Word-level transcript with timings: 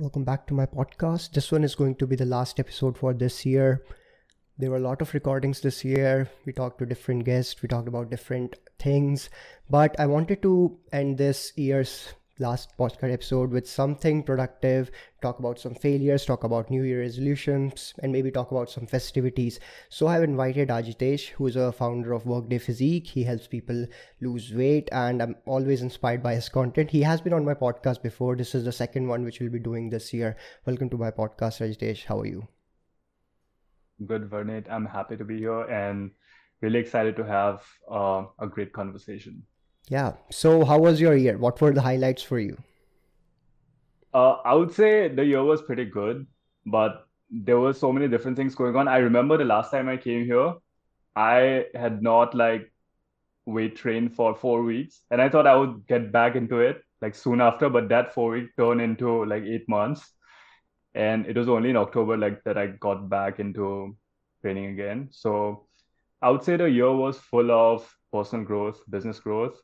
Welcome 0.00 0.24
back 0.24 0.46
to 0.46 0.54
my 0.54 0.64
podcast. 0.64 1.32
This 1.32 1.52
one 1.52 1.62
is 1.62 1.74
going 1.74 1.96
to 1.96 2.06
be 2.06 2.16
the 2.16 2.24
last 2.24 2.58
episode 2.58 2.96
for 2.96 3.12
this 3.12 3.44
year. 3.44 3.84
There 4.56 4.70
were 4.70 4.78
a 4.78 4.86
lot 4.88 5.02
of 5.02 5.12
recordings 5.12 5.60
this 5.60 5.84
year. 5.84 6.26
We 6.46 6.54
talked 6.54 6.78
to 6.78 6.86
different 6.86 7.26
guests, 7.26 7.60
we 7.60 7.68
talked 7.68 7.86
about 7.86 8.08
different 8.08 8.56
things, 8.78 9.28
but 9.68 9.94
I 10.00 10.06
wanted 10.06 10.40
to 10.40 10.78
end 10.90 11.18
this 11.18 11.52
year's 11.54 12.14
last 12.40 12.76
podcast 12.78 13.12
episode 13.12 13.50
with 13.50 13.68
something 13.68 14.22
productive, 14.22 14.90
talk 15.20 15.38
about 15.38 15.60
some 15.60 15.74
failures, 15.74 16.24
talk 16.24 16.42
about 16.42 16.70
New 16.70 16.82
Year 16.82 17.00
resolutions, 17.00 17.92
and 18.02 18.10
maybe 18.10 18.30
talk 18.30 18.50
about 18.50 18.70
some 18.70 18.86
festivities. 18.86 19.60
So 19.90 20.06
I've 20.06 20.22
invited 20.22 20.68
Ajitesh, 20.68 21.28
who 21.28 21.46
is 21.46 21.56
a 21.56 21.70
founder 21.70 22.14
of 22.14 22.24
Workday 22.24 22.56
Physique. 22.58 23.06
He 23.08 23.24
helps 23.24 23.46
people 23.46 23.86
lose 24.22 24.54
weight, 24.54 24.88
and 24.90 25.22
I'm 25.22 25.36
always 25.44 25.82
inspired 25.82 26.22
by 26.22 26.34
his 26.34 26.48
content. 26.48 26.90
He 26.90 27.02
has 27.02 27.20
been 27.20 27.34
on 27.34 27.44
my 27.44 27.54
podcast 27.54 28.02
before. 28.02 28.36
This 28.36 28.54
is 28.54 28.64
the 28.64 28.72
second 28.72 29.06
one 29.06 29.22
which 29.22 29.38
we'll 29.38 29.50
be 29.50 29.58
doing 29.58 29.90
this 29.90 30.14
year. 30.14 30.36
Welcome 30.64 30.88
to 30.90 30.96
my 30.96 31.10
podcast, 31.10 31.60
Ajitesh. 31.60 32.06
How 32.06 32.20
are 32.20 32.26
you? 32.26 32.48
Good, 34.06 34.30
Varnit. 34.30 34.70
I'm 34.70 34.86
happy 34.86 35.18
to 35.18 35.24
be 35.24 35.36
here 35.36 35.64
and 35.64 36.12
really 36.62 36.78
excited 36.78 37.16
to 37.16 37.24
have 37.24 37.62
uh, 37.90 38.24
a 38.38 38.46
great 38.46 38.72
conversation. 38.72 39.42
Yeah. 39.90 40.12
So, 40.30 40.64
how 40.64 40.78
was 40.78 41.00
your 41.00 41.16
year? 41.16 41.36
What 41.36 41.60
were 41.60 41.72
the 41.72 41.82
highlights 41.82 42.22
for 42.22 42.38
you? 42.38 42.56
Uh, 44.14 44.34
I 44.44 44.54
would 44.54 44.72
say 44.72 45.08
the 45.08 45.24
year 45.24 45.42
was 45.42 45.62
pretty 45.62 45.84
good, 45.84 46.26
but 46.64 47.06
there 47.28 47.58
were 47.58 47.72
so 47.72 47.92
many 47.92 48.06
different 48.06 48.36
things 48.36 48.54
going 48.54 48.76
on. 48.76 48.86
I 48.86 48.98
remember 48.98 49.36
the 49.36 49.44
last 49.44 49.72
time 49.72 49.88
I 49.88 49.96
came 49.96 50.24
here, 50.26 50.54
I 51.16 51.66
had 51.74 52.02
not 52.02 52.36
like 52.36 52.72
weight 53.46 53.74
trained 53.74 54.14
for 54.14 54.36
four 54.36 54.62
weeks, 54.62 55.02
and 55.10 55.20
I 55.20 55.28
thought 55.28 55.48
I 55.48 55.56
would 55.56 55.84
get 55.88 56.12
back 56.12 56.36
into 56.36 56.60
it 56.60 56.82
like 57.02 57.16
soon 57.16 57.40
after, 57.40 57.68
but 57.68 57.88
that 57.88 58.14
four 58.14 58.30
week 58.30 58.50
turned 58.56 58.80
into 58.80 59.24
like 59.24 59.42
eight 59.42 59.68
months, 59.68 60.08
and 60.94 61.26
it 61.26 61.36
was 61.36 61.48
only 61.48 61.70
in 61.70 61.76
October 61.76 62.16
like 62.16 62.44
that 62.44 62.56
I 62.56 62.68
got 62.68 63.08
back 63.08 63.40
into 63.40 63.96
training 64.40 64.66
again. 64.66 65.08
So 65.10 65.66
I 66.22 66.30
would 66.30 66.44
say 66.44 66.56
the 66.56 66.70
year 66.70 66.92
was 66.94 67.18
full 67.18 67.50
of 67.50 67.92
personal 68.12 68.44
growth, 68.44 68.80
business 68.88 69.18
growth, 69.18 69.60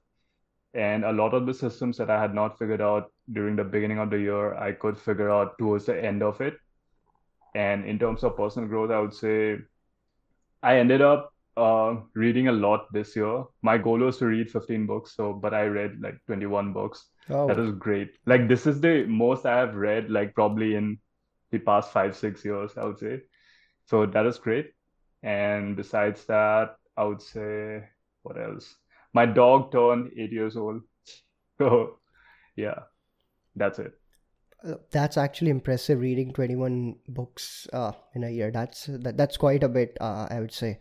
and 0.74 1.04
a 1.04 1.12
lot 1.12 1.34
of 1.34 1.46
the 1.46 1.54
systems 1.54 1.96
that 1.98 2.10
I 2.10 2.20
had 2.20 2.34
not 2.34 2.58
figured 2.58 2.80
out 2.80 3.10
during 3.32 3.56
the 3.56 3.64
beginning 3.64 3.98
of 3.98 4.10
the 4.10 4.18
year, 4.18 4.54
I 4.54 4.72
could 4.72 4.98
figure 4.98 5.30
out 5.30 5.58
towards 5.58 5.86
the 5.86 6.02
end 6.02 6.22
of 6.22 6.40
it. 6.40 6.58
And 7.54 7.86
in 7.86 7.98
terms 7.98 8.22
of 8.22 8.36
personal 8.36 8.68
growth, 8.68 8.90
I 8.90 8.98
would 8.98 9.14
say 9.14 9.58
I 10.62 10.78
ended 10.78 11.00
up 11.00 11.32
uh, 11.56 11.96
reading 12.14 12.48
a 12.48 12.52
lot 12.52 12.92
this 12.92 13.16
year. 13.16 13.44
My 13.62 13.78
goal 13.78 13.98
was 13.98 14.18
to 14.18 14.26
read 14.26 14.50
15 14.50 14.86
books, 14.86 15.14
so 15.16 15.32
but 15.32 15.54
I 15.54 15.64
read 15.64 16.00
like 16.00 16.18
21 16.26 16.72
books. 16.72 17.06
Oh. 17.30 17.48
That 17.48 17.56
was 17.56 17.72
great. 17.72 18.10
Like 18.26 18.48
this 18.48 18.66
is 18.66 18.80
the 18.80 19.04
most 19.06 19.46
I 19.46 19.56
have 19.58 19.74
read, 19.74 20.10
like 20.10 20.34
probably 20.34 20.74
in 20.74 20.98
the 21.50 21.58
past 21.58 21.92
five, 21.92 22.16
six 22.16 22.44
years, 22.44 22.72
I 22.76 22.84
would 22.84 22.98
say. 22.98 23.22
So 23.86 24.04
that 24.06 24.26
is 24.26 24.38
great. 24.38 24.72
And 25.22 25.76
besides 25.76 26.24
that, 26.26 26.76
I 26.96 27.04
would 27.04 27.22
say 27.22 27.84
what 28.22 28.38
else? 28.38 28.76
My 29.16 29.26
dog 29.26 29.72
turned 29.72 30.10
eight 30.18 30.32
years 30.40 30.56
old. 30.56 30.82
So, 31.58 32.00
yeah, 32.54 32.80
that's 33.54 33.78
it. 33.78 33.92
Uh, 34.62 34.74
that's 34.90 35.16
actually 35.16 35.50
impressive. 35.50 36.00
Reading 36.00 36.34
twenty 36.34 36.54
one 36.54 36.96
books 37.08 37.66
uh, 37.72 37.92
in 38.14 38.24
a 38.24 38.30
year. 38.30 38.50
That's 38.50 38.84
that, 39.04 39.16
that's 39.16 39.38
quite 39.38 39.62
a 39.62 39.70
bit. 39.76 39.96
Uh, 39.98 40.26
I 40.30 40.40
would 40.40 40.52
say. 40.52 40.78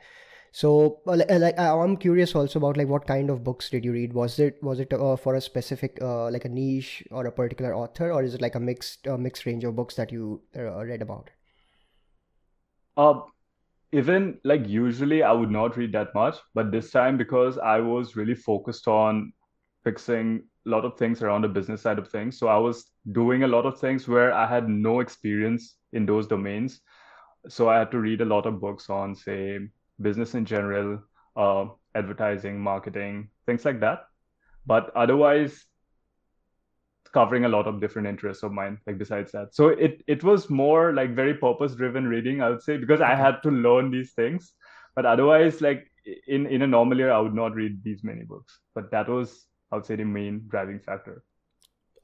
So, 0.52 1.00
like, 1.06 1.60
I'm 1.60 1.96
curious 1.98 2.34
also 2.34 2.60
about 2.60 2.78
like 2.78 2.88
what 2.88 3.08
kind 3.08 3.30
of 3.30 3.44
books 3.44 3.70
did 3.70 3.86
you 3.86 3.94
read? 3.94 4.14
Was 4.14 4.38
it 4.40 4.62
was 4.64 4.80
it 4.80 4.94
uh, 4.94 5.16
for 5.18 5.36
a 5.36 5.42
specific 5.42 5.98
uh, 6.02 6.30
like 6.32 6.46
a 6.46 6.50
niche 6.50 7.04
or 7.12 7.26
a 7.26 7.32
particular 7.32 7.74
author, 7.74 8.12
or 8.12 8.24
is 8.24 8.36
it 8.36 8.42
like 8.42 8.56
a 8.56 8.60
mixed 8.60 9.08
uh, 9.08 9.18
mixed 9.18 9.46
range 9.46 9.64
of 9.64 9.76
books 9.76 9.96
that 9.96 10.12
you 10.12 10.42
uh, 10.58 10.86
read 10.92 11.02
about? 11.02 11.30
Uh, 12.98 13.20
even 13.96 14.38
like 14.44 14.68
usually 14.68 15.24
I 15.24 15.32
would 15.32 15.52
not 15.52 15.78
read 15.78 15.94
that 15.94 16.14
much, 16.14 16.36
but 16.54 16.70
this 16.70 16.92
time 16.92 17.18
because 17.18 17.58
I 17.58 17.80
was 17.80 18.18
really 18.18 18.36
focused 18.36 18.90
on 18.90 19.32
fixing 19.86 20.44
a 20.66 20.70
lot 20.70 20.84
of 20.84 20.98
things 20.98 21.22
around 21.22 21.44
the 21.44 21.48
business 21.48 21.82
side 21.82 21.98
of 21.98 22.10
things. 22.10 22.38
So 22.38 22.48
I 22.48 22.58
was 22.58 22.92
doing 23.14 23.44
a 23.44 23.48
lot 23.48 23.66
of 23.66 23.80
things 23.80 24.06
where 24.06 24.34
I 24.34 24.48
had 24.48 24.68
no 24.68 25.00
experience 25.00 25.76
in 25.94 26.06
those 26.06 26.28
domains. 26.28 26.82
So 27.48 27.70
I 27.70 27.80
had 27.80 27.92
to 27.92 28.00
read 28.00 28.20
a 28.20 28.26
lot 28.26 28.46
of 28.46 28.60
books 28.60 28.90
on, 28.90 29.16
say, 29.16 29.60
business 30.02 30.36
in 30.36 30.44
general, 30.44 31.02
uh, 31.38 31.68
advertising, 31.94 32.60
marketing, 32.60 33.30
things 33.46 33.64
like 33.64 33.80
that. 33.80 34.08
But 34.66 34.92
otherwise, 34.96 35.64
covering 37.18 37.46
a 37.46 37.54
lot 37.56 37.68
of 37.72 37.80
different 37.82 38.08
interests 38.12 38.44
of 38.44 38.52
mine 38.60 38.78
like 38.86 38.98
besides 38.98 39.32
that. 39.32 39.56
So 39.60 39.70
it 39.88 40.04
it 40.16 40.24
was 40.30 40.50
more 40.62 40.94
like 41.00 41.16
very 41.20 41.34
purpose 41.44 41.76
driven 41.82 42.08
reading 42.14 42.42
i 42.42 42.50
would 42.50 42.64
say 42.68 42.78
because 42.78 43.02
i 43.10 43.16
had 43.24 43.42
to 43.44 43.52
learn 43.68 43.92
these 43.92 44.14
things. 44.22 44.54
But 44.96 45.06
otherwise 45.14 45.62
like 45.68 45.86
in 46.28 46.48
in 46.58 46.62
a 46.62 46.72
normal 46.76 47.04
year 47.04 47.12
i 47.12 47.20
would 47.20 47.38
not 47.42 47.60
read 47.62 47.84
these 47.84 48.04
many 48.12 48.24
books. 48.24 48.60
But 48.80 48.92
that 48.92 49.10
was 49.18 49.36
i 49.72 49.76
would 49.76 49.92
say 49.92 50.00
the 50.02 50.10
main 50.16 50.42
driving 50.56 50.80
factor. 50.80 51.24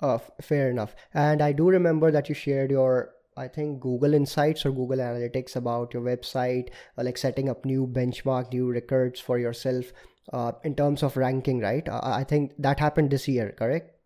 Uh, 0.10 0.18
fair 0.52 0.70
enough. 0.76 0.96
And 1.14 1.42
i 1.50 1.52
do 1.64 1.74
remember 1.80 2.12
that 2.12 2.30
you 2.30 2.36
shared 2.44 2.72
your 2.78 2.94
I 3.38 3.48
think 3.48 3.80
Google 3.84 4.14
Insights 4.14 4.66
or 4.66 4.72
Google 4.72 4.98
Analytics 4.98 5.56
about 5.56 5.94
your 5.94 6.04
website, 6.04 6.72
uh, 6.98 7.04
like 7.04 7.18
setting 7.18 7.50
up 7.50 7.64
new 7.66 7.88
benchmark, 7.88 8.52
new 8.52 8.70
records 8.70 9.22
for 9.22 9.40
yourself 9.40 9.94
uh, 10.34 10.52
in 10.64 10.76
terms 10.76 11.04
of 11.04 11.16
ranking, 11.18 11.60
right? 11.60 11.88
Uh, 11.88 12.02
I 12.04 12.26
think 12.26 12.54
that 12.60 12.80
happened 12.80 13.10
this 13.10 13.28
year, 13.28 13.56
correct? 13.58 14.01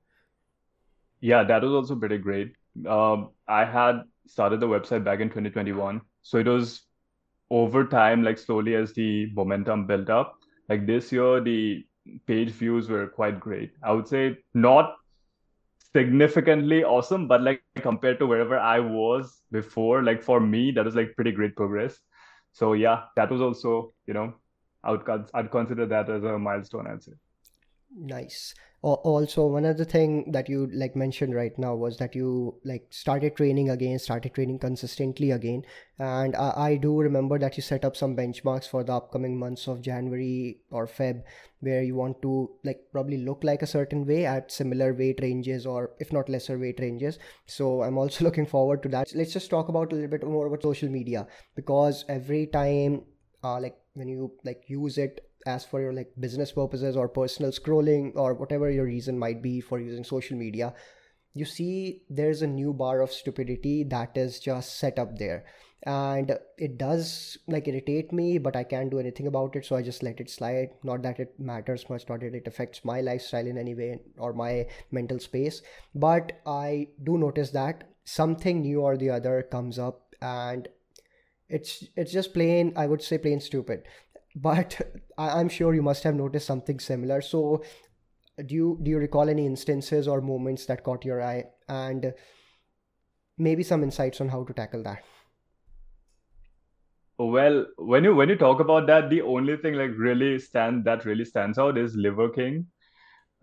Yeah, 1.21 1.43
that 1.43 1.63
was 1.63 1.71
also 1.71 1.95
pretty 1.95 2.17
great. 2.17 2.53
Um, 2.87 3.31
I 3.47 3.65
had 3.65 4.03
started 4.27 4.59
the 4.59 4.67
website 4.67 5.03
back 5.03 5.19
in 5.19 5.29
2021. 5.29 6.01
So 6.21 6.37
it 6.37 6.47
was 6.47 6.83
over 7.49 7.85
time, 7.85 8.23
like 8.23 8.37
slowly 8.37 8.75
as 8.75 8.93
the 8.93 9.31
momentum 9.33 9.87
built 9.87 10.09
up. 10.09 10.37
Like 10.69 10.85
this 10.85 11.11
year, 11.11 11.41
the 11.41 11.85
page 12.27 12.49
views 12.49 12.89
were 12.89 13.07
quite 13.07 13.39
great. 13.39 13.71
I 13.83 13.91
would 13.91 14.07
say 14.07 14.37
not 14.53 14.95
significantly 15.93 16.83
awesome, 16.83 17.27
but 17.27 17.41
like 17.41 17.63
compared 17.81 18.19
to 18.19 18.27
wherever 18.27 18.59
I 18.59 18.79
was 18.79 19.41
before, 19.51 20.03
like 20.03 20.21
for 20.21 20.39
me, 20.39 20.71
that 20.71 20.85
was 20.85 20.95
like 20.95 21.15
pretty 21.15 21.31
great 21.31 21.55
progress. 21.55 21.99
So 22.51 22.73
yeah, 22.73 23.03
that 23.15 23.31
was 23.31 23.41
also, 23.41 23.93
you 24.07 24.13
know, 24.13 24.33
I 24.83 24.91
would 24.91 25.03
I'd 25.33 25.51
consider 25.51 25.85
that 25.87 26.09
as 26.09 26.23
a 26.23 26.37
milestone, 26.37 26.87
I'd 26.87 27.03
say. 27.03 27.13
Nice. 27.97 28.53
Also 28.81 29.47
one 29.47 29.65
other 29.65 29.85
thing 29.85 30.31
that 30.33 30.49
you 30.49 30.67
like 30.71 30.95
mentioned 30.95 31.33
right 31.33 31.57
now 31.57 31.73
was 31.73 31.97
that 31.97 32.13
you 32.13 32.59
like 32.63 32.85
started 32.91 33.35
training 33.35 33.69
again 33.69 33.97
started 33.97 34.35
training 34.35 34.59
consistently 34.59 35.31
again. 35.31 35.63
And 35.97 36.35
I, 36.35 36.53
I, 36.57 36.75
do 36.75 36.99
remember 36.99 37.39
that 37.39 37.55
you 37.55 37.63
set 37.63 37.85
up 37.85 37.95
some 37.95 38.15
benchmarks 38.15 38.67
for 38.67 38.83
the 38.83 38.93
upcoming 38.93 39.39
months 39.39 39.67
of 39.67 39.81
january 39.81 40.59
or 40.69 40.85
feb 40.85 41.23
where 41.61 41.81
you 41.81 41.95
want 41.95 42.21
to 42.21 42.51
like 42.63 42.81
probably 42.91 43.17
look 43.17 43.43
like 43.43 43.61
a 43.61 43.67
certain 43.67 44.05
way 44.05 44.25
at 44.25 44.51
similar 44.51 44.93
weight 44.93 45.19
ranges 45.21 45.65
or 45.65 45.91
if 45.99 46.11
not 46.11 46.29
lesser 46.29 46.59
weight 46.59 46.79
ranges. 46.79 47.17
So 47.47 47.81
i'm 47.81 47.97
also 47.97 48.23
looking 48.29 48.45
forward 48.45 48.83
to 48.83 48.89
that. 48.89 49.15
Let's 49.15 49.33
just 49.33 49.49
talk 49.49 49.69
about 49.69 49.93
a 49.93 49.95
little 49.95 50.11
bit 50.11 50.27
more 50.27 50.47
about 50.47 50.61
social 50.61 50.89
media 50.89 51.25
because 51.55 52.03
every 52.09 52.47
time 52.47 53.03
uh, 53.43 53.59
like 53.59 53.77
when 53.93 54.09
you 54.09 54.33
like 54.43 54.63
use 54.67 54.97
it 54.97 55.21
as 55.45 55.65
for 55.65 55.81
your 55.81 55.93
like 55.93 56.11
business 56.19 56.51
purposes 56.51 56.95
or 56.95 57.07
personal 57.07 57.51
scrolling 57.51 58.11
or 58.15 58.33
whatever 58.33 58.69
your 58.69 58.85
reason 58.85 59.17
might 59.17 59.41
be 59.41 59.61
for 59.61 59.79
using 59.79 60.03
social 60.03 60.37
media 60.37 60.73
you 61.35 61.45
see 61.45 62.01
there's 62.09 62.41
a 62.41 62.47
new 62.47 62.73
bar 62.73 63.01
of 63.01 63.11
stupidity 63.11 63.83
that 63.83 64.17
is 64.17 64.39
just 64.39 64.79
set 64.79 64.97
up 64.97 65.19
there. 65.19 65.45
And 65.83 66.31
it 66.57 66.77
does 66.79 67.37
like 67.47 67.67
irritate 67.67 68.11
me 68.11 68.39
but 68.39 68.55
i 68.55 68.63
can't 68.63 68.89
do 68.89 68.97
anything 68.97 69.27
about 69.27 69.55
it 69.55 69.65
so 69.65 69.75
i 69.75 69.83
just 69.83 70.01
let 70.01 70.19
it 70.19 70.31
slide. 70.31 70.69
Not 70.83 71.03
that 71.03 71.19
it 71.19 71.39
matters 71.39 71.87
much 71.91 72.09
not 72.09 72.21
that 72.21 72.33
it 72.33 72.47
affects 72.47 72.83
my 72.83 73.01
lifestyle 73.01 73.45
in 73.45 73.59
any 73.59 73.75
way 73.75 73.99
or 74.17 74.33
my 74.33 74.65
mental 74.89 75.19
space 75.19 75.61
but 75.93 76.41
i 76.47 76.87
do 77.03 77.19
notice 77.19 77.51
that 77.51 77.83
something 78.03 78.61
new 78.61 78.81
or 78.81 78.97
the 78.97 79.11
other 79.11 79.43
comes 79.43 79.77
up 79.77 80.15
and 80.23 80.69
it's 81.49 81.83
it's 81.95 82.11
just 82.11 82.33
plain 82.33 82.73
i 82.75 82.87
would 82.87 83.03
say 83.03 83.19
plain 83.19 83.39
stupid 83.39 83.83
but 84.35 84.79
I'm 85.17 85.49
sure 85.49 85.73
you 85.73 85.81
must 85.81 86.03
have 86.03 86.15
noticed 86.15 86.45
something 86.45 86.79
similar. 86.79 87.21
So, 87.21 87.63
do 88.45 88.53
you 88.53 88.79
do 88.83 88.91
you 88.91 88.97
recall 88.97 89.29
any 89.29 89.45
instances 89.45 90.07
or 90.07 90.21
moments 90.21 90.65
that 90.65 90.83
caught 90.83 91.05
your 91.05 91.21
eye, 91.21 91.45
and 91.69 92.13
maybe 93.37 93.63
some 93.63 93.83
insights 93.83 94.21
on 94.21 94.29
how 94.29 94.43
to 94.43 94.53
tackle 94.53 94.83
that? 94.83 95.03
Well, 97.17 97.65
when 97.77 98.03
you 98.03 98.13
when 98.13 98.27
you 98.27 98.35
talk 98.35 98.59
about 98.59 98.87
that, 98.87 99.09
the 99.09 99.21
only 99.21 99.55
thing 99.57 99.75
like 99.75 99.91
really 99.97 100.37
stand 100.37 100.83
that 100.83 101.05
really 101.05 101.25
stands 101.25 101.57
out 101.57 101.77
is 101.77 101.95
Liver 101.95 102.29
King. 102.29 102.67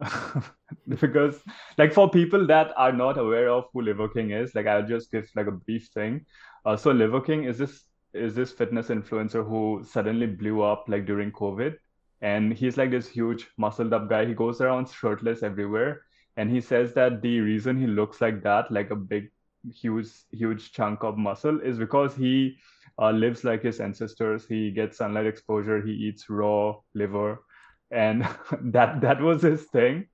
because 0.89 1.41
like 1.79 1.93
for 1.93 2.11
people 2.11 2.47
that 2.47 2.73
are 2.77 2.93
not 2.93 3.19
aware 3.19 3.49
of 3.49 3.65
who 3.73 3.83
Liver 3.83 4.09
King 4.09 4.33
is, 4.33 4.55
like 4.55 4.67
I'll 4.67 4.87
just 4.87 5.11
give 5.11 5.31
like 5.35 5.47
a 5.47 5.53
brief 5.53 5.89
thing. 5.95 6.27
Uh, 6.67 6.77
so 6.77 6.91
Liver 6.91 7.21
King 7.21 7.45
is 7.45 7.59
this 7.59 7.85
is 8.15 8.35
this 8.35 8.53
fitness 8.53 8.89
influencer 8.89 9.47
who 9.47 9.85
suddenly 9.89 10.27
blew 10.27 10.63
up 10.63 10.85
like 10.89 11.07
during 11.07 11.33
COVID. 11.33 11.77
And 12.21 12.53
he's 12.53 12.77
like 12.77 12.91
this 12.91 13.09
huge 13.09 13.49
muscled 13.59 13.93
up 13.93 14.09
guy. 14.09 14.27
He 14.27 14.35
goes 14.35 14.61
around 14.61 14.89
shirtless 14.89 15.43
everywhere. 15.43 16.03
And 16.37 16.51
he 16.51 16.61
says 16.61 16.95
that 16.95 17.21
the 17.21 17.41
reason 17.41 17.79
he 17.79 17.87
looks 17.87 18.21
like 18.21 18.43
that, 18.43 18.71
like 18.71 18.91
a 18.91 18.97
big 18.97 19.31
huge 19.71 20.09
huge 20.33 20.73
chunk 20.73 21.05
of 21.05 21.17
muscle 21.17 21.61
is 21.61 21.79
because 21.79 22.15
he 22.15 22.57
uh, 22.99 23.11
lives 23.11 23.45
like 23.45 23.63
his 23.63 23.81
ancestors. 23.81 24.47
He 24.47 24.71
gets 24.71 24.99
sunlight 24.99 25.27
exposure. 25.27 25.81
He 25.81 25.93
eats 25.93 26.29
raw 26.29 26.77
liver, 26.95 27.43
and 27.91 28.23
that 28.63 29.01
that 29.01 29.21
was 29.21 29.43
his 29.43 29.65
thing. 29.65 30.07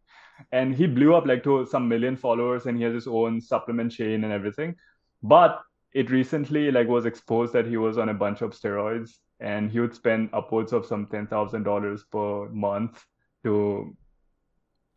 And 0.53 0.75
he 0.75 0.87
blew 0.87 1.15
up 1.15 1.27
like 1.27 1.43
to 1.45 1.67
some 1.67 1.89
million 1.89 2.17
followers, 2.17 2.67
and 2.67 2.77
he 2.77 2.85
has 2.85 2.95
his 2.95 3.07
own 3.07 3.41
supplement 3.41 3.93
chain 3.93 4.25
and 4.25 4.33
everything. 4.33 4.77
But 5.23 5.63
it 5.93 6.11
recently 6.11 6.71
like 6.71 6.89
was 6.89 7.07
exposed 7.07 7.53
that 7.53 7.67
he 7.67 7.77
was 7.77 7.99
on 7.99 8.09
a 8.09 8.15
bunch 8.15 8.43
of 8.43 8.53
steroids, 8.53 9.11
and 9.41 9.71
he 9.71 9.81
would 9.81 9.95
spend 9.95 10.31
upwards 10.33 10.73
of 10.73 10.87
some 10.87 11.07
ten 11.07 11.27
thousand 11.27 11.63
dollars 11.63 12.05
per 12.11 12.49
month 12.49 13.05
to 13.45 13.97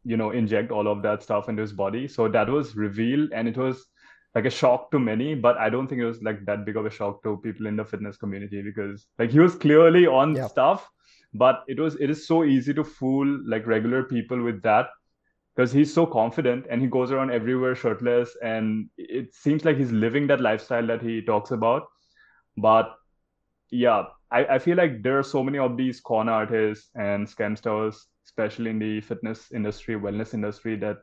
you 0.03 0.17
know 0.17 0.31
inject 0.31 0.71
all 0.71 0.87
of 0.87 1.01
that 1.01 1.21
stuff 1.21 1.47
into 1.47 1.61
his 1.61 1.73
body 1.73 2.07
so 2.07 2.27
that 2.27 2.49
was 2.49 2.75
revealed 2.75 3.31
and 3.33 3.47
it 3.47 3.57
was 3.57 3.85
like 4.33 4.45
a 4.45 4.49
shock 4.49 4.89
to 4.91 4.99
many 4.99 5.35
but 5.35 5.57
i 5.57 5.69
don't 5.69 5.87
think 5.87 6.01
it 6.01 6.05
was 6.05 6.21
like 6.23 6.43
that 6.45 6.65
big 6.65 6.75
of 6.75 6.85
a 6.85 6.89
shock 6.89 7.21
to 7.23 7.37
people 7.43 7.67
in 7.67 7.75
the 7.75 7.85
fitness 7.85 8.17
community 8.17 8.61
because 8.61 9.05
like 9.19 9.29
he 9.29 9.39
was 9.39 9.55
clearly 9.55 10.07
on 10.07 10.35
yeah. 10.35 10.47
stuff 10.47 10.89
but 11.33 11.63
it 11.67 11.79
was 11.79 11.95
it 11.99 12.09
is 12.09 12.27
so 12.27 12.43
easy 12.43 12.73
to 12.73 12.83
fool 12.83 13.27
like 13.45 13.67
regular 13.67 14.03
people 14.03 14.41
with 14.41 14.61
that 14.63 14.87
because 15.61 15.71
he's 15.71 15.93
so 15.93 16.07
confident 16.07 16.65
and 16.71 16.81
he 16.81 16.87
goes 16.87 17.11
around 17.11 17.31
everywhere 17.31 17.75
shirtless 17.75 18.35
and 18.41 18.89
it 18.97 19.35
seems 19.35 19.63
like 19.63 19.77
he's 19.77 19.91
living 19.91 20.25
that 20.27 20.41
lifestyle 20.41 20.87
that 20.87 21.01
he 21.03 21.21
talks 21.21 21.51
about. 21.51 21.83
But 22.57 22.95
yeah 23.71 24.05
i, 24.31 24.45
I 24.45 24.59
feel 24.59 24.77
like 24.77 25.01
there 25.01 25.17
are 25.17 25.23
so 25.23 25.43
many 25.43 25.57
of 25.57 25.77
these 25.77 26.01
con 26.01 26.27
artists 26.27 26.89
and 26.95 27.27
scamsters 27.27 27.95
especially 28.25 28.71
in 28.71 28.79
the 28.79 29.01
fitness 29.01 29.51
industry 29.51 29.95
wellness 29.95 30.33
industry 30.33 30.75
that 30.77 30.97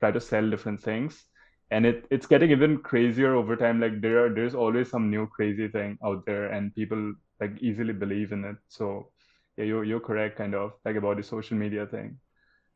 try 0.00 0.12
to 0.12 0.20
sell 0.20 0.48
different 0.50 0.80
things. 0.82 1.24
And 1.70 1.84
it 1.84 2.06
it's 2.10 2.26
getting 2.26 2.50
even 2.52 2.78
crazier 2.78 3.34
over 3.34 3.56
time. 3.56 3.80
Like 3.80 4.00
there 4.00 4.26
are 4.26 4.34
there's 4.34 4.54
always 4.54 4.90
some 4.90 5.10
new 5.10 5.26
crazy 5.26 5.68
thing 5.68 5.98
out 6.04 6.24
there 6.26 6.52
and 6.52 6.74
people 6.74 7.14
like 7.40 7.58
easily 7.60 7.92
believe 7.92 8.32
in 8.32 8.44
it. 8.44 8.56
So 8.68 9.10
yeah 9.56 9.64
you're, 9.64 9.84
you're 9.84 10.00
correct 10.00 10.38
kind 10.38 10.54
of 10.54 10.72
like 10.84 10.96
about 10.96 11.16
the 11.16 11.24
social 11.24 11.56
media 11.56 11.86
thing 11.86 12.18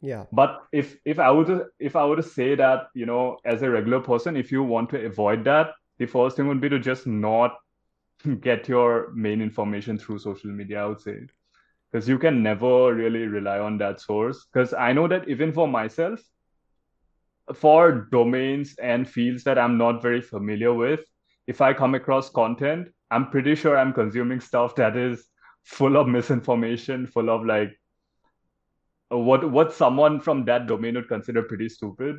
yeah. 0.01 0.25
But 0.33 0.63
if 0.73 0.97
if 1.05 1.19
i 1.19 1.29
to 1.45 1.67
if 1.79 1.95
i 1.97 2.05
were 2.05 2.17
to 2.17 2.23
say 2.23 2.55
that 2.55 2.89
you 2.95 3.07
know 3.07 3.39
as 3.45 3.63
a 3.63 3.71
regular 3.71 4.01
person 4.01 4.37
if 4.37 4.51
you 4.51 4.63
want 4.63 4.91
to 4.91 5.05
avoid 5.05 5.45
that 5.45 5.73
the 5.99 6.07
first 6.07 6.37
thing 6.37 6.49
would 6.49 6.61
be 6.61 6.71
to 6.71 6.79
just 6.79 7.07
not 7.07 7.57
get 8.41 8.69
your 8.69 9.13
main 9.15 9.43
information 9.43 9.99
through 9.99 10.19
social 10.19 10.51
media 10.51 10.83
i 10.83 10.87
would 10.87 11.01
say. 11.01 11.19
Because 11.91 12.09
you 12.09 12.19
can 12.19 12.41
never 12.41 12.95
really 12.95 13.27
rely 13.27 13.59
on 13.59 13.77
that 13.79 14.01
source. 14.01 14.47
Because 14.47 14.73
i 14.73 14.93
know 14.93 15.09
that 15.09 15.29
even 15.29 15.53
for 15.53 15.69
myself 15.69 16.21
for 17.55 18.09
domains 18.13 18.75
and 18.81 19.09
fields 19.09 19.45
that 19.45 19.59
I'm 19.59 19.77
not 19.77 20.03
very 20.03 20.21
familiar 20.21 20.73
with, 20.73 21.01
if 21.47 21.61
I 21.61 21.73
come 21.73 21.95
across 21.95 22.31
content, 22.31 22.89
I'm 23.11 23.31
pretty 23.31 23.55
sure 23.55 23.77
I'm 23.77 23.93
consuming 23.93 24.41
stuff 24.41 24.77
that 24.77 24.97
is 24.97 25.27
full 25.65 25.97
of 25.97 26.07
misinformation, 26.07 27.07
full 27.07 27.29
of 27.31 27.45
like 27.45 27.77
what 29.11 29.51
what 29.51 29.73
someone 29.73 30.21
from 30.21 30.45
that 30.45 30.67
domain 30.67 30.95
would 30.95 31.09
consider 31.09 31.43
pretty 31.43 31.69
stupid. 31.69 32.17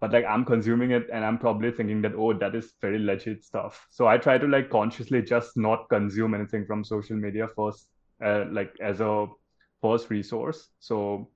But 0.00 0.12
like 0.12 0.24
I'm 0.26 0.44
consuming 0.44 0.92
it 0.92 1.08
and 1.12 1.24
I'm 1.24 1.38
probably 1.38 1.72
thinking 1.72 2.02
that, 2.02 2.12
oh, 2.16 2.32
that 2.32 2.54
is 2.54 2.72
very 2.80 3.00
legit 3.00 3.42
stuff. 3.42 3.84
So 3.90 4.06
I 4.06 4.16
try 4.16 4.38
to 4.38 4.46
like 4.46 4.70
consciously 4.70 5.22
just 5.22 5.56
not 5.56 5.88
consume 5.88 6.34
anything 6.34 6.66
from 6.66 6.84
social 6.84 7.16
media 7.16 7.48
first, 7.56 7.88
uh, 8.24 8.44
like 8.52 8.72
as 8.80 9.00
a 9.00 9.26
first 9.82 10.08
resource. 10.10 10.68
So 10.78 11.30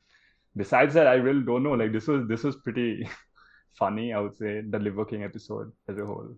besides 0.56 0.94
that, 0.94 1.08
I 1.08 1.14
really 1.14 1.42
don't 1.42 1.64
know. 1.64 1.72
Like 1.72 1.92
this 1.92 2.06
was 2.06 2.28
this 2.28 2.44
was 2.44 2.56
pretty 2.56 3.08
funny, 3.78 4.12
I 4.12 4.20
would 4.20 4.36
say, 4.36 4.60
the 4.60 4.78
Liver 4.78 5.06
King 5.06 5.24
episode 5.24 5.72
as 5.88 5.98
a 5.98 6.06
whole. 6.06 6.36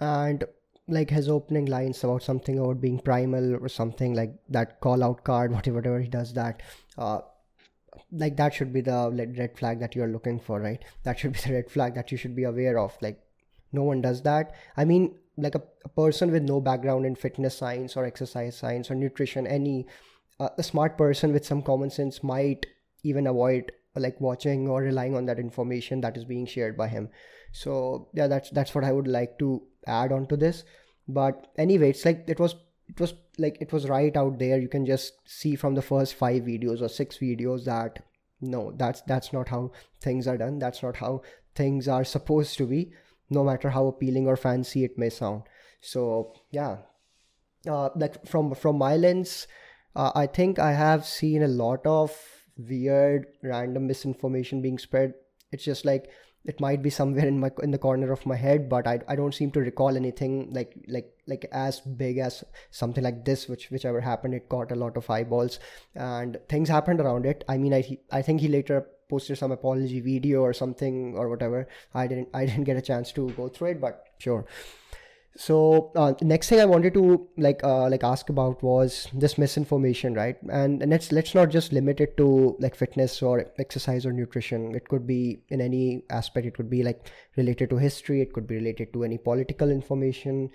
And 0.00 0.44
like 0.88 1.10
his 1.10 1.28
opening 1.28 1.66
lines 1.66 2.02
about 2.02 2.24
something 2.24 2.58
about 2.58 2.80
being 2.80 2.98
primal 2.98 3.54
or 3.54 3.68
something 3.68 4.14
like 4.14 4.34
that 4.48 4.80
call 4.80 5.04
out 5.04 5.22
card, 5.22 5.52
whatever, 5.56 5.76
whatever 5.76 6.00
he 6.00 6.08
does 6.08 6.32
that. 6.34 6.62
Uh, 6.98 7.20
like 8.12 8.36
that 8.36 8.54
should 8.54 8.72
be 8.72 8.82
the 8.82 9.34
red 9.38 9.58
flag 9.58 9.80
that 9.80 9.94
you're 9.96 10.08
looking 10.08 10.38
for, 10.38 10.60
right? 10.60 10.84
That 11.04 11.18
should 11.18 11.32
be 11.32 11.40
the 11.40 11.54
red 11.54 11.70
flag 11.70 11.94
that 11.94 12.12
you 12.12 12.18
should 12.18 12.36
be 12.36 12.44
aware 12.44 12.78
of. 12.78 12.96
Like 13.00 13.20
no 13.72 13.82
one 13.82 14.02
does 14.02 14.22
that. 14.22 14.54
I 14.76 14.84
mean, 14.84 15.16
like 15.36 15.54
a, 15.54 15.62
a 15.84 15.88
person 15.88 16.30
with 16.30 16.42
no 16.42 16.60
background 16.60 17.06
in 17.06 17.14
fitness 17.14 17.56
science 17.56 17.96
or 17.96 18.04
exercise 18.04 18.56
science 18.56 18.90
or 18.90 18.94
nutrition, 18.94 19.46
any 19.46 19.86
uh, 20.38 20.50
a 20.58 20.62
smart 20.62 20.98
person 20.98 21.32
with 21.32 21.46
some 21.46 21.62
common 21.62 21.90
sense 21.90 22.22
might 22.22 22.66
even 23.02 23.26
avoid 23.26 23.72
like 23.94 24.20
watching 24.20 24.68
or 24.68 24.82
relying 24.82 25.14
on 25.14 25.26
that 25.26 25.38
information 25.38 26.00
that 26.00 26.16
is 26.16 26.24
being 26.24 26.46
shared 26.46 26.76
by 26.76 26.88
him 26.88 27.08
so 27.52 28.08
yeah 28.14 28.26
that's 28.26 28.50
that's 28.50 28.74
what 28.74 28.84
i 28.84 28.92
would 28.92 29.06
like 29.06 29.38
to 29.38 29.62
add 29.86 30.12
on 30.12 30.26
to 30.26 30.36
this 30.36 30.64
but 31.08 31.48
anyway 31.58 31.90
it's 31.90 32.04
like 32.04 32.24
it 32.26 32.40
was 32.40 32.54
it 32.94 33.00
was 33.00 33.14
like 33.38 33.58
it 33.60 33.72
was 33.72 33.88
right 33.88 34.16
out 34.16 34.38
there. 34.38 34.58
You 34.58 34.68
can 34.68 34.86
just 34.86 35.14
see 35.26 35.56
from 35.56 35.74
the 35.74 35.82
first 35.82 36.14
five 36.14 36.42
videos 36.42 36.82
or 36.82 36.88
six 36.88 37.18
videos 37.18 37.64
that 37.64 38.00
no 38.40 38.72
that's 38.76 39.02
that's 39.02 39.32
not 39.32 39.48
how 39.48 39.72
things 40.00 40.28
are 40.28 40.38
done. 40.38 40.58
That's 40.58 40.82
not 40.82 40.96
how 40.96 41.22
things 41.54 41.88
are 41.88 42.04
supposed 42.04 42.56
to 42.58 42.66
be 42.66 42.92
no 43.30 43.44
matter 43.44 43.70
how 43.70 43.86
appealing 43.86 44.26
or 44.26 44.36
fancy 44.36 44.84
it 44.84 44.98
may 44.98 45.10
sound. 45.10 45.42
So 45.80 46.34
yeah. 46.50 46.78
Uh, 47.68 47.90
like 47.94 48.26
from 48.26 48.52
from 48.56 48.76
my 48.76 48.96
lens 48.96 49.46
uh, 49.94 50.10
i 50.16 50.26
think 50.26 50.58
i 50.58 50.72
have 50.72 51.06
seen 51.06 51.44
a 51.44 51.46
lot 51.46 51.86
of 51.86 52.10
weird 52.56 53.26
random 53.42 53.86
misinformation 53.86 54.62
being 54.62 54.78
spread. 54.78 55.14
It's 55.50 55.64
just 55.64 55.84
like 55.84 56.10
it 56.44 56.60
might 56.60 56.82
be 56.82 56.90
somewhere 56.90 57.26
in 57.26 57.38
my 57.38 57.50
in 57.62 57.70
the 57.70 57.78
corner 57.78 58.12
of 58.12 58.24
my 58.26 58.36
head 58.36 58.68
but 58.68 58.86
I, 58.86 59.00
I 59.08 59.16
don't 59.16 59.34
seem 59.34 59.50
to 59.52 59.60
recall 59.60 59.96
anything 59.96 60.52
like 60.52 60.74
like 60.88 61.12
like 61.26 61.46
as 61.52 61.80
big 61.80 62.18
as 62.18 62.42
something 62.70 63.04
like 63.04 63.24
this 63.24 63.48
which 63.48 63.70
whichever 63.70 64.00
happened. 64.00 64.34
It 64.34 64.48
got 64.48 64.72
a 64.72 64.76
lot 64.76 64.96
of 64.96 65.08
eyeballs 65.08 65.60
and 65.94 66.38
things 66.48 66.68
happened 66.68 67.00
around 67.00 67.26
it. 67.26 67.44
I 67.48 67.58
mean 67.58 67.74
i 67.74 67.98
i 68.10 68.22
think 68.22 68.40
he 68.40 68.48
later 68.48 68.86
posted 69.08 69.38
some 69.38 69.52
apology 69.52 70.00
video 70.00 70.40
or 70.40 70.52
something 70.52 71.14
or 71.16 71.28
whatever. 71.28 71.68
I 71.94 72.06
didn't 72.06 72.28
i 72.34 72.44
didn't 72.46 72.64
get 72.64 72.76
a 72.76 72.82
chance 72.82 73.12
to 73.12 73.30
go 73.30 73.48
through 73.48 73.68
it 73.72 73.80
but 73.80 74.04
sure 74.18 74.46
so 75.36 75.90
uh, 75.96 76.12
next 76.20 76.48
thing 76.48 76.60
i 76.60 76.64
wanted 76.64 76.92
to 76.92 77.26
like 77.38 77.62
uh, 77.64 77.88
like 77.88 78.04
ask 78.04 78.28
about 78.28 78.62
was 78.62 79.08
this 79.14 79.38
misinformation 79.38 80.14
right? 80.14 80.36
And, 80.50 80.82
and 80.82 80.90
let's 80.90 81.10
let's 81.12 81.34
not 81.34 81.50
just 81.50 81.72
limit 81.72 82.00
it 82.00 82.16
to 82.18 82.56
like 82.60 82.74
fitness 82.74 83.22
or 83.22 83.46
exercise 83.58 84.04
or 84.04 84.12
nutrition. 84.12 84.74
It 84.74 84.88
could 84.88 85.06
be 85.06 85.42
in 85.48 85.60
any 85.60 86.04
aspect. 86.10 86.46
It 86.46 86.54
could 86.54 86.70
be 86.70 86.82
like 86.82 87.10
related 87.36 87.70
to 87.70 87.76
history. 87.76 88.20
It 88.20 88.32
could 88.32 88.46
be 88.46 88.56
related 88.56 88.92
to 88.92 89.04
any 89.04 89.18
political 89.18 89.70
information. 89.70 90.50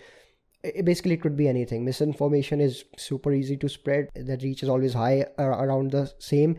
It, 0.64 0.86
basically 0.86 1.14
it 1.14 1.22
could 1.22 1.38
be 1.38 1.48
anything. 1.48 1.84
Misinformation 1.84 2.62
is 2.62 2.86
super 2.98 3.34
easy 3.34 3.58
to 3.58 3.70
spread. 3.70 4.10
The 4.16 4.38
reach 4.42 4.64
is 4.64 4.70
always 4.70 4.94
high 4.94 5.26
around 5.40 5.92
the 5.92 6.12
same 6.20 6.58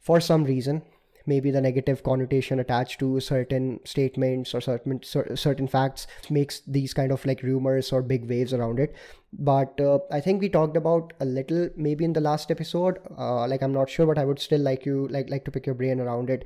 for 0.00 0.20
some 0.20 0.44
reason 0.44 0.82
maybe 1.26 1.50
the 1.50 1.60
negative 1.60 2.02
connotation 2.02 2.60
attached 2.60 2.98
to 3.00 3.20
certain 3.20 3.80
statements 3.84 4.54
or 4.54 4.60
certain 4.60 5.02
certain 5.02 5.68
facts 5.68 6.06
makes 6.30 6.60
these 6.66 6.94
kind 6.94 7.12
of 7.12 7.24
like 7.24 7.42
rumors 7.42 7.92
or 7.92 8.02
big 8.02 8.28
waves 8.28 8.52
around 8.52 8.78
it. 8.78 8.94
But 9.32 9.80
uh, 9.80 9.98
i 10.10 10.20
think 10.20 10.40
we 10.40 10.48
talked 10.48 10.76
about 10.76 11.12
a 11.20 11.24
little 11.24 11.68
maybe 11.76 12.04
in 12.04 12.12
the 12.12 12.20
last 12.20 12.50
episode. 12.50 12.98
Uh, 13.18 13.46
like 13.46 13.62
i'm 13.62 13.72
not 13.72 13.90
sure 13.90 14.06
but 14.06 14.18
i 14.18 14.24
would 14.24 14.38
still 14.38 14.60
like 14.60 14.86
you 14.86 15.08
like 15.08 15.30
like 15.30 15.44
to 15.44 15.50
pick 15.50 15.66
your 15.66 15.74
brain 15.74 16.00
around 16.00 16.30
it. 16.30 16.44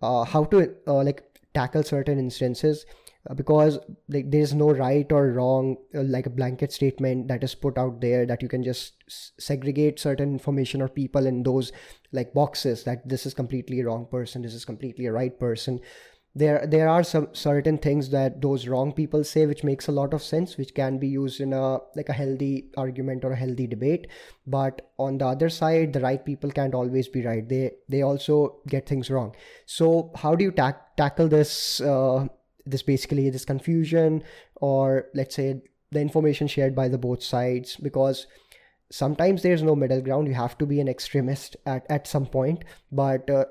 Uh, 0.00 0.24
how 0.24 0.44
to 0.44 0.72
uh, 0.86 1.02
like 1.02 1.24
tackle 1.54 1.82
certain 1.82 2.18
instances 2.18 2.86
because 3.34 3.78
like, 4.08 4.30
there's 4.30 4.54
no 4.54 4.70
right 4.70 5.10
or 5.12 5.32
wrong 5.32 5.76
uh, 5.94 6.02
like 6.02 6.26
a 6.26 6.30
blanket 6.30 6.72
statement 6.72 7.28
that 7.28 7.44
is 7.44 7.54
put 7.54 7.76
out 7.76 8.00
there 8.00 8.24
that 8.26 8.42
you 8.42 8.48
can 8.48 8.62
just 8.62 8.94
segregate 9.38 10.00
certain 10.00 10.32
information 10.32 10.80
or 10.80 10.88
people 10.88 11.26
in 11.26 11.42
those 11.42 11.72
like 12.12 12.32
boxes 12.32 12.84
that 12.84 13.06
this 13.06 13.26
is 13.26 13.34
completely 13.34 13.80
a 13.80 13.84
wrong 13.84 14.06
person 14.10 14.42
this 14.42 14.54
is 14.54 14.64
completely 14.64 15.06
a 15.06 15.12
right 15.12 15.38
person. 15.38 15.80
There 16.34 16.66
there 16.66 16.88
are 16.88 17.02
some 17.02 17.28
certain 17.32 17.78
things 17.78 18.10
that 18.10 18.40
those 18.40 18.68
wrong 18.68 18.92
people 18.92 19.24
say 19.24 19.44
which 19.46 19.64
makes 19.64 19.88
a 19.88 19.92
lot 19.92 20.14
of 20.14 20.22
sense 20.22 20.56
which 20.56 20.74
can 20.74 20.98
be 20.98 21.08
used 21.08 21.40
in 21.40 21.52
a 21.52 21.78
like 21.96 22.10
a 22.10 22.12
healthy 22.12 22.70
argument 22.76 23.24
or 23.24 23.32
a 23.32 23.36
healthy 23.36 23.66
debate. 23.66 24.06
But 24.46 24.82
on 24.98 25.18
the 25.18 25.26
other 25.26 25.48
side 25.48 25.92
the 25.92 26.00
right 26.00 26.24
people 26.24 26.50
can't 26.50 26.74
always 26.74 27.08
be 27.08 27.24
right. 27.26 27.48
They 27.48 27.72
they 27.88 28.02
also 28.02 28.60
get 28.68 28.86
things 28.86 29.10
wrong. 29.10 29.34
So 29.66 30.12
how 30.14 30.34
do 30.34 30.44
you 30.44 30.52
ta- 30.52 30.80
tackle 30.96 31.28
this 31.28 31.80
uh, 31.80 32.28
this 32.70 32.82
basically 32.82 33.30
this 33.30 33.44
confusion 33.44 34.22
or 34.56 35.06
let's 35.14 35.34
say 35.34 35.62
the 35.90 36.00
information 36.00 36.46
shared 36.46 36.74
by 36.74 36.88
the 36.88 36.98
both 36.98 37.22
sides 37.22 37.76
because 37.76 38.26
sometimes 38.90 39.42
there's 39.42 39.62
no 39.62 39.74
middle 39.74 40.00
ground. 40.00 40.28
You 40.28 40.34
have 40.34 40.58
to 40.58 40.66
be 40.66 40.80
an 40.80 40.88
extremist 40.88 41.56
at, 41.66 41.86
at 41.88 42.06
some 42.06 42.26
point 42.26 42.64
but 42.92 43.28
uh, 43.30 43.46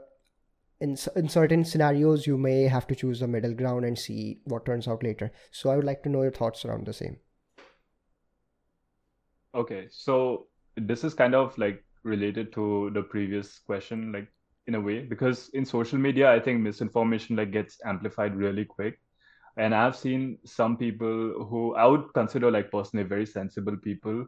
in, 0.80 0.98
in 1.16 1.30
certain 1.30 1.66
scenarios 1.66 2.28
you 2.28 2.38
may 2.38 2.64
have 2.64 2.88
to 2.88 2.96
choose 2.96 3.20
the 3.20 3.28
middle 3.28 3.54
ground 3.54 3.86
and 3.86 3.98
see 3.98 4.40
what 4.44 4.66
turns 4.66 4.88
out 4.88 5.04
later. 5.04 5.32
So 5.52 5.70
i 5.70 5.76
would 5.76 5.86
like 5.86 6.04
to 6.04 6.10
know 6.10 6.22
your 6.22 6.32
thoughts 6.32 6.66
around 6.66 6.86
the 6.86 6.94
same. 6.94 7.18
Okay. 9.56 9.88
So 9.90 10.48
this 10.76 11.04
is 11.04 11.14
kind 11.14 11.34
of 11.34 11.58
like 11.58 11.84
related 12.04 12.54
to 12.54 12.92
the 12.94 13.02
previous 13.02 13.60
question 13.60 14.12
like 14.12 14.28
in 14.68 14.76
a 14.76 14.82
way 14.82 15.00
because 15.00 15.50
in 15.54 15.66
social 15.66 15.98
media 15.98 16.32
i 16.32 16.40
think 16.40 16.62
misinformation 16.62 17.36
like 17.36 17.52
gets 17.52 17.80
amplified 17.86 18.36
really 18.36 18.66
quick 18.66 19.00
and 19.58 19.74
I've 19.76 19.96
seen 19.96 20.38
some 20.46 20.78
people 20.78 21.46
who 21.50 21.76
I 21.76 21.86
would 21.86 22.14
consider 22.14 22.52
like 22.52 22.72
personally 22.72 23.06
very 23.06 23.26
sensible 23.26 23.78
people. 23.78 24.26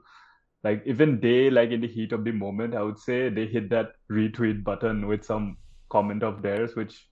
Like 0.63 0.83
even 0.85 1.19
they 1.21 1.49
like 1.49 1.71
in 1.71 1.81
the 1.81 1.87
heat 1.87 2.11
of 2.11 2.23
the 2.25 2.31
moment, 2.31 2.75
I 2.75 2.81
would 2.83 2.99
say 2.99 3.29
they 3.29 3.45
hit 3.47 3.69
that 3.69 3.93
retweet 4.11 4.63
button 4.63 5.07
with 5.07 5.23
some 5.23 5.57
comment 5.89 6.23
of 6.23 6.41
theirs, 6.41 6.75
which 6.75 7.07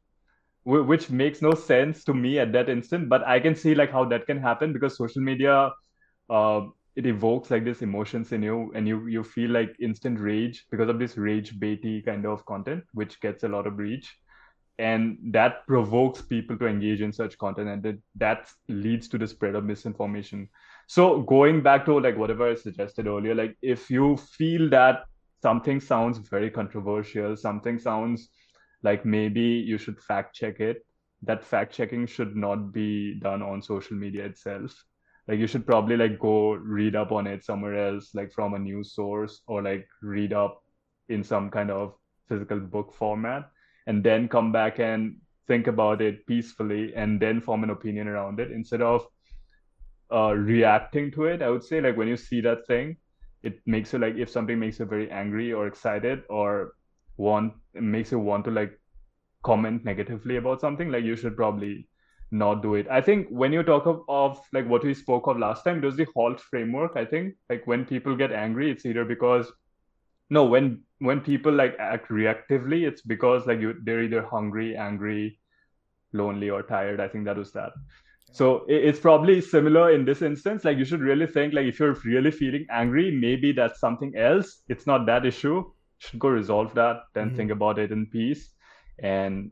which 0.66 1.10
makes 1.10 1.42
no 1.42 1.54
sense 1.54 2.04
to 2.06 2.14
me 2.14 2.40
at 2.40 2.52
that 2.54 2.70
instant. 2.70 3.10
But 3.10 3.26
I 3.26 3.40
can 3.40 3.56
see 3.56 3.74
like 3.76 3.92
how 3.92 4.06
that 4.06 4.26
can 4.28 4.40
happen 4.40 4.74
because 4.74 4.98
social 4.98 5.22
media, 5.22 5.72
uh, 6.30 6.62
it 6.96 7.06
evokes 7.06 7.52
like 7.52 7.64
this 7.64 7.82
emotions 7.82 8.34
in 8.34 8.44
you, 8.44 8.72
and 8.76 8.88
you 8.88 9.08
you 9.08 9.24
feel 9.24 9.52
like 9.52 9.76
instant 9.80 10.20
rage 10.20 10.66
because 10.72 10.90
of 10.90 11.00
this 11.00 11.18
rage 11.18 11.58
baity 11.60 12.04
kind 12.06 12.26
of 12.26 12.46
content, 12.46 12.84
which 12.94 13.20
gets 13.22 13.44
a 13.44 13.48
lot 13.48 13.68
of 13.68 13.78
reach 13.78 14.14
and 14.80 15.18
that 15.32 15.66
provokes 15.68 16.22
people 16.22 16.58
to 16.58 16.68
engage 16.68 17.02
in 17.02 17.12
such 17.12 17.38
content 17.38 17.68
and 17.70 17.84
that, 17.84 17.98
that 18.16 18.50
leads 18.68 19.08
to 19.08 19.18
the 19.18 19.28
spread 19.28 19.56
of 19.56 19.64
misinformation. 19.64 20.48
So 20.88 21.22
going 21.22 21.62
back 21.62 21.86
to 21.86 22.00
like 22.00 22.18
whatever 22.18 22.50
i 22.50 22.56
suggested 22.56 23.08
earlier 23.08 23.36
like 23.36 23.58
if 23.62 23.90
you 23.90 24.18
feel 24.18 24.70
that 24.70 25.06
something 25.42 25.80
sounds 25.80 26.18
very 26.18 26.50
controversial 26.50 27.36
something 27.36 27.78
sounds 27.78 28.30
like 28.84 29.06
maybe 29.06 29.42
you 29.42 29.78
should 29.78 30.00
fact 30.00 30.36
check 30.36 30.60
it 30.60 30.86
that 31.24 31.44
fact 31.44 31.74
checking 31.74 32.06
should 32.06 32.36
not 32.36 32.72
be 32.72 33.20
done 33.20 33.42
on 33.42 33.62
social 33.62 33.98
media 33.98 34.26
itself. 34.26 34.74
Like 35.28 35.40
you 35.40 35.48
should 35.48 35.66
probably 35.66 35.98
like 35.98 36.20
go 36.20 36.54
read 36.54 36.96
up 36.96 37.12
on 37.12 37.28
it 37.28 37.44
somewhere 37.44 37.90
else 37.90 38.12
like 38.14 38.32
from 38.32 38.54
a 38.54 38.60
news 38.60 38.94
source 38.94 39.42
or 39.48 39.62
like 39.62 39.88
read 40.02 40.32
up 40.32 40.64
in 41.10 41.24
some 41.24 41.50
kind 41.50 41.70
of 41.72 41.96
physical 42.30 42.60
book 42.60 42.94
format 42.94 43.50
and 43.88 44.04
then 44.04 44.28
come 44.28 44.52
back 44.52 44.80
and 44.80 45.16
think 45.48 45.68
about 45.68 46.02
it 46.02 46.26
peacefully 46.28 46.94
and 46.96 47.20
then 47.20 47.42
form 47.42 47.64
an 47.64 47.70
opinion 47.70 48.08
around 48.08 48.40
it 48.40 48.52
instead 48.52 48.82
of 48.82 49.06
uh, 50.12 50.34
reacting 50.34 51.10
to 51.12 51.26
it. 51.26 51.42
I 51.42 51.50
would 51.50 51.64
say 51.64 51.82
like 51.82 51.98
when 51.98 52.08
you 52.08 52.18
see 52.18 52.42
that 52.42 52.68
thing, 52.68 52.98
it 53.44 53.60
makes 53.66 53.94
you 53.94 54.00
like 54.00 54.16
if 54.16 54.30
something 54.30 54.60
makes 54.60 54.80
you 54.80 54.86
very 54.86 55.10
angry 55.10 55.54
or 55.54 55.68
excited 55.68 56.24
or 56.30 56.74
want 57.16 57.54
makes 57.74 58.12
you 58.12 58.20
want 58.20 58.46
to 58.46 58.52
like 58.52 58.78
comment 59.44 59.86
negatively 59.86 60.38
about 60.38 60.62
something, 60.62 60.92
like 60.92 61.04
you 61.04 61.16
should 61.16 61.38
probably 61.38 61.88
not 62.32 62.62
do 62.62 62.76
it. 62.76 62.88
I 62.92 63.00
think 63.02 63.28
when 63.30 63.54
you 63.54 63.64
talk 63.64 63.86
of, 63.86 64.02
of 64.10 64.40
like 64.52 64.68
what 64.68 64.84
we 64.84 64.94
spoke 64.94 65.28
of 65.28 65.38
last 65.38 65.64
time, 65.64 65.82
was 65.82 65.96
the 65.96 66.08
halt 66.14 66.42
framework. 66.42 66.98
I 66.98 67.06
think 67.06 67.36
like 67.50 67.66
when 67.66 67.86
people 67.86 68.18
get 68.18 68.34
angry, 68.34 68.70
it's 68.70 68.86
either 68.86 69.06
because 69.06 69.50
no 70.30 70.44
when 70.46 70.82
when 71.00 71.20
people 71.22 71.52
like 71.52 71.76
act 71.80 72.10
reactively 72.10 72.88
it's 72.88 73.02
because 73.02 73.46
like 73.46 73.60
you 73.60 73.76
they're 73.84 74.04
either 74.04 74.22
hungry 74.22 74.76
angry 74.76 75.38
lonely 76.14 76.50
or 76.50 76.64
tired. 76.64 77.00
I 77.00 77.08
think 77.08 77.26
that 77.26 77.38
was 77.38 77.52
that. 77.52 77.72
So 78.34 78.66
it's 78.68 79.00
probably 79.00 79.40
similar 79.42 79.92
in 79.92 80.06
this 80.06 80.22
instance. 80.22 80.64
Like 80.66 80.78
you 80.78 80.86
should 80.86 81.00
really 81.02 81.28
think 81.28 81.54
like 81.54 81.66
if 81.66 81.80
you're 81.80 81.94
really 82.06 82.32
feeling 82.32 82.66
angry 82.70 83.12
maybe 83.12 83.52
that's 83.52 83.80
something 83.80 84.16
else. 84.16 84.64
It's 84.68 84.86
not 84.86 85.06
that 85.06 85.26
issue. 85.26 85.56
You 85.56 85.74
should 86.00 86.20
go 86.20 86.30
resolve 86.30 86.74
that 86.76 86.98
then 87.14 87.28
mm-hmm. 87.28 87.38
think 87.38 87.52
about 87.52 87.80
it 87.80 87.92
in 87.92 88.06
peace. 88.08 88.54
And 89.00 89.52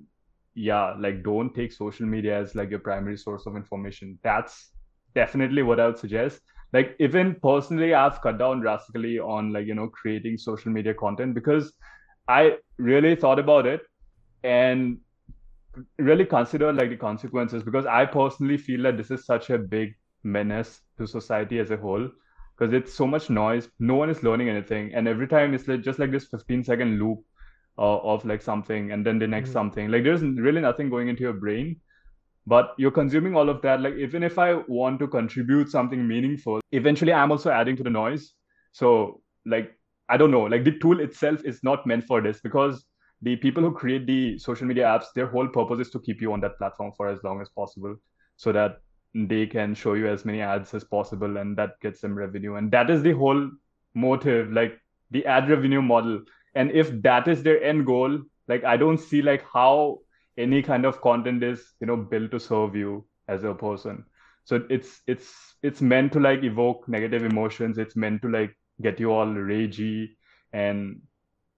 yeah 0.56 0.94
like 0.98 1.24
don't 1.24 1.54
take 1.54 1.72
social 1.72 2.06
media 2.06 2.40
as 2.40 2.56
like 2.56 2.70
your 2.70 2.80
primary 2.80 3.18
source 3.18 3.46
of 3.46 3.56
information. 3.56 4.20
That's 4.24 4.72
definitely 5.16 5.64
what 5.64 5.80
i 5.80 5.88
would 5.88 5.98
suggest 5.98 6.42
like 6.76 6.96
even 7.08 7.34
personally 7.48 7.94
i've 7.94 8.22
cut 8.22 8.38
down 8.44 8.62
drastically 8.66 9.18
on 9.34 9.52
like 9.56 9.68
you 9.72 9.76
know 9.80 9.88
creating 9.98 10.38
social 10.38 10.72
media 10.78 10.94
content 11.02 11.34
because 11.40 11.74
i 12.28 12.42
really 12.78 13.16
thought 13.16 13.40
about 13.44 13.66
it 13.74 13.82
and 14.44 14.98
really 16.00 16.26
considered 16.26 16.76
like 16.76 16.90
the 16.90 16.98
consequences 17.06 17.64
because 17.70 17.86
i 17.86 18.04
personally 18.06 18.58
feel 18.58 18.84
that 18.84 18.98
this 18.98 19.12
is 19.12 19.26
such 19.26 19.50
a 19.50 19.58
big 19.58 19.96
menace 20.24 20.82
to 20.98 21.08
society 21.08 21.60
as 21.60 21.72
a 21.72 21.78
whole 21.78 22.10
because 22.58 22.74
it's 22.74 22.94
so 22.94 23.08
much 23.14 23.30
noise 23.30 23.70
no 23.80 23.96
one 23.96 24.10
is 24.10 24.24
learning 24.24 24.50
anything 24.50 24.94
and 24.94 25.08
every 25.08 25.28
time 25.28 25.54
it's 25.54 25.68
like 25.68 25.82
just 25.82 26.00
like 26.00 26.12
this 26.12 26.28
15 26.28 26.64
second 26.64 27.00
loop 27.00 27.20
uh, 27.78 27.98
of 28.14 28.26
like 28.26 28.42
something 28.42 28.92
and 28.92 29.06
then 29.06 29.20
the 29.20 29.28
next 29.28 29.50
mm-hmm. 29.50 29.60
something 29.60 29.92
like 29.92 30.04
there's 30.04 30.22
really 30.22 30.62
nothing 30.62 30.90
going 30.90 31.10
into 31.10 31.22
your 31.22 31.34
brain 31.34 31.76
but 32.48 32.74
you're 32.78 32.92
consuming 32.92 33.36
all 33.36 33.50
of 33.50 33.62
that. 33.62 33.82
Like 33.82 33.96
even 33.96 34.24
if 34.24 34.38
i 34.38 34.54
want 34.68 35.00
to 35.00 35.08
contribute 35.08 35.70
something 35.70 36.08
meaningful 36.08 36.62
eventually 36.72 37.14
i'm 37.14 37.32
also 37.32 37.52
adding 37.52 37.76
to 37.78 37.84
the 37.84 37.90
noise. 37.90 38.34
So 38.72 39.22
like 39.46 39.72
i 40.10 40.18
don't 40.18 40.32
know. 40.32 40.44
Like 40.44 40.64
the 40.64 40.78
tool 40.80 41.00
itself 41.00 41.44
is 41.44 41.64
not 41.64 41.86
meant 41.88 42.06
for 42.06 42.22
this 42.22 42.40
because 42.42 42.86
the 43.22 43.36
people 43.38 43.64
who 43.64 43.72
create 43.72 44.06
the 44.06 44.38
social 44.38 44.68
media 44.68 44.84
apps 44.86 45.14
their 45.16 45.28
whole 45.28 45.48
purpose 45.48 45.80
is 45.80 45.90
to 45.92 46.00
keep 46.00 46.22
you 46.22 46.34
on 46.34 46.42
that 46.42 46.58
platform 46.58 46.92
for 46.96 47.08
as 47.08 47.24
long 47.24 47.42
as 47.42 47.50
possible 47.50 47.96
so 48.38 48.52
that 48.52 48.82
they 49.14 49.48
can 49.48 49.74
show 49.74 49.94
you 49.94 50.08
as 50.08 50.26
many 50.26 50.42
ads 50.42 50.74
as 50.74 50.84
possible 50.84 51.38
and 51.38 51.58
that 51.58 51.80
gets 51.80 52.02
them 52.02 52.14
revenue. 52.14 52.56
And 52.56 52.70
that 52.72 52.90
is 52.90 53.02
the 53.02 53.14
whole 53.14 53.50
motive 53.94 54.52
like 54.52 54.78
the 55.12 55.26
ad 55.26 55.50
revenue 55.50 55.82
model. 55.82 56.22
And 56.54 56.72
if 56.72 57.02
that 57.02 57.28
is 57.30 57.42
their 57.44 57.64
end 57.64 57.86
goal 57.86 58.20
like 58.48 58.64
i 58.64 58.78
don't 58.78 59.00
see 59.00 59.22
like 59.22 59.44
how 59.52 60.00
any 60.38 60.62
kind 60.62 60.86
of 60.86 61.02
content 61.02 61.44
is 61.44 61.74
you 61.80 61.88
know 61.88 61.98
built 61.98 62.32
to 62.32 62.40
serve 62.40 62.76
you 62.76 63.06
as 63.28 63.44
a 63.44 63.54
person. 63.54 64.04
So 64.44 64.64
it's 64.70 65.02
it's 65.08 65.56
it's 65.64 65.82
meant 65.82 66.14
to 66.14 66.20
like 66.20 66.44
evoke 66.44 66.88
negative 66.88 67.24
emotions. 67.24 67.78
It's 67.78 67.96
meant 67.96 68.22
to 68.22 68.30
like 68.30 68.56
get 68.82 69.00
you 69.00 69.12
all 69.12 69.26
ragey 69.26 70.10
and 70.54 71.02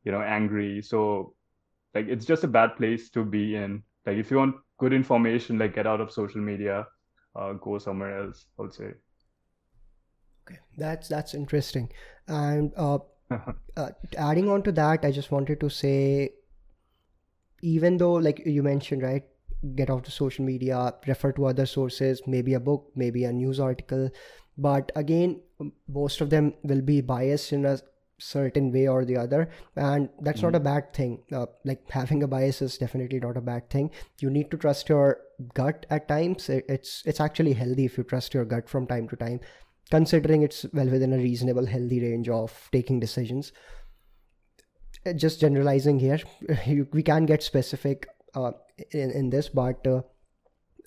you 0.04 0.12
know 0.12 0.22
angry. 0.22 0.82
So 0.82 1.34
like 1.94 2.08
it's 2.08 2.26
just 2.26 2.44
a 2.44 2.48
bad 2.48 2.78
place 2.78 3.10
to 3.12 3.26
be 3.26 3.56
in. 3.56 3.84
Like 4.06 4.18
if 4.18 4.32
you 4.32 4.38
want 4.38 4.56
good 4.78 4.94
information 4.94 5.58
like 5.58 5.74
get 5.76 5.88
out 5.88 6.02
of 6.02 6.12
social 6.12 6.40
media 6.40 6.88
uh, 7.36 7.54
go 7.54 7.78
somewhere 7.78 8.20
else 8.22 8.46
i 8.58 8.62
would 8.62 8.74
say. 8.74 8.94
Okay. 10.46 10.60
That's 10.78 11.08
that's 11.08 11.34
interesting. 11.34 11.92
And 12.28 12.72
uh, 12.78 13.00
uh, 13.78 13.90
adding 14.18 14.50
on 14.50 14.64
to 14.64 14.72
that 14.72 15.04
i 15.04 15.12
just 15.12 15.32
wanted 15.32 15.60
to 15.60 15.70
say 15.70 16.30
even 17.62 17.98
though 17.98 18.14
like 18.14 18.42
you 18.46 18.64
mentioned 18.64 19.02
right 19.02 19.24
get 19.76 19.90
off 19.90 20.04
the 20.04 20.12
social 20.12 20.46
media 20.46 20.94
refer 21.08 21.32
to 21.32 21.46
other 21.46 21.66
sources 21.66 22.22
maybe 22.28 22.54
a 22.54 22.60
book 22.60 22.92
maybe 22.96 23.24
a 23.24 23.32
news 23.32 23.60
article. 23.60 24.10
But 24.58 24.92
again 24.96 25.42
most 25.88 26.22
of 26.22 26.30
them 26.30 26.54
will 26.64 26.82
be 26.82 27.02
biased 27.02 27.54
in 27.54 27.66
a 27.66 27.80
certain 28.20 28.72
way 28.72 28.88
or 28.88 29.06
the 29.06 29.18
other. 29.18 29.50
And 29.76 30.10
that's 30.22 30.40
mm-hmm. 30.40 30.48
not 30.48 30.56
a 30.56 30.60
bad 30.60 30.94
thing. 30.94 31.24
Uh, 31.32 31.46
like 31.66 31.90
having 31.90 32.24
a 32.24 32.28
bias 32.28 32.62
is 32.62 32.78
definitely 32.78 33.20
not 33.20 33.38
a 33.38 33.42
bad 33.42 33.70
thing. 33.70 33.92
You 34.20 34.30
need 34.30 34.52
to 34.52 34.58
trust 34.58 34.90
your 34.90 35.20
gut 35.54 35.86
at 35.90 36.08
times. 36.08 36.50
It's 36.50 37.04
it's 37.06 37.20
actually 37.20 37.54
healthy 37.54 37.86
if 37.86 37.98
you 37.98 38.04
trust 38.04 38.34
your 38.34 38.46
gut 38.46 38.70
from 38.70 38.88
time 38.88 39.08
to 39.10 39.16
time 39.16 39.40
considering 39.90 40.44
it's 40.44 40.66
well 40.74 40.88
within 40.88 41.14
a 41.14 41.18
reasonable 41.18 41.66
healthy 41.66 42.02
range 42.02 42.28
of 42.30 42.70
taking 42.72 43.00
decisions 43.00 43.52
just 45.14 45.40
generalizing 45.40 46.00
here 46.00 46.20
we 46.92 47.04
can 47.04 47.26
get 47.26 47.44
specific 47.44 48.08
uh, 48.36 48.52
in, 48.92 49.12
in 49.12 49.30
this 49.30 49.50
but 49.50 49.86
uh, 49.88 50.02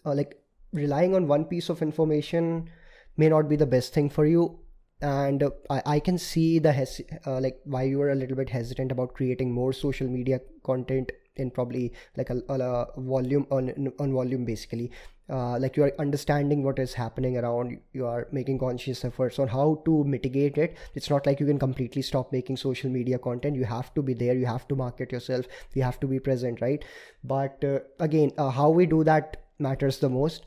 uh, 0.04 0.14
like 0.14 0.40
relying 0.72 1.14
on 1.14 1.26
one 1.26 1.44
piece 1.44 1.68
of 1.68 1.82
information 1.82 2.70
may 3.16 3.28
not 3.28 3.48
be 3.48 3.56
the 3.56 3.66
best 3.66 3.92
thing 3.92 4.08
for 4.08 4.26
you. 4.26 4.58
And 5.02 5.42
uh, 5.42 5.50
I, 5.68 5.82
I 5.86 6.00
can 6.00 6.18
see 6.18 6.58
the 6.58 6.72
hes- 6.72 7.00
uh, 7.26 7.40
like 7.40 7.60
why 7.64 7.84
you 7.84 7.98
were 7.98 8.10
a 8.10 8.14
little 8.14 8.36
bit 8.36 8.50
hesitant 8.50 8.92
about 8.92 9.14
creating 9.14 9.52
more 9.52 9.72
social 9.72 10.06
media 10.06 10.40
content 10.62 11.10
in 11.36 11.50
probably 11.50 11.92
like 12.16 12.28
a, 12.30 12.42
a 12.48 13.00
volume 13.00 13.46
on 13.50 13.92
on 13.98 14.12
volume 14.12 14.44
basically 14.44 14.90
uh, 15.30 15.58
like 15.58 15.76
you 15.76 15.84
are 15.84 15.92
understanding 15.98 16.62
what 16.62 16.78
is 16.78 16.94
happening 16.94 17.36
around 17.36 17.78
you 17.92 18.06
are 18.06 18.26
making 18.32 18.58
conscious 18.58 19.04
efforts 19.04 19.38
on 19.38 19.48
how 19.48 19.80
to 19.84 20.04
mitigate 20.04 20.58
it. 20.58 20.76
It's 20.94 21.10
not 21.10 21.26
like 21.26 21.40
you 21.40 21.46
can 21.46 21.58
completely 21.58 22.02
stop 22.02 22.32
making 22.32 22.56
social 22.56 22.90
media 22.90 23.18
content. 23.18 23.56
You 23.56 23.64
have 23.64 23.94
to 23.94 24.02
be 24.02 24.14
there. 24.14 24.34
You 24.34 24.46
have 24.46 24.66
to 24.68 24.76
market 24.76 25.12
yourself. 25.12 25.46
You 25.74 25.82
have 25.82 26.00
to 26.00 26.06
be 26.06 26.18
present 26.18 26.60
right? 26.60 26.84
But 27.22 27.62
uh, 27.64 27.80
again 27.98 28.32
uh, 28.38 28.50
how 28.50 28.70
we 28.70 28.86
do 28.86 29.04
that 29.04 29.44
matters 29.58 29.98
the 29.98 30.08
most. 30.08 30.44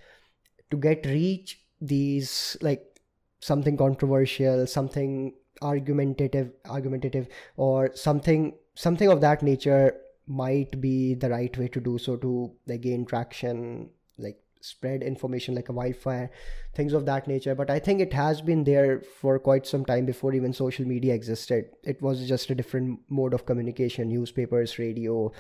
To 0.72 0.78
get 0.78 1.06
reach 1.06 1.60
these 1.80 2.58
like 2.62 2.94
something 3.40 3.76
controversial 3.78 4.66
something 4.66 5.34
argumentative 5.62 6.52
argumentative 6.66 7.28
or 7.58 7.94
something 7.94 8.54
something 8.76 9.10
of 9.10 9.22
that 9.22 9.44
nature 9.44 9.96
might 10.28 10.80
be 10.80 11.14
the 11.14 11.30
right 11.30 11.58
way 11.58 11.68
to 11.68 11.82
do 11.82 11.98
so 11.98 12.16
to 12.16 12.52
like 12.68 12.82
gain 12.82 13.06
traction 13.06 13.90
spread 14.64 15.04
information 15.04 15.56
like 15.56 15.70
a 15.70 15.74
wildfire 15.74 16.32
things 16.74 16.94
of 16.94 17.06
that 17.06 17.28
nature. 17.28 17.54
But 17.54 17.70
i 17.70 17.80
think 17.80 18.00
it 18.02 18.14
has 18.14 18.42
been 18.42 18.64
there 18.64 19.02
for 19.22 19.38
quite 19.40 19.68
some 19.68 19.86
time 19.86 20.06
before 20.06 20.34
even 20.34 20.54
social 20.54 20.86
media 20.86 21.14
existed. 21.14 21.66
It 21.84 22.02
was 22.02 22.28
just 22.28 22.50
a 22.50 22.56
different 22.56 23.00
mode 23.10 23.34
of 23.34 23.46
communication 23.46 24.10
newspapers 24.10 24.80
radio 24.80 25.32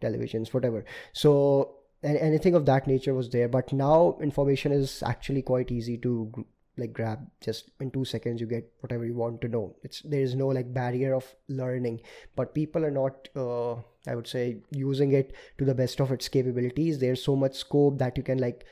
televisions 0.00 0.54
whatever. 0.54 0.84
So 1.12 1.76
anything 2.02 2.54
of 2.54 2.66
that 2.66 2.86
nature 2.86 3.14
was 3.14 3.30
there. 3.30 3.48
But 3.48 3.72
now 3.72 4.18
information 4.22 4.72
is 4.72 5.02
actually 5.02 5.42
quite 5.42 5.70
easy 5.70 5.98
to 5.98 6.46
like 6.76 6.92
grab. 6.92 7.26
Just 7.40 7.70
in 7.80 7.90
two 7.90 8.04
seconds 8.04 8.40
you 8.40 8.46
get 8.46 8.72
whatever 8.80 9.04
you 9.04 9.14
want 9.14 9.40
to 9.42 9.48
know. 9.48 9.76
It's 9.82 10.00
there 10.02 10.22
is 10.22 10.34
no 10.34 10.48
like 10.48 10.72
barrier 10.72 11.14
of 11.14 11.34
learning. 11.48 12.00
But 12.36 12.54
people 12.54 12.84
are 12.84 12.90
not 12.90 13.28
uh, 13.36 13.76
i 14.06 14.14
would 14.14 14.26
say 14.26 14.58
using 14.70 15.12
it 15.12 15.32
to 15.58 15.64
the 15.64 15.74
best 15.74 16.00
of 16.00 16.10
its 16.10 16.28
capabilities. 16.28 16.98
There's 16.98 17.22
so 17.22 17.36
much 17.36 17.56
scope 17.56 17.98
that 17.98 18.16
you 18.16 18.22
can 18.22 18.38
like 18.38 18.64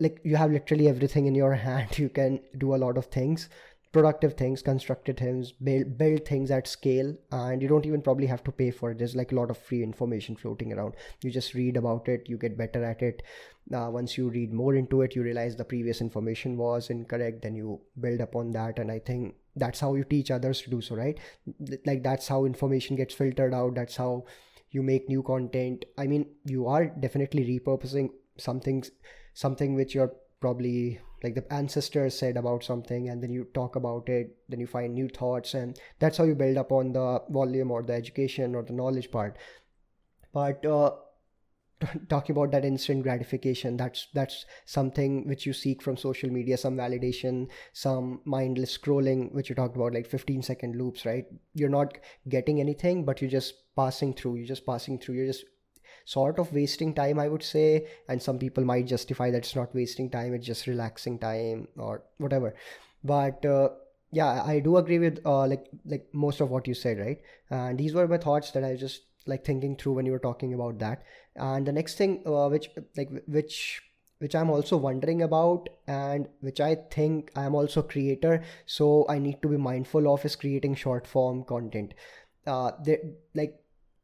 like 0.00 0.20
you 0.24 0.36
have 0.36 0.50
literally 0.50 0.88
everything 0.88 1.26
in 1.26 1.34
your 1.34 1.54
hand. 1.68 1.98
You 1.98 2.08
can 2.08 2.40
do 2.56 2.74
a 2.74 2.82
lot 2.86 2.98
of 2.98 3.06
things 3.06 3.48
productive 3.92 4.34
things 4.34 4.60
constructed 4.62 5.18
things 5.18 5.52
build 5.52 5.96
build 5.96 6.24
things 6.26 6.50
at 6.50 6.68
scale 6.68 7.14
and 7.32 7.62
you 7.62 7.68
don't 7.68 7.86
even 7.86 8.02
probably 8.02 8.26
have 8.26 8.44
to 8.44 8.52
pay 8.52 8.70
for 8.70 8.90
it. 8.90 8.98
There's 8.98 9.16
like 9.16 9.32
a 9.32 9.34
lot 9.34 9.50
of 9.50 9.58
free 9.58 9.82
information 9.82 10.36
floating 10.36 10.72
around. 10.72 10.94
You 11.22 11.30
just 11.30 11.54
read 11.54 11.76
about 11.76 12.08
it 12.08 12.28
you 12.28 12.36
get 12.36 12.58
better 12.58 12.84
at 12.84 13.02
it. 13.02 13.22
Uh, 13.72 13.88
once 13.90 14.16
you 14.16 14.30
read 14.30 14.52
more 14.52 14.74
into 14.74 15.02
it 15.02 15.14
you 15.14 15.22
realize 15.22 15.56
the 15.56 15.64
previous 15.64 16.00
information 16.00 16.56
was 16.56 16.90
incorrect 16.90 17.42
then 17.42 17.54
you 17.54 17.80
build 18.00 18.18
upon 18.18 18.50
that 18.50 18.78
and 18.78 18.90
i 18.90 18.98
think 18.98 19.34
that's 19.56 19.80
how 19.80 19.92
you 19.94 20.04
teach 20.04 20.30
others 20.30 20.62
to 20.62 20.70
do 20.70 20.80
so 20.80 20.94
right? 20.94 21.18
Like 21.84 22.02
that's 22.02 22.28
how 22.28 22.44
information 22.46 22.96
gets 22.96 23.14
filtered 23.14 23.52
out 23.52 23.74
that's 23.74 23.96
how 23.96 24.24
you 24.70 24.82
make 24.82 25.08
new 25.08 25.22
content. 25.22 25.84
I 25.96 26.06
mean 26.06 26.26
you 26.44 26.66
are 26.66 26.86
definitely 26.86 27.44
repurposing 27.44 28.10
something 28.36 28.84
something 29.34 29.74
which 29.74 29.94
you're 29.94 30.12
probably 30.40 31.00
like 31.22 31.34
the 31.34 31.52
ancestors 31.52 32.16
said 32.16 32.36
about 32.36 32.62
something 32.62 33.08
and 33.08 33.22
then 33.22 33.30
you 33.30 33.44
talk 33.54 33.74
about 33.74 34.08
it 34.08 34.36
then 34.48 34.60
you 34.60 34.66
find 34.66 34.94
new 34.94 35.08
thoughts 35.08 35.54
and 35.54 35.80
that's 35.98 36.16
how 36.16 36.24
you 36.24 36.34
build 36.34 36.56
up 36.56 36.70
on 36.70 36.92
the 36.92 37.20
volume 37.28 37.72
or 37.72 37.82
the 37.82 37.92
education 37.92 38.54
or 38.54 38.62
the 38.62 38.72
knowledge 38.72 39.10
part. 39.10 39.36
But 40.32 40.64
uh, 40.64 40.92
talking 42.08 42.34
about 42.34 42.50
that 42.52 42.64
instant 42.64 43.02
gratification. 43.02 43.76
That's 43.76 44.08
that's 44.14 44.46
something 44.64 45.26
which 45.28 45.46
you 45.46 45.52
seek 45.52 45.82
from 45.82 45.96
social 45.96 46.30
media 46.30 46.56
some 46.56 46.76
validation 46.76 47.48
some 47.72 48.20
mindless 48.24 48.76
scrolling 48.76 49.32
which 49.32 49.48
you 49.48 49.54
talked 49.54 49.76
about 49.76 49.94
like 49.94 50.06
15 50.06 50.42
second 50.42 50.76
loops 50.76 51.06
right? 51.06 51.26
You're 51.54 51.68
not 51.68 51.98
getting 52.28 52.60
anything 52.60 53.04
but 53.04 53.20
you're 53.20 53.30
just 53.30 53.54
passing 53.76 54.14
through 54.14 54.36
you're 54.36 54.46
just 54.46 54.66
passing 54.66 54.98
through 54.98 55.16
you're 55.16 55.26
just 55.26 55.44
sort 56.04 56.38
of 56.38 56.52
wasting 56.52 56.94
time 56.94 57.18
i 57.18 57.28
would 57.28 57.42
say. 57.42 57.86
And 58.08 58.20
some 58.20 58.38
people 58.38 58.64
might 58.64 58.86
justify 58.86 59.30
that 59.30 59.38
it's 59.38 59.56
not 59.56 59.74
wasting 59.74 60.10
time 60.10 60.34
it's 60.34 60.46
just 60.46 60.66
relaxing 60.66 61.18
time 61.18 61.68
or 61.76 62.02
whatever. 62.18 62.54
But 63.04 63.44
uh, 63.44 63.70
yeah 64.10 64.42
i 64.42 64.58
do 64.58 64.78
agree 64.78 64.98
with 64.98 65.20
uh, 65.26 65.46
like 65.46 65.66
like 65.84 66.08
most 66.14 66.40
of 66.40 66.50
what 66.50 66.66
you 66.66 66.74
said 66.74 66.98
right? 66.98 67.20
And 67.50 67.78
these 67.78 67.94
were 67.94 68.08
my 68.08 68.18
thoughts 68.18 68.50
that 68.52 68.64
i 68.64 68.74
just 68.74 69.02
like 69.28 69.44
thinking 69.44 69.76
through 69.76 69.92
when 69.92 70.06
you 70.06 70.12
were 70.12 70.18
talking 70.18 70.54
about 70.54 70.78
that 70.78 71.02
and 71.36 71.66
the 71.66 71.72
next 71.72 71.94
thing 71.94 72.22
uh, 72.26 72.48
which 72.48 72.70
like 72.96 73.10
which 73.26 73.82
which 74.18 74.34
i'm 74.34 74.50
also 74.50 74.76
wondering 74.76 75.22
about 75.22 75.68
and 75.86 76.28
which 76.40 76.60
i 76.60 76.74
think 76.90 77.30
i'm 77.36 77.54
also 77.54 77.82
creator 77.82 78.42
so 78.66 79.06
i 79.08 79.18
need 79.18 79.40
to 79.42 79.48
be 79.48 79.56
mindful 79.56 80.12
of 80.12 80.24
is 80.24 80.36
creating 80.36 80.74
short 80.74 81.06
form 81.06 81.44
content 81.44 81.94
uh 82.46 82.72
they 82.84 82.98
like 83.34 83.60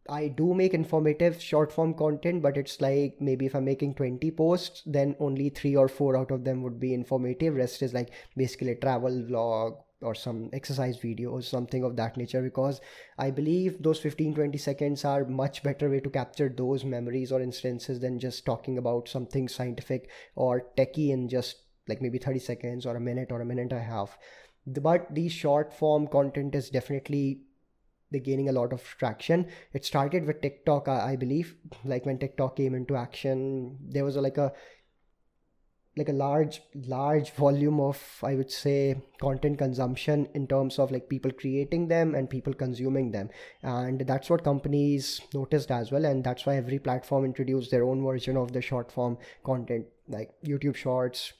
I 0.09 0.28
do 0.28 0.52
make 0.52 0.75
informative 0.75 1.40
short 1.40 1.73
form 1.73 1.95
content, 1.95 2.43
but 2.43 2.59
it's 2.59 2.81
like 2.81 3.16
maybe 3.21 3.47
if 3.47 3.54
I'm 3.54 3.64
making 3.64 3.95
20 3.95 4.31
posts, 4.33 4.83
then 4.85 5.16
only 5.19 5.49
three 5.49 5.76
or 5.76 5.88
four 5.88 6.16
out 6.16 6.31
of 6.31 6.45
them 6.45 6.62
would 6.62 6.78
be 6.78 6.93
informative. 6.93 7.54
Rest 7.54 7.81
is 7.83 7.95
like 7.95 8.11
basically 8.37 8.73
a 8.73 8.76
travel 8.76 9.11
vlog 9.11 9.78
or 10.04 10.14
some 10.14 10.50
exercise 10.52 10.99
video 10.99 11.30
or 11.30 11.42
something 11.42 11.82
of 11.82 11.96
that 11.96 12.16
nature 12.16 12.42
because 12.42 12.80
i 13.18 13.30
believe 13.30 13.82
those 13.82 13.99
15 13.99 14.34
20 14.34 14.58
seconds 14.58 15.04
are 15.04 15.25
much 15.25 15.62
better 15.62 15.90
way 15.90 16.00
to 16.00 16.11
capture 16.11 16.49
those 16.49 16.84
memories 16.84 17.32
or 17.32 17.40
instances 17.40 18.00
than 18.00 18.18
just 18.18 18.44
talking 18.44 18.78
about 18.78 19.08
something 19.08 19.49
scientific 19.49 20.08
or 20.37 20.66
techie 20.76 21.11
in 21.11 21.28
just 21.28 21.64
like 21.88 22.00
maybe 22.00 22.18
30 22.18 22.38
seconds 22.38 22.87
or 22.87 22.96
a 22.96 23.00
minute 23.00 23.30
or 23.30 23.40
a 23.40 23.44
minute 23.44 23.62
and 23.62 23.73
a 23.73 23.82
half. 23.82 24.18
But 24.66 25.14
the 25.14 25.28
short 25.28 25.73
form 25.73 26.06
content 26.06 26.54
is 26.54 26.70
definitely 26.70 27.43
gaining 28.23 28.49
a 28.49 28.52
lot 28.52 28.73
of 28.73 28.82
traction. 28.99 29.49
It 29.73 29.84
started 29.84 30.25
with 30.25 30.40
tiktok 30.40 30.86
I, 30.86 31.17
believe 31.17 31.56
like 31.84 32.06
when 32.06 32.19
tiktok 32.19 32.56
came 32.56 32.75
into 32.75 32.95
action 32.95 33.76
there 33.82 34.04
was 34.04 34.14
a, 34.14 34.21
like 34.21 34.38
a 34.38 34.52
like 35.97 36.09
a 36.09 36.13
large 36.13 36.61
large 36.87 37.30
volume 37.33 37.78
of 37.80 37.99
i 38.25 38.35
would 38.35 38.50
say 38.50 38.97
content 39.21 39.59
consumption 39.59 40.26
in 40.35 40.47
terms 40.47 40.78
of 40.78 40.91
like 40.91 41.09
people 41.09 41.30
creating 41.30 41.89
them 41.89 42.15
and 42.15 42.28
people 42.28 42.52
consuming 42.52 43.11
them. 43.11 43.30
And 43.63 44.00
that's 44.00 44.28
what 44.30 44.45
companies 44.45 45.21
noticed 45.33 45.71
as 45.71 45.91
well. 45.91 46.04
And 46.04 46.23
that's 46.23 46.47
why 46.47 46.57
every 46.57 46.78
platform 46.78 47.25
introduced 47.25 47.71
their 47.71 47.85
own 47.85 48.04
version 48.04 48.37
of 48.37 48.52
the 48.52 48.61
short 48.61 48.93
form 48.93 49.19
content 49.45 49.87
like 50.09 50.30
youtube 50.45 50.76
shorts 50.76 51.33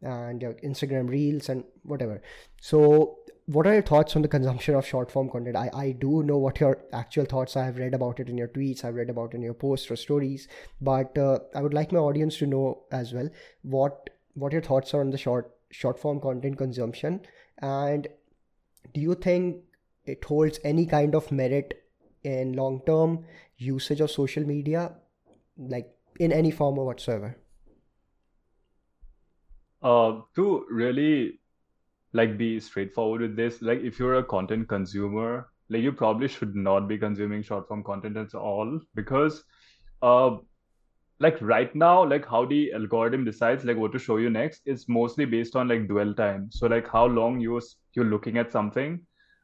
and 0.00 0.42
uh, 0.42 0.52
instagram 0.64 1.08
reels 1.08 1.48
and 1.48 1.64
whatever. 1.82 2.22
So 2.60 3.17
what 3.48 3.66
are 3.66 3.72
your 3.72 3.82
thoughts 3.82 4.14
on 4.14 4.20
the 4.20 4.28
consumption 4.28 4.74
of 4.74 4.86
short 4.86 5.10
form 5.10 5.30
content? 5.30 5.56
I, 5.56 5.70
I 5.74 5.92
do 5.92 6.22
know 6.22 6.36
what 6.36 6.60
your 6.60 6.82
actual 6.92 7.24
thoughts 7.24 7.56
are. 7.56 7.64
i've 7.64 7.78
read 7.78 7.94
about 7.94 8.20
it 8.20 8.28
in 8.28 8.36
your 8.36 8.48
tweets. 8.48 8.84
I've 8.84 8.94
read 8.94 9.08
about 9.08 9.32
in 9.32 9.40
your 9.40 9.54
posts 9.54 9.90
or 9.90 9.96
stories. 9.96 10.48
But 10.82 11.16
uh, 11.16 11.38
i 11.54 11.62
would 11.62 11.72
like 11.72 11.90
my 11.90 11.98
audience 11.98 12.36
to 12.38 12.46
know 12.46 12.82
as 12.92 13.14
well 13.14 13.30
what 13.62 14.10
what 14.34 14.52
your 14.52 14.60
thoughts 14.60 14.92
are 14.92 15.00
on 15.00 15.10
the 15.10 15.16
short 15.16 15.50
short 15.70 15.98
form 15.98 16.20
content 16.20 16.58
consumption. 16.58 17.22
And 17.56 18.06
do 18.92 19.00
you 19.00 19.14
think 19.14 19.64
it 20.04 20.22
holds 20.24 20.60
any 20.62 20.84
kind 20.84 21.14
of 21.14 21.32
merit 21.32 21.82
in 22.24 22.52
long 22.52 22.82
term 22.84 23.24
usage 23.56 24.02
of 24.02 24.10
social 24.10 24.44
media 24.44 24.92
like 25.56 25.90
in 26.20 26.32
any 26.32 26.50
form 26.50 26.78
or 26.78 26.84
whatsoever? 26.84 27.34
Uh 29.82 30.20
to 30.36 30.66
really 30.70 31.37
like 32.12 32.38
be 32.38 32.60
straightforward 32.60 33.20
with 33.20 33.36
this. 33.36 33.62
Like 33.62 33.80
if 33.80 33.98
you're 33.98 34.16
a 34.16 34.24
content 34.24 34.68
consumer 34.68 35.48
like 35.70 35.82
you 35.82 35.92
probably 35.92 36.28
should 36.28 36.54
not 36.54 36.88
be 36.88 36.98
consuming 36.98 37.42
short 37.42 37.68
form 37.68 37.84
content 37.84 38.16
at 38.16 38.34
all 38.34 38.80
because 38.94 39.44
uh 40.02 40.36
like 41.20 41.36
right 41.40 41.74
now 41.74 42.04
like 42.04 42.26
how 42.26 42.44
the 42.44 42.72
algorithm 42.72 43.24
decides 43.24 43.64
like 43.64 43.76
what 43.76 43.92
to 43.92 43.98
show 43.98 44.16
you 44.18 44.30
next 44.30 44.62
is 44.66 44.88
mostly 44.88 45.24
based 45.24 45.56
on 45.56 45.68
like 45.68 45.88
dwell 45.88 46.14
time. 46.14 46.48
So 46.50 46.66
like 46.66 46.88
how 46.88 47.06
long 47.06 47.40
you 47.40 47.60
you're 47.94 48.04
looking 48.04 48.38
at 48.38 48.52
something 48.52 49.00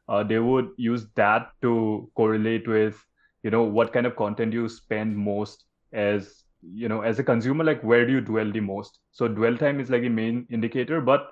uh, 0.07 0.23
they 0.23 0.39
would 0.39 0.69
use 0.77 1.07
that 1.15 1.49
to 1.61 2.09
correlate 2.15 2.67
with 2.67 3.03
you 3.43 3.51
know 3.51 3.63
what 3.63 3.93
kind 3.93 4.05
of 4.05 4.15
content 4.15 4.53
you 4.53 4.67
spend 4.69 5.15
most 5.15 5.65
as 5.93 6.43
you 6.61 6.87
know 6.87 7.01
as 7.01 7.19
a 7.19 7.23
consumer 7.23 7.63
like 7.63 7.81
where 7.83 8.05
do 8.05 8.13
you 8.13 8.21
dwell 8.21 8.51
the 8.51 8.59
most? 8.59 8.99
So 9.11 9.27
dwell 9.27 9.57
time 9.57 9.79
is 9.79 9.89
like 9.89 10.03
a 10.03 10.09
main 10.09 10.47
indicator 10.49 11.01
but 11.01 11.29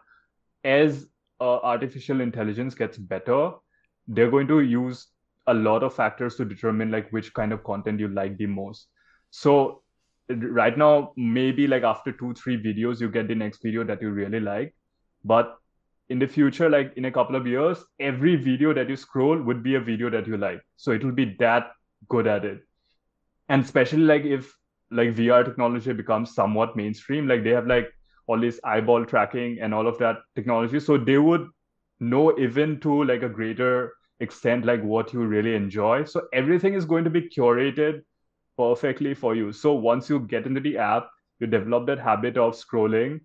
as 0.63 1.08
uh, 1.44 1.60
artificial 1.72 2.22
intelligence 2.22 2.74
gets 2.74 2.98
better, 2.98 3.52
they're 4.08 4.32
going 4.32 4.48
to 4.48 4.62
use 4.62 5.08
a 5.48 5.54
lot 5.54 5.84
of 5.84 5.94
factors 5.94 6.36
to 6.38 6.46
determine 6.46 6.90
like 6.90 7.10
which 7.12 7.34
kind 7.34 7.52
of 7.52 7.64
content 7.64 8.00
you 8.00 8.08
like 8.08 8.38
the 8.38 8.46
most. 8.46 8.88
So 9.32 9.82
right 10.30 10.78
now, 10.78 11.12
maybe 11.18 11.68
like 11.68 11.84
after 11.84 12.14
two, 12.14 12.34
three 12.34 12.62
videos, 12.64 13.02
you 13.02 13.10
get 13.10 13.28
the 13.28 13.36
next 13.36 13.62
video 13.62 13.84
that 13.84 14.02
you 14.02 14.12
really 14.12 14.40
like. 14.40 14.74
But 15.26 15.58
in 16.10 16.20
the 16.20 16.28
future, 16.28 16.70
like 16.70 16.94
in 16.96 17.06
a 17.06 17.12
couple 17.12 17.36
of 17.36 17.46
years, 17.46 17.84
every 18.00 18.36
video 18.38 18.74
that 18.74 18.90
you 18.90 18.96
scroll 18.96 19.42
would 19.42 19.64
be 19.64 19.76
a 19.76 19.82
video 19.82 20.10
that 20.12 20.28
you 20.28 20.38
like. 20.38 20.62
So 20.78 20.92
it 20.92 21.04
will 21.04 21.12
be 21.12 21.36
that 21.40 21.72
good 22.08 22.28
at 22.28 22.46
it. 22.46 22.62
And 23.50 23.64
especially 23.64 24.04
like 24.04 24.24
if 24.24 24.54
like 24.92 25.16
VR 25.16 25.44
technology 25.44 25.92
becomes 25.92 26.34
somewhat 26.34 26.78
mainstream, 26.78 27.28
like 27.28 27.44
they 27.44 27.50
have 27.50 27.68
like 27.68 27.92
all 28.28 28.40
this 28.40 28.60
eyeball 28.64 29.06
tracking 29.06 29.60
and 29.60 29.74
all 29.74 29.88
of 29.88 29.98
that 30.00 30.18
technology. 30.36 30.80
So 30.80 30.98
they 30.98 31.18
would 31.18 31.48
know 32.00 32.38
even 32.38 32.80
to 32.82 33.04
like 33.04 33.24
a 33.24 33.30
greater 33.30 33.94
extent 34.20 34.66
like 34.66 34.82
what 34.84 35.14
you 35.14 35.22
really 35.26 35.56
enjoy. 35.56 36.06
So 36.06 36.28
everything 36.34 36.74
is 36.74 36.86
going 36.86 37.04
to 37.04 37.10
be 37.10 37.30
curated 37.30 38.02
perfectly 38.58 39.14
for 39.14 39.36
you. 39.36 39.52
So 39.52 39.74
once 39.74 40.10
you 40.10 40.20
get 40.20 40.46
into 40.46 40.62
the 40.62 40.78
app 40.78 41.10
you 41.40 41.48
develop 41.48 41.88
that 41.88 42.00
habit 42.00 42.38
of 42.38 42.54
scrolling 42.54 43.20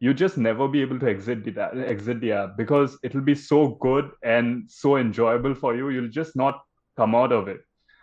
you 0.00 0.12
just 0.12 0.36
never 0.36 0.66
be 0.66 0.82
able 0.82 0.98
to 0.98 1.08
exit 1.08 1.44
the 1.44 1.84
exit 1.86 2.20
the 2.20 2.32
app 2.32 2.56
because 2.56 2.98
it'll 3.04 3.20
be 3.20 3.36
so 3.36 3.68
good 3.80 4.10
and 4.24 4.68
so 4.68 4.96
enjoyable 4.96 5.54
for 5.54 5.76
you 5.76 5.90
you'll 5.90 6.08
just 6.08 6.34
not 6.34 6.60
come 6.96 7.14
out 7.14 7.32
of 7.32 7.48
it. 7.48 7.60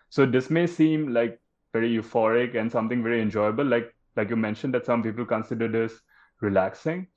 So 0.10 0.26
this 0.26 0.50
may 0.50 0.66
seem 0.66 1.14
like 1.14 1.38
very 1.74 1.92
euphoric 1.96 2.56
and 2.56 2.72
something 2.72 3.04
very 3.04 3.22
enjoyable 3.22 3.66
like 3.66 3.94
like 4.16 4.30
you 4.30 4.38
mentioned 4.38 4.74
that 4.74 4.86
some 4.86 5.04
people 5.04 5.26
consider 5.26 5.68
this 5.68 6.00
relaxing. 6.42 7.08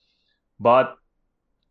But 0.61 0.96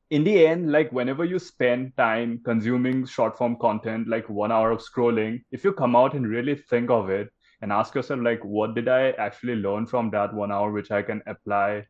in 0.09 0.23
the 0.23 0.45
end, 0.45 0.71
like 0.71 0.91
whenever 0.91 1.23
you 1.23 1.39
spend 1.39 1.95
time 1.95 2.41
consuming 2.43 3.05
short 3.05 3.37
form 3.37 3.55
content, 3.55 4.07
like 4.07 4.27
one 4.29 4.51
hour 4.51 4.71
of 4.71 4.81
scrolling, 4.81 5.43
if 5.51 5.63
you 5.63 5.71
come 5.71 5.95
out 5.95 6.13
and 6.13 6.27
really 6.27 6.55
think 6.55 6.89
of 6.89 7.09
it 7.09 7.29
and 7.61 7.71
ask 7.71 7.95
yourself, 7.95 8.19
like, 8.21 8.43
what 8.43 8.75
did 8.75 8.87
I 8.89 9.11
actually 9.11 9.55
learn 9.55 9.85
from 9.85 10.09
that 10.11 10.33
one 10.33 10.51
hour, 10.51 10.71
which 10.71 10.91
I 10.91 11.01
can 11.01 11.21
apply 11.27 11.85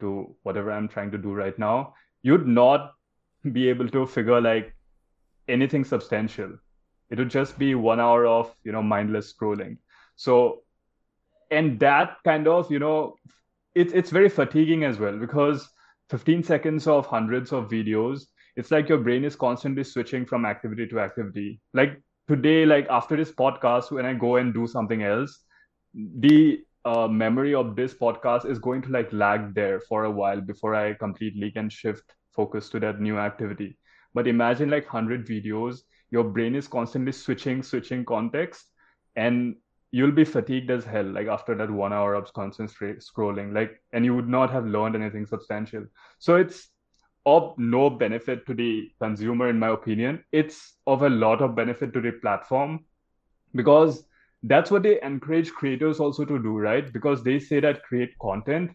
to 0.00 0.34
whatever 0.42 0.72
I'm 0.72 0.88
trying 0.88 1.10
to 1.10 1.18
do 1.18 1.34
right 1.34 1.58
now, 1.58 1.94
you'd 2.22 2.46
not 2.46 2.94
be 3.52 3.68
able 3.68 3.88
to 3.88 4.06
figure 4.06 4.40
like 4.40 4.74
anything 5.48 5.84
substantial. 5.84 6.58
It 7.10 7.18
would 7.18 7.30
just 7.30 7.58
be 7.58 7.74
one 7.74 8.00
hour 8.00 8.26
of, 8.26 8.54
you 8.64 8.72
know, 8.72 8.82
mindless 8.82 9.32
scrolling. 9.32 9.78
So, 10.16 10.62
and 11.50 11.78
that 11.80 12.16
kind 12.24 12.48
of, 12.48 12.70
you 12.70 12.78
know, 12.78 13.16
it's 13.76 13.92
it's 13.92 14.10
very 14.10 14.28
fatiguing 14.28 14.84
as 14.84 14.98
well 14.98 15.18
because 15.18 15.68
15 16.10 16.42
seconds 16.42 16.86
of 16.86 17.06
hundreds 17.06 17.52
of 17.52 17.68
videos 17.68 18.26
it's 18.56 18.70
like 18.70 18.88
your 18.88 18.98
brain 18.98 19.24
is 19.24 19.36
constantly 19.36 19.84
switching 19.84 20.24
from 20.24 20.46
activity 20.46 20.86
to 20.86 21.00
activity 21.00 21.60
like 21.74 22.00
today 22.28 22.64
like 22.66 22.86
after 22.88 23.16
this 23.16 23.32
podcast 23.32 23.90
when 23.90 24.06
i 24.06 24.14
go 24.14 24.36
and 24.36 24.54
do 24.54 24.66
something 24.66 25.02
else 25.02 25.40
the 25.94 26.60
uh, 26.86 27.08
memory 27.08 27.54
of 27.54 27.74
this 27.74 27.94
podcast 27.94 28.48
is 28.48 28.58
going 28.58 28.80
to 28.82 28.90
like 28.90 29.12
lag 29.12 29.54
there 29.54 29.80
for 29.80 30.04
a 30.04 30.10
while 30.10 30.40
before 30.40 30.74
I 30.74 30.94
completely 30.94 31.50
can 31.50 31.68
shift 31.68 32.14
focus 32.30 32.68
to 32.70 32.80
that 32.80 33.00
new 33.00 33.18
activity. 33.18 33.76
But 34.14 34.28
imagine 34.28 34.70
like 34.70 34.92
100 34.92 35.26
videos, 35.26 35.80
your 36.10 36.24
brain 36.24 36.54
is 36.54 36.68
constantly 36.68 37.12
switching, 37.12 37.62
switching 37.62 38.04
context, 38.04 38.70
and 39.16 39.56
you'll 39.90 40.12
be 40.12 40.24
fatigued 40.24 40.70
as 40.70 40.84
hell 40.84 41.04
like 41.04 41.26
after 41.26 41.54
that 41.54 41.70
one 41.70 41.92
hour 41.92 42.14
of 42.14 42.32
constant 42.32 42.70
scrolling 42.70 43.54
like 43.54 43.80
and 43.92 44.04
you 44.04 44.14
would 44.14 44.28
not 44.28 44.50
have 44.50 44.66
learned 44.66 44.96
anything 44.96 45.26
substantial. 45.26 45.84
So 46.18 46.36
it's 46.36 46.68
of 47.24 47.54
no 47.58 47.90
benefit 47.90 48.46
to 48.46 48.54
the 48.54 48.90
consumer 49.00 49.48
in 49.48 49.58
my 49.58 49.70
opinion. 49.70 50.24
It's 50.32 50.74
of 50.86 51.02
a 51.02 51.08
lot 51.08 51.40
of 51.40 51.56
benefit 51.56 51.92
to 51.94 52.00
the 52.00 52.12
platform 52.12 52.84
because 53.54 54.04
that's 54.42 54.70
what 54.70 54.82
they 54.82 55.00
encourage 55.02 55.50
creators 55.52 55.98
also 55.98 56.24
to 56.24 56.38
do 56.38 56.58
right? 56.58 56.92
Because 56.92 57.22
they 57.22 57.38
say 57.38 57.60
that 57.60 57.82
create 57.82 58.18
content 58.20 58.70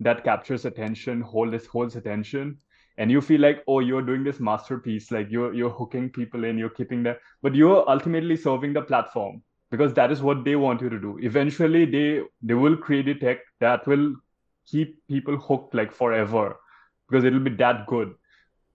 that 0.00 0.24
captures 0.24 0.64
attention 0.64 1.20
holds 1.20 1.66
holds 1.66 1.96
attention 1.96 2.58
and 2.98 3.10
you 3.10 3.20
feel 3.20 3.40
like 3.40 3.62
oh 3.68 3.80
you're 3.80 4.02
doing 4.02 4.24
this 4.24 4.40
masterpiece 4.40 5.10
like 5.10 5.28
you're 5.30 5.54
you're 5.54 5.70
hooking 5.70 6.08
people 6.10 6.44
in 6.44 6.58
you're 6.58 6.68
keeping 6.68 7.02
that 7.02 7.18
but 7.42 7.54
you're 7.54 7.88
ultimately 7.88 8.36
serving 8.36 8.72
the 8.72 8.82
platform 8.82 9.42
because 9.74 9.94
that 9.94 10.12
is 10.16 10.22
what 10.22 10.44
they 10.44 10.54
want 10.64 10.82
you 10.86 10.88
to 10.88 10.98
do. 11.04 11.18
Eventually 11.28 11.84
they 11.94 12.22
they 12.50 12.58
will 12.64 12.76
create 12.76 13.08
a 13.12 13.14
tech 13.22 13.38
that 13.60 13.86
will 13.92 14.04
keep 14.72 14.92
people 15.14 15.36
hooked 15.36 15.74
like 15.74 15.92
forever. 16.00 16.44
Because 17.08 17.24
it'll 17.24 17.46
be 17.46 17.54
that 17.62 17.86
good. 17.86 18.14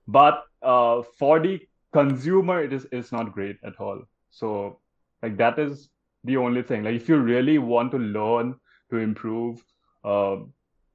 But 0.07 0.43
uh, 0.61 1.03
for 1.17 1.39
the 1.39 1.59
consumer 1.93 2.61
it 2.63 2.73
is 2.79 2.87
it's 2.91 3.11
not 3.11 3.31
great 3.37 3.63
at 3.63 3.79
all. 3.79 4.03
So 4.29 4.81
like 5.23 5.37
that 5.37 5.57
is 5.67 5.89
the 6.25 6.37
only 6.37 6.63
thing. 6.63 6.83
Like 6.83 6.95
if 6.95 7.09
you 7.09 7.17
really 7.17 7.57
want 7.59 7.91
to 7.91 7.97
learn 8.17 8.55
to 8.91 8.97
improve 8.97 9.63
uh, 10.03 10.37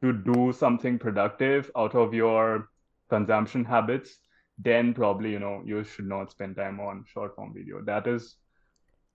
to 0.03 0.12
do 0.12 0.53
something 0.53 0.99
productive 0.99 1.71
out 1.77 1.95
of 1.95 2.12
your 2.12 2.69
consumption 3.09 3.64
habits 3.64 4.19
then 4.59 4.95
probably 4.95 5.31
you 5.31 5.38
know 5.38 5.62
you 5.64 5.83
should 5.85 6.07
not 6.07 6.31
spend 6.31 6.57
time 6.57 6.81
on 6.81 7.05
short 7.12 7.35
form 7.35 7.53
video. 7.55 7.81
That 7.83 8.07
is 8.07 8.37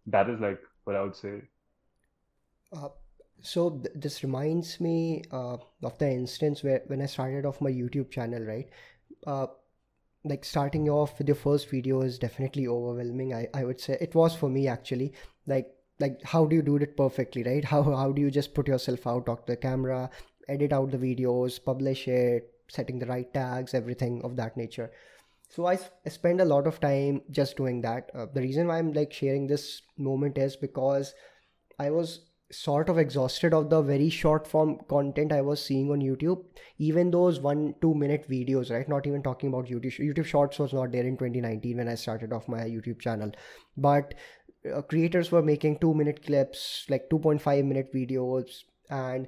that 0.07 0.29
is 0.29 0.39
like 0.39 0.59
i 0.95 1.01
would 1.01 1.15
say. 1.15 1.41
Uh, 2.71 2.89
so 3.41 3.69
th- 3.71 3.95
this 3.95 4.23
reminds 4.23 4.79
me 4.79 5.23
uh, 5.31 5.57
of 5.83 5.97
the 5.97 6.09
instance 6.09 6.63
where 6.63 6.81
when 6.87 7.01
i 7.01 7.05
started 7.05 7.45
off 7.45 7.61
my 7.61 7.71
youtube 7.71 8.11
channel 8.11 8.43
right? 8.43 8.69
Uh, 9.25 9.47
like 10.25 10.43
starting 10.43 10.89
off 10.89 11.17
with 11.17 11.27
your 11.27 11.35
first 11.35 11.69
video 11.69 12.01
is 12.01 12.19
definitely 12.19 12.67
overwhelming 12.67 13.33
I, 13.33 13.47
I 13.53 13.63
would 13.63 13.79
say. 13.79 13.97
It 14.01 14.13
was 14.13 14.35
for 14.35 14.49
me 14.49 14.67
actually. 14.67 15.13
Like 15.47 15.71
like 15.99 16.21
how 16.23 16.45
do 16.45 16.55
you 16.55 16.61
do 16.61 16.75
it 16.75 16.97
perfectly 16.97 17.43
right? 17.43 17.63
How 17.73 17.83
how 17.83 18.11
do 18.11 18.21
you 18.21 18.29
just 18.29 18.53
put 18.53 18.67
yourself 18.67 19.07
out 19.07 19.25
talk 19.25 19.45
to 19.45 19.53
the 19.53 19.57
camera 19.57 20.09
edit 20.49 20.73
out 20.73 20.91
the 20.91 20.97
videos 20.97 21.63
publish 21.63 22.07
it 22.07 22.51
setting 22.67 22.99
the 22.99 23.05
right 23.05 23.33
tags 23.33 23.73
everything 23.73 24.21
of 24.23 24.35
that 24.35 24.57
nature 24.57 24.91
so 25.49 25.65
I, 25.65 25.79
spend 26.07 26.41
a 26.41 26.45
lot 26.45 26.67
of 26.67 26.79
time 26.79 27.21
just 27.31 27.57
doing 27.57 27.81
that 27.81 28.09
uh, 28.15 28.27
the 28.33 28.41
reason 28.41 28.67
why 28.67 28.77
i'm 28.77 28.93
like 28.93 29.13
sharing 29.13 29.47
this 29.47 29.81
moment 29.97 30.37
is 30.37 30.55
because 30.55 31.13
i 31.79 31.89
was 31.89 32.21
sort 32.51 32.89
of 32.89 32.97
exhausted 32.97 33.53
of 33.53 33.69
the 33.69 33.81
very 33.81 34.09
short 34.09 34.47
form 34.47 34.79
content 34.89 35.31
I 35.31 35.41
was 35.41 35.63
seeing 35.63 35.91
on 35.91 35.99
YouTube. 35.99 36.43
Even 36.77 37.11
those 37.11 37.39
one, 37.39 37.75
two 37.81 37.93
minute 37.93 38.27
videos, 38.29 38.71
right? 38.71 38.89
Not 38.89 39.05
even 39.05 39.21
talking 39.21 39.49
about 39.49 39.67
YouTube. 39.67 39.99
YouTube 39.99 40.25
Shorts 40.25 40.57
was 40.57 40.73
not 40.73 40.91
there 40.91 41.05
in 41.05 41.15
2019 41.17 41.77
when 41.77 41.87
I 41.87 41.95
started 41.95 42.33
off 42.33 42.47
my 42.47 42.61
YouTube 42.61 42.99
channel. 42.99 43.31
But 43.77 44.15
uh, 44.73 44.81
creators 44.81 45.31
were 45.31 45.43
making 45.43 45.77
two 45.77 45.93
minute 45.93 46.25
clips, 46.25 46.85
like 46.89 47.09
2.5 47.09 47.65
minute 47.65 47.93
videos, 47.93 48.63
and 48.89 49.27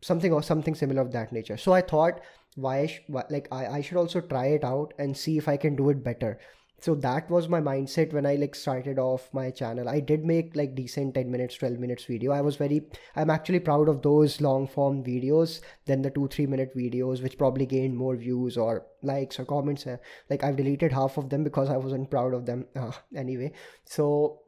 something 0.00 0.32
or 0.32 0.42
something 0.42 0.74
similar 0.74 1.02
of 1.02 1.12
that 1.12 1.32
nature. 1.32 1.56
So 1.56 1.72
I 1.72 1.82
thought, 1.82 2.20
why, 2.54 2.86
sh- 2.86 3.02
like, 3.08 3.48
I, 3.50 3.66
I 3.66 3.80
should 3.80 3.98
also 3.98 4.20
try 4.20 4.46
it 4.46 4.64
out 4.64 4.94
and 4.98 5.16
see 5.16 5.38
if 5.38 5.48
I 5.48 5.56
can 5.56 5.76
do 5.76 5.90
it 5.90 6.04
better. 6.04 6.38
So 6.84 6.94
that 6.96 7.30
was 7.30 7.48
my 7.48 7.62
mindset 7.62 8.12
when 8.12 8.26
i 8.26 8.34
like 8.34 8.54
started 8.54 8.98
off 8.98 9.32
my 9.32 9.50
channel. 9.50 9.88
I 9.88 10.00
did 10.00 10.26
make 10.26 10.54
like 10.54 10.74
decent 10.74 11.14
10 11.14 11.30
minutes 11.30 11.54
12 11.54 11.78
minutes 11.78 12.04
video. 12.04 12.30
I 12.32 12.42
was 12.42 12.56
very 12.56 12.82
i'm 13.16 13.30
actually 13.30 13.60
proud 13.60 13.88
of 13.88 14.02
those 14.02 14.42
long 14.42 14.66
form 14.68 15.02
videos 15.02 15.62
than 15.86 16.02
the 16.02 16.10
2 16.10 16.28
3 16.28 16.46
minute 16.46 16.76
videos 16.76 17.22
which 17.22 17.38
probably 17.38 17.64
gained 17.64 17.96
more 17.96 18.16
views 18.16 18.58
or 18.58 18.84
likes 19.02 19.40
or 19.40 19.46
comments. 19.46 19.86
Like 20.28 20.44
i've 20.44 20.56
deleted 20.56 20.92
half 20.92 21.16
of 21.16 21.30
them 21.30 21.42
because 21.42 21.70
i 21.70 21.78
wasn't 21.78 22.10
proud 22.10 22.34
of 22.34 22.44
them. 22.44 22.66
Uh, 22.76 22.92
anyway 23.16 23.52
so 23.86 24.40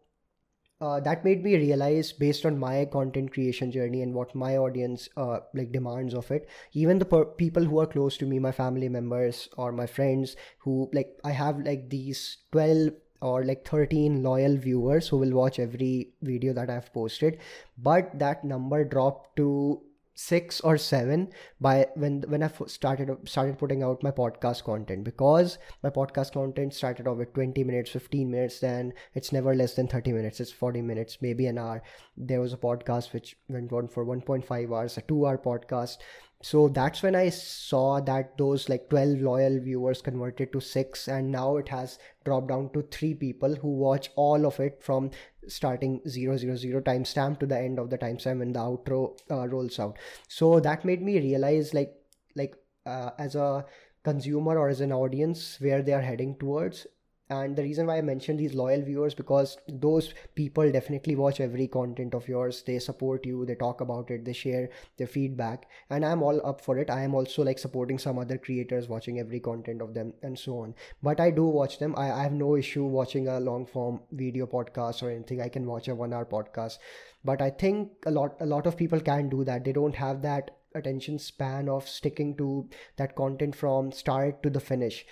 uh, 0.80 1.00
that 1.00 1.24
made 1.24 1.42
me 1.42 1.56
realize 1.56 2.12
based 2.12 2.44
on 2.44 2.58
my 2.58 2.84
content 2.84 3.32
creation 3.32 3.70
journey 3.70 4.02
and 4.02 4.14
what 4.14 4.34
my 4.34 4.56
audience 4.56 5.08
uh, 5.16 5.38
like 5.54 5.72
demands 5.72 6.14
of 6.14 6.30
it 6.30 6.48
even 6.72 6.98
the 6.98 7.04
per- 7.04 7.24
people 7.24 7.64
who 7.64 7.78
are 7.78 7.86
close 7.86 8.16
to 8.16 8.26
me 8.26 8.38
my 8.38 8.52
family 8.52 8.88
members 8.88 9.48
or 9.56 9.72
my 9.72 9.86
friends 9.86 10.36
who 10.58 10.88
like 10.92 11.18
i 11.24 11.30
have 11.30 11.58
like 11.60 11.88
these 11.88 12.38
12 12.52 12.92
or 13.22 13.44
like 13.44 13.66
13 13.66 14.22
loyal 14.22 14.56
viewers 14.56 15.08
who 15.08 15.16
will 15.16 15.32
watch 15.32 15.58
every 15.58 16.12
video 16.22 16.52
that 16.52 16.70
i've 16.70 16.92
posted. 16.92 17.38
But 17.78 18.18
that 18.18 18.44
number 18.44 18.84
dropped 18.84 19.36
to 19.36 19.80
six 20.16 20.60
or 20.62 20.78
seven 20.78 21.28
by 21.60 21.86
when 21.94 22.22
when 22.26 22.42
I 22.42 22.50
started 22.66 23.10
started 23.28 23.58
putting 23.58 23.82
out 23.82 24.02
my 24.02 24.10
podcast 24.10 24.64
content. 24.64 25.04
Because 25.04 25.58
my 25.82 25.90
podcast 25.90 26.32
content 26.32 26.74
started 26.74 27.06
off 27.06 27.18
with 27.18 27.34
20 27.34 27.62
minutes 27.62 27.90
15 27.90 28.30
minutes 28.30 28.58
then 28.60 28.92
it's 29.14 29.32
never 29.32 29.54
less 29.54 29.74
than 29.74 29.86
30 29.86 30.12
minutes 30.12 30.40
it's 30.40 30.50
40 30.50 30.82
minutes 30.82 31.18
maybe 31.20 31.46
an 31.46 31.58
hour. 31.58 31.82
There 32.16 32.40
was 32.40 32.54
a 32.54 32.56
podcast 32.56 33.12
which 33.12 33.36
went 33.48 33.72
on 33.72 33.88
for 33.88 34.04
1.5 34.04 34.74
hours 34.74 34.96
a 34.96 35.02
2 35.02 35.26
hour 35.26 35.38
podcast 35.38 35.98
so 36.42 36.68
that's 36.68 37.02
when 37.02 37.14
i 37.14 37.28
saw 37.28 38.00
that 38.00 38.36
those 38.38 38.68
like 38.68 38.88
12 38.90 39.20
loyal 39.20 39.58
viewers 39.58 40.02
converted 40.02 40.52
to 40.52 40.60
6 40.60 41.08
and 41.08 41.32
now 41.32 41.56
it 41.56 41.68
has 41.68 41.98
dropped 42.24 42.48
down 42.48 42.68
to 42.74 42.82
3 42.82 43.14
people 43.14 43.54
who 43.54 43.68
watch 43.68 44.10
all 44.16 44.46
of 44.46 44.60
it 44.60 44.82
from 44.82 45.10
starting 45.48 46.00
000 46.06 46.36
timestamp 46.82 47.38
to 47.40 47.46
the 47.46 47.58
end 47.58 47.78
of 47.78 47.90
the 47.90 47.98
timestamp 47.98 48.38
when 48.38 48.52
the 48.52 48.60
outro 48.60 49.18
uh, 49.30 49.46
rolls 49.48 49.78
out. 49.78 49.98
So 50.28 50.60
that 50.60 50.84
made 50.84 51.02
me 51.02 51.18
realize 51.18 51.72
like 51.74 51.94
like 52.34 52.54
uh, 52.84 53.10
as 53.18 53.34
a 53.34 53.64
consumer 54.04 54.58
or 54.58 54.68
as 54.68 54.80
an 54.80 54.92
audience 54.92 55.58
where 55.60 55.82
they 55.82 55.92
are 55.92 56.02
heading 56.02 56.36
towards 56.38 56.86
and 57.28 57.56
the 57.56 57.62
reason 57.62 57.86
why 57.86 57.96
i 57.98 58.02
mentioned 58.02 58.38
these 58.38 58.54
loyal 58.54 58.82
viewers 58.82 59.14
because 59.14 59.56
those 59.68 60.14
people 60.36 60.70
definitely 60.70 61.16
watch 61.16 61.40
every 61.40 61.66
content 61.66 62.14
of 62.14 62.28
yours. 62.28 62.62
They 62.62 62.78
support 62.78 63.26
you 63.26 63.44
they 63.44 63.56
talk 63.56 63.80
about 63.80 64.10
it 64.10 64.24
they 64.24 64.32
share 64.32 64.70
their 64.96 65.06
feedback. 65.06 65.68
And 65.90 66.04
i'm 66.04 66.22
all 66.22 66.40
up 66.46 66.60
for 66.60 66.78
it. 66.78 66.90
I 66.90 67.02
am 67.02 67.14
also 67.14 67.42
like 67.42 67.58
supporting 67.58 67.98
some 67.98 68.18
other 68.18 68.38
creators 68.38 68.88
watching 68.88 69.18
every 69.18 69.40
content 69.40 69.82
of 69.82 69.94
them 69.94 70.12
and 70.22 70.38
so 70.38 70.58
on. 70.60 70.74
But 71.02 71.20
i 71.20 71.30
do 71.30 71.44
watch 71.44 71.78
them. 71.78 71.94
I, 71.96 72.12
I 72.12 72.22
have 72.22 72.32
no 72.32 72.56
issue 72.56 72.84
watching 72.84 73.28
a 73.28 73.40
long 73.40 73.66
form 73.66 74.00
video 74.12 74.46
podcast 74.46 75.02
or 75.02 75.10
anything. 75.10 75.40
I 75.40 75.48
can 75.48 75.66
watch 75.66 75.88
a 75.88 75.94
one 75.94 76.12
hour 76.12 76.24
podcast. 76.24 76.78
But 77.24 77.42
i 77.42 77.50
think 77.50 77.90
a 78.06 78.10
lot 78.10 78.36
a 78.40 78.46
lot 78.46 78.66
of 78.66 78.76
people 78.76 79.00
can 79.00 79.28
do 79.28 79.42
that. 79.44 79.64
They 79.64 79.72
don't 79.72 79.96
have 79.96 80.22
that 80.22 80.52
attention 80.76 81.18
span 81.18 81.68
of 81.68 81.88
sticking 81.88 82.36
to 82.36 82.68
that 82.96 83.16
content 83.16 83.56
from 83.56 83.90
start 83.90 84.42
to 84.42 84.50
the 84.50 84.60
finish 84.60 85.06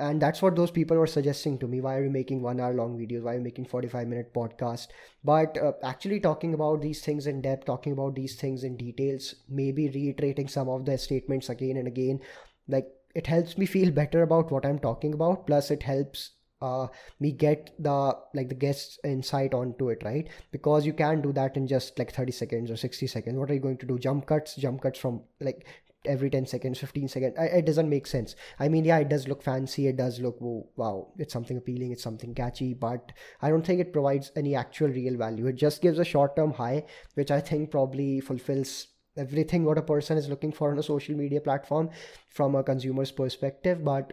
and 0.00 0.20
that's 0.20 0.40
what 0.40 0.56
those 0.56 0.70
people 0.70 0.96
were 0.96 1.06
suggesting 1.06 1.58
to 1.58 1.68
me. 1.68 1.80
Why 1.80 1.96
are 1.96 2.04
you 2.04 2.10
making 2.10 2.40
one 2.40 2.58
hour 2.58 2.72
long 2.72 2.98
videos? 2.98 3.22
Why 3.22 3.34
are 3.34 3.36
you 3.36 3.42
making 3.42 3.66
45 3.66 4.08
minute 4.08 4.32
podcast? 4.32 4.88
But 5.22 5.58
uh, 5.58 5.72
actually 5.82 6.20
talking 6.20 6.54
about 6.54 6.80
these 6.80 7.02
things 7.02 7.26
in 7.26 7.42
depth 7.42 7.66
talking 7.66 7.92
about 7.92 8.14
these 8.14 8.36
things 8.36 8.64
in 8.64 8.76
details 8.76 9.34
maybe 9.48 9.88
reiterating 9.90 10.48
some 10.48 10.68
of 10.68 10.86
the 10.86 10.96
statements 10.96 11.50
again 11.50 11.76
and 11.76 11.86
again 11.86 12.20
like 12.66 12.88
it 13.14 13.26
helps 13.26 13.58
me 13.58 13.66
feel 13.66 13.90
better 13.90 14.22
about 14.22 14.50
what 14.50 14.64
i'm 14.64 14.78
talking 14.78 15.12
about. 15.12 15.46
Plus 15.46 15.70
it 15.70 15.82
helps 15.82 16.30
uh, 16.62 16.86
me 17.18 17.32
get 17.32 17.70
the 17.78 18.16
like 18.34 18.48
the 18.48 18.54
guest's 18.54 18.98
insight 19.04 19.52
onto 19.54 19.90
it 19.90 20.02
right? 20.04 20.28
Because 20.50 20.86
you 20.86 20.94
can't 20.94 21.22
do 21.22 21.32
that 21.32 21.56
in 21.56 21.66
just 21.66 21.98
like 21.98 22.12
30 22.12 22.32
seconds 22.32 22.70
or 22.70 22.76
60 22.76 23.06
seconds. 23.06 23.38
What 23.38 23.50
are 23.50 23.54
you 23.54 23.60
going 23.60 23.78
to 23.78 23.86
do? 23.86 23.98
Jump 23.98 24.26
cuts? 24.26 24.56
Jump 24.56 24.80
cuts 24.80 24.98
from 24.98 25.22
like 25.40 25.66
every 26.06 26.30
10 26.30 26.46
seconds 26.46 26.78
15 26.78 27.08
seconds. 27.08 27.34
It 27.38 27.66
doesn't 27.66 27.88
make 27.88 28.06
sense. 28.06 28.36
I 28.58 28.68
mean 28.68 28.84
yeah 28.84 28.98
it 28.98 29.08
does 29.08 29.28
look 29.28 29.42
fancy. 29.42 29.86
It 29.86 29.96
does 29.96 30.20
look 30.20 30.38
wow 30.40 31.08
it's 31.18 31.32
something 31.32 31.56
appealing. 31.56 31.92
It's 31.92 32.02
something 32.02 32.34
catchy 32.34 32.74
but 32.74 33.12
i 33.42 33.50
don't 33.50 33.64
think 33.66 33.80
it 33.80 33.92
provides 33.92 34.32
any 34.36 34.54
actual 34.54 34.88
real 34.88 35.16
value. 35.16 35.46
It 35.46 35.56
just 35.56 35.82
gives 35.82 35.98
a 35.98 36.04
short 36.04 36.36
term 36.36 36.52
high 36.52 36.84
which 37.14 37.30
i 37.30 37.40
think 37.40 37.70
probably 37.70 38.20
fulfills 38.20 38.88
everything 39.16 39.64
what 39.64 39.78
a 39.78 39.82
person 39.82 40.16
is 40.16 40.28
looking 40.28 40.52
for 40.52 40.70
on 40.70 40.78
a 40.78 40.82
social 40.82 41.16
media 41.16 41.40
platform 41.40 41.90
from 42.28 42.54
a 42.54 42.62
consumer's 42.62 43.10
perspective 43.10 43.84
but 43.84 44.12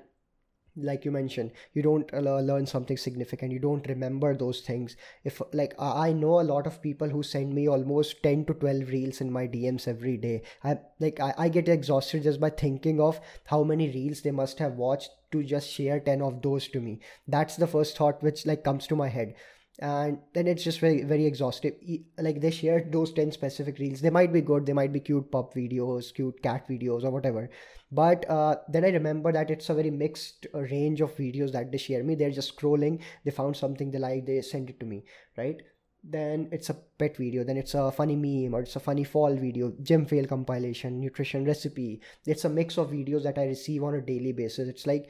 like 0.78 1.06
you 1.06 1.12
mentioned 1.12 1.52
you 1.74 1.82
don't 1.82 2.12
learn 2.14 2.66
something 2.66 2.98
significant. 2.98 3.52
You 3.52 3.60
don't 3.60 3.88
remember 3.88 4.36
those 4.36 4.62
things. 4.62 4.96
If 5.24 5.42
like 5.54 5.74
i 5.80 6.12
know 6.14 6.40
a 6.40 6.50
lot 6.50 6.68
of 6.68 6.82
people 6.82 7.10
who 7.10 7.24
send 7.24 7.54
me 7.54 7.68
almost 7.68 8.22
10 8.24 8.46
to 8.46 8.54
12 8.54 8.90
reels 8.90 9.22
in 9.22 9.32
my 9.32 9.48
dms 9.48 9.88
every 9.88 10.18
day. 10.18 10.42
I 10.64 10.78
like 11.00 11.20
I, 11.20 11.34
I 11.38 11.50
get 11.50 11.70
exhausted 11.70 12.24
just 12.24 12.40
by 12.40 12.50
thinking 12.50 13.00
of 13.02 13.20
how 13.46 13.64
many 13.64 13.90
reels 13.90 14.22
they 14.22 14.32
must 14.32 14.60
have 14.60 14.74
watched 14.74 15.12
to 15.32 15.44
just 15.44 15.70
share 15.70 16.00
10 16.00 16.22
of 16.22 16.42
those 16.42 16.68
to 16.70 16.80
me. 16.80 17.00
That's 17.28 17.56
the 17.56 17.68
first 17.68 17.98
thought 17.98 18.24
which 18.24 18.46
like 18.46 18.64
comes 18.64 18.88
to 18.88 18.96
my 18.96 19.10
head. 19.10 19.36
And 19.80 20.20
then 20.34 20.48
it's 20.48 20.64
just 20.64 20.80
very 20.80 21.04
very 21.04 21.26
exhaustive. 21.26 21.76
Like 22.18 22.42
they 22.42 22.52
share 22.52 22.84
those 22.90 23.14
10 23.14 23.32
specific 23.32 23.78
reels. 23.78 24.02
They 24.02 24.10
might 24.10 24.34
be 24.34 24.42
good. 24.42 24.66
They 24.66 24.74
might 24.74 24.94
be 24.94 25.00
cute 25.00 25.32
pup 25.32 25.54
videos 25.54 26.14
cute 26.14 26.42
cat 26.42 26.68
videos 26.68 27.04
or 27.04 27.12
whatever 27.12 27.50
but 27.92 28.30
uh, 28.30 28.56
then 28.68 28.84
i 28.84 28.90
remember 28.90 29.32
that 29.32 29.50
it's 29.50 29.70
a 29.70 29.74
very 29.74 29.90
mixed 29.90 30.48
uh, 30.54 30.60
range 30.60 31.02
of 31.02 31.16
videos 31.16 31.52
that 31.52 31.72
they 31.72 31.78
share 31.78 32.04
me. 32.04 32.16
They're 32.16 32.32
just 32.32 32.56
scrolling. 32.56 33.02
They 33.24 33.32
found 33.32 33.56
something 33.56 33.92
they 33.92 34.00
like 34.00 34.26
they 34.26 34.42
send 34.42 34.70
it 34.70 34.80
to 34.80 34.86
me 34.86 35.04
right? 35.38 35.62
Then 36.04 36.50
it's 36.52 36.70
a 36.70 36.74
pet 36.74 37.18
video. 37.18 37.44
Then 37.44 37.58
it's 37.58 37.74
a 37.74 37.92
funny 37.92 38.16
meme 38.16 38.54
or 38.54 38.62
it's 38.62 38.76
a 38.76 38.80
funny 38.80 39.04
fall 39.04 39.36
video. 39.36 39.74
Gym 39.82 40.06
fail 40.06 40.26
compilation 40.26 41.00
nutrition 41.00 41.46
recipe. 41.46 42.02
It's 42.26 42.46
a 42.46 42.50
mix 42.50 42.78
of 42.78 42.92
videos 42.92 43.24
that 43.24 43.38
i 43.38 43.46
receive 43.46 43.84
on 43.84 43.96
a 43.96 44.02
daily 44.02 44.32
basis. 44.32 44.68
It's 44.68 44.88
like 44.88 45.10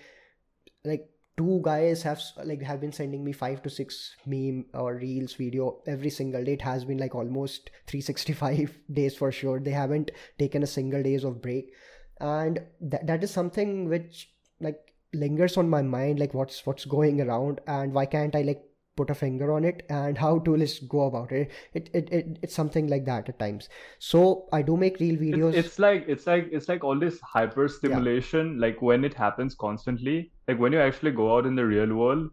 like 0.84 1.10
two 1.38 1.62
guys 1.64 2.02
have 2.02 2.20
like 2.44 2.62
have 2.64 2.82
been 2.82 2.92
sending 2.92 3.24
me 3.24 3.32
five 3.32 3.62
to 3.62 3.70
six 3.70 4.16
meme 4.26 4.66
or 4.74 4.96
reels 4.96 5.34
video 5.34 5.82
every 5.86 6.10
single 6.10 6.44
day. 6.44 6.54
It 6.54 6.62
has 6.64 6.86
been 6.86 6.98
like 6.98 7.14
almost 7.14 7.70
365 7.88 8.80
days 8.92 9.16
for 9.16 9.32
sure. 9.32 9.60
They 9.60 9.72
haven't 9.72 10.12
taken 10.40 10.64
a 10.64 10.68
single 10.68 11.04
days 11.04 11.24
of 11.24 11.42
break 11.42 11.74
and 12.20 12.60
that, 12.82 13.06
that 13.08 13.24
is 13.24 13.32
something 13.32 13.90
which 13.90 14.30
like 14.60 14.94
lingers 15.14 15.58
on 15.58 15.70
my 15.70 15.82
mind 15.82 16.20
like 16.20 16.34
what's 16.34 16.66
what's 16.66 16.86
going 16.86 17.22
around 17.22 17.62
and 17.68 17.94
why 17.94 18.06
can't 18.06 18.36
i 18.36 18.42
like 18.42 18.68
put 18.98 19.12
a 19.12 19.16
finger 19.16 19.54
on 19.54 19.64
it 19.64 19.86
and 19.90 20.18
how 20.18 20.40
to 20.40 20.58
just 20.58 20.90
go 20.90 21.04
about 21.06 21.32
it. 21.32 21.52
It, 21.74 21.90
it, 21.94 22.10
it 22.12 22.40
it's 22.42 22.56
something 22.56 22.88
like 22.88 23.06
that 23.06 23.30
at 23.30 23.40
times. 23.40 23.70
So 24.00 24.50
i 24.52 24.62
do 24.62 24.76
make 24.76 25.00
real 25.00 25.16
videos. 25.16 25.54
it's 25.54 25.80
like 25.80 26.04
it's 26.08 26.28
like 26.28 26.50
it's 26.52 26.68
like 26.68 26.84
all 26.84 27.00
this 27.00 27.22
hyper 27.22 27.68
yeah. 27.68 27.76
stimulation, 27.78 28.60
like 28.60 28.82
when 28.82 29.06
it 29.06 29.14
happens 29.14 29.56
constantly, 29.56 30.32
like 30.48 30.60
when 30.60 30.74
you 30.74 30.82
actually 30.82 31.12
go 31.12 31.38
out 31.38 31.46
in 31.46 31.56
the 31.56 31.66
real 31.66 31.96
world 31.96 32.30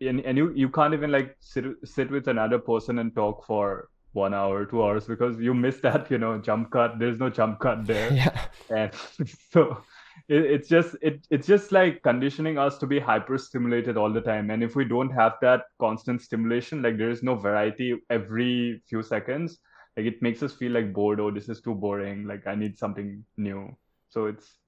and, 0.00 0.20
and 0.20 0.36
you 0.36 0.52
you 0.54 0.68
can't 0.68 0.92
even 0.92 1.10
like 1.10 1.36
sit 1.40 1.64
sit 1.84 2.10
with 2.10 2.28
another 2.28 2.58
person 2.58 2.98
and 2.98 3.14
talk 3.14 3.46
for 3.46 3.88
one 4.14 4.34
hour, 4.34 4.64
two 4.64 4.82
hours 4.82 5.06
because 5.06 5.38
you 5.40 5.54
miss 5.54 5.80
that, 5.80 6.10
you 6.10 6.18
know, 6.18 6.38
jump 6.38 6.70
cut. 6.70 6.98
There's 6.98 7.18
no 7.18 7.30
jump 7.30 7.60
cut 7.60 7.86
there. 7.86 8.12
yeah 8.12 8.46
And 8.70 8.92
so 9.52 9.82
it, 10.28 10.44
it's 10.44 10.68
just 10.68 10.96
it 11.02 11.26
it's 11.30 11.46
just 11.46 11.72
like 11.72 12.02
conditioning 12.02 12.58
us 12.58 12.78
to 12.78 12.86
be 12.86 12.98
hyper 13.00 13.38
stimulated 13.38 13.96
all 13.96 14.12
the 14.12 14.22
time. 14.22 14.50
And 14.50 14.62
if 14.62 14.76
we 14.76 14.84
don't 14.84 15.10
have 15.10 15.34
that 15.42 15.64
constant 15.80 16.22
stimulation, 16.22 16.82
like 16.82 16.98
there 16.98 17.10
is 17.10 17.22
no 17.22 17.34
variety 17.34 17.96
every 18.10 18.82
few 18.88 19.02
seconds, 19.02 19.58
like 19.96 20.06
it 20.06 20.22
makes 20.22 20.42
us 20.42 20.54
feel 20.54 20.72
like 20.72 20.92
bored, 20.92 21.20
oh, 21.20 21.30
this 21.30 21.48
is 21.48 21.60
too 21.60 21.74
boring, 21.74 22.26
like 22.26 22.46
I 22.46 22.54
need 22.54 22.78
something 22.78 23.24
new. 23.36 23.76
So 24.08 24.26
it's 24.26 24.58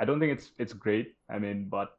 I 0.00 0.04
don't 0.04 0.20
think 0.20 0.32
it's 0.32 0.52
it's 0.58 0.72
great. 0.72 1.14
I 1.30 1.38
mean, 1.38 1.68
but 1.68 1.90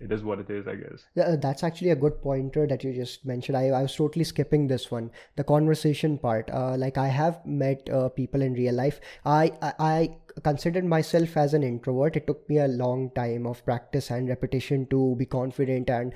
it 0.00 0.12
is 0.12 0.22
what 0.22 0.38
it 0.38 0.50
is, 0.50 0.66
I 0.68 0.74
guess. 0.76 1.04
Yeah, 1.14 1.36
that's 1.36 1.62
actually 1.62 1.90
a 1.90 1.96
good 1.96 2.20
pointer 2.22 2.66
that 2.66 2.84
you 2.84 2.92
just 2.92 3.24
mentioned. 3.24 3.56
I, 3.56 3.68
I 3.68 3.82
was 3.82 3.94
totally 3.94 4.24
skipping 4.24 4.68
this 4.68 4.90
one, 4.90 5.10
the 5.36 5.44
conversation 5.44 6.18
part. 6.18 6.50
Uh, 6.52 6.76
like 6.76 6.98
I 6.98 7.08
have 7.08 7.44
met 7.46 7.88
uh, 7.88 8.08
people 8.10 8.42
in 8.42 8.54
real 8.54 8.74
life. 8.74 9.00
I, 9.24 9.52
I 9.62 9.72
I 9.78 10.16
considered 10.42 10.84
myself 10.84 11.36
as 11.36 11.54
an 11.54 11.62
introvert. 11.62 12.16
It 12.16 12.26
took 12.26 12.48
me 12.48 12.58
a 12.58 12.68
long 12.68 13.10
time 13.14 13.46
of 13.46 13.64
practice 13.64 14.10
and 14.10 14.28
repetition 14.28 14.86
to 14.90 15.16
be 15.16 15.24
confident 15.24 15.88
and 15.88 16.12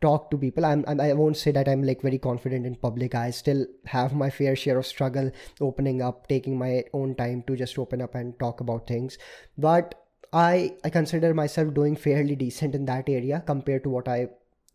talk 0.00 0.30
to 0.30 0.36
people. 0.36 0.64
I'm, 0.64 0.84
I'm 0.88 1.00
I 1.00 1.12
won't 1.12 1.36
say 1.36 1.52
that 1.52 1.68
I'm 1.68 1.82
like 1.82 2.02
very 2.02 2.18
confident 2.18 2.66
in 2.66 2.74
public. 2.76 3.14
I 3.14 3.30
still 3.30 3.66
have 3.86 4.14
my 4.14 4.30
fair 4.30 4.56
share 4.56 4.78
of 4.78 4.86
struggle 4.86 5.30
opening 5.60 6.02
up, 6.02 6.28
taking 6.28 6.58
my 6.58 6.84
own 6.92 7.14
time 7.14 7.44
to 7.46 7.56
just 7.56 7.78
open 7.78 8.02
up 8.02 8.14
and 8.14 8.38
talk 8.38 8.60
about 8.60 8.86
things. 8.86 9.18
But 9.56 9.94
I 10.32 10.74
I 10.84 10.90
consider 10.90 11.34
myself 11.34 11.74
doing 11.74 11.96
fairly 11.96 12.36
decent 12.36 12.74
in 12.74 12.86
that 12.86 13.08
area 13.08 13.42
compared 13.46 13.84
to 13.84 13.90
what 13.90 14.08
I 14.08 14.28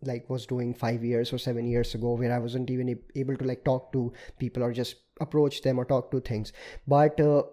like 0.04 0.30
was 0.30 0.46
doing 0.46 0.74
five 0.74 1.04
years 1.04 1.34
or 1.34 1.38
seven 1.40 1.66
years 1.66 1.96
ago 1.96 2.14
where 2.14 2.32
i 2.32 2.38
wasn't 2.38 2.70
even 2.70 3.00
able 3.16 3.36
to 3.36 3.46
like 3.46 3.64
talk 3.64 3.92
to 3.92 4.14
people 4.38 4.62
or 4.62 4.72
just 4.72 4.98
approach 5.22 5.64
them 5.64 5.80
or 5.80 5.86
talk 5.86 6.12
to 6.12 6.20
things. 6.20 6.54
But 6.88 7.20
uh, 7.20 7.44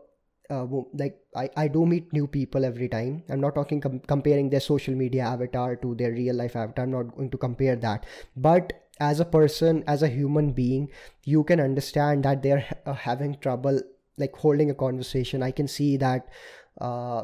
uh, 0.51 0.67
like 0.93 1.19
I, 1.35 1.49
I 1.57 1.69
do 1.69 1.87
meet 1.87 2.12
new 2.12 2.27
people 2.27 2.67
every 2.67 2.88
time. 2.88 3.23
I'm 3.31 3.40
not 3.40 3.55
talking 3.55 3.81
com- 3.81 4.01
comparing 4.01 4.51
their 4.51 4.61
social 4.61 4.95
media 4.95 5.23
avatar 5.23 5.77
to 5.77 5.95
their 5.95 6.12
real 6.12 6.35
life 6.35 6.57
avatar. 6.57 6.85
I'm 6.85 6.90
not 6.90 7.17
going 7.17 7.31
to 7.31 7.38
compare 7.38 7.77
that. 7.77 8.05
But 8.37 8.75
as 9.01 9.21
a 9.21 9.25
person 9.25 9.83
as 9.88 10.03
a 10.03 10.09
human 10.09 10.53
being 10.53 10.88
you 11.25 11.43
can 11.43 11.59
understand 11.59 12.23
that 12.25 12.43
they're 12.45 12.64
uh, 12.87 12.93
having 12.93 13.37
trouble 13.40 13.81
like 14.19 14.37
holding 14.37 14.71
a 14.71 14.75
conversation. 14.75 15.43
I 15.43 15.51
can 15.51 15.67
see 15.67 15.97
that 15.97 16.29
uh, 16.81 17.23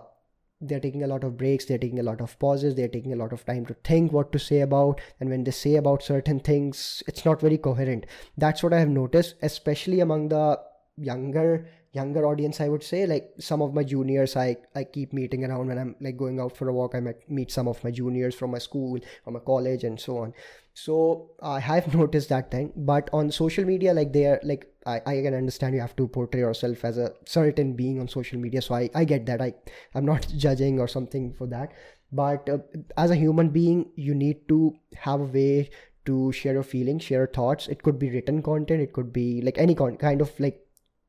they're 0.60 0.80
taking 0.80 1.02
a 1.02 1.06
lot 1.06 1.24
of 1.24 1.36
breaks 1.36 1.64
they're 1.64 1.78
taking 1.78 1.98
a 1.98 2.02
lot 2.02 2.20
of 2.20 2.38
pauses 2.38 2.74
they're 2.74 2.88
taking 2.88 3.12
a 3.12 3.16
lot 3.16 3.32
of 3.32 3.44
time 3.46 3.64
to 3.64 3.74
think 3.84 4.12
what 4.12 4.30
to 4.32 4.38
say 4.38 4.60
about 4.60 5.00
and 5.18 5.30
when 5.30 5.44
they 5.44 5.50
say 5.50 5.76
about 5.76 6.02
certain 6.02 6.38
things 6.38 7.02
it's 7.06 7.24
not 7.24 7.40
very 7.40 7.58
coherent. 7.58 8.06
That's 8.36 8.62
what 8.62 8.72
i 8.72 8.78
have 8.78 8.88
noticed 8.88 9.36
especially 9.42 10.00
among 10.00 10.28
the 10.28 10.60
younger 10.96 11.66
younger 11.92 12.26
audience 12.26 12.60
i 12.60 12.68
would 12.68 12.82
say. 12.82 13.06
Like 13.06 13.32
some 13.38 13.62
of 13.62 13.74
my 13.74 13.84
juniors 13.84 14.36
i 14.36 14.56
i 14.74 14.84
keep 14.84 15.12
meeting 15.12 15.44
around 15.44 15.68
when 15.68 15.78
i'm 15.78 15.96
like 16.00 16.16
going 16.16 16.40
out 16.40 16.56
for 16.56 16.68
a 16.68 16.72
walk. 16.72 16.94
I 16.94 17.00
might 17.00 17.28
meet 17.30 17.50
some 17.50 17.66
of 17.66 17.82
my 17.82 17.90
juniors 17.90 18.34
from 18.34 18.50
my 18.50 18.58
school 18.58 18.98
from 19.24 19.34
my 19.34 19.40
college 19.40 19.84
and 19.84 19.98
so 19.98 20.18
on 20.18 20.34
so 20.74 21.30
i 21.42 21.58
have 21.58 21.94
noticed 22.00 22.28
that 22.28 22.50
thing 22.50 22.72
but 22.76 23.08
on 23.12 23.30
social 23.30 23.64
media 23.64 23.92
like 23.92 24.12
they're 24.12 24.40
like 24.42 24.66
I, 24.86 24.96
I 25.06 25.22
can 25.22 25.34
understand 25.34 25.74
you 25.74 25.80
have 25.80 25.96
to 25.96 26.08
portray 26.08 26.40
yourself 26.40 26.84
as 26.84 26.96
a 26.96 27.12
certain 27.26 27.74
being 27.74 28.00
on 28.00 28.08
social 28.08 28.38
media 28.38 28.62
so 28.62 28.74
i 28.74 28.88
i 28.94 29.04
get 29.04 29.26
that. 29.26 29.42
I 29.42 29.54
i'm 29.94 30.06
not 30.06 30.26
judging 30.36 30.80
or 30.80 30.88
something 30.88 31.34
for 31.34 31.46
that. 31.48 31.72
But 32.12 32.48
uh, 32.48 32.58
as 32.96 33.10
a 33.10 33.14
human 33.14 33.50
being 33.50 33.90
you 33.94 34.14
need 34.14 34.48
to 34.48 34.74
have 34.96 35.20
a 35.20 35.24
way 35.24 35.70
to 36.06 36.32
share 36.32 36.54
your 36.54 36.62
feelings 36.62 37.02
share 37.04 37.18
your 37.20 37.26
thoughts. 37.26 37.68
It 37.68 37.82
could 37.82 37.98
be 37.98 38.10
written 38.10 38.42
content 38.42 38.80
it 38.80 38.92
could 38.92 39.12
be 39.12 39.42
like 39.42 39.58
any 39.58 39.74
con- 39.74 39.96
kind 39.96 40.20
of 40.20 40.32
like 40.40 40.66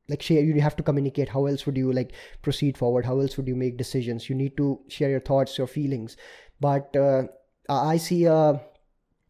like 0.08 0.22
share 0.22 0.42
you 0.42 0.60
have 0.60 0.76
to 0.76 0.82
communicate. 0.82 1.30
How 1.30 1.46
else 1.46 1.64
would 1.66 1.76
you 1.76 1.92
like 1.92 2.12
proceed 2.42 2.76
forward? 2.76 3.06
How 3.06 3.18
else 3.20 3.36
would 3.36 3.48
you 3.48 3.56
make 3.56 3.78
decisions? 3.78 4.28
You 4.28 4.36
need 4.36 4.56
to 4.58 4.80
share 4.88 5.08
your 5.10 5.20
thoughts 5.20 5.56
your 5.56 5.66
feelings. 5.66 6.16
But 6.60 6.94
uh, 6.94 7.22
i 7.68 7.96
see 7.96 8.24
a 8.24 8.60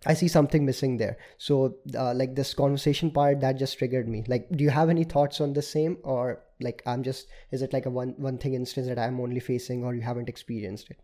I 0.04 0.14
see 0.14 0.28
something 0.28 0.64
missing 0.64 0.96
there. 0.96 1.16
So, 1.38 1.76
uh, 1.96 2.12
like 2.14 2.34
this 2.34 2.54
conversation 2.54 3.10
part 3.10 3.40
that 3.40 3.58
just 3.58 3.78
triggered 3.78 4.08
me. 4.08 4.24
Like, 4.26 4.48
do 4.50 4.64
you 4.64 4.70
have 4.70 4.90
any 4.90 5.04
thoughts 5.04 5.40
on 5.40 5.52
the 5.52 5.62
same, 5.62 5.98
or 6.02 6.42
like 6.60 6.82
I'm 6.86 7.02
just 7.02 7.28
is 7.50 7.62
it 7.62 7.72
like 7.72 7.86
a 7.86 7.90
one 7.90 8.14
one 8.16 8.38
thing 8.38 8.54
instance 8.54 8.88
that 8.88 8.98
I'm 8.98 9.20
only 9.20 9.40
facing, 9.40 9.84
or 9.84 9.94
you 9.94 10.02
haven't 10.02 10.28
experienced 10.28 10.90
it? 10.90 10.98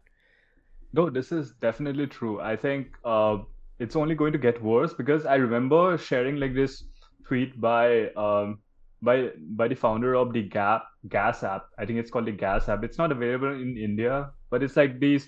No, 0.92 1.10
this 1.10 1.32
is 1.32 1.52
definitely 1.60 2.06
true. 2.06 2.40
I 2.40 2.56
think 2.56 2.88
uh, 3.04 3.38
it's 3.78 3.94
only 3.94 4.14
going 4.14 4.32
to 4.32 4.38
get 4.38 4.62
worse 4.62 4.94
because 4.94 5.26
I 5.26 5.36
remember 5.36 5.96
sharing 5.98 6.36
like 6.36 6.54
this 6.54 6.84
tweet 7.26 7.60
by 7.60 8.08
um, 8.16 8.58
by 9.02 9.30
by 9.50 9.68
the 9.68 9.76
founder 9.76 10.14
of 10.14 10.32
the 10.32 10.42
Gap 10.42 10.84
Gas 11.08 11.44
app. 11.44 11.66
I 11.78 11.86
think 11.86 11.98
it's 11.98 12.10
called 12.10 12.26
the 12.26 12.32
Gas 12.32 12.68
app. 12.68 12.82
It's 12.82 12.98
not 12.98 13.12
available 13.12 13.52
in 13.52 13.76
India, 13.76 14.30
but 14.50 14.62
it's 14.62 14.76
like 14.76 14.98
the 14.98 15.20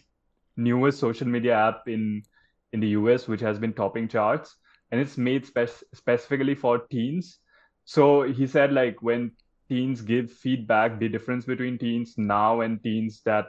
newest 0.57 0.99
social 0.99 1.29
media 1.29 1.57
app 1.57 1.87
in 1.87 2.23
in 2.73 2.81
the 2.81 2.89
US, 2.89 3.29
which 3.29 3.41
has 3.41 3.59
been 3.59 3.73
topping 3.73 4.09
charts, 4.09 4.57
and 4.91 5.01
it's 5.01 5.17
made 5.19 5.47
spec- 5.47 5.83
specifically 5.95 6.55
for 6.55 6.79
teens. 6.91 7.39
So 7.85 8.23
he 8.23 8.47
said 8.47 8.73
like 8.73 9.03
when 9.03 9.33
teens 9.69 10.03
give 10.03 10.31
feedback, 10.31 10.99
the 10.99 11.09
difference 11.09 11.45
between 11.45 11.79
teens 11.79 12.15
now 12.17 12.61
and 12.61 12.83
teens 12.83 13.23
that 13.25 13.47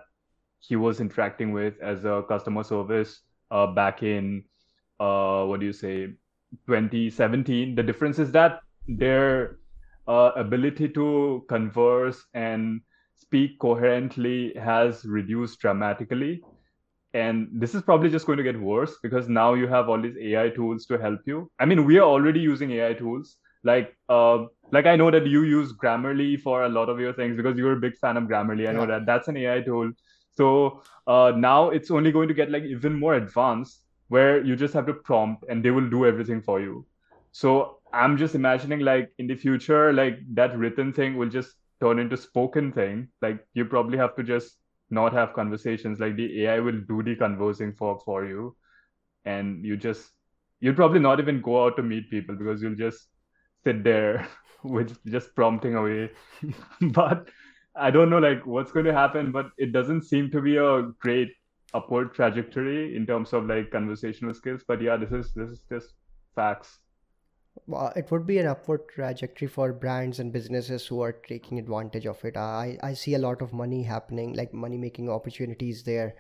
he 0.60 0.76
was 0.76 1.02
interacting 1.02 1.52
with 1.52 1.74
as 1.82 2.06
a 2.06 2.24
customer 2.28 2.64
service 2.64 3.22
uh, 3.50 3.68
back 3.68 4.04
in 4.04 4.44
uh, 5.00 5.44
what 5.46 5.60
do 5.60 5.66
you 5.66 5.74
say 5.74 6.08
2017 6.68 7.76
the 7.76 7.84
difference 7.84 8.20
is 8.20 8.32
that 8.32 8.60
their 8.88 9.58
uh, 10.08 10.32
ability 10.36 10.88
to 10.88 11.44
converse 11.48 12.24
and 12.34 12.82
speak 13.16 13.58
coherently 13.60 14.54
has 14.56 15.06
reduced 15.06 15.60
dramatically 15.60 16.44
and 17.14 17.48
this 17.52 17.76
is 17.76 17.82
probably 17.82 18.10
just 18.10 18.26
going 18.26 18.38
to 18.38 18.44
get 18.44 18.60
worse 18.60 18.98
because 19.04 19.28
now 19.28 19.54
you 19.54 19.68
have 19.68 19.90
all 19.90 20.02
these 20.02 20.18
ai 20.18 20.50
tools 20.50 20.86
to 20.86 20.98
help 20.98 21.20
you. 21.26 21.50
I 21.60 21.66
mean 21.66 21.86
we 21.86 21.98
are 22.00 22.08
already 22.08 22.40
using 22.40 22.72
ai 22.72 22.94
tools. 22.94 23.38
Like 23.64 23.96
uh, 24.10 24.46
like 24.72 24.86
i 24.88 24.96
know 24.96 25.12
that 25.12 25.28
you 25.28 25.44
use 25.44 25.74
grammarly 25.74 26.40
for 26.42 26.64
a 26.64 26.70
lot 26.70 26.90
of 26.90 27.00
your 27.00 27.14
things 27.14 27.36
because 27.38 27.58
you're 27.58 27.74
a 27.74 27.80
big 27.80 27.98
fan 27.98 28.18
of 28.18 28.24
grammarly. 28.24 28.68
I 28.70 28.72
know 28.72 28.82
Yeah. 28.82 28.94
that. 29.00 29.06
That's 29.06 29.28
an 29.28 29.38
ai 29.38 29.62
tool. 29.62 29.92
So 30.32 30.82
uh, 31.08 31.34
now 31.36 31.70
it's 31.70 31.92
only 31.92 32.12
going 32.12 32.28
to 32.30 32.34
get 32.34 32.50
like 32.52 32.64
even 32.64 32.98
more 33.00 33.16
advanced 33.16 33.84
where 34.08 34.44
you 34.44 34.56
just 34.56 34.74
have 34.74 34.86
to 34.88 34.94
prompt 34.94 35.46
and 35.50 35.64
they 35.64 35.72
will 35.72 35.90
do 35.90 36.06
everything 36.06 36.42
for 36.42 36.60
you. 36.62 36.86
So 37.32 37.78
i'm 37.94 38.16
just 38.18 38.36
imagining 38.36 38.80
like 38.88 39.10
in 39.20 39.28
the 39.28 39.36
future 39.36 39.92
like 39.92 40.20
that 40.34 40.58
written 40.58 40.94
thing 40.94 41.18
will 41.18 41.28
just 41.28 41.56
turn 41.82 42.00
into 42.00 42.16
spoken 42.18 42.72
thing. 42.72 43.10
Like 43.22 43.46
you 43.54 43.66
probably 43.66 43.98
have 43.98 44.16
to 44.16 44.24
just 44.24 44.58
not 44.92 45.14
have 45.14 45.34
conversations 45.34 46.00
like 46.00 46.16
the 46.16 46.44
ai 46.44 46.60
will 46.60 46.82
do 46.88 47.04
the 47.04 47.16
conversing 47.16 47.74
for 47.74 48.00
for 48.06 48.26
you. 48.26 48.56
And 49.26 49.66
you 49.66 49.78
just 49.78 50.12
you'll 50.60 50.76
probably 50.76 51.00
not 51.00 51.20
even 51.20 51.42
go 51.42 51.66
out 51.66 51.78
to 51.78 51.84
meet 51.84 52.10
people 52.10 52.36
because 52.36 52.62
you'll 52.62 52.76
just 52.76 53.08
sit 53.64 53.84
there 53.84 54.28
with 54.64 54.98
just 55.06 55.36
prompting 55.36 55.76
away. 55.76 56.12
But 56.82 57.30
i 57.74 57.90
don't 57.90 58.10
know 58.10 58.20
like 58.20 58.46
what's 58.46 58.74
going 58.74 58.86
to 58.86 58.94
happen 58.94 59.32
but 59.32 59.50
it 59.58 59.72
doesn't 59.72 60.02
seem 60.02 60.30
to 60.30 60.42
be 60.42 60.58
a 60.58 60.82
great 61.00 61.30
upward 61.74 62.14
trajectory 62.14 62.98
in 62.98 63.06
terms 63.06 63.32
of 63.32 63.46
like 63.46 63.72
conversational 63.72 64.34
skills. 64.34 64.62
But 64.68 64.82
yeah 64.82 64.98
this 64.98 65.12
is 65.12 65.34
this 65.34 65.50
is 65.50 65.62
just 65.70 65.94
facts 66.36 66.80
it 67.96 68.12
would 68.12 68.26
be 68.26 68.38
an 68.40 68.48
upward 68.48 68.88
trajectory 68.90 69.48
for 69.48 69.74
brands 69.74 70.20
and 70.20 70.32
businesses 70.34 70.88
who 70.88 71.02
are 71.02 71.12
taking 71.12 71.60
advantage 71.60 72.06
of 72.06 72.24
it. 72.26 72.38
I 72.38 72.78
I 72.82 72.94
see 72.94 73.14
a 73.16 73.20
lot 73.20 73.42
of 73.42 73.54
money 73.54 73.84
happening, 73.84 74.34
like 74.34 74.54
money 74.54 74.78
making 74.78 75.10
opportunities 75.10 75.84
there 75.84 76.16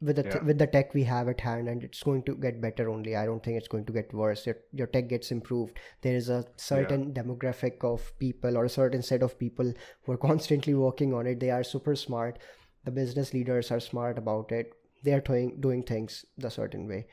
with 0.00 0.16
the 0.16 0.22
th- 0.22 0.44
with 0.44 0.58
the 0.58 0.66
tech 0.66 0.94
we 0.94 1.04
have 1.04 1.28
at 1.28 1.40
hand, 1.40 1.68
and 1.68 1.82
it's 1.82 2.02
going 2.02 2.22
to 2.24 2.34
get 2.36 2.60
better 2.60 2.88
only. 2.88 3.16
I 3.16 3.26
don't 3.26 3.42
think 3.42 3.56
it's 3.58 3.68
going 3.68 3.84
to 3.86 3.92
get 3.92 4.12
worse. 4.14 4.46
Your 4.46 4.56
your 4.72 4.86
tech 4.86 5.08
gets 5.08 5.30
improved. 5.30 5.78
There 6.02 6.14
is 6.14 6.28
a 6.28 6.44
certain 6.56 7.12
demographic 7.14 7.84
of 7.92 8.12
people 8.18 8.56
or 8.56 8.64
a 8.66 8.74
certain 8.78 9.02
set 9.02 9.22
of 9.22 9.38
people 9.38 9.72
who 10.02 10.12
are 10.12 10.24
constantly 10.30 10.74
working 10.74 11.14
on 11.14 11.26
it. 11.26 11.40
They 11.40 11.50
are 11.50 11.64
super 11.64 11.96
smart. 11.96 12.38
The 12.84 12.90
business 12.90 13.32
leaders 13.34 13.70
are 13.70 13.80
smart 13.80 14.18
about 14.18 14.52
it. 14.52 14.72
They 15.02 15.12
are 15.12 15.20
doing 15.20 15.60
doing 15.60 15.82
things 15.82 16.24
the 16.36 16.50
certain 16.50 16.86
way, 16.86 17.06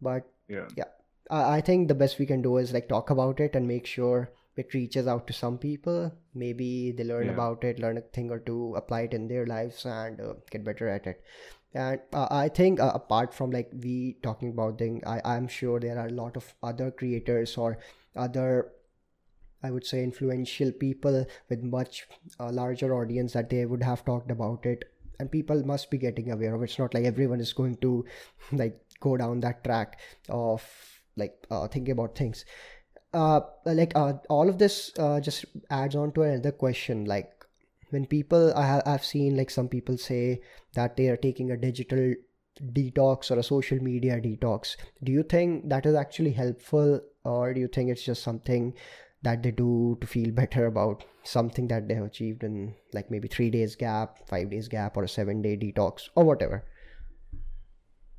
but 0.00 0.30
Yeah. 0.48 0.68
yeah 0.76 0.94
I 1.30 1.56
I 1.56 1.60
think 1.60 1.88
the 1.88 1.94
best 2.02 2.18
we 2.18 2.26
can 2.26 2.42
do 2.42 2.56
is 2.58 2.72
like 2.72 2.88
talk 2.88 3.10
about 3.10 3.40
it 3.40 3.54
and 3.54 3.66
make 3.68 3.86
sure 3.86 4.30
it 4.62 4.74
reaches 4.74 5.06
out 5.06 5.26
to 5.26 5.32
some 5.32 5.56
people 5.64 5.98
maybe 6.34 6.68
they 7.00 7.04
learn 7.04 7.26
Yeah. 7.26 7.34
about 7.34 7.62
it 7.68 7.78
learn 7.84 7.98
a 7.98 8.00
thing 8.16 8.30
or 8.36 8.38
two 8.46 8.74
apply 8.80 9.02
it 9.02 9.14
in 9.18 9.28
their 9.28 9.46
lives 9.50 9.84
and 9.86 10.20
uh, 10.20 10.32
get 10.50 10.64
better 10.64 10.88
at 10.94 11.06
it 11.06 11.22
and 11.74 12.00
uh, 12.12 12.26
i 12.38 12.48
think 12.48 12.80
uh, 12.80 12.90
apart 12.94 13.32
from 13.34 13.50
like 13.58 13.70
we 13.84 14.16
talking 14.22 14.50
about 14.56 14.78
thing 14.82 14.98
i 15.12 15.20
i'm 15.34 15.46
sure 15.58 15.78
there 15.84 15.98
are 15.98 16.08
a 16.08 16.16
lot 16.18 16.36
of 16.42 16.50
other 16.72 16.90
creators 16.90 17.56
or 17.56 17.78
other 18.16 18.48
i 19.62 19.70
would 19.70 19.86
say 19.92 20.02
influential 20.02 20.72
people 20.72 21.24
with 21.48 21.62
much 21.62 22.02
uh, 22.40 22.50
larger 22.50 22.92
audience 23.00 23.32
that 23.32 23.50
they 23.50 23.64
would 23.66 23.82
have 23.82 24.04
talked 24.04 24.30
about 24.30 24.66
it 24.74 24.84
and 25.20 25.30
people 25.30 25.64
must 25.64 25.90
be 25.90 25.98
getting 25.98 26.30
aware 26.32 26.54
of 26.54 26.62
it. 26.62 26.64
it's 26.70 26.78
not 26.78 26.94
like 26.94 27.04
everyone 27.04 27.40
is 27.40 27.52
going 27.52 27.76
to 27.76 28.04
like 28.52 28.78
go 29.00 29.16
down 29.16 29.40
that 29.40 29.62
track 29.64 30.00
of 30.28 30.70
like 31.18 31.46
uh, 31.50 31.66
thinking 31.68 31.92
about 31.92 32.16
things. 32.16 32.44
Uh 33.14 33.40
like 33.64 33.92
uh, 33.94 34.14
all 34.28 34.48
of 34.48 34.58
this 34.58 34.92
uh, 34.98 35.18
just 35.18 35.46
adds 35.70 35.96
on 35.96 36.12
to 36.12 36.22
another 36.22 36.52
question. 36.52 37.04
Like 37.04 37.32
when 37.90 38.06
people 38.06 38.52
I 38.54 38.66
have 38.66 38.82
I've 38.86 39.04
seen 39.04 39.36
like 39.36 39.50
some 39.50 39.68
people 39.68 39.96
say 39.96 40.42
that 40.74 40.96
they 40.96 41.08
are 41.08 41.16
taking 41.16 41.50
a 41.50 41.56
digital 41.56 42.14
detox 42.72 43.30
or 43.30 43.38
a 43.38 43.42
social 43.42 43.82
media 43.82 44.20
detox. 44.20 44.76
Do 45.04 45.12
you 45.12 45.22
think 45.22 45.68
that 45.68 45.86
is 45.86 45.94
actually 45.94 46.32
helpful 46.32 47.00
or 47.24 47.54
do 47.54 47.60
you 47.60 47.68
think 47.68 47.90
it's 47.90 48.04
just 48.04 48.22
something 48.22 48.74
that 49.22 49.42
they 49.42 49.50
do 49.50 49.98
to 50.00 50.06
feel 50.06 50.30
better 50.42 50.66
about 50.66 51.04
something 51.24 51.68
that 51.68 51.88
they 51.88 51.94
have 51.94 52.04
achieved 52.04 52.44
in 52.44 52.74
like 52.92 53.10
maybe 53.10 53.28
3 53.28 53.50
days 53.50 53.76
gap 53.76 54.18
5 54.28 54.50
days 54.50 54.68
gap 54.68 54.96
or 54.96 55.04
a 55.04 55.08
7 55.08 55.42
day 55.42 55.56
detox 55.56 56.08
or 56.14 56.24
whatever 56.24 56.64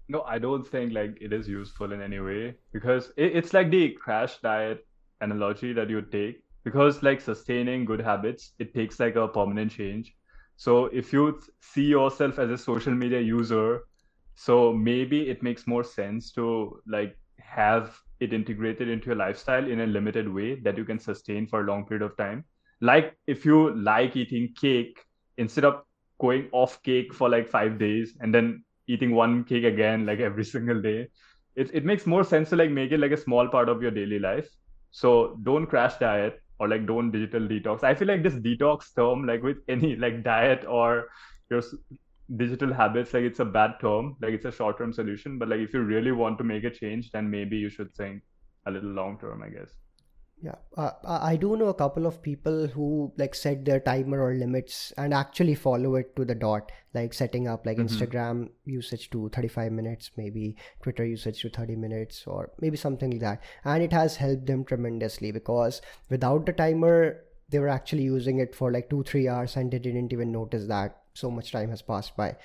No, 0.10 0.24
I 0.24 0.40
don't 0.40 0.68
think 0.68 0.92
like 0.92 1.18
it 1.22 1.32
is 1.32 1.48
useful 1.48 1.94
in 1.94 2.02
any 2.02 2.20
way 2.20 2.56
because 2.74 3.12
it, 3.16 3.36
it's 3.38 3.54
like 3.54 3.70
the 3.70 3.92
crash 3.92 4.40
diet 4.40 4.86
analogy 5.22 5.72
that 5.74 5.90
you 5.90 6.02
take 6.02 6.44
because 6.64 7.04
like 7.04 7.22
sustaining 7.22 7.86
good 7.86 8.02
habits, 8.02 8.54
it 8.60 8.74
takes 8.74 9.00
like 9.00 9.16
a 9.16 9.28
permanent 9.28 9.72
change. 9.72 10.16
So 10.58 10.86
if 10.88 11.14
you 11.14 11.40
see 11.62 11.86
yourself 11.86 12.40
as 12.40 12.50
a 12.50 12.58
social 12.58 12.94
media 12.94 13.22
user, 13.22 13.82
so 14.36 14.74
maybe 14.74 15.30
it 15.30 15.44
makes 15.44 15.68
more 15.68 15.84
sense 15.84 16.32
to 16.34 16.82
like 16.88 17.16
have 17.40 17.98
it 18.20 18.34
integrated 18.34 18.90
into 18.90 19.08
your 19.08 19.16
lifestyle 19.16 19.70
in 19.70 19.82
a 19.82 19.88
limited 19.88 20.28
way 20.28 20.56
that 20.62 20.78
you 20.78 20.86
can 20.86 21.00
sustain 21.00 21.48
for 21.48 21.62
a 21.62 21.66
long 21.66 21.86
period 21.86 22.04
of 22.04 22.18
time. 22.18 22.44
Like 22.82 23.16
if 23.28 23.46
you 23.46 23.76
like 23.76 24.16
eating 24.16 24.54
cake, 24.60 25.00
instead 25.38 25.66
of 25.66 25.84
going 26.20 26.50
off 26.52 26.82
cake 26.84 27.14
for 27.14 27.30
like 27.30 27.48
five 27.48 27.78
days 27.80 28.16
and 28.20 28.34
then 28.34 28.64
eating 28.90 29.16
one 29.16 29.44
cake 29.44 29.64
again 29.64 30.06
like 30.06 30.20
every 30.20 30.46
single 30.54 30.82
day. 30.82 31.08
It, 31.56 31.72
it 31.74 31.86
makes 31.86 32.06
more 32.06 32.24
sense 32.24 32.50
to 32.50 32.56
like 32.56 32.72
make 32.72 32.92
it 32.92 33.00
like 33.00 33.12
a 33.12 33.18
small 33.18 33.48
part 33.48 33.70
of 33.70 33.82
your 33.82 33.92
daily 33.92 34.20
life. 34.20 34.50
So 34.92 35.38
don't 35.44 35.68
crash 35.68 35.98
diet 35.98 36.42
or 36.60 36.68
like 36.68 36.86
don't 36.86 37.12
digital 37.12 37.42
detox. 37.42 37.84
I 37.84 37.96
feel 37.96 38.08
like 38.08 38.24
this 38.24 38.36
detox 38.36 38.96
term 38.96 39.26
like 39.26 39.44
with 39.44 39.58
any 39.68 39.96
like 39.96 40.24
diet 40.24 40.66
or 40.68 41.10
your 41.50 41.62
digital 42.38 42.74
habits 42.74 43.14
like 43.14 43.24
it's 43.24 43.40
a 43.40 43.46
bad 43.46 43.72
term 43.82 44.16
like 44.22 44.34
it's 44.34 44.46
a 44.46 44.52
short 44.52 44.78
term 44.78 44.94
solution. 44.94 45.38
But 45.38 45.50
like 45.50 45.60
if 45.60 45.74
you 45.74 45.82
really 45.82 46.12
want 46.12 46.38
to 46.40 46.44
make 46.44 46.64
a 46.64 46.72
change 46.72 47.12
then 47.12 47.30
maybe 47.30 47.58
you 47.58 47.70
should 47.70 47.94
think 47.94 48.24
a 48.66 48.72
little 48.72 48.92
long 48.92 49.18
term 49.20 49.42
i 49.44 49.50
guess 49.50 49.72
Yeah, 50.42 50.56
uh, 50.78 50.92
I 51.04 51.32
I 51.32 51.36
do 51.36 51.58
know 51.58 51.68
a 51.68 51.74
couple 51.80 52.06
of 52.10 52.22
people 52.26 52.68
who 52.68 53.12
like 53.22 53.34
set 53.36 53.66
their 53.70 53.80
timer 53.88 54.20
or 54.26 54.34
limits 54.42 54.94
and 54.98 55.14
actually 55.14 55.56
follow 55.64 55.96
it 56.02 56.16
to 56.20 56.24
the 56.30 56.36
dot, 56.44 56.72
like 57.00 57.14
setting 57.18 57.50
up 57.54 57.66
like 57.70 57.78
Mhm. 57.78 57.88
Instagram 57.90 58.44
usage 58.76 59.10
to 59.16 59.24
35 59.38 59.74
minutes, 59.80 60.12
maybe 60.22 60.46
Twitter 60.86 61.06
usage 61.10 61.42
to 61.42 61.50
30 61.58 61.76
minutes, 61.76 62.22
or 62.36 62.52
maybe 62.62 62.78
something 62.86 63.12
like 63.12 63.26
that. 63.26 63.44
And 63.66 63.84
it 63.90 63.98
has 64.00 64.16
helped 64.24 64.46
them 64.54 64.64
tremendously 64.72 65.34
because 65.40 65.82
without 66.10 66.46
the 66.46 66.54
timer, 66.64 66.96
they 67.50 67.60
were 67.60 67.74
actually 67.76 68.04
using 68.04 68.40
it 68.40 68.56
for 68.56 68.72
like 68.72 68.90
two, 68.90 69.04
three 69.04 69.28
hours 69.28 69.58
and 69.58 69.72
they 69.72 69.80
didn't 69.90 70.14
even 70.14 70.32
notice 70.32 70.68
that 70.68 70.98
so 71.26 71.30
much 71.32 71.52
time 71.52 71.70
has 71.70 71.82
passed 71.82 72.16
by. 72.16 72.36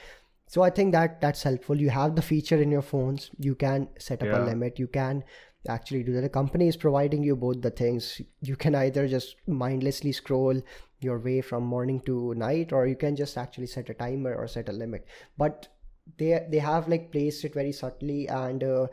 So 0.46 0.62
I 0.62 0.70
think 0.70 0.92
that 0.92 1.20
that's 1.20 1.42
helpful. 1.44 1.80
You 1.80 1.90
have 1.90 2.16
the 2.16 2.22
feature 2.22 2.60
in 2.60 2.70
your 2.70 2.82
phones. 2.82 3.30
You 3.38 3.54
can 3.54 3.88
set 3.98 4.22
up 4.22 4.28
a 4.28 4.44
limit. 4.46 4.78
You 4.78 4.86
can 4.88 5.24
actually 5.68 6.02
do 6.02 6.12
that. 6.12 6.22
The 6.22 6.28
company 6.28 6.68
is 6.68 6.76
providing 6.76 7.22
you 7.22 7.36
both 7.36 7.62
the 7.62 7.70
things. 7.70 8.20
You 8.40 8.56
can 8.56 8.74
either 8.74 9.08
just 9.08 9.36
mindlessly 9.46 10.12
scroll 10.12 10.60
your 11.00 11.18
way 11.18 11.40
from 11.40 11.64
morning 11.64 12.00
to 12.06 12.34
night, 12.34 12.72
or 12.72 12.86
you 12.86 12.96
can 12.96 13.16
just 13.16 13.36
actually 13.36 13.66
set 13.66 13.90
a 13.90 13.94
timer 13.94 14.34
or 14.34 14.46
set 14.48 14.68
a 14.68 14.72
limit. 14.72 15.06
But 15.38 15.68
they 16.18 16.46
they 16.50 16.58
have 16.58 16.88
like 16.88 17.12
placed 17.12 17.44
it 17.44 17.54
very 17.54 17.72
subtly 17.72 18.28
and. 18.28 18.62
Uh, 18.62 18.86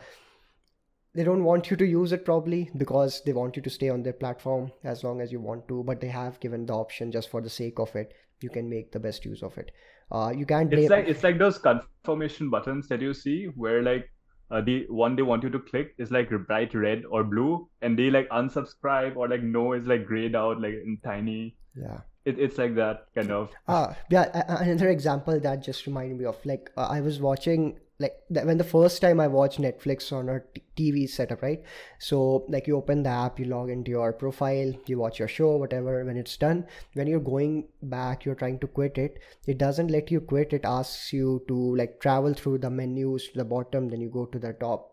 they 1.13 1.25
don't 1.25 1.43
want 1.43 1.69
you 1.69 1.75
to 1.75 1.85
use 1.85 2.13
it 2.13 2.23
probably 2.23 2.69
because 2.77 3.21
they 3.25 3.33
want 3.33 3.57
you 3.57 3.61
to 3.61 3.69
stay 3.69 3.89
on 3.89 4.01
their 4.01 4.13
platform 4.13 4.71
as 4.83 5.03
long 5.03 5.19
as 5.19 5.31
you 5.31 5.41
want 5.41 5.67
to 5.67 5.83
but 5.83 5.99
they 5.99 6.07
have 6.07 6.39
given 6.39 6.65
the 6.65 6.73
option 6.73 7.11
just 7.11 7.29
for 7.29 7.41
the 7.41 7.49
sake 7.49 7.79
of 7.79 7.93
it 7.95 8.13
you 8.41 8.49
can 8.49 8.69
make 8.69 8.91
the 8.91 8.99
best 8.99 9.25
use 9.25 9.43
of 9.43 9.57
it 9.57 9.71
uh, 10.11 10.31
you 10.35 10.45
can't 10.45 10.69
blame 10.69 10.83
It's 10.83 10.89
like 10.89 11.07
it's 11.07 11.23
like 11.23 11.37
those 11.37 11.57
confirmation 11.57 12.49
buttons 12.49 12.87
that 12.87 13.01
you 13.01 13.13
see 13.13 13.47
where 13.55 13.81
like 13.81 14.09
uh, 14.51 14.61
the 14.61 14.85
one 14.89 15.15
they 15.15 15.21
want 15.23 15.43
you 15.43 15.49
to 15.49 15.59
click 15.59 15.93
is 15.97 16.11
like 16.11 16.29
bright 16.47 16.73
red 16.73 17.03
or 17.09 17.23
blue, 17.23 17.67
and 17.81 17.97
they 17.97 18.09
like 18.09 18.29
unsubscribe 18.29 19.15
or 19.15 19.27
like 19.27 19.41
no 19.43 19.73
is 19.73 19.87
like 19.87 20.05
grayed 20.05 20.35
out 20.35 20.61
like 20.61 20.73
in 20.73 20.99
tiny. 21.03 21.55
yeah 21.75 22.01
It, 22.29 22.37
it's 22.45 22.57
like 22.61 22.75
that 22.75 23.05
kind 23.15 23.31
of. 23.31 23.53
Ah, 23.67 23.95
yeah. 24.15 24.25
Another 24.47 24.89
example 24.89 25.39
that 25.39 25.63
just 25.63 25.87
reminded 25.87 26.19
me 26.19 26.25
of 26.25 26.37
like 26.45 26.69
uh, 26.77 26.87
I 26.97 27.01
was 27.01 27.19
watching 27.19 27.79
like 28.01 28.15
when 28.29 28.57
the 28.57 28.63
first 28.63 29.01
time 29.01 29.19
I 29.19 29.27
watched 29.27 29.59
Netflix 29.59 30.11
on 30.11 30.29
a 30.29 30.39
t- 30.53 30.63
TV 30.77 31.09
setup, 31.09 31.41
right? 31.41 31.63
So 31.99 32.45
like 32.49 32.67
you 32.67 32.75
open 32.77 33.03
the 33.03 33.09
app, 33.09 33.39
you 33.39 33.45
log 33.45 33.69
into 33.69 33.91
your 33.91 34.11
profile, 34.13 34.73
you 34.87 34.97
watch 34.97 35.19
your 35.19 35.27
show, 35.27 35.55
whatever. 35.55 36.03
When 36.03 36.17
it's 36.17 36.37
done, 36.37 36.65
when 36.93 37.07
you're 37.07 37.19
going 37.19 37.67
back, 37.83 38.25
you're 38.25 38.39
trying 38.43 38.59
to 38.59 38.67
quit 38.67 38.97
it. 38.97 39.19
It 39.45 39.57
doesn't 39.57 39.91
let 39.91 40.09
you 40.11 40.21
quit. 40.21 40.53
It 40.53 40.65
asks 40.65 41.13
you 41.13 41.43
to 41.47 41.75
like 41.75 41.99
travel 41.99 42.33
through 42.33 42.57
the 42.59 42.69
menus 42.69 43.27
to 43.29 43.37
the 43.37 43.45
bottom, 43.45 43.89
then 43.89 44.01
you 44.01 44.09
go 44.09 44.25
to 44.25 44.39
the 44.39 44.53
top 44.53 44.87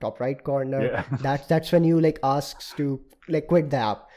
top 0.00 0.20
right 0.20 0.42
corner. 0.42 0.84
Yeah. 0.84 1.04
That's 1.20 1.46
that's 1.46 1.72
when 1.72 1.84
you 1.84 2.00
like 2.00 2.18
asks 2.22 2.72
to 2.76 3.00
like 3.28 3.46
quit 3.48 3.70
the 3.70 3.78
app 3.78 4.08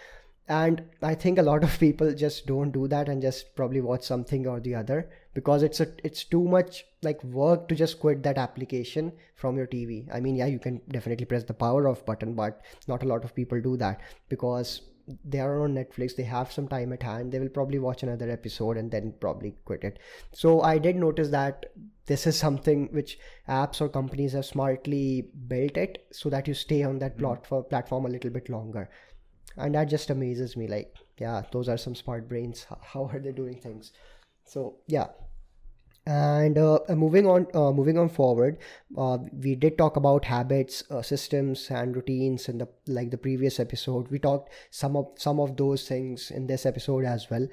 and 0.49 0.81
i 1.03 1.13
think 1.13 1.38
a 1.38 1.43
lot 1.43 1.63
of 1.63 1.79
people 1.79 2.13
just 2.13 2.45
don't 2.47 2.71
do 2.71 2.88
that 2.88 3.07
and 3.07 3.21
just 3.21 3.55
probably 3.55 3.81
watch 3.81 4.03
something 4.03 4.47
or 4.47 4.59
the 4.59 4.75
other 4.75 5.09
because 5.33 5.63
it's 5.63 5.79
a 5.79 5.88
it's 6.03 6.23
too 6.23 6.43
much 6.43 6.85
like 7.03 7.23
work 7.23 7.67
to 7.67 7.75
just 7.75 7.99
quit 7.99 8.23
that 8.23 8.38
application 8.38 9.12
from 9.35 9.55
your 9.55 9.67
tv 9.67 10.07
i 10.13 10.19
mean 10.19 10.35
yeah 10.35 10.47
you 10.47 10.59
can 10.59 10.81
definitely 10.89 11.25
press 11.25 11.43
the 11.43 11.53
power 11.53 11.88
off 11.88 12.05
button 12.05 12.33
but 12.33 12.62
not 12.88 13.03
a 13.03 13.07
lot 13.07 13.23
of 13.23 13.35
people 13.35 13.62
do 13.62 13.77
that 13.77 14.01
because 14.27 14.81
they 15.25 15.39
are 15.39 15.62
on 15.62 15.73
netflix 15.73 16.15
they 16.15 16.23
have 16.23 16.52
some 16.52 16.67
time 16.67 16.93
at 16.93 17.04
hand 17.04 17.31
they 17.31 17.39
will 17.39 17.50
probably 17.50 17.79
watch 17.79 18.04
another 18.04 18.29
episode 18.29 18.77
and 18.77 18.91
then 18.91 19.13
probably 19.19 19.56
quit 19.65 19.83
it. 19.83 19.97
So 20.31 20.62
i 20.62 20.77
did 20.77 20.95
notice 20.95 21.29
that 21.29 21.65
this 22.06 22.25
is 22.25 22.37
something 22.37 22.89
which 22.91 23.19
apps 23.47 23.81
or 23.81 23.89
companies 23.89 24.33
have 24.33 24.45
smartly 24.45 25.29
built 25.47 25.77
it 25.77 26.08
so 26.12 26.29
that 26.29 26.47
you 26.47 26.54
stay 26.56 26.83
on 26.83 27.00
that 27.00 27.13
hmm. 27.13 27.19
platform 27.19 27.63
platform 27.69 28.06
a 28.06 28.10
little 28.10 28.31
bit 28.31 28.50
longer 28.50 28.89
and 29.60 29.75
that 29.75 29.85
just 29.85 30.10
amazes 30.10 30.55
me 30.57 30.67
like 30.67 30.95
yeah 31.19 31.41
those 31.51 31.69
are 31.69 31.77
some 31.77 31.95
smart 31.95 32.27
brains. 32.27 32.65
How 32.81 33.05
are 33.05 33.19
they 33.19 33.31
doing 33.31 33.60
things? 33.60 33.91
So 34.45 34.77
yeah. 34.87 35.07
And 36.05 36.57
uh, 36.57 36.79
uh, 36.89 36.95
moving 36.95 37.27
on 37.27 37.45
uh, 37.53 37.71
moving 37.71 37.97
on 37.97 38.10
forward 38.10 38.57
uh, 38.97 39.19
we 39.31 39.53
did 39.53 39.77
talk 39.77 39.95
about 39.95 40.25
habits 40.25 40.83
uh, 40.89 41.03
systems 41.03 41.69
and 41.69 41.95
routines 41.95 42.49
in 42.49 42.57
the 42.57 42.67
like 42.87 43.12
the 43.12 43.17
previous 43.17 43.60
episode. 43.60 44.10
We 44.10 44.17
talked 44.17 44.51
some 44.71 44.95
of 44.95 45.07
some 45.17 45.39
of 45.39 45.57
those 45.57 45.87
things 45.87 46.31
in 46.31 46.47
this 46.47 46.65
episode 46.65 47.05
as 47.05 47.29
well. 47.29 47.47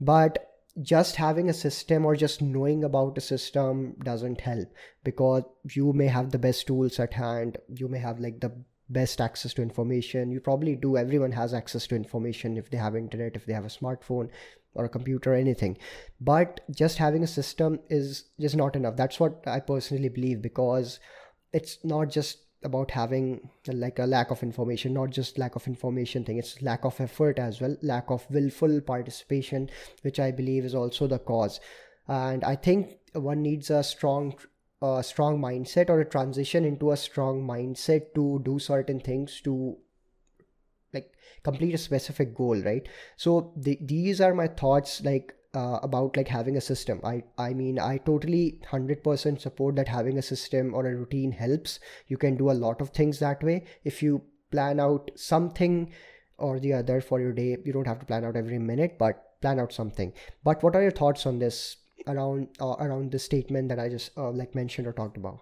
But 0.00 0.46
just 0.82 1.16
having 1.16 1.50
a 1.50 1.52
system 1.54 2.06
or 2.06 2.16
just 2.16 2.40
knowing 2.40 2.84
about 2.84 3.18
a 3.18 3.20
system 3.20 3.96
doesn't 4.02 4.40
help 4.40 4.68
because 5.04 5.42
you 5.72 5.92
may 5.92 6.06
have 6.06 6.30
the 6.30 6.38
best 6.38 6.66
tools 6.66 6.98
at 6.98 7.14
hand. 7.14 7.58
You 7.68 7.88
may 7.88 7.98
have 7.98 8.20
like 8.20 8.40
the 8.40 8.52
best 8.90 9.20
access 9.20 9.54
to 9.54 9.62
information. 9.62 10.30
You 10.30 10.40
probably 10.40 10.76
do 10.76 10.96
everyone 10.96 11.32
has 11.32 11.54
access 11.54 11.86
to 11.88 11.96
information 11.96 12.56
if 12.56 12.70
they 12.70 12.76
have 12.76 12.96
internet 12.96 13.36
if 13.36 13.46
they 13.46 13.52
have 13.52 13.64
a 13.64 13.68
smartphone 13.68 14.28
or 14.74 14.84
a 14.84 14.88
computer 14.88 15.32
or 15.32 15.36
anything. 15.36 15.78
But 16.20 16.60
just 16.70 16.98
having 16.98 17.22
a 17.22 17.28
system 17.28 17.80
is 17.88 18.24
just 18.38 18.56
not 18.56 18.76
enough. 18.76 18.96
That's 18.96 19.20
what 19.20 19.42
i 19.46 19.60
personally 19.60 20.08
believe 20.08 20.42
because 20.42 21.00
it's 21.52 21.78
not 21.84 22.10
just 22.10 22.38
about 22.62 22.90
having 22.90 23.48
like 23.66 23.98
a 23.98 24.04
lack 24.04 24.30
of 24.30 24.42
information 24.42 24.92
not 24.92 25.08
just 25.08 25.38
lack 25.38 25.56
of 25.56 25.66
information 25.66 26.24
thing. 26.24 26.38
It's 26.38 26.60
lack 26.60 26.84
of 26.84 27.00
effort 27.00 27.38
as 27.38 27.60
well 27.60 27.76
lack 27.82 28.10
of 28.10 28.26
willful 28.30 28.80
participation 28.82 29.70
which 30.02 30.20
i 30.20 30.30
believe 30.30 30.64
is 30.64 30.74
also 30.74 31.06
the 31.06 31.18
cause. 31.18 31.60
And 32.06 32.44
i 32.44 32.56
think 32.56 32.98
one 33.14 33.42
needs 33.42 33.70
a 33.70 33.82
strong 33.82 34.34
a 34.82 35.02
strong 35.02 35.38
mindset 35.40 35.90
or 35.90 36.00
a 36.00 36.08
transition 36.08 36.64
into 36.64 36.90
a 36.90 36.96
strong 36.96 37.46
mindset 37.46 38.14
to 38.14 38.40
do 38.44 38.58
certain 38.58 38.98
things 38.98 39.40
to 39.42 39.76
like 40.94 41.12
complete 41.42 41.74
a 41.74 41.78
specific 41.78 42.34
goal 42.34 42.60
right? 42.62 42.88
So 43.16 43.52
the, 43.56 43.78
these 43.80 44.20
are 44.20 44.34
my 44.34 44.48
thoughts 44.48 45.02
like 45.04 45.34
uh, 45.54 45.80
about 45.82 46.16
like 46.16 46.28
having 46.28 46.56
a 46.56 46.60
system. 46.60 47.00
I 47.04 47.24
i 47.36 47.52
mean 47.52 47.78
i 47.78 47.98
totally 47.98 48.60
100% 48.70 49.40
support 49.40 49.76
that 49.76 49.88
having 49.88 50.18
a 50.18 50.22
system 50.22 50.74
or 50.74 50.86
a 50.86 50.94
routine 50.94 51.32
helps. 51.32 51.80
You 52.08 52.16
can 52.16 52.36
do 52.36 52.50
a 52.50 52.60
lot 52.66 52.80
of 52.80 52.90
things 52.90 53.18
that 53.18 53.42
way. 53.42 53.64
If 53.84 54.02
you 54.02 54.22
plan 54.50 54.80
out 54.80 55.10
something 55.14 55.92
or 56.38 56.58
the 56.58 56.72
other 56.72 57.00
for 57.00 57.20
your 57.20 57.32
day 57.32 57.56
you 57.64 57.72
don't 57.72 57.86
have 57.86 57.98
to 57.98 58.06
plan 58.06 58.24
out 58.24 58.36
every 58.36 58.58
minute 58.58 58.96
but 58.98 59.40
plan 59.40 59.58
out 59.60 59.72
something. 59.72 60.12
But 60.44 60.62
what 60.62 60.74
are 60.74 60.82
your 60.82 60.90
thoughts 60.90 61.26
on 61.26 61.38
this 61.38 61.76
around 62.06 62.48
uh, 62.60 62.76
around 62.78 63.12
the 63.12 63.18
statement 63.18 63.68
that 63.68 63.78
i 63.78 63.88
just 63.88 64.16
uh, 64.18 64.30
like 64.30 64.54
mentioned 64.54 64.86
or 64.86 64.92
talked 64.92 65.16
about 65.16 65.40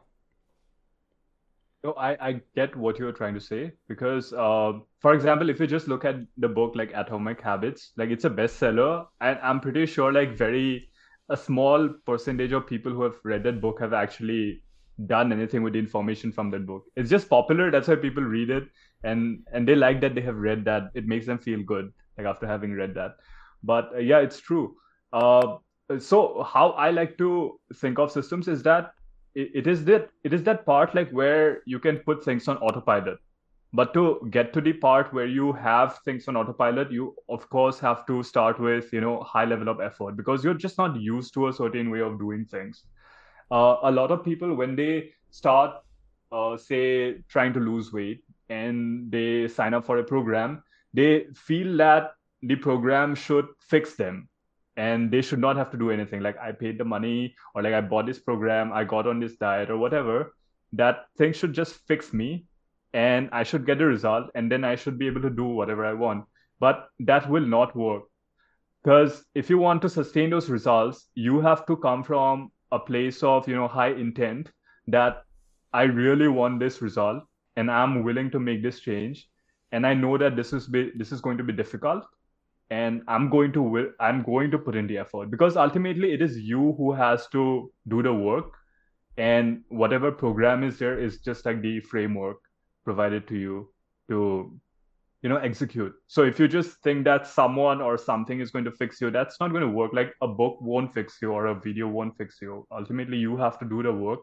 no, 1.85 1.93
I, 1.93 2.29
I 2.29 2.41
get 2.57 2.75
what 2.75 2.99
you're 2.99 3.13
trying 3.13 3.35
to 3.35 3.41
say 3.41 3.73
because, 3.89 4.33
uh, 4.33 4.73
for 5.01 5.15
example, 5.15 5.49
if 5.49 5.61
you 5.61 5.67
just 5.67 5.87
look 5.87 6.05
at 6.05 6.17
the 6.37 6.49
book 6.49 6.75
like 6.75 6.91
Atomic 6.95 7.41
Habits, 7.41 7.93
like 7.97 8.11
it's 8.11 8.25
a 8.25 8.31
bestseller, 8.31 9.07
and 9.21 9.39
I'm 9.43 9.61
pretty 9.61 9.87
sure 9.87 10.13
like 10.13 10.37
very 10.37 10.91
a 11.31 11.37
small 11.37 11.89
percentage 12.07 12.53
of 12.53 12.67
people 12.67 12.91
who 12.93 13.03
have 13.03 13.17
read 13.23 13.45
that 13.45 13.61
book 13.61 13.79
have 13.81 13.93
actually 13.93 14.63
done 15.07 15.31
anything 15.31 15.63
with 15.63 15.75
the 15.75 15.79
information 15.79 16.33
from 16.33 16.51
that 16.51 16.67
book. 16.67 16.83
It's 16.97 17.11
just 17.11 17.29
popular, 17.29 17.71
that's 17.71 17.87
why 17.87 17.97
people 17.97 18.25
read 18.25 18.51
it, 18.51 18.65
and 19.05 19.45
and 19.53 19.69
they 19.69 19.77
like 19.77 20.01
that 20.01 20.15
they 20.17 20.23
have 20.23 20.37
read 20.37 20.65
that. 20.65 20.91
It 20.95 21.07
makes 21.07 21.27
them 21.27 21.39
feel 21.39 21.63
good, 21.63 21.93
like 22.17 22.27
after 22.27 22.47
having 22.47 22.73
read 22.73 22.95
that. 22.95 23.13
But 23.63 23.91
uh, 23.95 23.99
yeah, 23.99 24.19
it's 24.19 24.41
true. 24.41 24.75
Uh, 25.13 25.59
so 25.99 26.43
how 26.43 26.71
I 26.71 26.91
like 26.91 27.17
to 27.19 27.59
think 27.77 27.99
of 27.99 28.13
systems 28.13 28.49
is 28.49 28.63
that 28.65 28.93
it, 29.35 29.67
is 29.67 29.85
that 29.85 30.11
it 30.25 30.35
is 30.35 30.43
that 30.43 30.67
part 30.67 30.95
like 30.95 31.11
where 31.11 31.63
you 31.65 31.79
can 31.79 31.99
put 31.99 32.25
things 32.25 32.49
on 32.49 32.59
autopilot. 32.59 33.19
But 33.73 33.93
to 33.95 34.27
get 34.31 34.53
to 34.55 34.61
the 34.61 34.73
part 34.73 35.13
where 35.13 35.27
you 35.27 35.53
have 35.53 35.99
things 36.05 36.27
on 36.29 36.37
autopilot 36.37 36.91
you 36.91 37.15
of 37.29 37.49
course 37.51 37.79
have 37.81 38.07
to 38.07 38.23
start 38.23 38.59
with 38.59 38.93
you 38.93 39.01
know 39.01 39.23
high 39.23 39.45
level 39.45 39.69
of 39.69 39.81
effort 39.81 40.17
because 40.17 40.45
you're 40.45 40.55
just 40.55 40.79
not 40.79 40.99
used 41.01 41.35
to 41.35 41.49
a 41.49 41.53
certain 41.53 41.91
way 41.91 42.01
of 42.01 42.19
doing 42.19 42.45
things. 42.45 42.85
Uh, 43.51 43.77
a 43.83 43.91
lot 43.91 44.11
of 44.11 44.25
people 44.25 44.55
when 44.55 44.77
they 44.77 45.11
start 45.31 45.75
uh, 46.33 46.57
say 46.57 47.23
trying 47.29 47.53
to 47.55 47.61
lose 47.61 47.93
weight 47.93 48.23
and 48.51 49.11
they 49.11 49.49
sign 49.49 49.75
up 49.75 49.85
for 49.85 49.99
a 49.99 50.05
program 50.05 50.63
they 50.95 51.27
feel 51.35 51.77
that 51.77 52.13
the 52.43 52.57
program 52.57 53.15
should 53.15 53.47
fix 53.61 53.95
them 53.95 54.29
and 54.79 55.11
they 55.11 55.21
should 55.21 55.41
not 55.41 55.57
have 55.57 55.71
to 55.73 55.77
do 55.77 55.91
anything. 55.91 56.21
Like 56.23 56.39
i 56.39 56.53
paid 56.53 56.79
the 56.79 56.85
money 56.85 57.35
or 57.55 57.63
like 57.63 57.75
i 57.75 57.81
bought 57.81 58.07
this 58.07 58.21
program 58.21 58.73
i 58.73 58.85
got 58.85 59.07
on 59.07 59.21
this 59.21 59.37
diet 59.37 59.71
or 59.71 59.77
whatever. 59.77 60.35
That 60.73 61.07
thing 61.19 61.33
should 61.33 61.53
just 61.53 61.87
fix 61.87 62.13
me 62.13 62.45
and 62.95 63.29
i 63.39 63.43
should 63.43 63.67
get 63.67 63.83
a 63.83 63.87
result 63.87 64.31
and 64.35 64.51
then 64.53 64.65
i 64.65 64.75
should 64.83 64.99
be 64.99 65.07
able 65.07 65.23
to 65.23 65.31
do 65.31 65.45
whatever 65.45 65.85
i 65.85 65.93
want. 65.93 66.25
But 66.61 66.89
that 67.01 67.29
will 67.29 67.49
not 67.55 67.77
work. 67.77 68.05
Because 68.83 69.25
if 69.35 69.51
you 69.51 69.59
want 69.59 69.83
to 69.83 69.89
sustain 69.95 70.31
those 70.31 70.49
results 70.49 71.09
you 71.15 71.41
have 71.41 71.67
to 71.67 71.77
come 71.89 72.05
from 72.05 72.51
a 72.73 72.79
place 72.79 73.23
of 73.23 73.49
you 73.49 73.57
know 73.57 73.67
high 73.69 73.93
intent 74.05 74.53
that 74.87 75.25
i 75.73 75.83
really 75.83 76.29
want 76.29 76.61
this 76.61 76.81
result 76.83 77.25
and 77.57 77.71
i'm 77.71 78.05
willing 78.05 78.31
to 78.31 78.41
make 78.49 78.63
this 78.63 78.81
change 78.81 79.29
and 79.73 79.87
i 79.87 79.93
know 79.95 80.17
that 80.19 80.37
this 80.37 80.53
is 80.53 80.67
be, 80.67 80.93
this 80.97 81.13
is 81.13 81.21
going 81.21 81.39
to 81.39 81.45
be 81.45 81.53
difficult 81.53 82.07
and 82.71 83.03
i'm 83.09 83.31
going 83.31 83.53
to 83.53 83.93
i'm 83.99 84.23
going 84.23 84.51
to 84.51 84.59
put 84.59 84.77
in 84.77 84.87
the 84.87 84.99
effort. 84.99 85.31
Because 85.31 85.57
ultimately 85.57 86.13
it 86.13 86.23
is 86.23 86.39
you 86.39 86.75
who 86.77 86.93
has 86.93 87.27
to 87.29 87.73
do 87.89 88.03
the 88.03 88.13
work 88.13 88.55
and 89.17 89.63
whatever 89.69 90.13
program 90.13 90.63
is 90.63 90.79
there 90.79 90.99
is 90.99 91.19
just 91.19 91.45
like 91.47 91.61
the 91.63 91.81
framework 91.81 92.39
provided 92.85 93.27
to 93.29 93.37
you 93.37 93.69
to 94.09 94.59
you 95.23 95.29
know 95.29 95.37
execute. 95.37 95.93
So 96.07 96.23
if 96.23 96.39
you 96.39 96.47
just 96.47 96.83
think 96.83 97.05
that 97.05 97.27
someone 97.27 97.81
or 97.81 97.99
something 97.99 98.41
is 98.41 98.51
going 98.51 98.65
to 98.67 98.71
fix 98.71 99.01
you 99.01 99.11
that's 99.11 99.41
not 99.41 99.51
going 99.51 99.63
to 99.63 99.69
work. 99.69 99.93
Like 99.93 100.15
a 100.23 100.29
book 100.29 100.59
won't 100.61 100.93
fix 100.93 101.19
you 101.23 101.33
or 101.33 101.47
a 101.47 101.55
video 101.55 101.89
won't 101.89 102.17
fix 102.17 102.39
you. 102.41 102.67
Ultimately 102.71 103.17
you 103.17 103.37
have 103.37 103.59
to 103.61 103.65
do 103.65 103.83
the 103.83 103.93
work. 103.93 104.21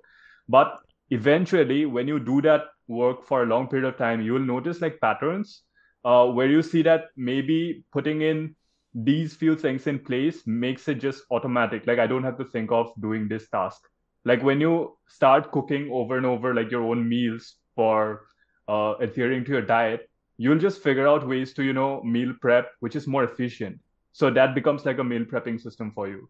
But 0.48 0.78
eventually 1.10 1.86
when 1.86 2.08
you 2.08 2.20
do 2.20 2.42
that 2.42 2.66
work 2.88 3.26
for 3.26 3.44
a 3.44 3.46
long 3.46 3.68
period 3.68 3.88
of 3.88 3.98
time 3.98 4.22
you'll 4.22 4.40
notice 4.40 4.82
like 4.82 5.00
patterns 5.02 5.64
uh, 6.06 6.28
where 6.28 6.48
you 6.48 6.62
see 6.62 6.84
that 6.84 7.08
maybe 7.18 7.84
putting 7.92 8.22
in 8.22 8.56
these 8.94 9.36
few 9.36 9.56
things 9.56 9.88
in 9.88 10.00
place 10.00 10.44
makes 10.48 10.88
it 10.88 10.96
just 10.96 11.24
automatic. 11.32 11.86
Like 11.88 12.00
I 12.00 12.08
don't 12.08 12.24
have 12.24 12.38
to 12.38 12.46
think 12.46 12.72
of 12.72 12.94
doing 13.02 13.28
this 13.28 13.50
task. 13.50 13.82
Like 14.24 14.44
when 14.44 14.62
you 14.62 14.98
start 15.08 15.52
cooking 15.52 15.90
over 15.92 16.18
and 16.18 16.26
over, 16.26 16.54
like 16.54 16.72
your 16.72 16.84
own 16.84 17.08
meals 17.10 17.56
for 17.76 18.28
uh, 18.68 18.96
adhering 19.02 19.44
to 19.46 19.52
your 19.52 19.62
diet, 19.62 20.10
you'll 20.38 20.60
just 20.60 20.82
figure 20.82 21.08
out 21.08 21.28
ways 21.28 21.54
to, 21.54 21.64
you 21.64 21.74
know, 21.74 22.02
meal 22.04 22.34
prep, 22.42 22.72
which 22.80 22.96
is 22.96 23.08
more 23.08 23.24
efficient. 23.24 23.80
So 24.14 24.30
that 24.32 24.56
becomes 24.56 24.86
like 24.86 25.00
a 25.00 25.04
meal 25.04 25.26
prepping 25.26 25.60
system 25.62 25.92
for 25.92 26.08
you. 26.08 26.30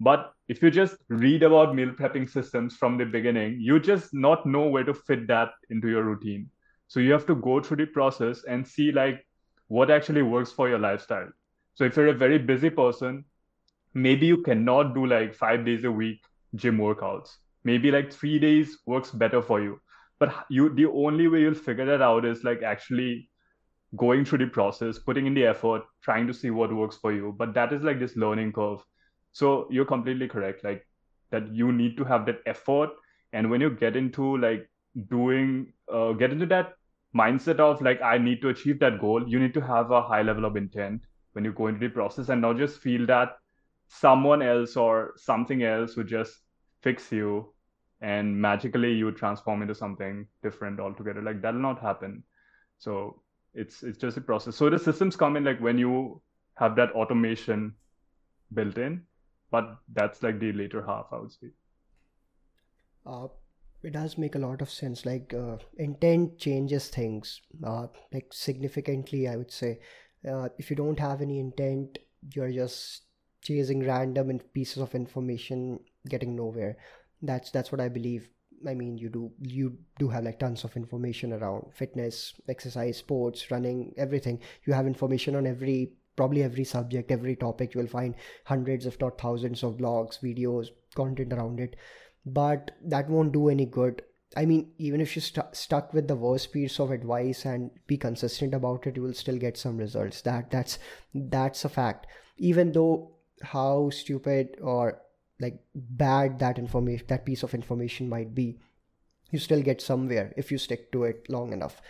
But 0.00 0.32
if 0.48 0.62
you 0.62 0.70
just 0.70 0.96
read 1.08 1.42
about 1.42 1.74
meal 1.74 1.90
prepping 1.90 2.28
systems 2.28 2.76
from 2.76 2.98
the 2.98 3.04
beginning, 3.04 3.58
you 3.60 3.78
just 3.78 4.12
not 4.12 4.44
know 4.46 4.66
where 4.66 4.84
to 4.84 4.94
fit 4.94 5.26
that 5.28 5.50
into 5.70 5.88
your 5.88 6.02
routine. 6.02 6.50
So 6.92 7.00
you 7.00 7.10
have 7.12 7.24
to 7.28 7.34
go 7.34 7.58
through 7.58 7.78
the 7.78 7.86
process 7.86 8.44
and 8.44 8.68
see 8.68 8.92
like 8.92 9.24
what 9.68 9.90
actually 9.90 10.20
works 10.20 10.52
for 10.52 10.68
your 10.68 10.78
lifestyle. 10.78 11.28
So 11.72 11.84
if 11.84 11.96
you're 11.96 12.08
a 12.08 12.12
very 12.12 12.36
busy 12.36 12.68
person, 12.68 13.24
maybe 13.94 14.26
you 14.26 14.42
cannot 14.42 14.94
do 14.94 15.06
like 15.06 15.32
five 15.34 15.64
days 15.64 15.84
a 15.84 15.90
week 15.90 16.20
gym 16.54 16.76
workouts. 16.76 17.30
Maybe 17.64 17.90
like 17.90 18.12
three 18.12 18.38
days 18.38 18.76
works 18.84 19.10
better 19.10 19.40
for 19.40 19.62
you. 19.62 19.80
But 20.18 20.34
you 20.50 20.68
the 20.74 20.84
only 20.84 21.28
way 21.28 21.40
you'll 21.40 21.54
figure 21.54 21.86
that 21.86 22.02
out 22.02 22.26
is 22.26 22.44
like 22.44 22.62
actually 22.62 23.30
going 23.96 24.26
through 24.26 24.42
the 24.44 24.48
process, 24.58 24.98
putting 24.98 25.26
in 25.26 25.32
the 25.32 25.46
effort, 25.46 25.84
trying 26.02 26.26
to 26.26 26.34
see 26.34 26.50
what 26.50 26.76
works 26.76 26.98
for 26.98 27.14
you. 27.14 27.34
But 27.38 27.54
that 27.54 27.72
is 27.72 27.80
like 27.80 28.00
this 28.00 28.16
learning 28.16 28.52
curve. 28.52 28.84
So 29.32 29.66
you're 29.70 29.90
completely 29.94 30.28
correct. 30.28 30.62
Like 30.62 30.86
that 31.30 31.48
you 31.54 31.72
need 31.72 31.96
to 31.96 32.04
have 32.04 32.26
that 32.26 32.42
effort. 32.44 32.90
And 33.32 33.50
when 33.50 33.62
you 33.62 33.70
get 33.70 33.96
into 33.96 34.36
like 34.36 34.68
doing 35.08 35.72
uh, 35.90 36.12
get 36.12 36.32
into 36.32 36.52
that 36.54 36.74
mindset 37.14 37.60
of 37.60 37.82
like 37.82 38.00
I 38.02 38.18
need 38.18 38.40
to 38.42 38.48
achieve 38.48 38.78
that 38.80 39.00
goal, 39.00 39.26
you 39.28 39.38
need 39.38 39.54
to 39.54 39.60
have 39.60 39.90
a 39.90 40.02
high 40.02 40.22
level 40.22 40.44
of 40.44 40.56
intent 40.56 41.02
when 41.32 41.44
you 41.44 41.52
go 41.52 41.66
into 41.66 41.80
the 41.80 41.88
process 41.88 42.28
and 42.28 42.40
not 42.40 42.56
just 42.56 42.78
feel 42.78 43.06
that 43.06 43.38
someone 43.88 44.42
else 44.42 44.76
or 44.76 45.12
something 45.16 45.62
else 45.62 45.96
would 45.96 46.08
just 46.08 46.40
fix 46.80 47.12
you 47.12 47.52
and 48.00 48.40
magically 48.40 48.92
you 48.92 49.12
transform 49.12 49.62
into 49.62 49.74
something 49.74 50.26
different 50.42 50.80
altogether. 50.80 51.22
Like 51.22 51.40
that'll 51.40 51.60
not 51.60 51.80
happen. 51.80 52.22
So 52.78 53.22
it's 53.54 53.82
it's 53.82 53.98
just 53.98 54.16
a 54.16 54.20
process. 54.20 54.56
So 54.56 54.70
the 54.70 54.78
systems 54.78 55.16
come 55.16 55.36
in 55.36 55.44
like 55.44 55.60
when 55.60 55.78
you 55.78 56.20
have 56.54 56.76
that 56.76 56.92
automation 56.92 57.74
built 58.52 58.78
in, 58.78 59.02
but 59.50 59.76
that's 59.92 60.22
like 60.22 60.40
the 60.40 60.52
later 60.52 60.84
half, 60.84 61.06
I 61.12 61.18
would 61.18 61.32
say. 61.32 61.48
Uh, 63.06 63.28
it 63.82 63.92
does 63.92 64.16
make 64.16 64.34
a 64.34 64.38
lot 64.38 64.62
of 64.62 64.70
sense 64.70 65.04
like 65.04 65.34
uh, 65.34 65.56
intent 65.76 66.38
changes 66.38 66.88
things 66.88 67.40
uh, 67.64 67.86
like 68.12 68.26
significantly 68.32 69.28
i 69.28 69.36
would 69.36 69.50
say. 69.50 69.78
Uh, 70.28 70.48
if 70.56 70.70
you 70.70 70.76
don't 70.76 71.00
have 71.00 71.20
any 71.20 71.40
intent 71.40 71.98
you're 72.32 72.52
just 72.52 73.02
chasing 73.42 73.84
random 73.84 74.38
pieces 74.54 74.80
of 74.80 74.94
information 74.94 75.80
getting 76.08 76.36
nowhere. 76.36 76.76
That's 77.20 77.50
that's 77.50 77.72
what 77.72 77.80
i 77.80 77.88
believe. 77.88 78.28
I 78.66 78.74
mean 78.74 78.96
you 78.96 79.08
do 79.08 79.32
you 79.40 79.76
do 79.98 80.08
have 80.08 80.22
like 80.22 80.38
tons 80.38 80.62
of 80.62 80.76
information 80.76 81.32
around 81.32 81.72
fitness 81.74 82.34
exercise 82.48 82.98
sports 82.98 83.50
running 83.50 83.92
everything. 83.96 84.38
You 84.64 84.72
have 84.74 84.86
information 84.86 85.34
on 85.34 85.46
every 85.46 85.94
probably 86.14 86.44
every 86.44 86.64
subject 86.64 87.10
every 87.10 87.34
topic. 87.34 87.74
You 87.74 87.80
will 87.80 87.88
find 87.88 88.14
hundreds 88.44 88.86
if 88.86 89.00
not 89.00 89.20
thousands 89.20 89.64
of 89.64 89.78
blogs 89.78 90.20
videos 90.20 90.68
content 90.94 91.32
around 91.32 91.58
it 91.58 91.74
but 92.24 92.72
that 92.84 93.08
won't 93.08 93.32
do 93.32 93.48
any 93.48 93.66
good. 93.66 94.02
I 94.36 94.46
mean 94.46 94.72
even 94.78 95.00
if 95.00 95.14
you 95.14 95.20
st- 95.20 95.54
stuck 95.54 95.92
with 95.92 96.08
the 96.08 96.16
worst 96.16 96.52
piece 96.52 96.80
of 96.80 96.90
advice 96.90 97.44
and 97.44 97.70
be 97.86 97.98
consistent 97.98 98.54
about 98.54 98.86
it 98.86 98.96
you 98.96 99.02
will 99.02 99.12
still 99.12 99.36
get 99.36 99.58
some 99.58 99.76
results. 99.76 100.22
That 100.22 100.50
that's 100.50 100.78
that's 101.14 101.64
a 101.64 101.68
fact. 101.68 102.06
Even 102.38 102.72
though 102.72 103.12
how 103.42 103.90
stupid 103.90 104.56
or 104.62 105.02
like 105.40 105.58
bad 105.74 106.38
that 106.38 106.58
information 106.58 107.06
that 107.08 107.26
piece 107.26 107.42
of 107.42 107.52
information 107.52 108.08
might 108.08 108.34
be 108.34 108.58
you 109.30 109.38
still 109.38 109.62
get 109.62 109.80
somewhere 109.80 110.32
if 110.36 110.52
you 110.52 110.58
stick 110.58 110.92
to 110.92 111.04
it 111.04 111.28
long 111.28 111.52
enough. 111.52 111.82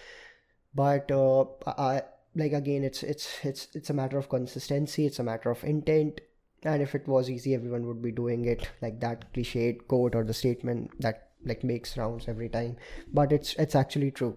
But 0.74 1.11
uh, 1.11 1.45
I, 1.66 2.03
like 2.35 2.53
again 2.53 2.83
it's 2.83 3.03
it's 3.03 3.45
it's 3.45 3.68
it's 3.74 3.91
a 3.91 3.95
matter 3.95 4.18
of 4.18 4.28
consistency 4.28 5.07
it's 5.07 5.18
a 5.18 5.24
matter 5.24 5.51
of 5.51 5.62
intent 5.64 6.20
and 6.64 6.82
if 6.82 6.94
it 6.94 7.06
was 7.08 7.28
easy 7.28 7.54
everyone 7.54 7.86
would 7.86 8.02
be 8.02 8.12
doing 8.12 8.44
it 8.44 8.68
like 8.80 9.00
that 9.00 9.32
cliched 9.32 9.86
quote 9.88 10.14
or 10.14 10.24
the 10.24 10.34
statement 10.34 10.90
that 11.00 11.28
like 11.44 11.64
makes 11.64 11.96
rounds 11.96 12.28
every 12.28 12.48
time. 12.48 12.76
But 13.12 13.32
it's 13.32 13.54
it's 13.54 13.74
actually 13.74 14.10
true. 14.10 14.36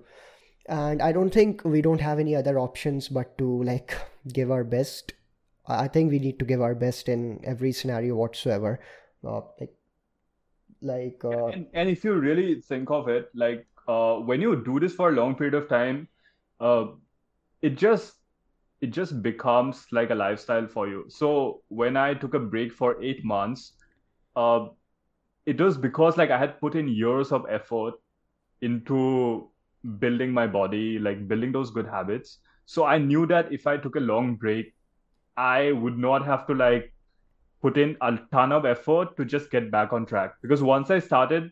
And 0.68 1.02
i 1.02 1.12
don't 1.12 1.30
think 1.30 1.64
we 1.64 1.82
don't 1.82 2.02
have 2.02 2.18
any 2.20 2.36
other 2.36 2.58
options 2.58 3.08
but 3.08 3.38
to 3.38 3.64
like 3.64 3.96
give 4.34 4.52
our 4.52 4.64
best. 4.64 5.14
I 5.68 5.88
think 5.88 6.12
we 6.12 6.20
need 6.20 6.40
to 6.40 6.46
give 6.46 6.62
our 6.62 6.76
best 6.76 7.10
in 7.10 7.40
every 7.44 7.72
scenario 7.72 8.16
whatsoever. 8.16 8.80
Uh, 9.24 9.42
like 9.60 9.74
like 10.82 11.22
uh, 11.26 11.48
and, 11.48 11.68
and 11.74 11.90
if 11.90 12.04
you 12.04 12.14
really 12.14 12.62
think 12.62 12.92
of 12.92 13.08
it 13.08 13.30
like 13.34 13.66
uh, 13.88 14.16
when 14.16 14.42
you 14.42 14.64
do 14.64 14.80
this 14.80 14.94
for 14.94 15.10
a 15.10 15.12
long 15.14 15.36
period 15.36 15.56
of 15.56 15.68
time 15.70 16.08
uh, 16.60 16.86
it 17.62 17.76
just 17.76 18.14
it 18.86 18.92
just 18.96 19.22
becomes 19.24 19.86
like 19.92 20.12
a 20.12 20.16
lifestyle 20.22 20.68
for 20.68 20.88
you. 20.88 21.06
So 21.10 21.62
when 21.82 21.98
i 21.98 22.14
took 22.24 22.36
a 22.40 22.40
break 22.56 22.74
for 22.80 22.90
eight 23.02 23.24
months 23.34 23.74
uh, 24.36 24.68
it 25.46 25.62
was 25.62 25.78
because 25.78 26.18
like 26.18 26.32
i 26.32 26.38
had 26.38 26.60
put 26.60 26.76
in 26.76 26.88
years 27.02 27.32
of 27.32 27.46
effort 27.50 27.96
into 28.62 29.50
building 30.00 30.32
my 30.32 30.48
body 30.48 31.00
like 31.00 31.28
building 31.28 31.52
those 31.52 31.72
good 31.72 31.88
habits. 31.96 32.40
So 32.66 32.86
i 32.92 32.98
knew 32.98 33.26
that 33.32 33.52
if 33.60 33.68
i 33.74 33.78
took 33.78 33.96
a 33.96 34.06
long 34.12 34.36
break 34.36 34.74
i 35.38 35.72
would 35.72 35.98
not 36.06 36.26
have 36.26 36.48
to 36.48 36.56
like 36.62 36.92
put 37.62 37.78
in 37.78 37.98
a 38.02 38.18
ton 38.32 38.52
of 38.52 38.66
effort 38.66 39.18
to 39.18 39.26
just 39.26 39.52
get 39.52 39.72
back 39.72 39.94
on 39.94 40.06
track. 40.06 40.36
Because 40.42 40.64
once 40.64 40.92
i 40.92 41.00
started 41.00 41.52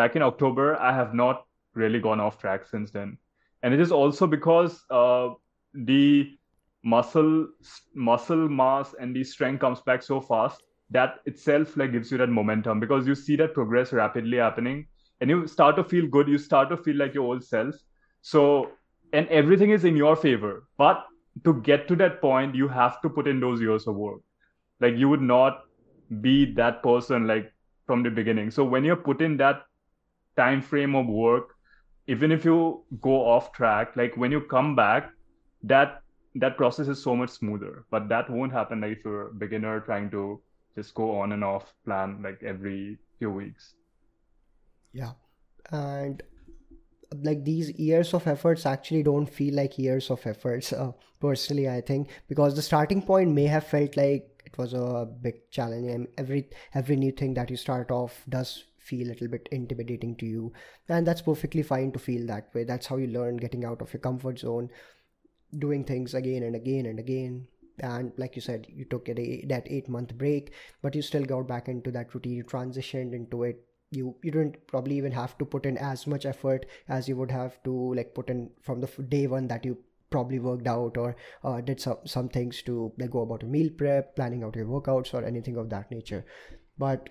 back 0.00 0.16
in 0.16 0.22
october 0.22 0.76
i 0.90 0.92
have 1.00 1.14
not 1.14 1.44
really 1.74 2.00
gone 2.00 2.20
off 2.20 2.38
track 2.38 2.66
since 2.66 2.90
then. 2.90 3.18
And 3.62 3.74
it 3.74 3.80
is 3.80 3.92
also 3.92 4.26
because 4.26 4.84
uh, 4.90 5.30
the 5.74 6.38
muscle 6.84 7.48
muscle 7.94 8.48
mass 8.48 8.94
and 9.00 9.16
the 9.16 9.24
strength 9.24 9.60
comes 9.60 9.80
back 9.80 10.02
so 10.02 10.20
fast 10.20 10.62
that 10.90 11.20
itself 11.24 11.76
like 11.78 11.92
gives 11.92 12.12
you 12.12 12.18
that 12.18 12.28
momentum 12.28 12.78
because 12.78 13.06
you 13.06 13.14
see 13.14 13.36
that 13.36 13.54
progress 13.54 13.92
rapidly 13.92 14.36
happening 14.36 14.86
and 15.20 15.30
you 15.30 15.46
start 15.46 15.76
to 15.76 15.84
feel 15.84 16.06
good 16.06 16.28
you 16.28 16.36
start 16.36 16.68
to 16.68 16.76
feel 16.76 16.96
like 16.96 17.14
your 17.14 17.24
old 17.24 17.42
self. 17.42 17.74
So 18.20 18.70
and 19.12 19.26
everything 19.28 19.70
is 19.70 19.84
in 19.84 19.96
your 19.96 20.14
favor 20.14 20.64
but 20.76 21.04
to 21.44 21.54
get 21.62 21.88
to 21.88 21.96
that 21.96 22.20
point 22.20 22.54
you 22.54 22.68
have 22.68 23.00
to 23.00 23.08
put 23.08 23.26
in 23.26 23.40
those 23.40 23.60
years 23.60 23.86
of 23.86 23.96
work. 23.96 24.20
Like 24.80 24.96
you 24.96 25.08
would 25.08 25.22
not 25.22 25.62
be 26.20 26.52
that 26.54 26.82
person 26.82 27.26
like 27.26 27.50
from 27.86 28.02
the 28.02 28.10
beginning. 28.10 28.50
So 28.50 28.64
when 28.64 28.84
you're 28.84 28.96
put 28.96 29.22
in 29.22 29.38
that 29.38 29.62
time 30.36 30.60
frame 30.60 30.94
of 30.94 31.06
work 31.06 31.54
even 32.06 32.30
if 32.30 32.44
you 32.44 32.84
go 33.00 33.26
off 33.26 33.52
track 33.52 33.96
like 33.96 34.16
when 34.16 34.30
you 34.30 34.40
come 34.42 34.76
back 34.76 35.10
that 35.62 36.02
that 36.34 36.56
process 36.56 36.88
is 36.88 37.02
so 37.02 37.14
much 37.14 37.30
smoother 37.30 37.84
but 37.90 38.08
that 38.08 38.28
won't 38.28 38.52
happen 38.52 38.80
like 38.80 38.92
if 38.98 39.04
you're 39.04 39.28
a 39.28 39.34
beginner 39.34 39.80
trying 39.80 40.10
to 40.10 40.40
just 40.74 40.94
go 40.94 41.16
on 41.18 41.32
and 41.32 41.44
off 41.44 41.72
plan 41.84 42.20
like 42.22 42.42
every 42.42 42.98
few 43.18 43.30
weeks. 43.30 43.74
Yeah. 44.92 45.12
And 45.70 46.22
like 47.22 47.44
these 47.44 47.70
years 47.78 48.12
of 48.12 48.26
efforts 48.26 48.66
actually 48.66 49.02
don't 49.02 49.26
feel 49.26 49.54
like 49.54 49.78
years 49.78 50.10
of 50.10 50.26
efforts 50.26 50.72
uh, 50.72 50.90
personally 51.20 51.68
i 51.68 51.80
think 51.80 52.08
because 52.26 52.56
the 52.56 52.62
starting 52.62 53.00
point 53.00 53.30
may 53.30 53.44
have 53.44 53.64
felt 53.64 53.96
like 53.96 54.42
it 54.44 54.58
was 54.58 54.72
a 54.72 55.06
big 55.22 55.48
challenge 55.52 55.86
and 55.88 56.08
every 56.18 56.48
every 56.74 56.96
new 56.96 57.12
thing 57.12 57.32
that 57.32 57.48
you 57.50 57.56
start 57.56 57.92
off 57.92 58.24
does 58.28 58.64
feel 58.84 59.06
a 59.06 59.10
little 59.10 59.28
bit 59.28 59.48
intimidating 59.50 60.14
to 60.16 60.26
you. 60.26 60.52
And 60.88 61.06
that's 61.06 61.22
perfectly 61.22 61.62
fine 61.62 61.90
to 61.92 61.98
feel 61.98 62.26
that 62.26 62.54
way. 62.54 62.64
That's 62.64 62.86
how 62.86 62.96
you 62.96 63.06
learn 63.06 63.38
getting 63.38 63.64
out 63.64 63.80
of 63.80 63.92
your 63.92 64.00
comfort 64.00 64.38
zone 64.38 64.68
doing 65.58 65.84
things 65.84 66.14
again 66.14 66.42
and 66.42 66.56
again 66.56 66.86
and 66.86 66.98
again. 66.98 67.46
And 67.80 68.12
like 68.16 68.36
you 68.36 68.42
said 68.42 68.66
you 68.68 68.84
took 68.84 69.08
a, 69.08 69.44
that 69.48 69.66
eight 69.66 69.88
month 69.88 70.16
break 70.16 70.52
but 70.80 70.94
you 70.94 71.02
still 71.02 71.24
got 71.24 71.48
back 71.48 71.68
into 71.68 71.90
that 71.92 72.14
routine. 72.14 72.34
You 72.34 72.44
transitioned 72.44 73.14
into 73.14 73.44
it. 73.44 73.64
You 73.90 74.16
you 74.22 74.30
didn't 74.30 74.66
probably 74.66 74.96
even 74.96 75.12
have 75.12 75.36
to 75.38 75.44
put 75.44 75.66
in 75.66 75.76
as 75.78 76.06
much 76.06 76.26
effort 76.26 76.66
as 76.88 77.08
you 77.08 77.16
would 77.16 77.30
have 77.30 77.62
to 77.64 77.94
like 77.94 78.14
put 78.14 78.30
in 78.30 78.50
from 78.60 78.80
the 78.80 78.86
day 79.02 79.26
one 79.26 79.48
that 79.48 79.64
you 79.64 79.78
probably 80.10 80.38
worked 80.38 80.68
out 80.68 80.96
or 80.96 81.16
uh, 81.42 81.60
did 81.60 81.80
some 81.80 81.98
some 82.04 82.28
things 82.28 82.62
to 82.62 82.92
like 82.98 83.10
go 83.10 83.22
about 83.22 83.42
a 83.42 83.46
meal 83.46 83.70
prep 83.76 84.14
planning 84.16 84.44
out 84.44 84.56
your 84.56 84.66
workouts 84.66 85.14
or 85.14 85.24
anything 85.24 85.56
of 85.56 85.70
that 85.70 85.90
nature. 85.90 86.24
But 86.78 87.10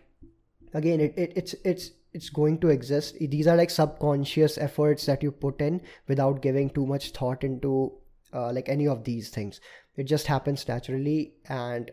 again 0.73 1.01
it, 1.01 1.13
it 1.17 1.33
it's 1.35 1.55
it's 1.63 1.91
it's 2.13 2.29
going 2.29 2.59
to 2.59 2.69
exist. 2.69 3.15
These 3.19 3.47
are 3.47 3.57
like 3.57 3.69
subconscious 3.69 4.57
efforts 4.57 5.05
that 5.07 5.23
you 5.23 5.31
put 5.31 5.61
in 5.61 5.81
without 6.07 6.41
giving 6.41 6.69
too 6.69 6.85
much 6.85 7.11
thought 7.11 7.43
into 7.43 7.91
uh, 8.33 8.51
like 8.51 8.69
any 8.69 8.87
of 8.87 9.03
these 9.03 9.29
things. 9.29 9.59
It 9.95 10.05
just 10.05 10.27
happens 10.27 10.67
naturally 10.67 11.33
and 11.47 11.91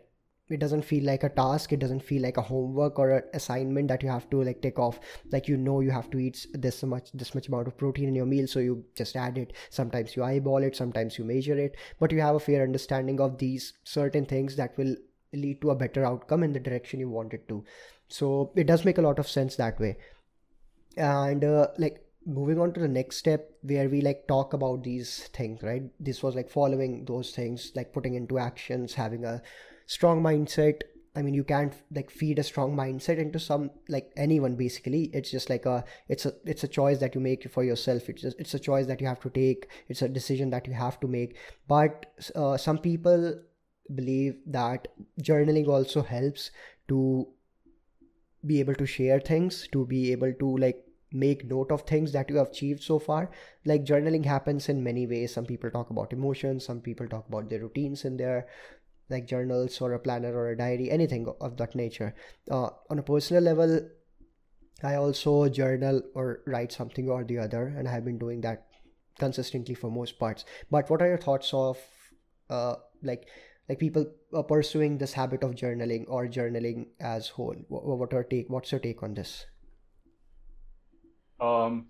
it 0.49 0.59
doesn't 0.59 0.83
feel 0.83 1.05
like 1.05 1.23
a 1.23 1.29
task. 1.29 1.73
It 1.73 1.79
doesn't 1.79 2.03
feel 2.03 2.23
like 2.23 2.37
a 2.37 2.43
homework 2.43 2.99
or 2.99 3.11
an 3.11 3.23
assignment 3.35 3.89
that 3.89 4.03
you 4.03 4.09
have 4.09 4.29
to 4.31 4.43
like 4.43 4.61
take 4.61 4.79
off. 4.79 4.99
Like 5.31 5.47
you 5.47 5.57
know 5.57 5.81
you 5.81 5.91
have 5.91 6.11
to 6.11 6.19
eat 6.19 6.47
this 6.53 6.83
much 6.83 7.13
this 7.13 7.35
much 7.35 7.49
amount 7.49 7.69
of 7.69 7.77
protein 7.79 8.09
in 8.09 8.15
your 8.15 8.27
meal 8.27 8.49
so 8.49 8.59
you 8.59 8.85
just 8.97 9.17
add 9.17 9.39
it. 9.39 9.53
Sometimes 9.71 10.17
you 10.17 10.25
eyeball 10.25 10.63
it 10.63 10.77
sometimes 10.77 11.19
you 11.19 11.25
measure 11.25 11.59
it. 11.59 11.77
But 12.01 12.11
you 12.13 12.21
have 12.21 12.35
a 12.35 12.41
fair 12.41 12.63
understanding 12.63 13.21
of 13.21 13.39
these 13.39 13.75
certain 13.85 14.27
things 14.27 14.57
that 14.57 14.77
will 14.77 14.97
lead 15.33 15.61
to 15.61 15.71
a 15.71 15.77
better 15.77 16.05
outcome 16.05 16.43
in 16.43 16.53
the 16.53 16.61
direction 16.61 17.01
you 17.01 17.09
want 17.09 17.33
it 17.33 17.49
to. 17.49 17.65
So 18.09 18.53
it 18.57 18.67
does 18.67 18.85
make 18.85 18.99
a 18.99 19.03
lot 19.03 19.21
of 19.21 19.29
sense 19.29 19.57
that 19.57 19.79
way. 19.79 19.99
And 20.97 21.45
uh, 21.45 21.69
like 21.79 22.05
moving 22.27 22.59
on 22.59 22.73
to 22.73 22.81
the 22.81 22.89
next 22.89 23.17
step 23.17 23.51
where 23.63 23.89
we 23.89 24.01
like 24.01 24.27
talk 24.29 24.53
about 24.53 24.83
these 24.83 25.29
things 25.33 25.63
right? 25.63 25.83
This 25.99 26.23
was 26.23 26.35
like 26.35 26.51
following 26.51 27.05
those 27.05 27.31
things 27.31 27.73
like 27.75 27.93
putting 27.93 28.15
into 28.15 28.39
actions 28.39 28.95
having 28.95 29.25
a 29.25 29.43
strong 29.87 30.23
mindset. 30.23 30.83
I 31.17 31.23
mean 31.23 31.35
you 31.35 31.43
can't 31.43 31.75
like 31.93 32.11
feed 32.11 32.39
a 32.39 32.43
strong 32.43 32.77
mindset 32.77 33.19
into 33.19 33.39
some 33.39 33.71
like 33.89 34.13
anyone 34.17 34.55
basically. 34.55 35.11
It's 35.13 35.31
just 35.31 35.51
like 35.51 35.67
a 35.67 35.85
it's 36.09 36.27
a 36.27 36.35
it's 36.45 36.65
a 36.65 36.69
choice 36.69 36.99
that 36.99 37.15
you 37.15 37.21
make 37.21 37.51
for 37.51 37.65
yourself. 37.65 38.09
It's 38.09 38.23
just 38.23 38.39
it's 38.39 38.55
a 38.55 38.59
choice 38.59 38.87
that 38.87 39.01
you 39.01 39.07
have 39.07 39.21
to 39.21 39.31
take. 39.31 39.69
It's 39.89 40.03
a 40.03 40.09
decision 40.09 40.51
that 40.51 40.67
you 40.67 40.75
have 40.75 41.01
to 41.01 41.09
make. 41.09 41.37
But 41.67 42.07
uh, 42.37 42.57
some 42.59 42.79
people 42.79 43.41
believe 43.95 44.37
that 44.47 44.89
journaling 45.21 45.67
also 45.69 46.03
helps 46.03 46.51
to 46.89 47.27
be 48.47 48.61
able 48.61 48.75
to 48.75 48.87
share 48.87 49.21
things 49.21 49.69
to 49.73 49.85
be 49.87 50.13
able 50.13 50.33
to 50.33 50.57
like 50.57 50.85
make 51.13 51.45
note 51.45 51.73
of 51.73 51.83
things 51.83 52.13
that 52.13 52.31
you 52.31 52.37
have 52.37 52.49
achieved 52.49 52.83
so 52.83 52.99
far. 52.99 53.31
Like 53.65 53.85
journaling 53.85 54.25
happens 54.25 54.69
in 54.69 54.85
many 54.85 55.07
ways. 55.07 55.33
Some 55.33 55.47
people 55.47 55.71
talk 55.71 55.91
about 55.91 56.13
emotions 56.13 56.65
some 56.65 56.81
people 56.81 57.09
talk 57.09 57.29
about 57.29 57.49
their 57.51 57.61
routines 57.61 58.05
in 58.05 58.17
their 58.17 58.47
like 59.09 59.27
journals 59.27 59.81
or 59.81 59.93
a 59.95 59.99
planner 59.99 60.33
or 60.35 60.51
a 60.51 60.57
diary 60.57 60.91
anything 60.91 61.33
of 61.41 61.57
that 61.57 61.75
nature. 61.75 62.15
Uh, 62.51 62.71
on 62.91 62.99
a 62.99 63.03
personal 63.03 63.43
level 63.43 63.81
i 64.83 64.95
also 64.95 65.47
journal 65.47 66.01
or 66.15 66.41
write 66.47 66.73
something 66.73 67.11
or 67.11 67.23
the 67.23 67.37
other 67.37 67.75
and 67.77 67.87
i 67.87 67.93
have 67.93 68.05
been 68.05 68.17
doing 68.17 68.41
that 68.41 68.71
consistently 69.21 69.75
for 69.75 69.91
most 69.91 70.19
parts. 70.19 70.45
But 70.71 70.91
what 70.91 71.03
are 71.03 71.09
your 71.09 71.19
thoughts 71.19 71.55
of 71.55 71.79
uh, 72.49 72.77
like 73.03 73.29
like 73.69 73.79
people 73.79 74.07
uh, 74.35 74.43
pursuing 74.43 74.99
this 74.99 75.13
habit 75.13 75.45
of 75.45 75.55
journaling 75.55 76.07
or 76.09 76.27
journaling 76.27 76.87
as 76.99 77.29
whole? 77.29 77.55
What, 77.69 77.87
what 77.87 78.15
are 78.15 78.25
take 78.25 78.51
what's 78.51 78.73
your 78.73 78.81
take 78.81 79.05
on 79.05 79.15
this 79.15 79.47
um, 81.41 81.87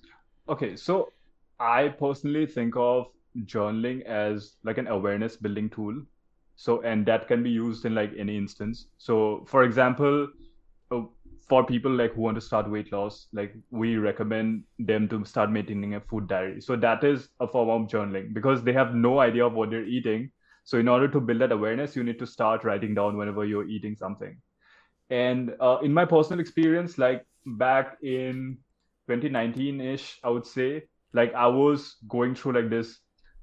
okay, 0.49 0.77
so 0.77 1.13
I 1.59 1.89
personally 1.89 2.47
think 2.47 2.75
of 2.77 3.07
journaling 3.45 4.03
as 4.05 4.57
like 4.65 4.79
an 4.79 4.87
awareness 4.89 5.37
building 5.37 5.71
tool. 5.71 6.03
So, 6.57 6.83
and 6.83 7.07
that 7.07 7.27
can 7.27 7.43
be 7.43 7.51
used 7.51 7.85
in 7.87 7.95
like 7.95 8.13
any 8.19 8.37
instance. 8.37 8.87
So, 8.99 9.45
for 9.47 9.65
example, 9.65 10.29
uh, 10.91 11.03
for 11.49 11.65
people 11.65 11.91
like 11.91 12.13
who 12.15 12.23
want 12.23 12.37
to 12.37 12.41
start 12.41 12.71
weight 12.71 12.93
loss, 12.93 13.27
like 13.33 13.55
we 13.71 13.97
recommend 13.97 14.65
them 14.79 15.09
to 15.09 15.25
start 15.25 15.51
maintaining 15.51 15.95
a 15.95 16.01
food 16.01 16.29
diary. 16.29 16.61
So 16.61 16.77
that 16.77 17.03
is 17.03 17.29
a 17.41 17.49
form 17.49 17.71
of 17.71 17.89
journaling 17.89 18.35
because 18.35 18.63
they 18.63 18.73
have 18.73 18.95
no 18.95 19.21
idea 19.21 19.47
of 19.47 19.55
what 19.55 19.71
they're 19.71 19.85
eating. 19.85 20.31
So 20.65 20.79
in 20.79 20.87
order 20.87 21.09
to 21.09 21.21
build 21.21 21.41
that 21.41 21.53
awareness, 21.53 21.97
you 21.97 22.05
need 22.05 22.19
to 22.19 22.27
start 22.27 22.63
writing 22.63 22.95
down 22.95 23.17
whenever 23.17 23.45
you're 23.45 23.67
eating 23.67 23.97
something. 23.97 24.39
And 25.09 25.55
uh, 25.61 25.79
in 25.83 25.93
my 25.93 26.05
personal 26.05 26.41
experience, 26.41 26.99
like 26.99 27.27
back 27.45 27.97
in 28.03 28.59
2019-ish, 29.11 30.21
I 30.23 30.31
would 30.31 30.47
say, 30.47 30.85
like 31.13 31.35
I 31.35 31.47
was 31.47 31.97
going 32.09 32.35
through 32.35 32.53
like 32.53 32.71
this 32.71 32.99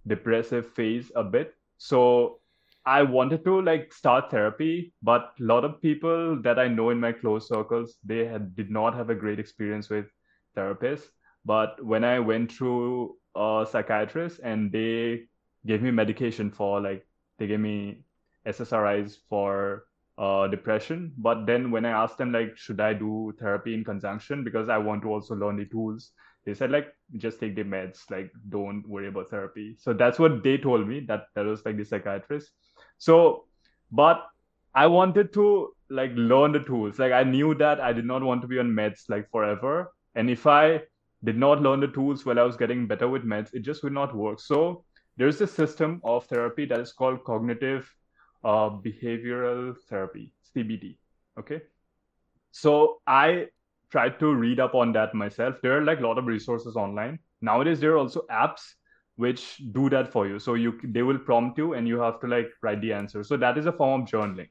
depressive 0.08 0.74
phase 0.74 1.12
a 1.16 1.24
bit. 1.24 1.54
So 1.78 2.40
I 2.86 3.04
wanted 3.04 3.44
to 3.44 3.62
like 3.62 3.92
start 3.92 4.32
therapy, 4.32 4.94
but 5.04 5.34
a 5.40 5.44
lot 5.44 5.66
of 5.66 5.82
people 5.82 6.42
that 6.42 6.58
I 6.58 6.70
know 6.70 6.90
in 6.90 7.00
my 7.00 7.12
close 7.12 7.50
circles, 7.50 7.98
they 8.04 8.26
had 8.26 8.56
did 8.56 8.72
not 8.72 8.96
have 8.96 9.10
a 9.10 9.16
great 9.16 9.40
experience 9.40 9.90
with 9.90 10.06
therapists. 10.56 11.10
But 11.44 11.84
when 11.84 12.04
I 12.04 12.20
went 12.20 12.52
through 12.52 13.18
a 13.36 13.68
psychiatrist 13.70 14.40
and 14.44 14.72
they 14.72 15.28
gave 15.66 15.82
me 15.82 15.92
medication 15.92 16.50
for 16.50 16.80
like 16.80 17.06
they 17.40 17.48
gave 17.48 17.60
me 17.60 18.04
SSRIs 18.48 19.18
for 19.30 19.86
uh, 20.18 20.48
depression. 20.48 21.14
But 21.18 21.46
then 21.46 21.72
when 21.72 21.86
I 21.86 21.92
asked 21.92 22.18
them 22.18 22.32
like, 22.32 22.58
should 22.58 22.80
I 22.80 22.94
do 22.94 23.34
therapy 23.40 23.74
in 23.74 23.84
conjunction 23.84 24.44
because 24.44 24.70
I 24.70 24.78
want 24.78 25.02
to 25.04 25.10
also 25.10 25.36
learn 25.36 25.58
the 25.58 25.66
tools, 25.66 26.12
they 26.46 26.54
said 26.54 26.72
like, 26.72 26.94
just 27.18 27.40
take 27.40 27.56
the 27.56 27.64
meds, 27.64 28.10
like 28.10 28.32
don't 28.50 28.88
worry 28.88 29.10
about 29.10 29.30
therapy. 29.30 29.76
So 29.78 29.94
that's 29.94 30.18
what 30.18 30.44
they 30.44 30.58
told 30.58 30.88
me. 30.88 31.02
That 31.02 31.26
that 31.36 31.46
was 31.46 31.66
like 31.66 31.78
the 31.78 31.86
psychiatrist. 31.86 32.52
So, 32.98 33.46
but 33.92 34.26
I 34.74 34.88
wanted 34.88 35.34
to 35.34 35.74
like 35.90 36.12
learn 36.16 36.52
the 36.52 36.60
tools. 36.60 37.00
Like 37.00 37.12
I 37.12 37.24
knew 37.24 37.54
that 37.56 37.80
I 37.80 37.94
did 37.94 38.06
not 38.06 38.24
want 38.24 38.42
to 38.42 38.48
be 38.48 38.60
on 38.60 38.68
meds 38.68 39.10
like 39.10 39.30
forever. 39.30 39.92
And 40.16 40.30
if 40.30 40.48
I 40.48 40.84
did 41.24 41.38
not 41.38 41.62
learn 41.62 41.80
the 41.80 41.88
tools 41.88 42.26
while 42.26 42.40
I 42.40 42.44
was 42.44 42.58
getting 42.58 42.88
better 42.88 43.08
with 43.08 43.24
meds, 43.24 43.54
it 43.54 43.60
just 43.60 43.84
would 43.84 43.94
not 43.94 44.16
work. 44.16 44.40
So 44.40 44.84
there's 45.18 45.42
a 45.42 45.48
system 45.48 46.00
of 46.04 46.26
therapy 46.26 46.66
that 46.66 46.80
is 46.80 46.94
called 46.94 47.24
cognitive 47.24 47.92
uh, 48.44 48.70
behavioral 48.70 49.76
therapy, 49.90 50.34
CBT. 50.56 50.98
Okay. 51.40 51.62
So 52.52 52.98
I 53.06 53.48
tried 53.92 54.20
to 54.20 54.34
read 54.34 54.60
up 54.60 54.76
on 54.76 54.92
that 54.94 55.14
myself. 55.14 55.56
There 55.62 55.78
are 55.78 55.84
like 55.84 56.00
a 56.00 56.08
lot 56.08 56.18
of 56.18 56.26
resources 56.26 56.76
online. 56.76 57.20
Nowadays, 57.42 57.80
there 57.80 57.94
are 57.94 57.98
also 57.98 58.22
apps 58.32 58.62
which 59.16 59.62
do 59.72 59.90
that 59.90 60.12
for 60.12 60.28
you. 60.28 60.40
So 60.40 60.54
you 60.54 60.80
they 60.84 61.02
will 61.02 61.18
prompt 61.18 61.58
you 61.58 61.74
and 61.74 61.88
you 61.88 62.00
have 62.00 62.20
to 62.22 62.28
like 62.28 62.50
write 62.62 62.82
the 62.82 62.94
answer. 62.94 63.24
So 63.24 63.38
that 63.38 63.58
is 63.58 63.66
a 63.66 63.72
form 63.72 64.04
of 64.04 64.08
journaling. 64.08 64.50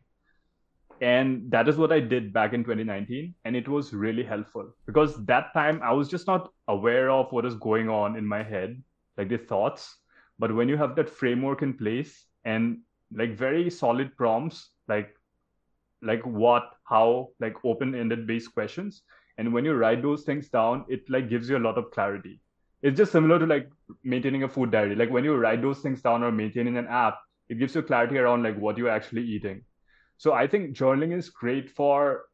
And 1.00 1.50
that 1.50 1.68
is 1.68 1.76
what 1.76 1.92
I 1.92 2.00
did 2.00 2.32
back 2.32 2.52
in 2.52 2.64
2019. 2.64 3.34
And 3.44 3.54
it 3.54 3.68
was 3.68 3.92
really 3.92 4.24
helpful 4.24 4.72
because 4.86 5.24
that 5.26 5.52
time 5.52 5.80
I 5.82 5.92
was 5.92 6.08
just 6.08 6.26
not 6.26 6.50
aware 6.68 7.10
of 7.10 7.30
what 7.32 7.44
is 7.44 7.54
going 7.54 7.88
on 7.88 8.16
in 8.16 8.26
my 8.26 8.42
head, 8.42 8.82
like 9.16 9.28
the 9.28 9.38
thoughts. 9.38 9.98
But 10.38 10.54
when 10.54 10.68
you 10.68 10.76
have 10.76 10.96
that 10.96 11.10
framework 11.10 11.62
in 11.62 11.74
place 11.74 12.26
and 12.44 12.78
like 13.12 13.36
very 13.36 13.70
solid 13.70 14.16
prompts, 14.16 14.70
like 14.88 15.14
like 16.02 16.24
what, 16.24 16.70
how, 16.84 17.30
like 17.40 17.56
open-ended 17.64 18.26
based 18.26 18.52
questions. 18.54 19.02
And 19.38 19.52
when 19.52 19.64
you 19.64 19.74
write 19.74 20.02
those 20.02 20.24
things 20.24 20.48
down, 20.48 20.84
it 20.88 21.08
like 21.08 21.28
gives 21.28 21.48
you 21.48 21.56
a 21.56 21.66
lot 21.66 21.78
of 21.78 21.90
clarity. 21.90 22.40
It's 22.82 22.96
just 22.96 23.12
similar 23.12 23.38
to 23.38 23.46
like 23.46 23.70
maintaining 24.04 24.42
a 24.42 24.48
food 24.48 24.70
diary. 24.70 24.94
Like 24.94 25.10
when 25.10 25.24
you 25.24 25.34
write 25.34 25.62
those 25.62 25.80
things 25.80 26.02
down 26.02 26.22
or 26.22 26.30
maintaining 26.30 26.76
an 26.76 26.86
app, 26.86 27.18
it 27.48 27.58
gives 27.58 27.74
you 27.74 27.82
clarity 27.82 28.18
around 28.18 28.42
like 28.42 28.58
what 28.58 28.76
you're 28.78 28.90
actually 28.90 29.22
eating. 29.22 29.62
So 30.18 30.32
I 30.32 30.46
think 30.46 30.76
journaling 30.76 31.16
is 31.16 31.30
great 31.30 31.70
for 31.70 32.24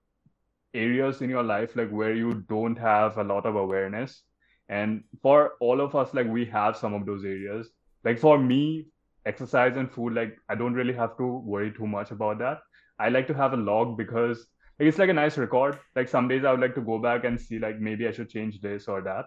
areas 0.74 1.20
in 1.20 1.28
your 1.28 1.42
life 1.42 1.76
like 1.76 1.90
where 1.90 2.14
you 2.14 2.44
don't 2.48 2.76
have 2.78 3.18
a 3.18 3.24
lot 3.24 3.46
of 3.46 3.56
awareness. 3.56 4.22
And 4.68 5.04
for 5.22 5.52
all 5.60 5.80
of 5.80 5.94
us, 5.94 6.14
like 6.14 6.26
we 6.26 6.44
have 6.46 6.76
some 6.76 6.94
of 6.94 7.06
those 7.06 7.24
areas. 7.24 7.68
Like 8.04 8.18
for 8.18 8.38
me, 8.38 8.86
exercise 9.26 9.76
and 9.76 9.90
food, 9.90 10.14
like 10.14 10.36
I 10.48 10.54
don't 10.54 10.74
really 10.74 10.94
have 10.94 11.16
to 11.18 11.26
worry 11.26 11.72
too 11.72 11.86
much 11.86 12.10
about 12.10 12.38
that. 12.38 12.60
I 12.98 13.08
like 13.08 13.26
to 13.28 13.34
have 13.34 13.52
a 13.52 13.56
log 13.56 13.96
because 13.96 14.46
it's 14.78 14.98
like 14.98 15.10
a 15.10 15.14
nice 15.14 15.38
record. 15.38 15.78
Like 15.96 16.08
some 16.08 16.28
days 16.28 16.44
I 16.44 16.50
would 16.50 16.60
like 16.60 16.74
to 16.74 16.80
go 16.80 16.98
back 16.98 17.24
and 17.24 17.40
see 17.40 17.58
like 17.58 17.78
maybe 17.80 18.06
I 18.06 18.12
should 18.12 18.28
change 18.28 18.60
this 18.60 18.88
or 18.88 19.02
that. 19.02 19.26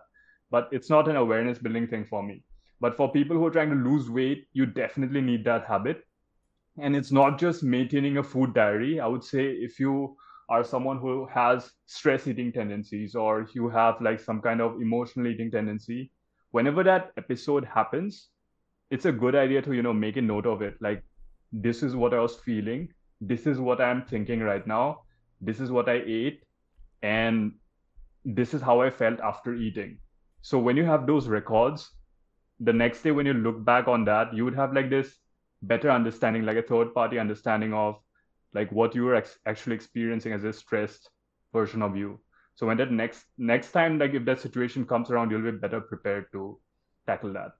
But 0.51 0.69
it's 0.71 0.89
not 0.89 1.07
an 1.07 1.15
awareness 1.15 1.57
building 1.57 1.87
thing 1.87 2.05
for 2.05 2.21
me. 2.23 2.43
But 2.79 2.95
for 2.95 3.11
people 3.11 3.37
who 3.37 3.45
are 3.45 3.51
trying 3.51 3.69
to 3.69 3.89
lose 3.89 4.09
weight, 4.09 4.47
you 4.53 4.65
definitely 4.65 5.21
need 5.21 5.45
that 5.45 5.65
habit. 5.65 6.03
And 6.77 6.95
it's 6.95 7.11
not 7.11 7.39
just 7.39 7.63
maintaining 7.63 8.17
a 8.17 8.23
food 8.23 8.53
diary. 8.53 8.99
I 8.99 9.07
would 9.07 9.23
say 9.23 9.45
if 9.51 9.79
you 9.79 10.17
are 10.49 10.63
someone 10.63 10.99
who 10.99 11.25
has 11.27 11.71
stress 11.85 12.27
eating 12.27 12.51
tendencies 12.51 13.15
or 13.15 13.47
you 13.53 13.69
have 13.69 13.99
like 14.01 14.19
some 14.19 14.41
kind 14.41 14.61
of 14.61 14.81
emotional 14.81 15.27
eating 15.27 15.49
tendency, 15.49 16.11
whenever 16.51 16.83
that 16.83 17.11
episode 17.17 17.65
happens, 17.65 18.29
it's 18.89 19.05
a 19.05 19.11
good 19.11 19.35
idea 19.35 19.61
to, 19.61 19.73
you 19.73 19.81
know, 19.81 19.93
make 19.93 20.17
a 20.17 20.21
note 20.21 20.45
of 20.45 20.61
it. 20.61 20.75
Like, 20.81 21.03
this 21.51 21.83
is 21.83 21.95
what 21.95 22.13
I 22.13 22.19
was 22.19 22.35
feeling 22.35 22.89
this 23.21 23.47
is 23.47 23.59
what 23.59 23.81
I'm 23.81 24.03
thinking 24.03 24.41
right 24.41 24.65
now. 24.67 25.01
This 25.41 25.59
is 25.59 25.71
what 25.71 25.89
I 25.89 26.01
ate. 26.05 26.43
And 27.01 27.53
this 28.23 28.53
is 28.53 28.61
how 28.61 28.81
I 28.81 28.89
felt 28.89 29.19
after 29.19 29.53
eating. 29.53 29.99
So 30.41 30.59
when 30.59 30.77
you 30.77 30.85
have 30.85 31.07
those 31.07 31.27
records, 31.27 31.91
the 32.59 32.73
next 32.73 33.01
day 33.01 33.11
when 33.11 33.25
you 33.25 33.33
look 33.33 33.63
back 33.63 33.87
on 33.87 34.05
that, 34.05 34.33
you 34.33 34.45
would 34.45 34.55
have 34.55 34.73
like 34.73 34.89
this 34.89 35.15
better 35.61 35.89
understanding, 35.91 36.45
like 36.45 36.57
a 36.57 36.61
third 36.61 36.93
party 36.93 37.19
understanding 37.19 37.73
of 37.73 37.99
like 38.53 38.71
what 38.71 38.95
you 38.95 39.03
were 39.03 39.15
ex- 39.15 39.39
actually 39.45 39.75
experiencing 39.75 40.31
as 40.31 40.43
a 40.43 40.53
stressed 40.53 41.09
version 41.53 41.81
of 41.81 41.97
you. 41.97 42.19
So 42.55 42.67
when 42.67 42.77
that 42.77 42.91
next 42.91 43.25
next 43.37 43.71
time, 43.71 43.99
like 43.99 44.13
if 44.13 44.23
that 44.25 44.39
situation 44.39 44.85
comes 44.85 45.09
around, 45.09 45.31
you'll 45.31 45.51
be 45.51 45.57
better 45.57 45.81
prepared 45.81 46.31
to 46.31 46.59
tackle 47.05 47.33
that. 47.33 47.51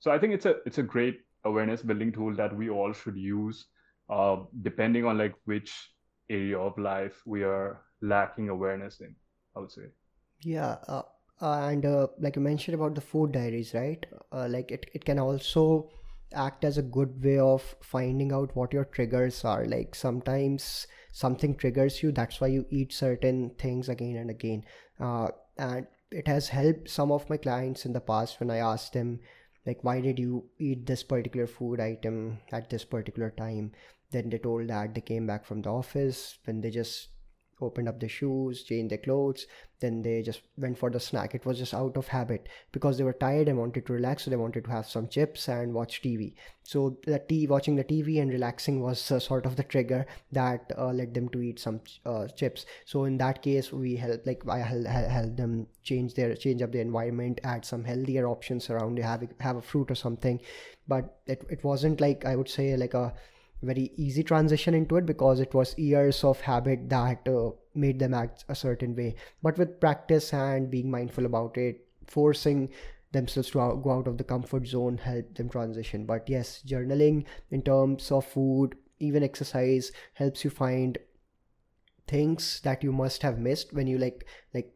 So 0.00 0.10
I 0.10 0.18
think 0.18 0.34
it's 0.34 0.46
a 0.46 0.56
it's 0.66 0.78
a 0.78 0.82
great 0.82 1.20
awareness 1.44 1.82
building 1.82 2.12
tool 2.12 2.34
that 2.36 2.56
we 2.56 2.70
all 2.70 2.92
should 2.92 3.16
use 3.16 3.66
uh, 4.10 4.36
depending 4.62 5.04
on 5.04 5.18
like 5.18 5.34
which 5.44 5.90
area 6.30 6.58
of 6.58 6.76
life 6.78 7.22
we 7.26 7.42
are 7.42 7.82
lacking 8.00 8.48
awareness 8.48 9.00
in 9.00 9.14
i 9.56 9.60
would 9.60 9.70
say. 9.70 9.88
Yeah 10.40 10.76
uh, 10.88 11.02
uh, 11.40 11.68
and 11.68 11.84
uh, 11.84 12.06
like 12.18 12.36
you 12.36 12.42
mentioned 12.42 12.74
about 12.74 12.94
the 12.94 13.00
food 13.00 13.32
diaries 13.32 13.74
right? 13.74 14.04
Uh, 14.32 14.48
like 14.48 14.70
it, 14.70 14.90
it 14.94 15.04
can 15.04 15.18
also 15.18 15.90
act 16.32 16.64
as 16.64 16.78
a 16.78 16.82
good 16.82 17.22
way 17.22 17.38
of 17.38 17.76
finding 17.80 18.32
out 18.32 18.54
what 18.56 18.72
your 18.72 18.84
triggers 18.84 19.44
are. 19.44 19.66
Like 19.66 19.94
sometimes 19.94 20.86
something 21.12 21.54
triggers 21.54 22.02
you 22.02 22.12
that's 22.12 22.40
why 22.40 22.48
you 22.48 22.66
eat 22.70 22.92
certain 22.92 23.50
things 23.58 23.88
again 23.88 24.16
and 24.16 24.30
again. 24.30 24.64
Uh, 24.98 25.28
and 25.58 25.86
it 26.10 26.26
has 26.28 26.48
helped 26.48 26.88
some 26.88 27.12
of 27.12 27.28
my 27.28 27.36
clients 27.36 27.84
in 27.84 27.92
the 27.92 28.00
past 28.00 28.38
when 28.38 28.50
i 28.50 28.58
asked 28.58 28.92
them 28.92 29.18
like 29.66 29.82
why 29.82 30.00
did 30.00 30.18
you 30.18 30.44
eat 30.58 30.86
this 30.86 31.02
particular 31.02 31.46
food 31.46 31.80
item 31.80 32.38
at 32.52 32.70
this 32.70 32.84
particular 32.84 33.30
time? 33.30 33.72
Then 34.10 34.30
they 34.30 34.38
told 34.38 34.68
that 34.68 34.94
they 34.94 35.00
came 35.00 35.26
back 35.26 35.44
from 35.44 35.62
the 35.62 35.70
office 35.70 36.38
when 36.44 36.60
they 36.60 36.70
just 36.70 37.08
opened 37.60 37.88
up 37.88 38.00
their 38.00 38.08
shoes 38.08 38.62
changed 38.62 38.90
their 38.90 38.98
clothes 38.98 39.46
then 39.80 40.02
they 40.02 40.22
just 40.22 40.40
went 40.56 40.78
for 40.78 40.88
the 40.88 41.00
snack. 41.00 41.34
It 41.34 41.44
was 41.44 41.58
just 41.58 41.74
out 41.74 41.96
of 41.96 42.08
habit 42.08 42.48
because 42.72 42.96
they 42.96 43.04
were 43.04 43.12
tired 43.12 43.48
and 43.48 43.58
wanted 43.58 43.84
to 43.86 43.92
relax 43.92 44.24
so 44.24 44.30
they 44.30 44.36
wanted 44.36 44.64
to 44.64 44.70
have 44.70 44.86
some 44.86 45.08
chips 45.08 45.48
and 45.48 45.74
watch 45.74 46.00
tv 46.00 46.34
so 46.62 46.96
the 47.04 47.18
tea 47.18 47.46
watching 47.46 47.76
the 47.76 47.84
tv 47.84 48.20
and 48.22 48.30
relaxing 48.30 48.80
was 48.80 49.10
uh, 49.10 49.20
sort 49.20 49.44
of 49.44 49.56
the 49.56 49.62
trigger 49.62 50.06
that 50.32 50.72
uh, 50.78 50.92
led 50.92 51.12
them 51.12 51.28
to 51.28 51.42
eat 51.42 51.58
some 51.58 51.80
uh, 52.06 52.26
chips. 52.28 52.64
So 52.86 53.04
in 53.04 53.18
that 53.18 53.42
case 53.42 53.70
we 53.72 53.96
help 53.96 54.26
like 54.26 54.42
i 54.48 54.58
help, 54.58 55.36
them 55.36 55.66
change 55.82 56.14
their 56.14 56.34
change 56.34 56.62
up 56.62 56.72
the 56.72 56.80
environment 56.80 57.40
add 57.44 57.64
some 57.66 57.84
healthier 57.84 58.26
options 58.26 58.70
around 58.70 58.96
they 58.96 59.02
have 59.02 59.28
have 59.40 59.56
a 59.56 59.62
fruit 59.62 59.90
or 59.90 59.94
something. 59.94 60.40
But 60.88 61.18
it, 61.26 61.44
it 61.50 61.62
wasn't 61.64 62.00
like 62.00 62.24
i 62.24 62.34
would 62.36 62.48
say 62.48 62.76
like 62.76 62.94
a 62.94 63.12
very 63.64 63.90
easy 63.96 64.22
transition 64.22 64.74
into 64.74 64.96
it 64.96 65.06
because 65.06 65.40
it 65.40 65.54
was 65.54 65.76
years 65.78 66.22
of 66.24 66.40
habit 66.40 66.88
that 66.88 67.26
uh, 67.28 67.50
made 67.74 67.98
them 67.98 68.14
act 68.14 68.44
a 68.48 68.54
certain 68.54 68.94
way. 68.94 69.14
But 69.42 69.58
with 69.58 69.80
practice 69.80 70.32
and 70.32 70.70
being 70.70 70.90
mindful 70.90 71.26
about 71.26 71.56
it 71.56 71.86
forcing 72.06 72.68
themselves 73.12 73.50
to 73.50 73.80
go 73.82 73.90
out 73.92 74.08
of 74.08 74.18
the 74.18 74.24
comfort 74.24 74.66
zone 74.66 74.98
help 74.98 75.34
them 75.34 75.48
transition. 75.48 76.04
But 76.04 76.28
yes 76.28 76.62
journaling 76.66 77.24
in 77.50 77.62
terms 77.62 78.10
of 78.10 78.26
food 78.26 78.76
even 78.98 79.22
exercise 79.22 79.92
helps 80.14 80.44
you 80.44 80.50
find 80.50 80.98
things 82.06 82.60
that 82.64 82.82
you 82.82 82.92
must 82.92 83.22
have 83.22 83.38
missed 83.38 83.72
when 83.72 83.86
you 83.86 83.98
like 83.98 84.26
like 84.52 84.70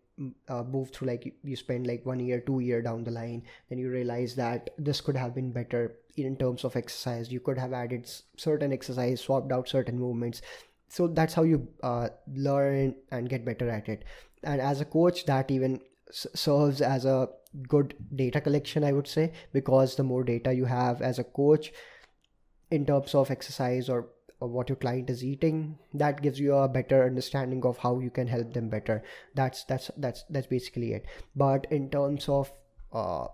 uh, 0.49 0.63
move 0.65 0.91
through 0.91 1.09
like 1.09 1.35
you 1.45 1.57
spend 1.57 1.87
like 1.87 2.05
one 2.05 2.19
year 2.19 2.41
two 2.41 2.61
year 2.61 2.83
down 2.83 3.05
the 3.05 3.11
line 3.11 3.43
then 3.69 3.79
you 3.79 3.89
realize 3.89 4.35
that 4.35 4.71
this 4.79 5.01
could 5.01 5.17
have 5.17 5.35
been 5.35 5.53
better 5.53 5.97
in 6.27 6.37
terms 6.37 6.65
of 6.65 6.77
exercise. 6.77 7.31
You 7.31 7.41
could 7.41 7.59
have 7.59 7.73
added 7.73 8.11
certain 8.37 8.73
exercise 8.73 9.21
swapped 9.21 9.53
out 9.53 9.69
certain 9.69 9.99
movements. 9.99 10.43
So 10.89 11.07
that's 11.07 11.35
how 11.35 11.43
you 11.43 11.69
uh, 11.83 12.09
learn 12.35 12.95
and 13.11 13.29
get 13.29 13.45
better 13.45 13.69
at 13.69 13.89
it. 13.89 14.05
And 14.43 14.61
as 14.61 14.81
a 14.81 14.85
coach 14.85 15.27
that 15.27 15.51
even 15.51 15.81
s- 16.09 16.27
serves 16.35 16.81
as 16.81 17.05
a 17.05 17.29
good 17.67 17.95
data 18.15 18.43
collection 18.43 18.85
i 18.85 18.93
would 18.93 19.07
say 19.07 19.33
because 19.55 19.97
the 19.97 20.03
more 20.03 20.23
data 20.23 20.53
you 20.53 20.67
have 20.67 21.01
as 21.01 21.19
a 21.19 21.25
coach 21.25 21.73
in 22.71 22.85
terms 22.85 23.15
of 23.15 23.31
exercise 23.31 23.89
or 23.89 24.09
what 24.41 24.69
your 24.69 24.77
client 24.77 25.11
is 25.11 25.25
eating 25.25 25.79
that 25.95 26.23
gives 26.23 26.39
you 26.39 26.55
a 26.55 26.69
better 26.69 27.05
understanding 27.05 27.65
of 27.65 27.79
how 27.79 27.99
you 27.99 28.11
can 28.11 28.27
help 28.29 28.53
them 28.53 28.69
better. 28.69 29.03
That's 29.35 29.65
that's 29.65 29.91
that's 29.97 30.25
that's 30.31 30.47
basically 30.47 30.93
it. 30.93 31.07
But 31.35 31.67
in 31.71 31.91
terms 31.91 32.29
of 32.29 32.53
uh, 32.93 33.27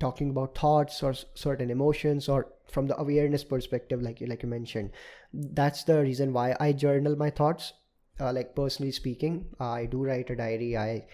talking 0.00 0.30
about 0.30 0.56
thoughts 0.56 1.02
or 1.02 1.14
certain 1.34 1.70
emotions 1.70 2.28
or 2.28 2.52
from 2.70 2.86
the 2.86 2.98
awareness 3.00 3.44
perspective 3.44 4.02
like 4.02 4.20
you 4.20 4.26
like 4.26 4.42
you 4.42 4.48
mentioned. 4.48 4.90
That's 5.32 5.84
the 5.84 6.00
reason 6.02 6.32
why 6.32 6.56
i 6.60 6.72
journal 6.72 7.16
my 7.16 7.30
thoughts. 7.30 7.72
Uh, 8.18 8.32
like 8.32 8.54
personally 8.56 8.92
speaking 8.92 9.44
i 9.60 9.86
do 9.86 10.02
write 10.02 10.30
a 10.30 10.36
diary. 10.36 10.76
I 10.76 11.06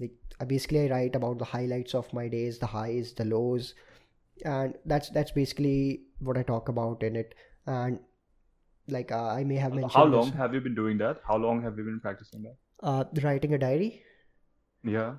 like 0.00 0.12
I 0.40 0.44
basically 0.44 0.86
i 0.86 0.90
write 0.90 1.16
about 1.16 1.38
the 1.38 1.44
highlights 1.44 1.94
of 1.94 2.12
my 2.12 2.28
days 2.28 2.58
the 2.58 2.66
highs 2.66 3.12
the 3.14 3.24
lows. 3.24 3.74
And 4.44 4.74
that's 4.84 5.10
that's 5.10 5.32
basically 5.32 6.02
what 6.18 6.36
i 6.38 6.42
talk 6.42 6.68
about 6.68 7.02
in 7.02 7.16
it. 7.16 7.34
And 7.66 8.00
like 8.88 9.10
uh, 9.10 9.28
i 9.28 9.44
may 9.44 9.56
have 9.56 9.72
mentioned 9.72 9.92
how 9.92 10.04
long 10.04 10.30
this, 10.30 10.38
have 10.38 10.54
you 10.54 10.60
been 10.60 10.74
doing 10.74 10.98
that? 10.98 11.20
How 11.26 11.36
long 11.36 11.62
have 11.62 11.76
you 11.78 11.84
been 11.84 12.00
practicing 12.00 12.42
that? 12.42 12.56
Uh 12.82 13.04
writing 13.22 13.54
a 13.54 13.58
diary? 13.58 14.02
Yeah. 14.84 15.14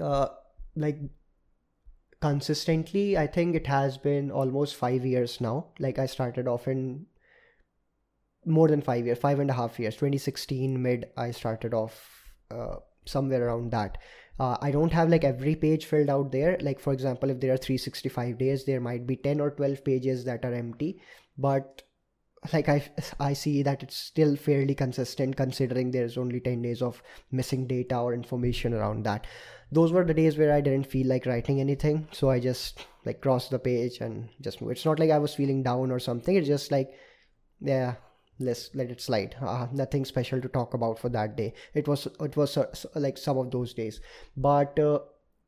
Uh 0.00 0.28
like 0.74 0.98
consistently 2.24 3.18
i 3.22 3.26
think 3.26 3.54
it 3.54 3.66
has 3.66 3.98
been 3.98 4.30
almost 4.30 4.76
five 4.76 5.04
years 5.04 5.40
now. 5.46 5.66
Like 5.78 5.98
i 5.98 6.06
started 6.06 6.48
off 6.48 6.66
in 6.68 7.06
more 8.58 8.68
than 8.68 8.80
five 8.86 9.04
years 9.06 9.18
five 9.18 9.40
and 9.40 9.50
a 9.50 9.58
half 9.60 9.78
years. 9.78 9.96
2016 9.96 10.82
mid 10.82 11.06
i 11.18 11.30
started 11.30 11.74
off 11.74 11.98
uh, 12.50 12.76
somewhere 13.04 13.46
around 13.46 13.72
that. 13.72 13.98
Uh, 14.40 14.56
i 14.62 14.70
don't 14.70 14.96
have 14.98 15.10
like 15.10 15.24
every 15.32 15.54
page 15.54 15.84
filled 15.84 16.08
out 16.08 16.32
there. 16.32 16.56
Like 16.68 16.80
for 16.80 16.94
example 16.94 17.28
if 17.28 17.40
there 17.40 17.52
are 17.52 17.64
365 17.64 18.38
days 18.38 18.64
there 18.64 18.80
might 18.80 19.06
be 19.06 19.16
10 19.16 19.40
or 19.40 19.50
12 19.50 19.84
pages 19.84 20.24
that 20.24 20.46
are 20.46 20.54
empty. 20.54 21.02
But 21.36 21.82
like 22.52 22.68
I 22.68 22.82
I 23.20 23.32
see 23.32 23.62
that 23.62 23.82
it's 23.82 23.96
still 23.96 24.36
fairly 24.36 24.74
consistent 24.74 25.36
considering 25.36 25.90
there's 25.90 26.16
only 26.18 26.40
10 26.40 26.62
days 26.62 26.82
of 26.82 27.02
missing 27.30 27.66
data 27.66 27.98
or 27.98 28.14
information 28.14 28.74
around 28.74 29.04
that. 29.04 29.26
Those 29.74 29.92
were 29.92 30.04
the 30.04 30.14
days 30.14 30.38
where 30.38 30.52
I 30.52 30.60
didn't 30.60 30.86
feel 30.86 31.06
like 31.08 31.26
writing 31.26 31.60
anything, 31.60 32.08
so 32.12 32.30
I 32.30 32.40
just 32.40 32.86
like 33.04 33.20
crossed 33.20 33.50
the 33.50 33.58
page 33.58 34.00
and 34.00 34.28
just. 34.40 34.62
It's 34.62 34.84
not 34.84 34.98
like 34.98 35.10
I 35.10 35.18
was 35.18 35.34
feeling 35.34 35.62
down 35.62 35.90
or 35.90 35.98
something. 35.98 36.36
It's 36.36 36.46
just 36.48 36.70
like 36.70 36.92
yeah, 37.60 37.94
let's 38.38 38.70
let 38.74 38.90
it 38.90 39.00
slide. 39.00 39.36
Uh, 39.40 39.66
nothing 39.72 40.04
special 40.04 40.40
to 40.40 40.48
talk 40.48 40.74
about 40.74 40.98
for 40.98 41.08
that 41.10 41.36
day. 41.36 41.54
It 41.72 41.88
was 41.88 42.06
it 42.28 42.36
was 42.36 42.56
uh, 42.56 42.66
like 42.94 43.18
some 43.18 43.38
of 43.38 43.50
those 43.50 43.74
days, 43.74 44.00
but. 44.36 44.78
Uh, 44.78 45.00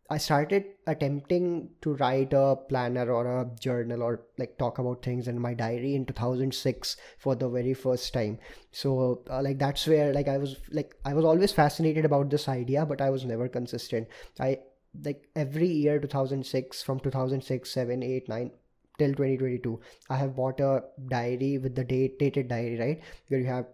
I 0.08 0.18
started 0.18 0.64
attempting 0.86 1.70
to 1.82 1.94
write 1.94 2.32
a 2.32 2.56
planner 2.68 3.10
or 3.10 3.40
a 3.40 3.50
journal 3.58 4.02
or 4.02 4.20
like 4.38 4.56
talk 4.56 4.78
about 4.78 5.02
things 5.04 5.26
in 5.26 5.40
my 5.40 5.52
diary 5.52 5.94
in 5.96 6.06
2006 6.06 6.96
for 7.18 7.34
the 7.34 7.48
very 7.48 7.74
first 7.74 8.12
time. 8.12 8.38
So 8.70 9.22
uh, 9.28 9.42
like 9.42 9.58
that's 9.58 9.86
where 9.86 10.12
like 10.12 10.28
I 10.28 10.38
was 10.38 10.56
like 10.70 10.94
I 11.04 11.14
was 11.14 11.24
always 11.24 11.52
fascinated 11.52 12.04
about 12.04 12.30
this 12.30 12.48
idea, 12.48 12.86
but 12.86 13.00
I 13.00 13.10
was 13.10 13.24
never 13.24 13.48
consistent. 13.48 14.06
I 14.38 14.58
like 15.04 15.28
every 15.34 15.68
year 15.68 15.98
2006 15.98 16.82
from 16.82 17.00
2006 17.00 17.70
7 17.70 18.02
8 18.02 18.28
9 18.28 18.50
till 18.98 19.08
2022 19.08 19.78
i 20.08 20.16
have 20.16 20.34
bought 20.34 20.60
a 20.60 20.82
diary 21.08 21.58
with 21.58 21.74
the 21.74 21.84
date 21.84 22.18
dated 22.18 22.48
diary 22.48 22.78
right 22.78 23.02
where 23.28 23.40
you 23.40 23.46
have 23.46 23.66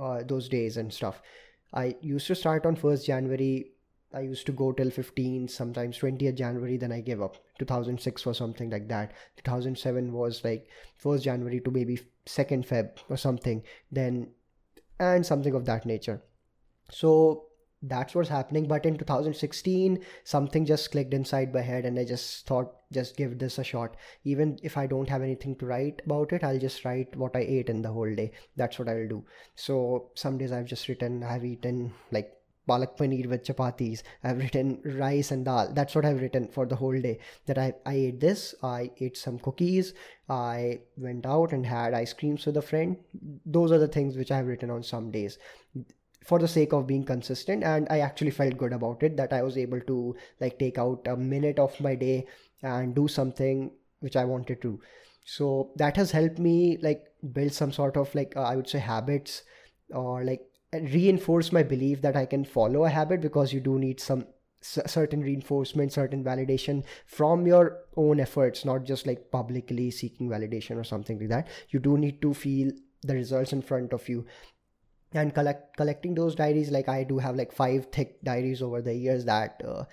uh, 0.00 0.22
those 0.22 0.48
days 0.48 0.76
and 0.76 0.92
stuff 0.92 1.20
i 1.74 1.94
used 2.00 2.26
to 2.26 2.34
start 2.34 2.64
on 2.64 2.76
1st 2.76 3.04
january 3.04 3.72
I 4.12 4.20
used 4.20 4.46
to 4.46 4.52
go 4.52 4.72
till 4.72 4.90
15, 4.90 5.48
sometimes 5.48 5.98
20th 5.98 6.34
January, 6.34 6.78
then 6.78 6.92
I 6.92 7.00
gave 7.00 7.20
up. 7.20 7.36
2006 7.58 8.24
was 8.24 8.38
something 8.38 8.70
like 8.70 8.88
that. 8.88 9.12
2007 9.36 10.12
was 10.12 10.42
like 10.44 10.68
1st 11.02 11.22
January 11.22 11.60
to 11.60 11.70
maybe 11.70 12.00
2nd 12.26 12.66
Feb 12.66 12.90
or 13.10 13.18
something. 13.18 13.62
Then, 13.92 14.30
and 14.98 15.26
something 15.26 15.54
of 15.54 15.66
that 15.66 15.84
nature. 15.84 16.22
So 16.90 17.44
that's 17.82 18.14
what's 18.14 18.30
happening. 18.30 18.66
But 18.66 18.86
in 18.86 18.96
2016, 18.96 20.02
something 20.24 20.64
just 20.64 20.90
clicked 20.90 21.12
inside 21.12 21.52
my 21.52 21.60
head, 21.60 21.84
and 21.84 21.98
I 21.98 22.04
just 22.04 22.46
thought, 22.46 22.72
just 22.90 23.14
give 23.14 23.38
this 23.38 23.58
a 23.58 23.64
shot. 23.64 23.94
Even 24.24 24.58
if 24.62 24.78
I 24.78 24.86
don't 24.86 25.08
have 25.10 25.22
anything 25.22 25.54
to 25.56 25.66
write 25.66 26.00
about 26.06 26.32
it, 26.32 26.42
I'll 26.42 26.58
just 26.58 26.84
write 26.86 27.14
what 27.14 27.36
I 27.36 27.40
ate 27.40 27.68
in 27.68 27.82
the 27.82 27.92
whole 27.92 28.14
day. 28.14 28.32
That's 28.56 28.78
what 28.78 28.88
I'll 28.88 29.06
do. 29.06 29.22
So 29.54 30.10
some 30.14 30.38
days 30.38 30.50
I've 30.50 30.64
just 30.64 30.88
written, 30.88 31.22
I've 31.22 31.44
eaten 31.44 31.92
like 32.10 32.32
palak 32.68 32.96
paneer 32.96 33.28
with 33.28 33.44
chapatis. 33.44 34.02
I've 34.22 34.38
written 34.38 34.80
rice 34.84 35.30
and 35.30 35.44
dal. 35.44 35.72
That's 35.72 35.94
what 35.94 36.04
I've 36.04 36.20
written 36.20 36.48
for 36.48 36.66
the 36.66 36.76
whole 36.76 37.00
day. 37.00 37.18
That 37.46 37.58
I, 37.58 37.72
I 37.86 37.94
ate 37.94 38.20
this, 38.20 38.54
I 38.62 38.90
ate 39.00 39.16
some 39.16 39.38
cookies, 39.38 39.94
I 40.28 40.80
went 40.96 41.26
out 41.26 41.52
and 41.52 41.64
had 41.66 41.94
ice 41.94 42.12
creams 42.12 42.46
with 42.46 42.56
a 42.56 42.62
friend. 42.62 42.96
Those 43.46 43.72
are 43.72 43.78
the 43.78 43.88
things 43.88 44.16
which 44.16 44.30
I've 44.30 44.46
written 44.46 44.70
on 44.70 44.82
some 44.82 45.10
days 45.10 45.38
for 46.28 46.38
the 46.38 46.48
sake 46.48 46.74
of 46.74 46.86
being 46.86 47.04
consistent 47.04 47.64
and 47.64 47.86
i 47.90 48.00
actually 48.06 48.32
felt 48.38 48.58
good 48.62 48.72
about 48.72 49.02
it 49.02 49.16
that 49.16 49.32
i 49.32 49.42
was 49.42 49.56
able 49.56 49.80
to 49.90 50.14
like 50.40 50.58
take 50.58 50.78
out 50.78 51.06
a 51.12 51.16
minute 51.16 51.58
of 51.58 51.78
my 51.80 51.94
day 51.94 52.26
and 52.62 52.94
do 52.94 53.06
something 53.08 53.70
which 54.00 54.16
i 54.16 54.24
wanted 54.24 54.60
to 54.60 54.78
so 55.24 55.70
that 55.76 55.96
has 55.96 56.10
helped 56.10 56.38
me 56.38 56.76
like 56.82 57.06
build 57.32 57.52
some 57.52 57.72
sort 57.72 57.96
of 57.96 58.14
like 58.14 58.36
uh, 58.36 58.42
i 58.42 58.56
would 58.56 58.68
say 58.68 58.78
habits 58.78 59.42
or 59.90 60.24
like 60.24 60.44
reinforce 60.72 61.52
my 61.52 61.62
belief 61.62 62.02
that 62.02 62.16
I 62.16 62.26
can 62.26 62.44
follow 62.44 62.84
a 62.84 62.90
habit 62.90 63.20
because 63.20 63.52
you 63.52 63.60
do 63.60 63.78
need 63.78 64.00
some 64.00 64.26
certain 64.60 65.20
reinforcement, 65.20 65.92
certain 65.92 66.24
validation 66.24 66.84
from 67.06 67.46
your 67.46 67.78
own 67.96 68.20
efforts, 68.20 68.64
not 68.64 68.84
just 68.84 69.06
like 69.06 69.30
publicly 69.30 69.90
seeking 69.90 70.28
validation 70.28 70.76
or 70.76 70.84
something 70.84 71.18
like 71.18 71.28
that. 71.28 71.48
You 71.70 71.78
do 71.78 71.96
need 71.96 72.20
to 72.22 72.34
feel 72.34 72.70
the 73.02 73.14
results 73.14 73.52
in 73.52 73.62
front 73.62 73.92
of 73.92 74.08
you 74.08 74.26
and 75.12 75.34
collect 75.34 75.76
collecting 75.76 76.14
those 76.14 76.34
diaries 76.34 76.70
like 76.70 76.88
i 76.88 77.02
do 77.02 77.18
have 77.18 77.36
like 77.36 77.52
five 77.52 77.86
thick 77.92 78.22
diaries 78.22 78.60
over 78.60 78.82
the 78.82 78.92
years 78.94 79.24
that 79.24 79.62
uh, 79.66 79.84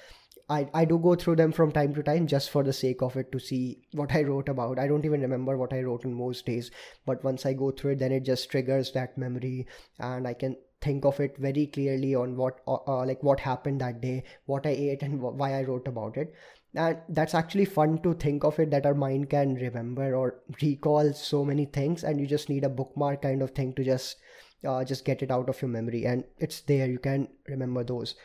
I, 0.47 0.69
I 0.75 0.85
do 0.85 0.99
go 0.99 1.15
through 1.15 1.37
them 1.37 1.51
from 1.51 1.71
time 1.71 1.93
to 1.95 2.03
time 2.03 2.27
just 2.27 2.51
for 2.51 2.63
the 2.63 2.73
sake 2.73 3.01
of 3.01 3.15
it 3.15 3.31
to 3.31 3.39
see 3.39 3.79
what 3.93 4.13
I 4.13 4.21
wrote 4.21 4.47
about. 4.47 4.77
I 4.77 4.87
don't 4.87 5.03
even 5.05 5.21
remember 5.21 5.57
what 5.57 5.73
I 5.73 5.81
wrote 5.81 6.05
in 6.05 6.13
most 6.13 6.45
days, 6.45 6.69
but 7.03 7.23
once 7.23 7.47
I 7.47 7.53
go 7.53 7.71
through 7.71 7.93
it, 7.93 7.99
then 7.99 8.11
it 8.11 8.25
just 8.25 8.51
triggers 8.51 8.91
that 8.91 9.17
memory 9.17 9.65
and 9.97 10.27
I 10.27 10.35
can 10.35 10.55
think 10.81 11.05
of 11.05 11.19
it 11.19 11.37
very 11.37 11.67
clearly 11.67 12.13
on 12.15 12.35
what 12.35 12.59
uh, 12.67 12.77
uh 12.87 13.05
like 13.05 13.23
what 13.23 13.39
happened 13.39 13.81
that 13.81 14.01
day, 14.01 14.23
what 14.45 14.65
I 14.65 14.69
ate, 14.69 15.03
and 15.03 15.21
why 15.21 15.53
I 15.53 15.63
wrote 15.63 15.87
about 15.87 16.17
it. 16.17 16.33
And 16.75 16.97
that's 17.07 17.33
actually 17.33 17.65
fun 17.65 18.01
to 18.03 18.13
think 18.13 18.43
of 18.43 18.59
it 18.59 18.69
that 18.71 18.85
our 18.85 18.93
mind 18.93 19.29
can 19.29 19.55
remember 19.55 20.13
or 20.13 20.41
recall 20.61 21.13
so 21.13 21.45
many 21.45 21.65
things, 21.65 22.03
and 22.03 22.19
you 22.19 22.27
just 22.27 22.49
need 22.49 22.63
a 22.63 22.69
bookmark 22.69 23.21
kind 23.21 23.41
of 23.41 23.51
thing 23.51 23.73
to 23.73 23.83
just 23.83 24.17
uh, 24.65 24.83
just 24.83 25.05
get 25.05 25.21
it 25.21 25.31
out 25.31 25.49
of 25.49 25.61
your 25.61 25.69
memory, 25.69 26.05
and 26.05 26.23
it's 26.37 26.61
there. 26.61 26.87
You 26.87 26.99
can 26.99 27.27
remember 27.47 27.83
those 27.83 28.15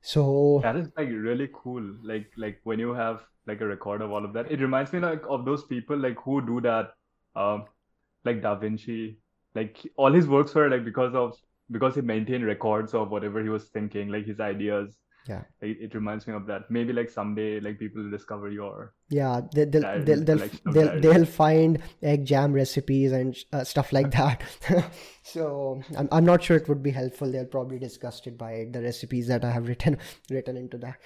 so 0.00 0.60
That 0.62 0.76
is 0.76 0.88
like 0.96 1.08
really 1.08 1.48
cool. 1.52 1.82
Like 2.02 2.30
like 2.36 2.60
when 2.64 2.78
you 2.78 2.94
have 2.94 3.22
like 3.46 3.60
a 3.60 3.66
record 3.66 4.02
of 4.02 4.12
all 4.12 4.24
of 4.24 4.32
that. 4.34 4.50
It 4.50 4.60
reminds 4.60 4.92
me 4.92 5.00
like 5.00 5.22
of 5.28 5.44
those 5.44 5.64
people 5.64 5.98
like 5.98 6.16
who 6.24 6.44
do 6.44 6.60
that. 6.60 6.94
Um, 7.34 7.64
like 8.24 8.42
Da 8.42 8.54
Vinci. 8.54 9.18
Like 9.54 9.78
all 9.96 10.12
his 10.12 10.26
works 10.26 10.54
were 10.54 10.68
like 10.68 10.84
because 10.84 11.14
of 11.14 11.36
because 11.70 11.94
he 11.94 12.00
maintained 12.00 12.44
records 12.44 12.94
of 12.94 13.10
whatever 13.10 13.42
he 13.42 13.48
was 13.48 13.68
thinking, 13.68 14.08
like 14.08 14.26
his 14.26 14.40
ideas. 14.40 14.96
Yeah. 15.28 15.42
It, 15.60 15.76
it 15.80 15.94
reminds 15.94 16.26
me 16.26 16.32
of 16.32 16.46
that. 16.46 16.70
Maybe 16.70 16.94
like 16.94 17.10
someday 17.10 17.60
like 17.60 17.78
people 17.78 18.02
will 18.02 18.10
discover 18.10 18.50
your 18.50 18.94
yeah 19.10 19.42
they, 19.54 19.66
they'll, 19.66 20.02
they'll, 20.02 20.24
they'll, 20.24 20.48
they'll, 20.72 21.00
they'll, 21.00 21.26
find 21.26 21.82
egg 22.02 22.24
jam 22.24 22.54
recipes 22.54 23.12
and 23.12 23.36
uh, 23.52 23.64
stuff 23.64 23.92
like 23.92 24.10
that. 24.12 24.42
So 25.22 25.82
I'm, 25.94 26.08
I'm 26.10 26.24
not 26.24 26.42
sure 26.42 26.56
it 26.56 26.70
would 26.70 26.82
be 26.82 26.90
helpful. 26.90 27.30
They'll 27.30 27.44
probably 27.44 27.78
disgusted 27.78 28.38
by 28.38 28.68
the 28.70 28.80
recipes 28.80 29.26
that 29.26 29.44
i 29.44 29.50
have 29.50 29.68
written 29.68 29.98
written 30.30 30.56
into 30.56 30.78
that. 30.78 30.96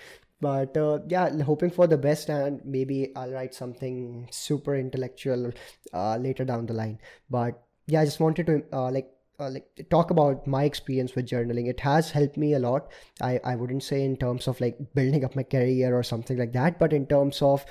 But 0.40 0.76
uh, 0.76 1.00
yeah 1.08 1.42
hoping 1.42 1.70
for 1.70 1.88
the 1.88 1.98
best 1.98 2.28
and 2.28 2.60
maybe 2.64 3.12
i'll 3.16 3.32
write 3.32 3.54
something 3.54 4.28
super 4.30 4.76
intellectual 4.76 5.50
uh, 5.92 6.16
later 6.18 6.44
down 6.44 6.66
the 6.66 6.74
line. 6.74 7.00
But 7.28 7.60
yeah 7.88 8.02
i 8.02 8.04
just 8.04 8.20
wanted 8.20 8.46
to 8.46 8.62
uh, 8.72 8.90
like 8.92 9.11
uh, 9.40 9.50
like 9.50 9.86
talk 9.90 10.10
about 10.10 10.46
my 10.46 10.64
experience 10.64 11.14
with 11.14 11.26
journaling. 11.26 11.68
It 11.68 11.80
has 11.80 12.10
helped 12.10 12.36
me 12.36 12.54
a 12.54 12.58
lot. 12.58 12.90
I 13.20 13.40
i 13.44 13.54
wouldn't 13.56 13.82
say 13.82 14.04
in 14.04 14.16
terms 14.16 14.48
of 14.48 14.60
like 14.60 14.78
building 14.94 15.24
up 15.24 15.36
my 15.36 15.42
career 15.42 15.96
or 15.96 16.02
something 16.02 16.38
like 16.38 16.52
that 16.52 16.78
but 16.78 16.92
in 16.92 17.06
terms 17.06 17.42
of 17.42 17.64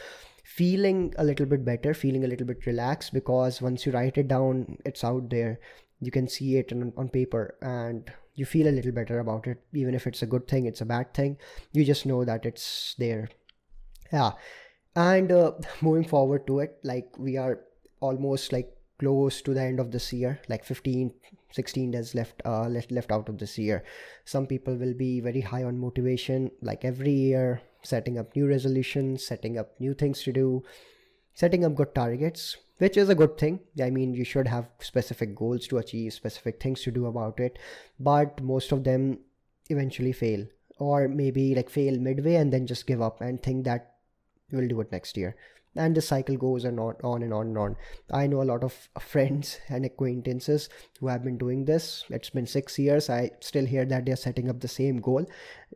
feeling 0.43 1.14
a 1.18 1.24
little 1.24 1.45
bit 1.45 1.64
better 1.64 1.93
feeling 1.93 2.24
a 2.26 2.28
little 2.28 2.47
bit 2.47 2.66
relaxed 2.66 3.14
because 3.14 3.62
once 3.62 3.86
you 3.86 3.91
write 3.91 4.18
it 4.18 4.28
down 4.28 4.78
it's 4.86 5.03
out 5.03 5.30
there. 5.30 5.59
You 6.03 6.09
can 6.12 6.28
see 6.28 6.57
it 6.57 6.74
on, 6.74 6.93
on 6.97 7.09
paper 7.09 7.55
and 7.62 8.12
you 8.34 8.45
feel 8.45 8.68
a 8.68 8.74
little 8.78 8.91
better 8.91 9.20
about 9.20 9.45
it. 9.45 9.62
Even 9.74 9.93
if 9.93 10.07
it's 10.07 10.24
a 10.24 10.26
good 10.26 10.47
thing 10.47 10.66
it's 10.66 10.82
a 10.82 10.86
bad 10.86 11.14
thing 11.14 11.38
you 11.72 11.86
just 11.86 12.05
know 12.05 12.26
that 12.26 12.45
it's 12.45 12.95
there. 12.97 13.30
Yeah. 14.12 14.32
And 14.95 15.32
uh, 15.32 15.53
moving 15.82 16.07
forward 16.07 16.47
to 16.47 16.59
it 16.59 16.80
like 16.84 17.18
we 17.18 17.38
are 17.38 17.62
almost 17.99 18.51
like 18.51 18.76
close 18.99 19.41
to 19.41 19.53
the 19.53 19.62
end 19.62 19.80
of 19.80 19.91
this 19.91 20.12
year 20.14 20.39
like 20.47 20.64
15 20.64 21.12
16 21.52 21.91
days 21.91 22.16
left 22.16 22.41
uh, 22.45 22.68
left 22.68 22.91
left 22.91 23.12
out 23.12 23.30
of 23.30 23.38
this 23.38 23.58
year. 23.58 23.84
Some 24.26 24.47
people 24.47 24.76
will 24.76 24.93
be 24.93 25.20
very 25.20 25.41
high 25.41 25.64
on 25.64 25.78
motivation 25.78 26.52
like 26.62 26.86
every 26.86 27.12
year 27.12 27.62
setting 27.84 28.18
up 28.18 28.36
new 28.36 28.47
resolutions 28.47 29.26
setting 29.26 29.58
up 29.58 29.80
new 29.80 29.93
things 29.93 30.22
to 30.24 30.32
do 30.32 30.64
setting 31.34 31.66
up 31.66 31.76
good 31.76 31.95
targets 31.95 32.58
which 32.78 32.97
is 32.97 33.10
a 33.10 33.16
good 33.16 33.38
thing. 33.38 33.60
I 33.82 33.89
mean 33.89 34.14
you 34.14 34.24
should 34.24 34.47
have 34.47 34.70
specific 34.80 35.36
goals 35.36 35.68
to 35.68 35.78
achieve 35.78 36.14
specific 36.14 36.62
things 36.62 36.82
to 36.84 36.91
do 36.91 37.06
about 37.06 37.39
it 37.39 37.58
but 37.99 38.41
most 38.41 38.72
of 38.72 38.84
them 38.84 39.20
eventually 39.70 40.12
fail 40.12 40.45
or 40.78 41.08
maybe 41.08 41.56
like 41.56 41.70
fail 41.70 41.97
midway 41.97 42.36
and 42.36 42.52
then 42.52 42.68
just 42.68 42.88
give 42.88 43.02
up 43.02 43.22
and 43.22 43.41
think 43.41 43.66
that 43.66 43.95
we'll 44.52 44.68
do 44.68 44.82
it 44.82 44.91
next 44.91 45.16
year 45.16 45.36
and 45.76 45.95
the 45.95 46.01
cycle 46.01 46.36
goes 46.36 46.65
on, 46.65 46.78
on 46.80 47.24
and 47.24 47.34
on 47.34 47.47
and 47.47 47.57
on. 47.57 47.76
I 48.11 48.28
know 48.28 48.41
a 48.41 48.43
lot 48.51 48.63
of 48.63 48.89
friends 48.99 49.59
and 49.69 49.86
acquaintances 49.86 50.69
who 50.99 51.07
have 51.07 51.24
been 51.24 51.38
doing 51.38 51.65
this. 51.65 52.03
It's 52.09 52.30
been 52.30 52.47
six 52.47 52.78
years. 52.78 53.09
I 53.09 53.32
still 53.39 53.65
hear 53.65 53.86
that 53.86 54.05
they're 54.05 54.15
setting 54.15 54.49
up 54.49 54.59
the 54.59 54.67
same 54.67 54.97
goal. 54.97 55.26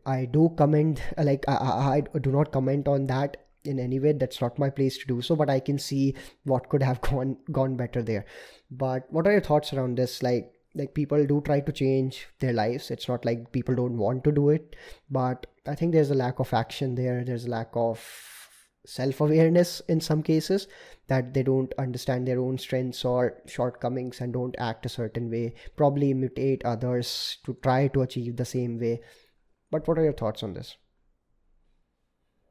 I 0.04 0.26
do 0.26 0.52
comment 0.56 1.02
like 1.18 1.44
I, 1.48 2.02
I 2.14 2.18
do 2.18 2.30
not 2.30 2.52
comment 2.52 2.88
on 2.88 3.06
that 3.06 3.38
in 3.64 3.80
any 3.80 3.98
way. 3.98 4.12
That's 4.12 4.40
not 4.40 4.58
my 4.58 4.70
place 4.70 4.98
to 4.98 5.06
do 5.06 5.20
so 5.22 5.34
but 5.34 5.50
i 5.50 5.58
can 5.58 5.78
see 5.78 6.14
what 6.44 6.68
could 6.68 6.82
have 6.82 7.00
gone 7.10 7.36
gone 7.50 7.76
better 7.76 8.02
there. 8.02 8.26
But 8.70 9.06
what 9.10 9.26
are 9.26 9.32
your 9.32 9.40
thoughts 9.40 9.72
around 9.72 9.96
this? 9.96 10.22
Like 10.22 10.52
like 10.74 10.92
people 10.92 11.24
do 11.24 11.40
try 11.40 11.60
to 11.60 11.72
change 11.72 12.26
their 12.38 12.52
lives. 12.52 12.90
It's 12.90 13.08
not 13.08 13.24
like 13.24 13.50
people 13.50 13.74
don't 13.74 13.96
want 13.96 14.24
to 14.24 14.32
do 14.32 14.50
it 14.50 14.76
but 15.10 15.46
i 15.66 15.74
think 15.74 15.92
there's 15.92 16.10
a 16.10 16.14
lack 16.14 16.38
of 16.38 16.52
action 16.52 16.94
there. 16.94 17.24
There's 17.24 17.46
a 17.46 17.50
lack 17.50 17.70
of 17.74 17.98
self 18.86 19.20
awareness 19.20 19.80
in 19.88 20.00
some 20.00 20.22
cases 20.22 20.68
that 21.08 21.34
they 21.34 21.42
don't 21.42 21.72
understand 21.78 22.26
their 22.26 22.40
own 22.40 22.58
strengths 22.58 23.04
or 23.04 23.42
shortcomings 23.46 24.20
and 24.20 24.32
don't 24.32 24.54
act 24.58 24.86
a 24.86 24.88
certain 24.88 25.30
way, 25.30 25.54
probably 25.76 26.10
imitate 26.10 26.64
others 26.64 27.38
to 27.44 27.56
try 27.62 27.88
to 27.88 28.02
achieve 28.02 28.36
the 28.36 28.44
same 28.44 28.78
way. 28.78 29.00
But 29.70 29.86
what 29.86 29.98
are 29.98 30.04
your 30.04 30.12
thoughts 30.12 30.42
on 30.42 30.54
this? 30.54 30.76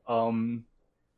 Um, 0.08 0.66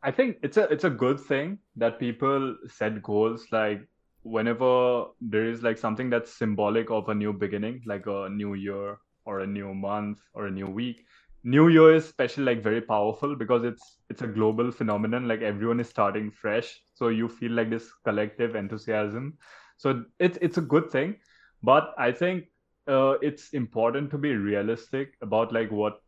I 0.03 0.11
think 0.11 0.37
it's 0.43 0.57
a 0.57 0.63
it's 0.69 0.85
a 0.85 0.89
good 0.89 1.19
thing 1.19 1.59
that 1.75 1.99
people 1.99 2.55
set 2.67 3.01
goals 3.01 3.45
like 3.51 3.81
whenever 4.23 5.05
there 5.21 5.45
is 5.45 5.63
like 5.63 5.77
something 5.77 6.09
that's 6.09 6.33
symbolic 6.33 6.91
of 6.91 7.09
a 7.09 7.15
new 7.15 7.33
beginning, 7.33 7.81
like 7.85 8.05
a 8.07 8.29
new 8.29 8.53
year 8.53 8.97
or 9.25 9.39
a 9.39 9.47
new 9.47 9.73
month 9.73 10.19
or 10.33 10.47
a 10.47 10.51
new 10.51 10.67
week, 10.67 11.05
New 11.47 11.69
Year 11.69 11.95
is 11.95 12.05
special 12.05 12.43
like 12.43 12.61
very 12.61 12.81
powerful 12.81 13.35
because 13.35 13.63
it's 13.63 13.99
it's 14.09 14.21
a 14.21 14.27
global 14.27 14.71
phenomenon. 14.71 15.27
Like 15.29 15.41
everyone 15.41 15.79
is 15.79 15.89
starting 15.89 16.29
fresh, 16.29 16.81
so 16.93 17.07
you 17.07 17.29
feel 17.29 17.53
like 17.53 17.69
this 17.69 17.89
collective 18.03 18.55
enthusiasm. 18.55 19.37
So 19.77 20.03
it's 20.19 20.37
it's 20.41 20.57
a 20.57 20.65
good 20.73 20.89
thing, 20.91 21.15
but 21.63 21.93
I 21.97 22.11
think 22.11 22.45
uh, 22.87 23.13
it's 23.21 23.53
important 23.53 24.11
to 24.11 24.17
be 24.17 24.35
realistic 24.35 25.15
about 25.21 25.53
like 25.53 25.71
what 25.71 26.01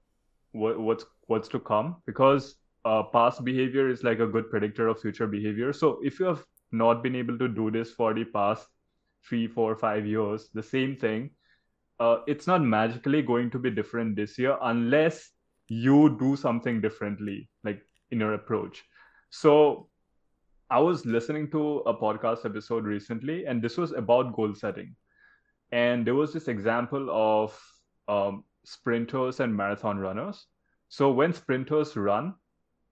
what 0.52 0.80
what's 0.80 1.06
what's 1.28 1.48
to 1.56 1.60
come 1.60 1.96
because 2.06 2.56
uh, 2.84 3.04
past 3.04 3.46
behavior 3.46 3.90
is 3.90 4.04
like 4.04 4.20
a 4.20 4.28
good 4.28 4.50
predictor 4.50 4.90
of 4.90 5.00
future 5.00 5.28
behavior. 5.28 5.72
So 5.72 6.00
if 6.04 6.20
you 6.20 6.26
have 6.26 6.44
not 6.72 7.02
been 7.02 7.16
able 7.16 7.38
to 7.40 7.48
do 7.48 7.72
this 7.72 7.92
for 7.92 8.14
the 8.14 8.26
past 8.26 8.68
three, 9.28 9.48
four, 9.48 9.76
five 9.76 10.06
years, 10.06 10.50
the 10.54 10.64
same 10.64 10.98
thing, 10.98 11.30
uh, 12.00 12.20
it's 12.28 12.48
not 12.48 12.64
magically 12.64 13.22
going 13.22 13.50
to 13.52 13.60
be 13.60 13.70
different 13.70 14.16
this 14.16 14.38
year 14.38 14.58
unless 14.62 15.32
you 15.68 16.18
do 16.20 16.36
something 16.36 16.82
differently, 16.82 17.50
like 17.64 17.82
in 18.12 18.20
your 18.20 18.34
approach. 18.34 18.84
So 19.30 19.90
I 20.70 20.80
was 20.80 21.06
listening 21.06 21.52
to 21.52 21.80
a 21.80 21.94
podcast 21.94 22.46
episode 22.46 22.86
recently, 22.86 23.46
and 23.46 23.62
this 23.62 23.78
was 23.78 23.92
about 23.92 24.36
goal 24.36 24.54
setting. 24.56 24.96
And 25.72 26.06
there 26.06 26.16
was 26.16 26.34
this 26.34 26.48
example 26.48 27.10
of 27.12 27.60
um, 28.08 28.44
sprinters 28.66 29.40
and 29.40 29.56
marathon 29.56 30.00
runners. 30.00 30.48
So 30.88 31.12
when 31.12 31.34
sprinters 31.34 31.96
run, 31.96 32.34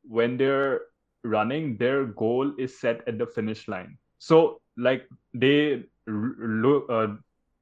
when 0.03 0.38
they're 0.38 0.82
running, 1.24 1.78
their 1.78 2.05
goal 2.05 2.53
is 2.58 2.80
set 2.80 3.08
at 3.08 3.18
the 3.18 3.26
finish 3.26 3.68
line. 3.68 3.97
So 4.20 4.62
like 4.78 5.08
they 5.34 5.84
uh, 6.08 7.08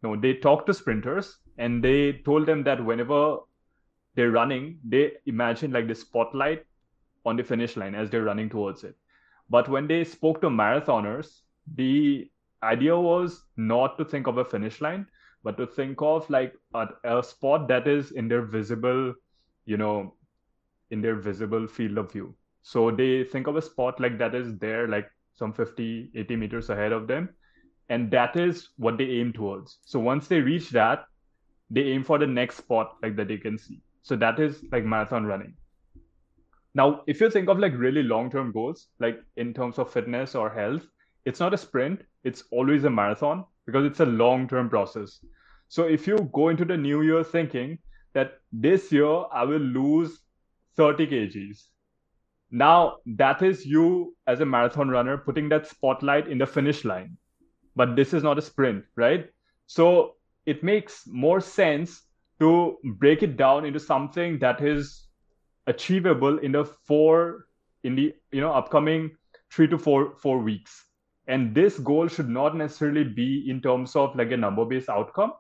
no, 0.06 0.16
they 0.16 0.34
talked 0.46 0.68
to 0.68 0.74
sprinters 0.74 1.38
and 1.58 1.84
they 1.84 2.22
told 2.26 2.46
them 2.46 2.64
that 2.64 2.84
whenever 2.84 3.38
they're 4.16 4.32
running, 4.32 4.80
they 4.84 5.14
imagine 5.26 5.72
like 5.72 5.88
the 5.88 5.96
spotlight 5.96 6.66
on 7.26 7.36
the 7.36 7.44
finish 7.44 7.76
line 7.76 7.96
as 7.96 8.10
they're 8.10 8.30
running 8.30 8.50
towards 8.50 8.84
it. 8.84 8.96
But 9.50 9.68
when 9.68 9.88
they 9.88 10.04
spoke 10.04 10.42
to 10.42 10.50
marathoners, 10.50 11.42
the 11.76 12.30
idea 12.64 12.98
was 12.98 13.44
not 13.58 13.98
to 13.98 14.06
think 14.06 14.28
of 14.28 14.38
a 14.38 14.46
finish 14.46 14.80
line, 14.82 15.08
but 15.44 15.58
to 15.58 15.66
think 15.66 16.02
of 16.02 16.30
like 16.30 16.54
a, 16.74 16.88
a 17.04 17.24
spot 17.24 17.68
that 17.68 17.88
is 17.88 18.12
in 18.12 18.28
their 18.28 18.42
visible, 18.44 19.14
you 19.66 19.78
know, 19.78 20.14
in 20.92 21.02
their 21.02 21.16
visible 21.16 21.68
field 21.68 21.98
of 21.98 22.12
view. 22.12 22.34
So 22.62 22.92
they 22.92 23.24
think 23.24 23.48
of 23.48 23.56
a 23.56 23.62
spot 23.62 24.00
like 24.00 24.18
that 24.20 24.36
is 24.36 24.58
there, 24.58 24.88
like 24.88 25.10
some 25.34 25.54
50, 25.54 26.12
80 26.16 26.36
meters 26.36 26.70
ahead 26.70 26.92
of 26.92 27.08
them. 27.08 27.30
And 27.90 28.10
that 28.12 28.36
is 28.36 28.70
what 28.78 28.98
they 28.98 29.06
aim 29.06 29.32
towards. 29.34 29.80
So 29.86 30.00
once 30.00 30.28
they 30.28 30.42
reach 30.42 30.70
that, 30.72 31.06
they 31.70 31.84
aim 31.84 32.04
for 32.04 32.18
the 32.18 32.28
next 32.28 32.58
spot 32.58 32.96
like 33.02 33.16
that 33.16 33.28
they 33.28 33.38
can 33.38 33.58
see. 33.58 33.82
So 34.02 34.16
that 34.16 34.40
is 34.40 34.64
like 34.72 34.84
marathon 34.84 35.26
running. 35.26 35.54
Now, 36.74 37.02
if 37.08 37.22
you 37.22 37.30
think 37.30 37.48
of 37.50 37.58
like 37.58 37.74
really 37.76 38.04
long 38.04 38.30
term 38.30 38.52
goals, 38.52 38.88
like 39.00 39.20
in 39.38 39.54
terms 39.54 39.80
of 39.80 39.92
fitness 39.92 40.36
or 40.36 40.50
health, 40.50 40.86
it's 41.26 41.40
not 41.40 41.54
a 41.54 41.58
sprint, 41.58 42.02
it's 42.24 42.44
always 42.52 42.84
a 42.84 42.90
marathon 42.90 43.46
because 43.66 43.86
it's 43.86 44.02
a 44.02 44.06
long 44.06 44.48
term 44.48 44.70
process. 44.70 45.20
So 45.70 45.84
if 45.84 46.06
you 46.06 46.30
go 46.34 46.50
into 46.50 46.66
the 46.66 46.78
new 46.78 47.02
year 47.02 47.24
thinking 47.24 47.80
that 48.14 48.40
this 48.52 48.92
year 48.92 49.24
I 49.34 49.44
will 49.44 49.60
lose 49.60 50.20
30 50.78 51.08
kgs, 51.08 51.64
now 52.52 52.98
that 53.06 53.42
is 53.42 53.66
you 53.66 54.16
as 54.28 54.40
a 54.42 54.46
marathon 54.46 54.90
runner 54.90 55.18
putting 55.18 55.50
that 55.50 55.68
spotlight 55.68 56.28
in 56.28 56.38
the 56.38 56.46
finish 56.46 56.86
line. 56.86 57.18
But 57.76 57.96
this 57.96 58.14
is 58.14 58.24
not 58.24 58.38
a 58.38 58.42
sprint, 58.42 58.86
right? 58.96 59.30
So 59.68 60.16
it 60.46 60.64
makes 60.64 61.04
more 61.08 61.42
sense 61.42 62.04
to 62.40 62.78
break 62.84 63.24
it 63.24 63.38
down 63.38 63.66
into 63.66 63.80
something 63.80 64.40
that 64.40 64.62
is 64.62 65.08
achievable 65.68 66.38
in 66.40 66.52
the 66.52 66.66
four 66.66 67.48
in 67.84 67.96
the 67.96 68.14
you 68.32 68.42
know 68.42 68.54
upcoming 68.54 69.16
three 69.52 69.68
to 69.68 69.78
four 69.78 70.16
four 70.18 70.40
weeks. 70.40 70.86
And 71.28 71.56
this 71.56 71.80
goal 71.80 72.08
should 72.08 72.30
not 72.30 72.56
necessarily 72.56 73.04
be 73.04 73.50
in 73.50 73.62
terms 73.62 73.96
of 73.96 74.16
like 74.16 74.32
a 74.32 74.38
number 74.38 74.66
based 74.66 74.90
outcome 74.90 75.34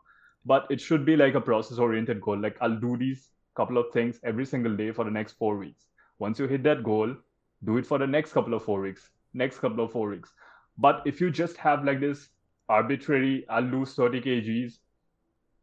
but 0.45 0.67
it 0.69 0.79
should 0.79 1.05
be 1.05 1.15
like 1.15 1.33
a 1.33 1.41
process 1.41 1.79
oriented 1.79 2.21
goal. 2.21 2.39
Like 2.39 2.57
i'll 2.61 2.79
do 2.79 2.97
these 2.97 3.31
couple 3.55 3.77
of 3.77 3.91
things 3.93 4.19
every 4.23 4.45
single 4.45 4.75
day 4.75 4.91
for 4.91 5.05
the 5.05 5.11
next 5.11 5.33
four 5.33 5.57
weeks. 5.57 5.85
Once 6.19 6.39
you 6.39 6.47
hit 6.47 6.63
that 6.63 6.83
goal 6.83 7.15
do 7.63 7.77
it 7.77 7.85
for 7.85 7.97
the 7.97 8.07
next 8.07 8.33
couple 8.33 8.53
of 8.53 8.63
four 8.63 8.81
weeks 8.81 9.09
next 9.33 9.59
couple 9.59 9.83
of 9.83 9.91
four 9.91 10.09
weeks 10.09 10.31
but 10.77 11.01
if 11.05 11.21
you 11.21 11.29
just 11.29 11.57
have 11.57 11.83
like 11.83 11.99
this 11.99 12.29
arbitrary 12.69 13.45
i'll 13.49 13.63
lose 13.63 13.93
30 13.93 14.21
kgs 14.21 14.79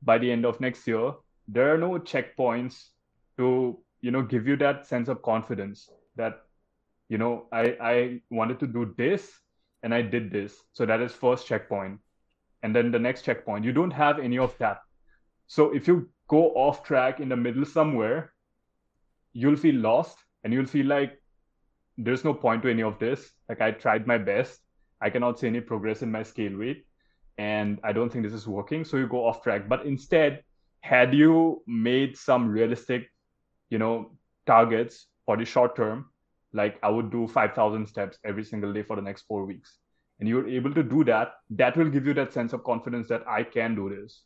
by 0.03 0.19
the 0.19 0.31
end 0.31 0.45
of 0.45 0.61
next 0.61 0.87
year 0.87 1.13
there 1.49 1.75
are 1.75 1.79
no 1.79 1.99
checkpoints 1.99 2.91
to 3.37 3.79
you 4.01 4.11
know 4.11 4.23
give 4.23 4.47
you 4.47 4.57
that 4.57 4.87
sense 4.87 5.09
of 5.09 5.23
confidence 5.23 5.91
that 6.17 6.43
you 7.09 7.19
know 7.19 7.47
i 7.53 7.77
i 7.81 8.21
wanted 8.31 8.59
to 8.59 8.67
do 8.67 8.95
this 8.97 9.31
and 9.83 9.95
i 9.95 10.01
did 10.01 10.31
this. 10.31 10.55
So 10.73 10.87
that 10.87 11.01
is 11.01 11.13
first 11.13 11.47
checkpoint. 11.47 11.99
And 12.63 12.75
then 12.75 12.93
the 12.93 12.99
next 12.99 13.23
checkpoint. 13.23 13.65
You 13.65 13.73
don't 13.73 13.91
have 13.91 14.21
any 14.21 14.39
of 14.39 14.57
that. 14.59 14.79
So 15.49 15.75
if 15.75 15.89
you 15.89 16.09
go 16.29 16.51
off 16.51 16.85
track 16.85 17.19
in 17.21 17.29
the 17.29 17.37
middle 17.37 17.65
somewhere 17.65 18.33
you'll 19.35 19.57
feel 19.57 19.75
lost 19.77 20.19
and 20.45 20.53
you'll 20.53 20.67
feel 20.67 20.87
like 20.87 21.19
there's 21.99 22.25
no 22.25 22.35
point 22.35 22.63
to 22.63 22.71
any 22.71 22.83
of 22.83 22.99
this. 22.99 23.31
Like 23.49 23.61
i 23.61 23.71
tried 23.73 24.07
my 24.07 24.19
best 24.19 24.61
i 25.03 25.11
cannot 25.11 25.39
see 25.39 25.47
any 25.47 25.61
progress 25.61 26.03
in 26.03 26.11
my 26.11 26.23
scale 26.23 26.57
weight 26.57 26.87
and 27.39 27.81
i 27.83 27.93
don't 27.93 28.11
think 28.13 28.25
this 28.25 28.33
is 28.33 28.47
working 28.47 28.85
so 28.85 28.97
you 28.97 29.07
go 29.07 29.27
off 29.27 29.43
track. 29.43 29.69
But 29.69 29.87
instead 29.87 30.43
had 30.81 31.15
you 31.15 31.63
made 31.67 32.17
some 32.17 32.49
realistic 32.49 33.09
you 33.71 33.79
know 33.79 34.13
targets 34.47 35.07
for 35.27 35.37
the 35.37 35.45
short 35.45 35.77
term 35.77 36.07
like 36.53 36.79
i 36.83 36.89
would 36.89 37.11
do 37.11 37.27
5000 37.27 37.87
steps 37.87 38.19
every 38.25 38.45
single 38.45 38.73
day 38.73 38.83
for 38.83 38.97
the 38.97 39.03
next 39.03 39.23
4 39.23 39.45
weeks. 39.47 39.79
And 40.21 40.29
you're 40.29 40.49
able 40.49 40.73
to 40.75 40.83
do 40.83 41.05
that 41.05 41.33
that 41.51 41.77
will 41.77 41.89
give 41.89 42.07
you 42.07 42.15
that 42.15 42.33
sense 42.33 42.53
of 42.53 42.65
confidence 42.65 43.09
that 43.09 43.27
i 43.27 43.43
can 43.43 43.75
do 43.75 43.89
this. 43.89 44.23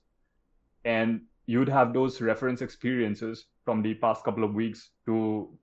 And 0.85 1.23
you'd 1.47 1.69
have 1.69 1.93
those 1.93 2.21
reference 2.21 2.61
experiences 2.61 3.47
from 3.65 3.83
the 3.83 3.95
past 3.95 4.25
couple 4.25 4.45
of 4.45 4.55
weeks 4.55 4.91
to 5.07 5.57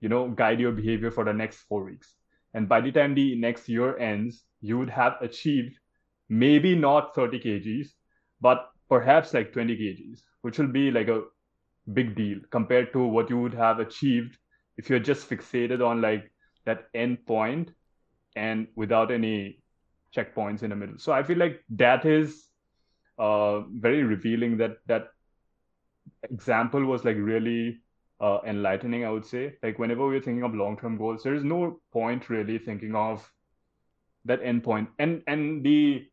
you 0.00 0.08
know 0.08 0.28
guide 0.28 0.60
your 0.60 0.72
behavior 0.72 1.10
for 1.10 1.24
the 1.24 1.32
next 1.32 1.58
4 1.68 1.84
weeks 1.84 2.14
and 2.56 2.68
by 2.68 2.80
the 2.80 2.90
time 2.90 3.14
the 3.14 3.36
next 3.36 3.68
year 3.68 3.96
ends 3.98 4.44
you 4.62 4.78
would 4.78 4.90
have 4.90 5.16
achieved 5.20 5.78
maybe 6.28 6.74
not 6.74 7.14
30 7.14 7.38
kgs 7.38 7.90
but 8.40 8.70
perhaps 8.88 9.34
like 9.34 9.52
20 9.52 9.76
kgs 9.76 10.22
which 10.42 10.58
will 10.58 10.72
be 10.78 10.90
like 10.90 11.08
a 11.08 11.22
big 11.92 12.16
deal 12.16 12.38
compared 12.50 12.92
to 12.92 13.06
what 13.16 13.30
you 13.30 13.38
would 13.38 13.54
have 13.54 13.78
achieved 13.78 14.38
if 14.78 14.90
you're 14.90 15.06
just 15.10 15.28
fixated 15.30 15.86
on 15.86 16.00
like 16.00 16.32
that 16.64 16.88
end 16.94 17.24
point 17.26 17.70
and 18.34 18.66
without 18.74 19.10
any 19.10 19.62
checkpoints 20.16 20.62
in 20.62 20.70
the 20.70 20.76
middle. 20.76 20.98
So 20.98 21.12
i 21.12 21.22
feel 21.22 21.38
like 21.38 21.62
that 21.84 22.04
is 22.04 22.46
uh, 23.18 23.60
very 23.86 24.02
revealing 24.02 24.56
that 24.58 24.78
that 24.86 25.08
example 26.30 26.84
was 26.84 27.04
like 27.04 27.16
really 27.18 27.80
uh, 28.20 28.38
enlightening 28.46 29.04
i 29.04 29.10
would 29.10 29.24
say 29.26 29.54
like 29.62 29.78
whenever 29.78 30.06
we're 30.06 30.20
thinking 30.20 30.42
of 30.42 30.54
long-term 30.54 30.96
goals 30.96 31.22
there 31.22 31.34
is 31.34 31.44
no 31.44 31.80
point 31.92 32.30
really 32.30 32.58
thinking 32.58 32.94
of 32.94 33.30
that 34.24 34.40
end 34.42 34.64
point 34.64 34.88
and 34.98 35.22
and 35.26 35.64
the 35.64 36.06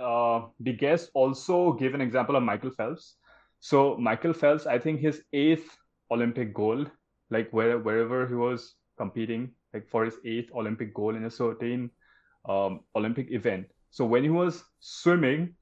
uh, 0.00 0.46
the 0.60 0.72
guest 0.72 1.10
also 1.14 1.72
gave 1.72 1.94
an 1.94 2.00
example 2.00 2.36
of 2.36 2.42
Michael 2.42 2.70
Phelps. 2.70 3.16
So 3.60 3.96
Michael 3.98 4.32
Phelps, 4.32 4.66
I 4.66 4.78
think 4.78 5.00
his 5.00 5.22
eighth 5.32 5.76
Olympic 6.10 6.54
gold, 6.54 6.90
like 7.30 7.50
where 7.52 7.78
wherever 7.78 8.26
he 8.26 8.34
was 8.34 8.76
competing, 8.96 9.50
like 9.74 9.86
for 9.88 10.04
his 10.04 10.16
eighth 10.24 10.50
Olympic 10.54 10.94
goal 10.94 11.14
in 11.14 11.24
a 11.24 11.30
certain 11.30 11.90
um, 12.48 12.80
Olympic 12.96 13.30
event. 13.30 13.66
So 13.90 14.04
when 14.04 14.22
he 14.22 14.30
was 14.30 14.64
swimming, 14.80 15.54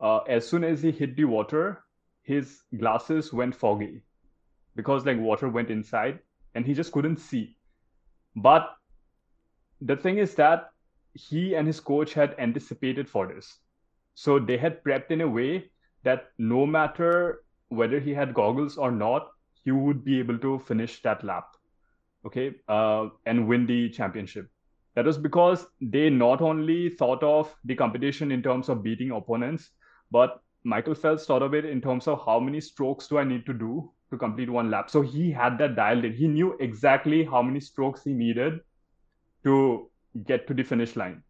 uh, 0.00 0.18
as 0.28 0.46
soon 0.46 0.64
as 0.64 0.82
he 0.82 0.90
hit 0.90 1.16
the 1.16 1.24
water, 1.24 1.82
his 2.22 2.60
glasses 2.76 3.32
went 3.32 3.54
foggy 3.54 4.02
because 4.78 5.04
like 5.04 5.18
water 5.18 5.48
went 5.48 5.70
inside 5.70 6.20
and 6.54 6.64
he 6.64 6.72
just 6.72 6.92
couldn't 6.92 7.16
see. 7.18 7.56
But 8.36 8.76
the 9.80 9.96
thing 9.96 10.18
is 10.18 10.36
that 10.36 10.70
he 11.14 11.56
and 11.56 11.66
his 11.66 11.80
coach 11.80 12.14
had 12.14 12.36
anticipated 12.38 13.08
for 13.08 13.26
this. 13.26 13.58
So 14.14 14.38
they 14.38 14.56
had 14.56 14.84
prepped 14.84 15.10
in 15.10 15.20
a 15.22 15.28
way 15.28 15.70
that 16.04 16.30
no 16.38 16.64
matter 16.64 17.42
whether 17.70 17.98
he 17.98 18.14
had 18.14 18.34
goggles 18.34 18.78
or 18.78 18.92
not, 18.92 19.28
he 19.64 19.72
would 19.72 20.04
be 20.04 20.20
able 20.20 20.38
to 20.38 20.60
finish 20.60 21.02
that 21.02 21.24
lap, 21.24 21.56
okay, 22.24 22.54
uh, 22.68 23.08
and 23.26 23.48
win 23.48 23.66
the 23.66 23.90
championship. 23.90 24.48
That 24.94 25.06
was 25.06 25.18
because 25.18 25.66
they 25.80 26.08
not 26.08 26.40
only 26.40 26.88
thought 26.90 27.22
of 27.24 27.54
the 27.64 27.74
competition 27.74 28.30
in 28.30 28.42
terms 28.42 28.68
of 28.68 28.84
beating 28.84 29.10
opponents, 29.10 29.70
but 30.12 30.40
Michael 30.62 30.94
Phelps 30.94 31.26
thought 31.26 31.42
of 31.42 31.52
it 31.52 31.64
in 31.64 31.80
terms 31.80 32.06
of 32.06 32.24
how 32.24 32.38
many 32.38 32.60
strokes 32.60 33.08
do 33.08 33.18
I 33.18 33.24
need 33.24 33.44
to 33.46 33.52
do 33.52 33.92
to 34.10 34.18
complete 34.18 34.50
one 34.50 34.70
lap. 34.70 34.90
So 34.90 35.02
he 35.02 35.30
had 35.30 35.58
that 35.58 35.76
dialed 35.76 36.04
in. 36.04 36.12
He 36.14 36.28
knew 36.28 36.56
exactly 36.60 37.24
how 37.24 37.42
many 37.42 37.60
strokes 37.60 38.04
he 38.04 38.12
needed 38.14 38.60
to 39.44 39.90
get 40.26 40.46
to 40.48 40.54
the 40.54 40.62
finish 40.62 40.96
line 40.96 41.22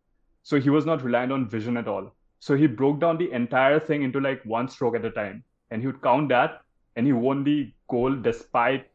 So 0.42 0.58
he 0.60 0.70
was 0.70 0.86
not 0.86 1.02
reliant 1.02 1.32
on 1.32 1.48
vision 1.48 1.76
at 1.76 1.88
all. 1.88 2.14
So 2.40 2.56
he 2.56 2.66
broke 2.66 3.00
down 3.00 3.18
the 3.18 3.30
entire 3.32 3.80
thing 3.80 4.02
into 4.02 4.20
like 4.20 4.42
one 4.44 4.68
stroke 4.68 4.96
at 4.96 5.04
a 5.04 5.10
time. 5.10 5.44
And 5.70 5.80
he 5.82 5.86
would 5.86 6.02
count 6.02 6.28
that 6.30 6.62
and 6.96 7.06
he 7.06 7.12
won 7.12 7.44
the 7.44 7.72
goal 7.90 8.14
despite 8.16 8.86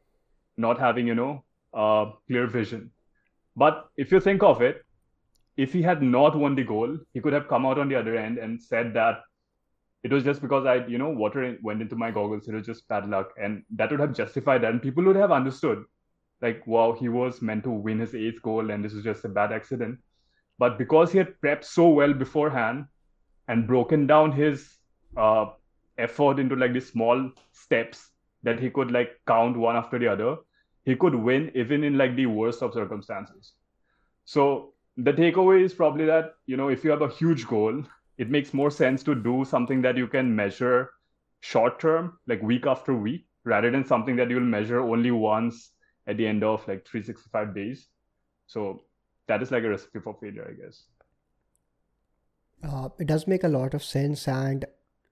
not 0.57 0.79
having, 0.79 1.07
you 1.07 1.15
know, 1.15 1.43
uh, 1.73 2.11
clear 2.27 2.47
vision. 2.47 2.91
But 3.55 3.89
if 3.97 4.11
you 4.11 4.19
think 4.19 4.43
of 4.43 4.61
it, 4.61 4.83
if 5.57 5.73
he 5.73 5.81
had 5.81 6.01
not 6.01 6.35
won 6.35 6.55
the 6.55 6.63
goal, 6.63 6.97
he 7.13 7.21
could 7.21 7.33
have 7.33 7.47
come 7.47 7.65
out 7.65 7.77
on 7.79 7.89
the 7.89 7.95
other 7.95 8.15
end 8.15 8.37
and 8.37 8.61
said 8.61 8.93
that 8.93 9.21
it 10.03 10.11
was 10.11 10.23
just 10.23 10.41
because 10.41 10.65
I, 10.65 10.85
you 10.85 10.97
know, 10.97 11.09
water 11.09 11.57
went 11.63 11.81
into 11.81 11.95
my 11.95 12.11
goggles. 12.11 12.47
It 12.47 12.53
was 12.53 12.65
just 12.65 12.87
bad 12.89 13.07
luck. 13.09 13.31
And 13.41 13.63
that 13.75 13.89
would 13.89 14.01
have 14.01 14.13
justified 14.13 14.61
that. 14.61 14.71
And 14.71 14.81
people 14.81 15.03
would 15.05 15.15
have 15.15 15.31
understood, 15.31 15.83
like, 16.41 16.67
wow, 16.67 16.91
he 16.91 17.07
was 17.07 17.41
meant 17.41 17.63
to 17.63 17.69
win 17.69 17.99
his 17.99 18.13
eighth 18.13 18.41
goal 18.41 18.69
and 18.69 18.83
this 18.83 18.93
was 18.93 19.03
just 19.03 19.23
a 19.23 19.29
bad 19.29 19.53
accident. 19.53 19.97
But 20.59 20.77
because 20.77 21.11
he 21.11 21.17
had 21.17 21.33
prepped 21.41 21.63
so 21.63 21.87
well 21.87 22.13
beforehand 22.13 22.85
and 23.47 23.65
broken 23.65 24.05
down 24.05 24.33
his 24.33 24.77
uh, 25.15 25.45
effort 25.97 26.37
into 26.37 26.55
like 26.55 26.73
these 26.73 26.91
small 26.91 27.31
steps 27.53 28.09
that 28.43 28.59
he 28.59 28.69
could 28.69 28.91
like 28.91 29.11
count 29.25 29.55
one 29.55 29.77
after 29.77 29.97
the 29.97 30.07
other, 30.07 30.35
he 30.83 30.97
could 30.97 31.15
win 31.15 31.49
even 31.55 31.83
in 31.83 31.97
like 31.97 32.15
the 32.17 32.25
worst 32.25 32.61
of 32.61 32.73
circumstances. 32.73 33.53
So 34.25 34.73
the 34.97 35.13
takeaway 35.13 35.63
is 35.63 35.73
probably 35.73 36.05
that, 36.05 36.33
you 36.45 36.57
know, 36.57 36.67
if 36.67 36.83
you 36.83 36.91
have 36.91 37.01
a 37.01 37.09
huge 37.09 37.47
goal, 37.47 37.83
it 38.17 38.29
makes 38.29 38.53
more 38.53 38.71
sense 38.71 39.03
to 39.03 39.15
do 39.15 39.45
something 39.45 39.81
that 39.81 39.97
you 39.97 40.07
can 40.07 40.35
measure 40.35 40.89
short 41.39 41.79
term, 41.79 42.17
like 42.27 42.41
week 42.41 42.65
after 42.65 42.93
week, 42.93 43.25
rather 43.43 43.71
than 43.71 43.85
something 43.85 44.15
that 44.15 44.29
you'll 44.29 44.41
measure 44.41 44.79
only 44.79 45.11
once 45.11 45.71
at 46.07 46.17
the 46.17 46.27
end 46.27 46.43
of 46.43 46.59
like 46.67 46.85
365 46.85 47.55
days. 47.55 47.87
So 48.47 48.83
that 49.27 49.41
is 49.41 49.51
like 49.51 49.63
a 49.63 49.69
recipe 49.69 49.99
for 49.99 50.15
failure, 50.21 50.47
I 50.49 50.61
guess. 50.61 50.83
Uh, 52.63 52.89
it 52.99 53.07
does 53.07 53.27
make 53.27 53.43
a 53.43 53.49
lot 53.49 53.73
of 53.73 53.83
sense. 53.83 54.27
And 54.27 54.65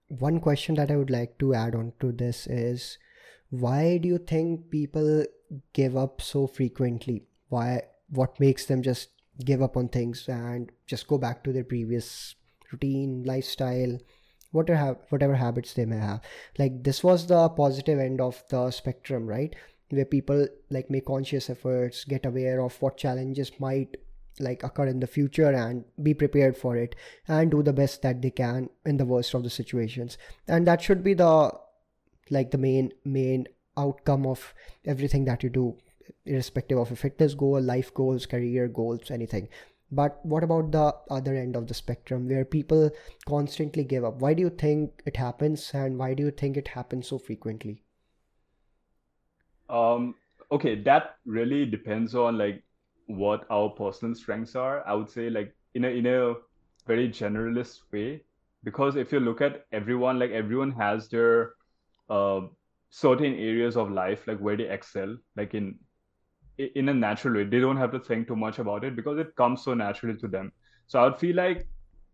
one 0.08 0.40
question 0.40 0.74
that 0.76 0.90
I 0.90 0.96
would 0.96 1.10
like 1.10 1.38
to 1.38 1.54
add 1.54 1.74
on 1.74 1.92
to 2.00 2.12
this 2.12 2.46
is 2.46 2.98
why 3.50 3.98
do 3.98 4.08
you 4.08 4.18
think 4.18 4.70
people 4.70 5.24
give 5.72 5.96
up 5.96 6.22
so 6.22 6.46
frequently? 6.46 7.24
Why, 7.48 7.82
what 8.08 8.40
makes 8.40 8.66
them 8.66 8.82
just 8.82 9.10
give 9.44 9.60
up 9.60 9.76
on 9.76 9.88
things 9.88 10.28
and 10.28 10.70
just 10.86 11.06
go 11.08 11.18
back 11.18 11.44
to 11.44 11.52
their 11.52 11.64
previous 11.64 12.34
routine, 12.72 13.22
lifestyle, 13.24 13.98
whatever 14.50 14.96
whatever 15.10 15.34
habits 15.34 15.74
they 15.74 15.84
may 15.84 15.98
have. 15.98 16.20
Like 16.58 16.82
this 16.82 17.04
was 17.04 17.26
the 17.26 17.48
positive 17.50 17.98
end 17.98 18.20
of 18.20 18.42
the 18.48 18.70
spectrum, 18.70 19.26
right? 19.26 19.54
Where 19.90 20.04
people 20.04 20.46
like 20.70 20.90
make 20.90 21.06
conscious 21.06 21.50
efforts, 21.50 22.04
get 22.04 22.26
aware 22.26 22.62
of 22.62 22.80
what 22.80 22.96
challenges 22.96 23.52
might 23.58 23.96
like 24.40 24.62
occur 24.62 24.86
in 24.86 25.00
the 25.00 25.06
future 25.06 25.52
and 25.52 25.84
be 26.02 26.14
prepared 26.14 26.56
for 26.56 26.76
it 26.76 26.94
and 27.28 27.50
do 27.50 27.62
the 27.62 27.72
best 27.72 28.02
that 28.02 28.22
they 28.22 28.30
can 28.30 28.68
in 28.86 28.96
the 28.96 29.04
worst 29.04 29.34
of 29.34 29.42
the 29.42 29.50
situations 29.50 30.16
and 30.48 30.66
that 30.66 30.80
should 30.80 31.04
be 31.04 31.14
the 31.14 31.52
like 32.30 32.50
the 32.50 32.58
main 32.58 32.92
main 33.04 33.46
outcome 33.76 34.26
of 34.26 34.54
everything 34.86 35.24
that 35.24 35.42
you 35.42 35.50
do 35.50 35.76
irrespective 36.24 36.78
of 36.78 36.90
a 36.90 36.96
fitness 36.96 37.34
goal 37.34 37.60
life 37.60 37.92
goals 37.92 38.26
career 38.26 38.68
goals 38.68 39.10
anything 39.10 39.48
but 39.92 40.24
what 40.24 40.42
about 40.42 40.72
the 40.72 40.94
other 41.10 41.34
end 41.34 41.54
of 41.54 41.68
the 41.68 41.74
spectrum 41.74 42.28
where 42.28 42.44
people 42.44 42.90
constantly 43.26 43.84
give 43.84 44.04
up? 44.04 44.16
Why 44.16 44.32
do 44.32 44.40
you 44.40 44.50
think 44.50 45.02
it 45.04 45.18
happens 45.18 45.70
and 45.74 45.98
why 45.98 46.14
do 46.14 46.22
you 46.24 46.30
think 46.30 46.56
it 46.56 46.68
happens 46.68 47.08
so 47.08 47.18
frequently? 47.18 47.82
Um, 49.68 50.14
okay, 50.50 50.82
that 50.82 51.16
really 51.26 51.66
depends 51.66 52.14
on 52.14 52.38
like 52.38 52.62
what 53.06 53.44
our 53.50 53.68
personal 53.68 54.14
strengths 54.14 54.56
are. 54.56 54.82
I 54.86 54.94
would 54.94 55.10
say 55.10 55.28
like 55.28 55.54
in 55.74 55.84
a 55.84 55.88
in 55.88 56.06
a 56.06 56.34
very 56.86 57.08
generalist 57.08 57.80
way. 57.92 58.22
Because 58.64 58.96
if 58.96 59.12
you 59.12 59.20
look 59.20 59.40
at 59.40 59.66
everyone, 59.72 60.18
like 60.18 60.30
everyone 60.30 60.70
has 60.72 61.08
their 61.08 61.54
uh, 62.08 62.42
certain 62.90 63.34
areas 63.34 63.76
of 63.76 63.90
life, 63.90 64.26
like 64.26 64.38
where 64.38 64.56
they 64.56 64.68
excel, 64.68 65.16
like 65.36 65.54
in 65.54 65.78
in 66.74 66.88
a 66.88 66.94
natural 66.94 67.34
way. 67.34 67.44
They 67.44 67.60
don't 67.60 67.76
have 67.76 67.92
to 67.92 67.98
think 67.98 68.28
too 68.28 68.36
much 68.36 68.58
about 68.58 68.84
it 68.84 68.96
because 68.96 69.18
it 69.18 69.34
comes 69.36 69.62
so 69.62 69.74
naturally 69.74 70.18
to 70.18 70.28
them. 70.28 70.52
So 70.86 71.00
I 71.00 71.04
would 71.04 71.18
feel 71.18 71.36
like 71.36 71.66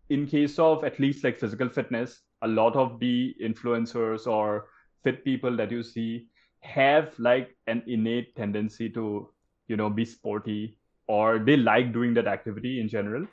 in 0.09 0.25
case 0.25 0.57
of 0.59 0.83
at 0.83 0.99
least 0.99 1.23
like 1.23 1.39
physical 1.39 1.69
fitness, 1.69 2.21
a 2.41 2.47
lot 2.47 2.75
of 2.75 2.99
the 2.99 3.35
influencers 3.41 4.27
or 4.27 4.67
fit 5.03 5.23
people 5.23 5.55
that 5.57 5.71
you 5.71 5.83
see 5.83 6.27
have 6.61 7.13
like 7.19 7.55
an 7.67 7.83
innate 7.87 8.35
tendency 8.35 8.89
to, 8.89 9.29
you 9.67 9.77
know, 9.77 9.89
be 9.89 10.05
sporty 10.05 10.77
or 11.07 11.39
they 11.39 11.57
like 11.57 11.93
doing 11.93 12.13
that 12.13 12.27
activity 12.27 12.79
in 12.79 12.87
general. 12.87 13.25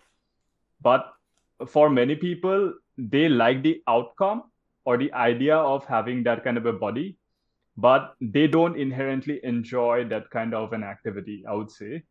But 0.82 1.12
for 1.66 1.88
many 1.88 2.14
people, 2.14 2.74
they 2.98 3.28
like 3.28 3.62
the 3.62 3.82
outcome 3.88 4.44
or 4.84 4.96
the 4.96 5.12
idea 5.12 5.56
of 5.56 5.84
having 5.86 6.22
that 6.24 6.44
kind 6.44 6.56
of 6.56 6.66
a 6.66 6.72
body 6.72 7.18
but 7.76 8.14
they 8.20 8.46
don't 8.46 8.78
inherently 8.78 9.40
enjoy 9.44 10.04
that 10.04 10.30
kind 10.30 10.54
of 10.54 10.72
an 10.72 10.82
activity 10.82 11.44
i 11.48 11.54
would 11.54 11.70
say. 11.70 12.02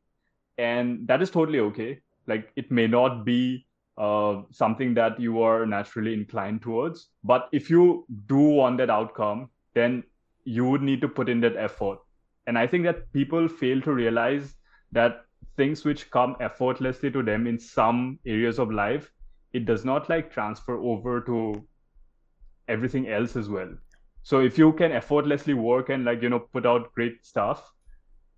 And 0.58 1.06
that 1.08 1.22
is 1.22 1.30
totally 1.30 1.60
okay. 1.60 2.00
Like 2.28 2.52
it 2.56 2.72
may 2.72 2.88
not 2.88 3.26
be 3.26 3.66
uh, 3.98 4.44
something 4.52 4.94
that 4.94 5.20
you 5.20 5.42
are 5.42 5.66
naturally 5.66 6.14
inclined 6.14 6.62
towards. 6.62 7.10
But 7.24 7.50
if 7.52 7.70
you 7.70 8.06
do 8.28 8.38
want 8.38 8.78
that 8.78 8.90
outcome 8.90 9.50
then 9.74 10.04
you 10.46 10.64
would 10.70 10.82
need 10.82 11.02
to 11.02 11.08
put 11.10 11.28
in 11.28 11.42
that 11.42 11.58
effort. 11.58 12.00
And 12.48 12.58
i 12.58 12.68
think 12.68 12.84
that 12.86 13.12
people 13.12 13.48
fail 13.48 13.82
to 13.82 13.92
realize 13.92 14.56
that 14.92 15.26
things 15.58 15.84
which 15.84 16.10
come 16.12 16.36
effortlessly 16.40 17.12
to 17.12 17.24
them 17.24 17.48
in 17.48 17.60
some 17.60 18.20
areas 18.26 18.60
of 18.60 18.72
life 18.72 19.12
it 19.54 19.66
does 19.66 19.86
not 19.86 20.10
like 20.10 20.32
transfer 20.32 20.78
over 20.78 21.22
to 21.22 21.66
everything 22.68 23.08
else 23.08 23.36
as 23.36 23.48
well 23.48 23.72
so 24.30 24.40
if 24.40 24.58
you 24.58 24.74
can 24.74 24.92
effortlessly 24.92 25.54
work 25.54 25.90
and 25.90 26.04
like 26.04 26.24
you 26.24 26.30
know 26.30 26.40
put 26.40 26.66
out 26.66 26.92
great 26.94 27.24
stuff 27.26 27.72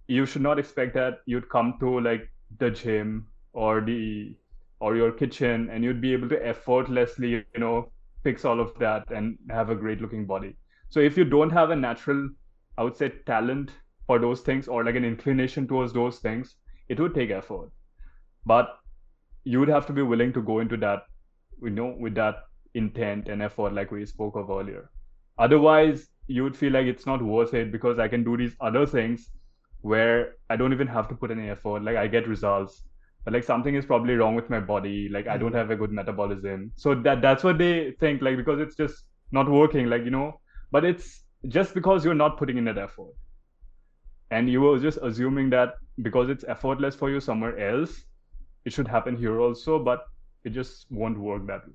you 0.07 0.25
should 0.25 0.41
not 0.41 0.59
expect 0.59 0.93
that 0.93 1.19
you'd 1.25 1.49
come 1.49 1.75
to 1.79 1.99
like 1.99 2.29
the 2.59 2.69
gym 2.71 3.27
or 3.53 3.81
the 3.81 4.35
or 4.79 4.95
your 4.95 5.11
kitchen 5.11 5.69
and 5.69 5.83
you'd 5.83 6.01
be 6.01 6.13
able 6.13 6.29
to 6.29 6.45
effortlessly 6.45 7.29
you 7.29 7.43
know 7.57 7.91
fix 8.23 8.45
all 8.45 8.59
of 8.59 8.77
that 8.79 9.09
and 9.11 9.37
have 9.49 9.69
a 9.69 9.75
great 9.75 10.01
looking 10.01 10.25
body. 10.25 10.55
So 10.89 10.99
if 10.99 11.17
you 11.17 11.25
don't 11.25 11.51
have 11.51 11.71
a 11.71 11.75
natural 11.75 12.29
i 12.77 12.83
would 12.83 12.97
say 12.97 13.09
talent 13.25 13.71
for 14.07 14.19
those 14.19 14.41
things 14.41 14.67
or 14.67 14.83
like 14.83 14.95
an 14.95 15.05
inclination 15.05 15.67
towards 15.67 15.93
those 15.93 16.19
things 16.19 16.55
it 16.89 16.99
would 16.99 17.15
take 17.15 17.31
effort. 17.31 17.71
But 18.45 18.77
you 19.43 19.59
would 19.59 19.69
have 19.69 19.85
to 19.87 19.93
be 19.93 20.01
willing 20.01 20.33
to 20.33 20.41
go 20.41 20.59
into 20.59 20.77
that 20.77 21.03
you 21.61 21.69
know 21.69 21.95
with 21.99 22.15
that 22.15 22.43
intent 22.73 23.29
and 23.29 23.41
effort 23.41 23.73
like 23.73 23.91
we 23.91 24.05
spoke 24.05 24.35
of 24.35 24.49
earlier 24.49 24.89
otherwise 25.37 26.07
you 26.27 26.43
would 26.43 26.57
feel 26.57 26.73
like 26.73 26.85
it's 26.85 27.05
not 27.05 27.21
worth 27.21 27.53
it 27.53 27.71
because 27.71 27.99
i 27.99 28.07
can 28.07 28.23
do 28.23 28.35
these 28.37 28.55
other 28.59 28.85
things 28.85 29.29
where 29.81 30.35
i 30.49 30.55
don't 30.55 30.73
even 30.73 30.87
have 30.87 31.07
to 31.07 31.15
put 31.15 31.31
any 31.31 31.49
effort. 31.49 31.83
Like 31.83 31.97
i 31.97 32.07
get 32.07 32.27
results. 32.27 32.83
But 33.23 33.33
like 33.33 33.43
something 33.43 33.75
is 33.75 33.85
probably 33.85 34.15
wrong 34.15 34.35
with 34.35 34.49
my 34.49 34.59
body. 34.59 35.09
Like 35.09 35.27
i 35.27 35.37
don't 35.37 35.49
mm-hmm. 35.49 35.57
have 35.57 35.71
a 35.71 35.75
good 35.75 35.91
metabolism. 35.91 36.71
So 36.75 36.95
that 36.95 37.21
that's 37.21 37.43
what 37.43 37.57
they 37.57 37.91
think 37.99 38.21
like 38.21 38.37
because 38.37 38.59
it's 38.59 38.75
just 38.75 39.03
not 39.31 39.49
working 39.49 39.87
like 39.87 40.03
you 40.03 40.11
know. 40.11 40.39
But 40.71 40.85
it's 40.85 41.23
just 41.47 41.73
because 41.73 42.03
you're 42.03 42.21
not 42.21 42.37
putting 42.37 42.57
in 42.57 42.65
that 42.65 42.77
effort. 42.77 43.13
And 44.31 44.49
you 44.49 44.61
were 44.61 44.79
just 44.79 44.97
assuming 45.01 45.49
that 45.51 45.75
because 46.01 46.29
it's 46.29 46.43
effortless 46.43 46.95
for 46.95 47.09
you 47.09 47.19
somewhere 47.19 47.57
else 47.57 48.05
it 48.67 48.73
should 48.73 48.87
happen 48.87 49.15
here 49.15 49.39
also 49.39 49.79
but 49.79 50.05
it 50.43 50.51
just 50.51 50.85
won't 50.91 51.17
work 51.17 51.47
that 51.47 51.65
way 51.67 51.73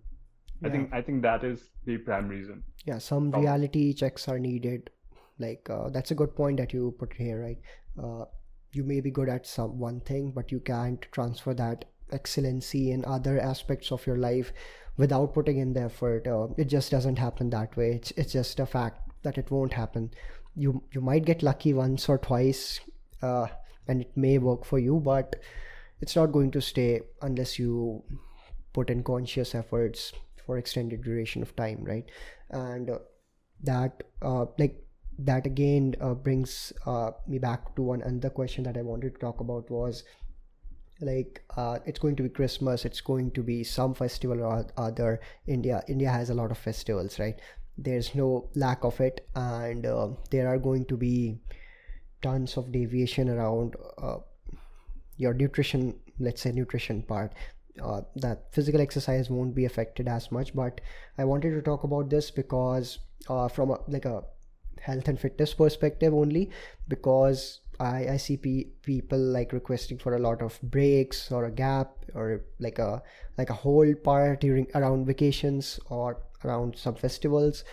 yeah. 0.62 0.68
i 0.68 0.70
think 0.70 0.92
i 0.92 1.02
think 1.02 1.22
that 1.22 1.44
is 1.44 1.70
the 1.84 1.98
prime 1.98 2.28
reason. 2.28 2.62
Yeah 2.86 2.98
some 2.98 3.30
reality 3.30 3.92
checks 3.92 4.28
are 4.28 4.38
needed. 4.38 4.90
Like 5.38 5.68
uh, 5.70 5.88
that's 5.90 6.10
a 6.10 6.14
good 6.14 6.36
point 6.36 6.58
that 6.58 6.72
you 6.72 6.94
put 6.98 7.12
here 7.14 7.42
right? 7.42 7.58
Uh, 8.02 8.24
you 8.72 8.84
may 8.84 9.00
be 9.00 9.10
good 9.10 9.28
at 9.28 9.46
some 9.46 9.78
one 9.78 10.00
thing 10.00 10.30
but 10.30 10.52
you 10.52 10.60
can't 10.60 11.06
transfer 11.12 11.54
that 11.54 11.84
excellency 12.10 12.90
in 12.92 13.04
other 13.04 13.40
aspects 13.40 13.90
of 13.90 14.06
your 14.06 14.18
life 14.18 14.52
without 14.96 15.34
putting 15.34 15.58
in 15.58 15.72
the 15.72 15.82
effort. 15.82 16.26
Uh, 16.26 16.48
it 16.56 16.66
just 16.66 16.90
doesn't 16.90 17.18
happen 17.18 17.50
that 17.50 17.76
way. 17.76 17.92
It's, 17.92 18.10
it's 18.12 18.32
just 18.32 18.60
a 18.60 18.66
fact 18.66 19.10
that 19.22 19.38
it 19.38 19.50
won't 19.50 19.72
happen. 19.72 20.10
You 20.54 20.82
you 20.92 21.00
might 21.00 21.24
get 21.24 21.42
lucky 21.42 21.72
once 21.72 22.08
or 22.08 22.18
twice 22.18 22.80
uh, 23.22 23.46
and 23.88 24.02
it 24.02 24.16
may 24.16 24.38
work 24.38 24.64
for 24.64 24.78
you 24.78 25.00
but 25.00 25.36
it's 26.00 26.16
not 26.16 26.32
going 26.32 26.50
to 26.50 26.60
stay 26.60 27.00
unless 27.22 27.58
you 27.58 28.02
put 28.72 28.90
in 28.90 29.02
conscious 29.02 29.54
efforts 29.54 30.12
for 30.52 30.58
extended 30.58 31.02
duration 31.02 31.42
of 31.42 31.56
time 31.56 31.82
right? 31.82 32.04
And 32.50 32.90
uh, 32.90 32.98
that 33.62 34.02
uh, 34.20 34.46
like 34.58 34.76
that 35.18 35.46
again 35.46 35.94
uh, 36.00 36.14
brings 36.14 36.72
me 37.28 37.38
back 37.38 37.74
to 37.76 37.82
one 37.82 38.02
another 38.02 38.30
question 38.30 38.64
that 38.64 38.76
i 38.76 38.82
wanted 38.82 39.14
to 39.14 39.20
talk 39.20 39.40
about 39.40 39.70
was 39.70 40.04
like 41.00 41.42
uh, 41.56 41.78
it's 41.84 41.98
going 41.98 42.16
to 42.16 42.22
be 42.22 42.28
christmas 42.28 42.84
it's 42.84 43.00
going 43.00 43.30
to 43.30 43.42
be 43.42 43.62
some 43.64 43.94
festival 43.94 44.42
or 44.42 44.66
other. 44.76 45.20
India 45.46 45.82
india 45.88 46.10
has 46.10 46.30
a 46.30 46.34
lot 46.34 46.50
of 46.50 46.58
festivals 46.58 47.18
right? 47.18 47.40
There's 47.78 48.14
no 48.14 48.50
lack 48.54 48.84
of 48.84 49.00
it 49.00 49.26
and 49.34 49.86
uh, 49.86 50.08
there 50.30 50.48
are 50.48 50.58
going 50.58 50.84
to 50.86 50.96
be 50.96 51.40
tons 52.22 52.56
of 52.56 52.70
deviation 52.72 53.30
around 53.30 53.76
uh, 53.98 54.18
your 55.16 55.34
nutrition 55.34 55.94
let's 56.18 56.42
say 56.42 56.52
nutrition 56.52 57.02
part 57.02 57.32
uh, 57.80 58.02
that 58.16 58.44
physical 58.52 58.80
exercise 58.80 59.30
won't 59.30 59.54
be 59.54 59.64
affected 59.64 60.08
as 60.08 60.30
much 60.30 60.54
but 60.54 60.80
i 61.18 61.24
wanted 61.24 61.50
to 61.50 61.62
talk 61.62 61.84
about 61.84 62.10
this 62.10 62.30
because 62.30 62.98
uh, 63.28 63.48
from 63.48 63.70
a, 63.70 63.78
like 63.88 64.04
a 64.04 64.22
health 64.80 65.08
and 65.08 65.18
fitness 65.18 65.54
perspective 65.54 66.12
only 66.12 66.50
because 66.88 67.60
I, 67.80 68.08
I 68.10 68.16
see 68.16 68.36
pe- 68.36 68.70
people 68.82 69.18
like 69.18 69.52
requesting 69.52 69.98
for 69.98 70.14
a 70.14 70.18
lot 70.18 70.42
of 70.42 70.60
breaks 70.62 71.32
or 71.32 71.44
a 71.46 71.50
gap 71.50 72.04
or 72.14 72.44
like 72.58 72.78
a 72.78 73.02
like 73.38 73.50
a 73.50 73.54
whole 73.54 73.94
part 73.94 74.40
during 74.40 74.66
around 74.74 75.06
vacations 75.06 75.80
or 75.88 76.18
around 76.44 76.76
some 76.76 76.94
festivals. 76.94 77.64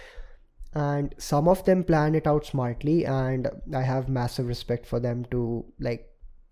And 0.74 1.16
some 1.18 1.47
of 1.47 1.66
them 1.66 1.84
plan 1.84 2.14
it 2.14 2.28
out 2.28 2.45
smartly 2.45 3.04
and 3.04 3.50
i 3.74 3.82
have 3.82 4.08
massive 4.08 4.47
respect 4.47 4.86
for 4.86 5.00
them 5.00 5.26
to 5.32 5.66
like 5.80 6.08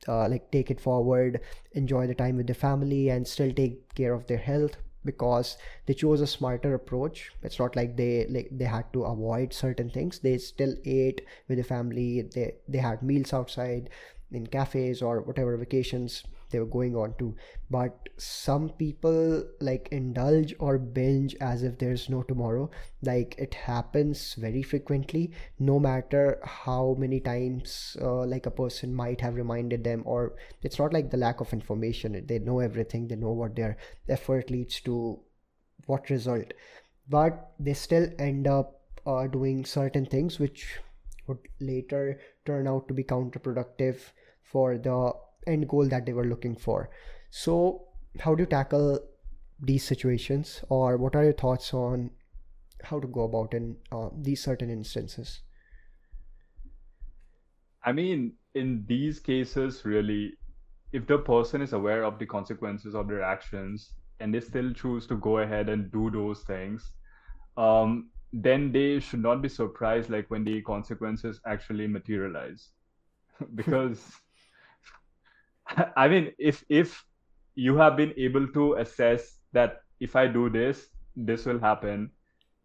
uh, 0.07 0.27
like 0.27 0.51
take 0.51 0.69
it 0.71 0.79
forward 0.79 1.39
enjoy 1.73 2.07
the 2.07 2.15
time 2.15 2.37
with 2.37 2.47
the 2.47 2.53
family 2.53 3.09
and 3.09 3.27
still 3.27 3.51
take 3.51 3.93
care 3.95 4.13
of 4.13 4.27
their 4.27 4.37
health 4.37 4.77
because 5.05 5.57
they 5.85 5.93
chose 5.93 6.19
a 6.21 6.27
smarter 6.27 6.73
approach. 6.73 7.31
It's 7.41 7.59
not 7.59 7.75
like 7.75 7.95
they 7.95 8.27
like 8.27 8.49
they 8.51 8.65
had 8.65 8.91
to 8.93 9.05
avoid 9.05 9.53
certain 9.53 9.89
things. 9.89 10.19
They 10.19 10.37
still 10.37 10.75
ate 10.85 11.21
with 11.47 11.57
the 11.57 11.63
family. 11.63 12.23
They 12.23 12.55
they 12.67 12.79
had 12.79 13.01
meals 13.01 13.33
outside 13.33 13.89
in 14.31 14.47
cafes 14.47 15.01
or 15.01 15.21
whatever 15.21 15.55
vacations 15.55 16.23
they 16.49 16.59
were 16.59 16.65
going 16.65 16.95
on 16.95 17.13
to. 17.19 17.35
But 17.69 18.09
some 18.17 18.69
people 18.69 19.43
like 19.59 19.89
indulge 19.91 20.53
or 20.59 20.77
binge 20.77 21.35
as 21.41 21.63
if 21.63 21.77
there's 21.77 22.09
no 22.09 22.23
tomorrow. 22.23 22.69
Like 23.01 23.35
it 23.37 23.53
happens 23.53 24.33
very 24.35 24.63
frequently 24.63 25.31
no 25.59 25.79
matter 25.79 26.39
how 26.43 26.95
many 26.97 27.19
times 27.19 27.97
uh, 28.01 28.25
like 28.25 28.45
a 28.45 28.51
person 28.51 28.93
might 28.93 29.21
have 29.21 29.35
reminded 29.35 29.83
them 29.83 30.03
or 30.05 30.35
it's 30.63 30.79
not 30.79 30.93
like 30.93 31.11
the 31.11 31.17
lack 31.17 31.41
of 31.41 31.53
information. 31.53 32.23
They 32.25 32.39
know 32.39 32.59
everything 32.59 33.07
they 33.07 33.15
know 33.15 33.31
what 33.31 33.55
their 33.55 33.77
effort 34.09 34.49
leads 34.49 34.79
to 34.81 35.19
what 35.85 36.09
result. 36.09 36.53
But 37.09 37.51
they 37.59 37.73
still 37.73 38.09
end 38.19 38.47
up 38.47 38.81
uh, 39.05 39.27
doing 39.27 39.63
certain 39.65 40.05
things 40.05 40.39
which 40.39 40.79
would 41.27 41.39
later 41.59 42.19
turn 42.45 42.67
out 42.67 42.87
to 42.87 42.93
be 42.93 43.03
counterproductive 43.03 43.97
for 44.43 44.77
the 44.77 45.13
end 45.47 45.67
goal 45.67 45.87
that 45.87 46.05
they 46.05 46.13
were 46.13 46.25
looking 46.25 46.55
for. 46.55 46.89
So, 47.29 47.87
how 48.19 48.35
do 48.35 48.43
you 48.43 48.47
tackle 48.47 48.99
these 49.59 49.83
situations, 49.83 50.63
or 50.69 50.97
what 50.97 51.15
are 51.15 51.23
your 51.23 51.33
thoughts 51.33 51.73
on 51.73 52.11
how 52.83 52.99
to 52.99 53.07
go 53.07 53.23
about 53.23 53.53
in 53.53 53.77
uh, 53.91 54.09
these 54.15 54.43
certain 54.43 54.69
instances? 54.69 55.41
I 57.83 57.91
mean, 57.91 58.33
in 58.53 58.85
these 58.87 59.19
cases, 59.19 59.85
really, 59.85 60.33
if 60.91 61.07
the 61.07 61.17
person 61.17 61.61
is 61.61 61.73
aware 61.73 62.03
of 62.03 62.19
the 62.19 62.25
consequences 62.25 62.95
of 62.95 63.07
their 63.07 63.23
actions 63.23 63.93
and 64.19 64.33
they 64.33 64.39
still 64.39 64.73
choose 64.73 65.07
to 65.07 65.15
go 65.17 65.39
ahead 65.39 65.69
and 65.69 65.91
do 65.91 66.09
those 66.09 66.43
things, 66.43 66.93
um, 67.55 68.09
then 68.33 68.71
they 68.71 68.99
should 68.99 69.21
not 69.21 69.41
be 69.41 69.49
surprised 69.49 70.09
like 70.09 70.29
when 70.29 70.43
the 70.43 70.61
consequences 70.61 71.39
actually 71.45 71.87
materialize 71.87 72.71
because 73.55 74.11
I 75.95 76.07
mean, 76.07 76.31
if 76.37 76.63
if 76.69 77.03
you 77.55 77.75
have 77.77 77.97
been 77.97 78.13
able 78.17 78.47
to 78.49 78.73
assess 78.75 79.37
that 79.53 79.81
if 79.99 80.15
I 80.15 80.27
do 80.27 80.49
this, 80.49 80.87
this 81.15 81.45
will 81.45 81.59
happen, 81.59 82.11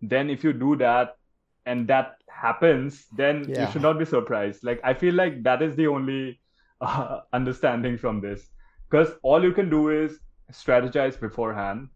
then 0.03 0.28
if 0.28 0.44
you 0.44 0.53
do 0.53 0.76
that 0.76 1.16
and 1.66 1.86
that 1.88 2.16
happens, 2.28 3.07
then 3.16 3.46
yeah. 3.48 3.66
you 3.66 3.72
should 3.72 3.82
not 3.82 3.98
be 3.98 4.05
surprised. 4.05 4.64
Like 4.64 4.80
I 4.84 4.94
feel 4.94 5.14
like 5.14 5.42
that 5.44 5.62
is 5.62 5.76
the 5.76 5.86
only 5.86 6.40
uh, 6.80 7.20
understanding 7.32 7.96
from 7.96 8.20
this, 8.20 8.48
because 8.90 9.14
all 9.22 9.42
you 9.42 9.53
can 9.53 9.70
do 9.70 9.88
is 9.90 10.18
strategize 10.53 11.18
beforehand 11.18 11.88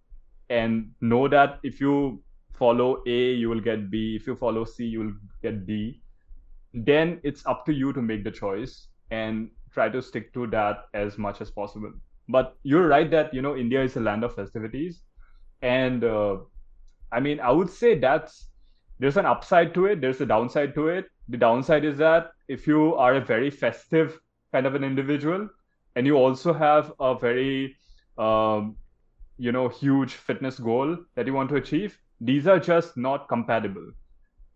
and 0.49 0.91
know 1.01 1.29
that 1.29 1.59
if 1.63 1.81
you 1.81 2.23
follow 2.55 3.03
A, 3.07 3.33
you 3.33 3.49
will 3.49 3.61
get 3.61 3.91
B. 3.91 4.17
If 4.17 4.27
you 4.27 4.37
follow 4.37 4.65
C, 4.65 4.85
you 4.85 5.01
will 5.01 5.13
get 5.43 5.67
D. 5.67 6.01
Then 6.73 7.21
it's 7.23 7.45
up 7.47 7.67
to 7.67 7.73
you 7.73 7.93
to 7.93 8.01
make 8.01 8.25
the 8.25 8.31
choice 8.31 8.89
and 9.11 9.51
try 9.77 9.89
to 9.95 10.03
stick 10.03 10.33
to 10.35 10.47
that 10.57 10.85
as 11.05 11.19
much 11.19 11.41
as 11.45 11.51
possible. 11.51 11.93
But 12.29 12.57
you're 12.63 12.89
right 12.89 13.11
that 13.11 13.33
you 13.39 13.43
know 13.47 13.57
India 13.65 13.83
is 13.89 13.97
a 13.97 14.05
land 14.09 14.25
of 14.29 14.35
festivities, 14.35 15.03
and 15.63 16.05
uh, 16.05 16.39
I 17.13 17.21
mean 17.27 17.41
I 17.41 17.53
would 17.59 17.71
say 17.71 17.99
that's 18.07 18.49
there's 18.99 19.19
an 19.23 19.27
upside 19.27 19.75
to 19.75 19.87
it. 19.87 20.01
There's 20.01 20.21
a 20.21 20.27
downside 20.27 20.75
to 20.77 20.89
it. 20.89 21.13
The 21.29 21.37
downside 21.37 21.85
is 21.85 21.99
that 21.99 22.31
if 22.49 22.67
you 22.67 22.95
are 22.95 23.15
a 23.17 23.21
very 23.21 23.51
festive 23.51 24.19
kind 24.53 24.67
of 24.67 24.75
an 24.75 24.85
individual, 24.85 25.49
and 25.95 26.07
you 26.07 26.17
also 26.17 26.53
have 26.53 26.93
a 27.11 27.15
very 27.27 27.77
um, 28.19 28.77
you 29.39 29.53
know 29.53 29.69
huge 29.69 30.15
fitness 30.15 30.59
goal 30.59 30.97
that 31.15 31.27
you 31.27 31.35
want 31.35 31.55
to 31.55 31.63
achieve, 31.63 31.99
these 32.33 32.47
are 32.47 32.59
just 32.73 32.97
not 32.97 33.29
compatible 33.29 33.93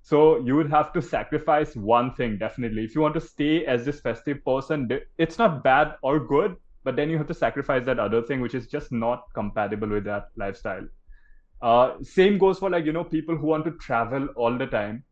so 0.03 0.39
you 0.39 0.57
would 0.57 0.71
have 0.71 0.93
to 0.95 1.03
sacrifice 1.03 1.77
one 1.77 2.15
thing 2.15 2.39
definitely. 2.39 2.85
If 2.85 2.95
you 2.95 3.01
want 3.01 3.15
to 3.15 3.21
stay 3.21 3.67
as 3.67 3.85
this 3.85 4.01
festive 4.01 4.45
person, 4.45 4.89
it's 5.19 5.39
not 5.39 5.63
bad 5.63 5.97
or 6.03 6.19
good, 6.21 6.57
but 6.85 6.97
then 6.97 7.11
you 7.11 7.19
have 7.19 7.29
to 7.29 7.35
sacrifice 7.35 7.85
that 7.87 7.99
other 7.99 8.23
thing, 8.23 8.41
which 8.41 8.55
is 8.55 8.67
just 8.67 8.91
not 8.93 9.25
compatible 9.35 9.89
with 9.89 10.05
that 10.05 10.29
lifestyle. 10.37 10.87
Uh, 11.63 11.95
same 12.03 12.39
goes 12.39 12.59
for 12.59 12.71
like 12.71 12.87
you 12.87 12.93
know 12.93 13.05
people 13.05 13.37
who 13.37 13.47
want 13.47 13.65
to 13.67 13.73
travel 13.73 14.29
all 14.37 14.57
the 14.57 14.67
time. 14.67 15.05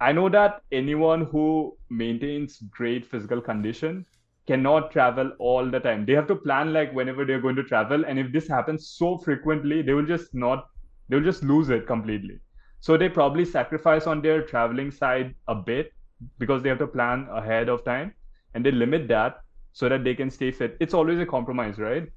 I 0.00 0.12
know 0.12 0.28
that 0.28 0.62
anyone 0.70 1.24
who 1.26 1.76
maintains 1.90 2.58
great 2.70 3.04
physical 3.04 3.40
condition 3.40 4.06
cannot 4.46 4.92
travel 4.92 5.32
all 5.40 5.68
the 5.68 5.80
time. 5.80 6.06
They 6.06 6.12
have 6.14 6.28
to 6.28 6.36
plan 6.36 6.72
like 6.72 6.92
whenever 6.94 7.24
they're 7.24 7.40
going 7.40 7.56
to 7.56 7.64
travel, 7.64 8.04
and 8.04 8.18
if 8.18 8.32
this 8.32 8.48
happens 8.48 8.88
so 8.88 9.18
frequently, 9.18 9.82
they 9.82 9.92
will 9.94 10.06
just 10.06 10.34
not, 10.34 10.66
they 11.08 11.16
will 11.16 11.24
just 11.24 11.42
lose 11.42 11.68
it 11.68 11.86
completely. 11.86 12.38
So 12.80 12.96
they 12.96 13.08
probably 13.08 13.44
sacrifice 13.44 14.06
on 14.06 14.22
their 14.22 14.42
traveling 14.42 14.90
side 14.90 15.34
a 15.48 15.54
bit 15.54 15.92
because 16.38 16.62
they 16.62 16.68
have 16.68 16.78
to 16.78 16.86
plan 16.86 17.28
ahead 17.30 17.68
of 17.68 17.84
time 17.84 18.14
and 18.54 18.64
they 18.64 18.70
limit 18.70 19.08
that 19.08 19.40
so 19.72 19.88
that 19.88 20.04
they 20.04 20.14
can 20.14 20.30
stay 20.30 20.50
fit. 20.50 20.76
It's 20.80 20.94
always 20.94 21.18
a 21.18 21.26
compromise, 21.26 21.78
right? 21.78 22.08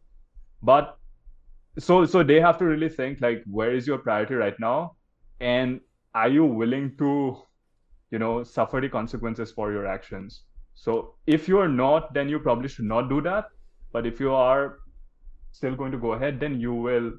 But 0.63 0.97
so 1.79 2.05
so 2.05 2.23
they 2.23 2.39
have 2.39 2.57
to 2.57 2.65
really 2.65 2.89
think 2.89 3.21
like 3.21 3.43
where 3.49 3.73
is 3.73 3.87
your 3.87 3.97
priority 3.97 4.35
right 4.35 4.59
now 4.59 4.95
and 5.39 5.79
are 6.13 6.27
you 6.27 6.43
willing 6.45 6.95
to 6.97 7.37
you 8.11 8.19
know 8.19 8.43
suffer 8.43 8.81
the 8.81 8.89
consequences 8.89 9.51
for 9.51 9.71
your 9.71 9.87
actions 9.87 10.41
so 10.73 11.15
if 11.27 11.47
you 11.47 11.57
are 11.57 11.69
not 11.69 12.13
then 12.13 12.27
you 12.27 12.39
probably 12.39 12.67
should 12.67 12.85
not 12.85 13.09
do 13.09 13.21
that 13.21 13.45
but 13.93 14.05
if 14.05 14.19
you 14.19 14.33
are 14.33 14.79
still 15.51 15.75
going 15.75 15.91
to 15.91 15.97
go 15.97 16.11
ahead 16.11 16.39
then 16.39 16.59
you 16.59 16.73
will 16.73 17.11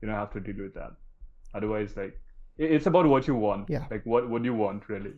you 0.00 0.08
know 0.08 0.14
have 0.14 0.32
to 0.32 0.40
deal 0.40 0.64
with 0.64 0.72
that 0.72 0.92
otherwise 1.54 1.94
like 1.96 2.18
it's 2.60 2.86
about 2.86 3.06
what 3.06 3.26
you 3.26 3.34
want. 3.34 3.68
Yeah. 3.70 3.86
Like 3.90 4.04
what 4.04 4.28
what 4.28 4.42
do 4.42 4.46
you 4.46 4.54
want 4.54 4.88
really. 4.88 5.14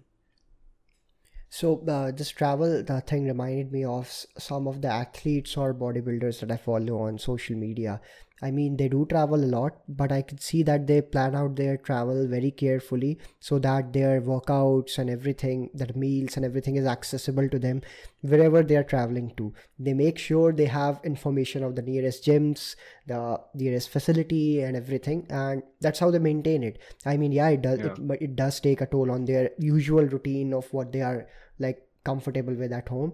So 1.48 1.84
uh, 1.86 2.10
this 2.12 2.30
travel 2.30 2.82
the 2.82 3.00
thing 3.02 3.26
reminded 3.26 3.72
me 3.72 3.84
of 3.84 4.10
some 4.38 4.66
of 4.66 4.80
the 4.80 4.88
athletes 4.88 5.56
or 5.56 5.74
bodybuilders 5.74 6.40
that 6.40 6.50
I 6.50 6.56
follow 6.56 7.02
on 7.02 7.18
social 7.18 7.56
media. 7.56 8.00
I 8.42 8.50
mean, 8.50 8.76
they 8.76 8.88
do 8.88 9.06
travel 9.08 9.44
a 9.44 9.46
lot, 9.46 9.78
but 9.88 10.10
I 10.10 10.20
could 10.20 10.42
see 10.42 10.64
that 10.64 10.88
they 10.88 11.00
plan 11.00 11.36
out 11.36 11.54
their 11.54 11.76
travel 11.76 12.26
very 12.26 12.50
carefully 12.50 13.18
so 13.38 13.60
that 13.60 13.92
their 13.92 14.20
workouts 14.20 14.98
and 14.98 15.08
everything, 15.08 15.70
their 15.74 15.94
meals 15.94 16.36
and 16.36 16.44
everything 16.44 16.74
is 16.74 16.84
accessible 16.84 17.48
to 17.48 17.58
them 17.60 17.82
wherever 18.22 18.64
they 18.64 18.74
are 18.76 18.82
traveling 18.82 19.32
to. 19.36 19.54
They 19.78 19.94
make 19.94 20.18
sure 20.18 20.52
they 20.52 20.66
have 20.66 21.00
information 21.04 21.62
of 21.62 21.76
the 21.76 21.82
nearest 21.82 22.24
gyms, 22.24 22.74
the 23.06 23.40
nearest 23.54 23.90
facility, 23.90 24.60
and 24.62 24.76
everything, 24.76 25.26
and 25.30 25.62
that's 25.80 26.00
how 26.00 26.10
they 26.10 26.18
maintain 26.18 26.64
it. 26.64 26.78
I 27.06 27.16
mean, 27.16 27.30
yeah, 27.30 27.50
it 27.50 27.62
does, 27.62 27.78
yeah. 27.78 27.92
It, 27.92 28.08
but 28.08 28.20
it 28.20 28.34
does 28.34 28.58
take 28.58 28.80
a 28.80 28.86
toll 28.86 29.12
on 29.12 29.24
their 29.24 29.50
usual 29.58 30.04
routine 30.04 30.52
of 30.52 30.72
what 30.72 30.90
they 30.90 31.02
are 31.02 31.28
like 31.60 31.86
comfortable 32.04 32.54
with 32.54 32.72
at 32.72 32.88
home 32.88 33.12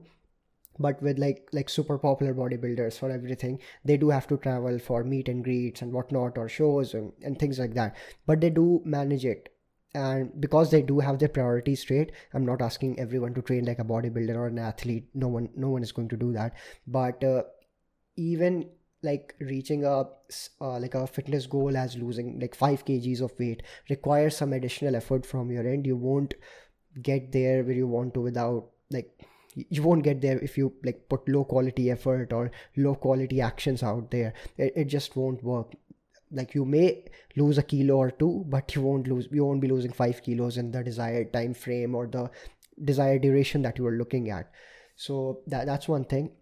but 0.78 1.02
with 1.02 1.18
like 1.18 1.48
like 1.52 1.68
super 1.68 1.98
popular 1.98 2.34
bodybuilders 2.34 2.98
for 2.98 3.10
everything 3.10 3.58
they 3.84 3.96
do 3.96 4.10
have 4.10 4.26
to 4.28 4.36
travel 4.36 4.78
for 4.78 5.04
meet 5.04 5.28
and 5.28 5.44
greets 5.44 5.82
and 5.82 5.92
whatnot 5.92 6.38
or 6.38 6.48
shows 6.48 6.94
and, 6.94 7.12
and 7.22 7.38
things 7.38 7.58
like 7.58 7.74
that. 7.74 7.96
But 8.26 8.40
they 8.40 8.50
do 8.50 8.82
manage 8.84 9.24
it. 9.24 9.52
And 9.94 10.38
because 10.38 10.70
they 10.70 10.82
do 10.82 11.00
have 11.00 11.18
their 11.18 11.30
priorities 11.30 11.80
straight 11.80 12.12
i'm 12.34 12.44
not 12.44 12.60
asking 12.60 12.98
everyone 13.00 13.34
to 13.34 13.42
train 13.42 13.64
like 13.64 13.78
a 13.78 13.84
bodybuilder 13.84 14.36
or 14.36 14.46
an 14.46 14.58
athlete. 14.58 15.06
No 15.14 15.28
one 15.28 15.48
no 15.56 15.70
one 15.70 15.82
is 15.82 15.92
going 15.92 16.08
to 16.08 16.16
do 16.16 16.32
that. 16.32 16.54
But 16.86 17.24
uh, 17.24 17.44
even 18.16 18.68
like 19.02 19.34
reaching 19.38 19.84
a 19.84 20.04
uh, 20.60 20.78
like 20.78 20.94
a 20.94 21.06
fitness 21.06 21.46
goal 21.46 21.76
as 21.76 21.96
losing 21.96 22.38
like 22.40 22.54
5 22.54 22.84
kgs 22.84 23.20
of 23.20 23.38
weight 23.38 23.62
requires 23.88 24.36
some 24.36 24.52
additional 24.52 24.96
effort 24.96 25.24
from 25.24 25.50
your 25.50 25.66
end. 25.66 25.86
You 25.86 25.96
won't 25.96 26.34
get 27.02 27.32
there 27.32 27.62
where 27.62 27.74
you 27.74 27.86
want 27.86 28.14
to 28.14 28.20
without 28.20 28.70
like 28.90 29.26
you 29.68 29.82
won't 29.82 30.04
get 30.04 30.20
there 30.20 30.38
if 30.38 30.56
you 30.58 30.72
like 30.84 31.08
put 31.08 31.28
low 31.28 31.44
quality 31.44 31.90
effort 31.90 32.32
or 32.32 32.50
low 32.76 32.94
quality 32.94 33.40
actions 33.40 33.82
out 33.82 34.10
there. 34.10 34.34
It, 34.56 34.72
it 34.76 34.84
just 34.84 35.16
won't 35.16 35.42
work. 35.42 35.72
Like 36.30 36.54
you 36.54 36.64
may 36.64 37.04
lose 37.36 37.58
a 37.58 37.62
kilo 37.62 37.96
or 37.96 38.10
two 38.10 38.44
but 38.48 38.74
you 38.74 38.82
won't 38.82 39.08
lose 39.08 39.28
you 39.30 39.44
won't 39.44 39.60
be 39.60 39.68
losing 39.68 39.92
five 39.92 40.22
kilos 40.22 40.58
in 40.58 40.70
the 40.70 40.82
desired 40.82 41.32
time 41.32 41.54
frame 41.54 41.94
or 41.94 42.06
the 42.06 42.30
desired 42.84 43.22
duration 43.22 43.62
that 43.62 43.78
you 43.78 43.84
were 43.84 43.96
looking 43.96 44.30
at. 44.30 44.50
So 44.96 45.40
that 45.46 45.66
that's 45.66 45.88
one 45.88 46.04
thing. 46.04 46.32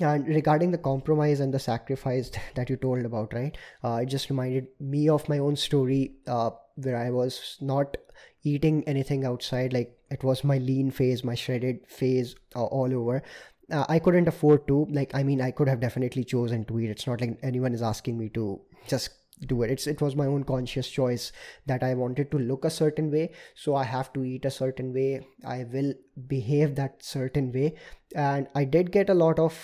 And 0.00 0.26
regarding 0.26 0.70
the 0.72 0.78
compromise 0.78 1.40
and 1.40 1.52
the 1.52 1.58
sacrifice 1.58 2.30
that 2.54 2.70
you 2.70 2.76
told 2.76 3.04
about 3.04 3.32
right? 3.32 3.56
Uh, 3.84 4.00
it 4.02 4.06
just 4.06 4.30
reminded 4.30 4.66
me 4.80 5.08
of 5.08 5.28
my 5.28 5.38
own 5.38 5.56
story 5.56 6.14
uh, 6.26 6.50
where 6.76 6.96
i 6.96 7.10
was 7.10 7.56
not 7.60 7.96
eating 8.44 8.82
anything 8.86 9.24
outside 9.24 9.72
like 9.72 9.96
it 10.16 10.24
was 10.24 10.44
my 10.44 10.58
lean 10.58 10.90
phase 10.90 11.24
my 11.24 11.34
shredded 11.34 11.86
phase 11.86 12.34
uh, 12.56 12.64
all 12.64 12.94
over. 12.94 13.22
Uh, 13.70 13.86
i 13.88 13.98
couldn't 13.98 14.28
afford 14.28 14.66
to 14.68 14.86
like 14.90 15.14
i 15.14 15.22
mean 15.22 15.40
i 15.40 15.50
could 15.50 15.68
have 15.68 15.80
definitely 15.80 16.24
chosen 16.24 16.64
to 16.64 16.78
eat. 16.80 16.90
It's 16.90 17.06
not 17.06 17.20
like 17.20 17.38
anyone 17.42 17.74
is 17.74 17.82
asking 17.82 18.18
me 18.18 18.28
to 18.30 18.60
just 18.88 19.10
do 19.46 19.62
it. 19.62 19.70
It's 19.70 19.86
it 19.86 20.00
was 20.00 20.14
my 20.14 20.26
own 20.26 20.44
conscious 20.44 20.88
choice 20.88 21.32
that 21.66 21.82
i 21.82 21.94
wanted 21.94 22.30
to 22.32 22.38
look 22.38 22.64
a 22.64 22.70
certain 22.70 23.10
way. 23.10 23.30
So 23.54 23.74
i 23.74 23.84
have 23.84 24.12
to 24.12 24.24
eat 24.24 24.44
a 24.44 24.50
certain 24.50 24.92
way. 24.92 25.26
I 25.44 25.64
will 25.72 25.94
behave 26.28 26.74
that 26.76 27.02
certain 27.02 27.52
way. 27.52 27.74
And 28.14 28.48
i 28.54 28.64
did 28.64 28.92
get 28.92 29.10
a 29.10 29.14
lot 29.14 29.38
of 29.38 29.58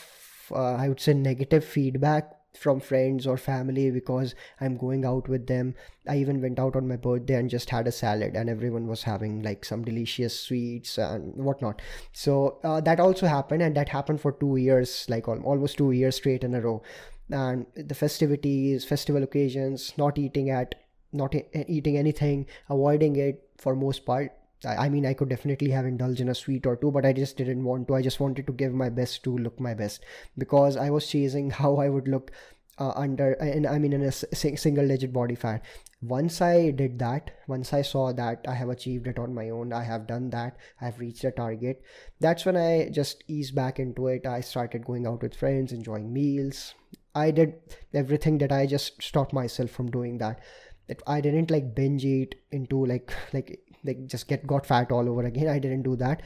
uh, 0.51 0.75
i 0.75 0.89
would 0.89 1.01
say 1.01 1.15
negative 1.15 1.65
feedback 1.65 2.33
from 2.59 2.81
friends 2.81 3.27
or 3.27 3.37
family 3.37 3.91
because 3.91 4.35
i'm 4.61 4.77
going 4.77 5.05
out 5.05 5.29
with 5.29 5.47
them. 5.47 5.75
I 6.09 6.17
even 6.19 6.41
went 6.41 6.59
out 6.59 6.75
on 6.75 6.89
my 6.89 6.97
birthday 6.97 7.35
and 7.35 7.51
just 7.51 7.69
had 7.71 7.87
a 7.87 7.93
salad 7.93 8.35
and 8.35 8.49
everyone 8.49 8.87
was 8.87 9.03
having 9.03 9.43
like 9.43 9.65
some 9.65 9.85
delicious 9.85 10.39
sweets 10.39 10.97
and 10.97 11.35
whatnot. 11.35 11.83
So 12.13 12.59
uh, 12.65 12.81
that 12.81 12.99
also 12.99 13.27
happened 13.27 13.63
and 13.63 13.77
that 13.77 13.91
happened 13.91 14.21
for 14.21 14.33
two 14.33 14.57
years 14.57 15.07
like 15.09 15.29
almost 15.29 15.77
two 15.77 15.93
years 15.93 16.17
straight 16.17 16.45
in 16.45 16.55
a 16.55 16.61
row. 16.63 16.83
And 17.31 17.67
the 17.77 17.95
festivities 17.95 18.87
festival 18.87 19.23
occasions 19.23 19.93
not 19.99 20.19
eating 20.19 20.49
at 20.51 20.75
not 21.13 21.35
eating 21.67 21.97
anything 21.97 22.47
avoiding 22.69 23.17
it 23.17 23.49
for 23.59 23.75
most 23.75 24.05
part 24.07 24.38
I 24.67 24.89
mean, 24.89 25.07
I 25.07 25.15
could 25.15 25.29
definitely 25.29 25.71
have 25.71 25.87
indulged 25.87 26.21
in 26.21 26.29
a 26.29 26.35
sweet 26.35 26.67
or 26.67 26.77
two, 26.77 26.91
but 26.91 27.07
I 27.07 27.13
just 27.13 27.37
didn't 27.37 27.65
want 27.65 27.87
to. 27.89 27.95
I 27.95 28.03
just 28.03 28.19
wanted 28.19 28.47
to 28.47 28.53
give 28.53 28.73
my 28.73 28.89
best 28.89 29.23
to 29.25 29.37
look 29.39 29.61
my 29.61 29.75
best 29.75 30.05
because 30.37 30.77
I 30.77 30.91
was 30.91 31.07
chasing 31.07 31.51
how 31.63 31.77
I 31.77 31.89
would 31.89 32.09
look 32.09 32.33
uh, 32.79 32.93
under, 32.95 33.33
and 33.35 33.67
I 33.67 33.79
mean, 33.79 33.93
in 33.93 34.03
a 34.03 34.13
single 34.13 34.87
digit 34.87 35.13
body 35.13 35.35
fat. 35.35 35.65
Once 36.01 36.41
I 36.41 36.71
did 36.71 36.99
that, 37.01 37.33
once 37.49 37.73
I 37.73 37.83
saw 37.83 38.13
that 38.13 38.45
I 38.47 38.55
have 38.55 38.69
achieved 38.69 39.09
it 39.09 39.19
on 39.19 39.35
my 39.35 39.51
own, 39.51 39.73
I 39.73 39.83
have 39.83 40.07
done 40.07 40.31
that, 40.31 40.57
I've 40.81 41.01
reached 41.01 41.25
a 41.25 41.33
target, 41.33 41.83
that's 42.21 42.47
when 42.47 42.57
I 42.57 42.89
just 42.89 43.25
eased 43.27 43.57
back 43.57 43.81
into 43.81 44.07
it. 44.07 44.25
I 44.25 44.41
started 44.43 44.85
going 44.85 45.09
out 45.09 45.23
with 45.23 45.35
friends, 45.35 45.73
enjoying 45.73 46.13
meals, 46.13 46.75
I 47.15 47.31
did 47.33 47.55
everything 47.93 48.39
that 48.39 48.53
I 48.53 48.67
just 48.67 49.03
stopped 49.03 49.33
myself 49.33 49.71
from 49.71 49.91
doing 49.91 50.19
that. 50.19 50.41
That 50.87 51.03
I 51.07 51.21
didn't 51.21 51.51
like 51.51 51.75
binge 51.75 52.05
eat 52.05 52.37
into 52.51 52.85
like 52.87 53.13
like 53.33 53.61
like 53.85 54.07
just 54.07 54.29
get 54.29 54.47
got 54.47 54.67
fat 54.67 54.93
all 54.93 55.09
over 55.09 55.25
again. 55.25 55.49
I 55.57 55.59
didn't 55.59 55.83
do 55.83 55.97
that. 55.97 56.23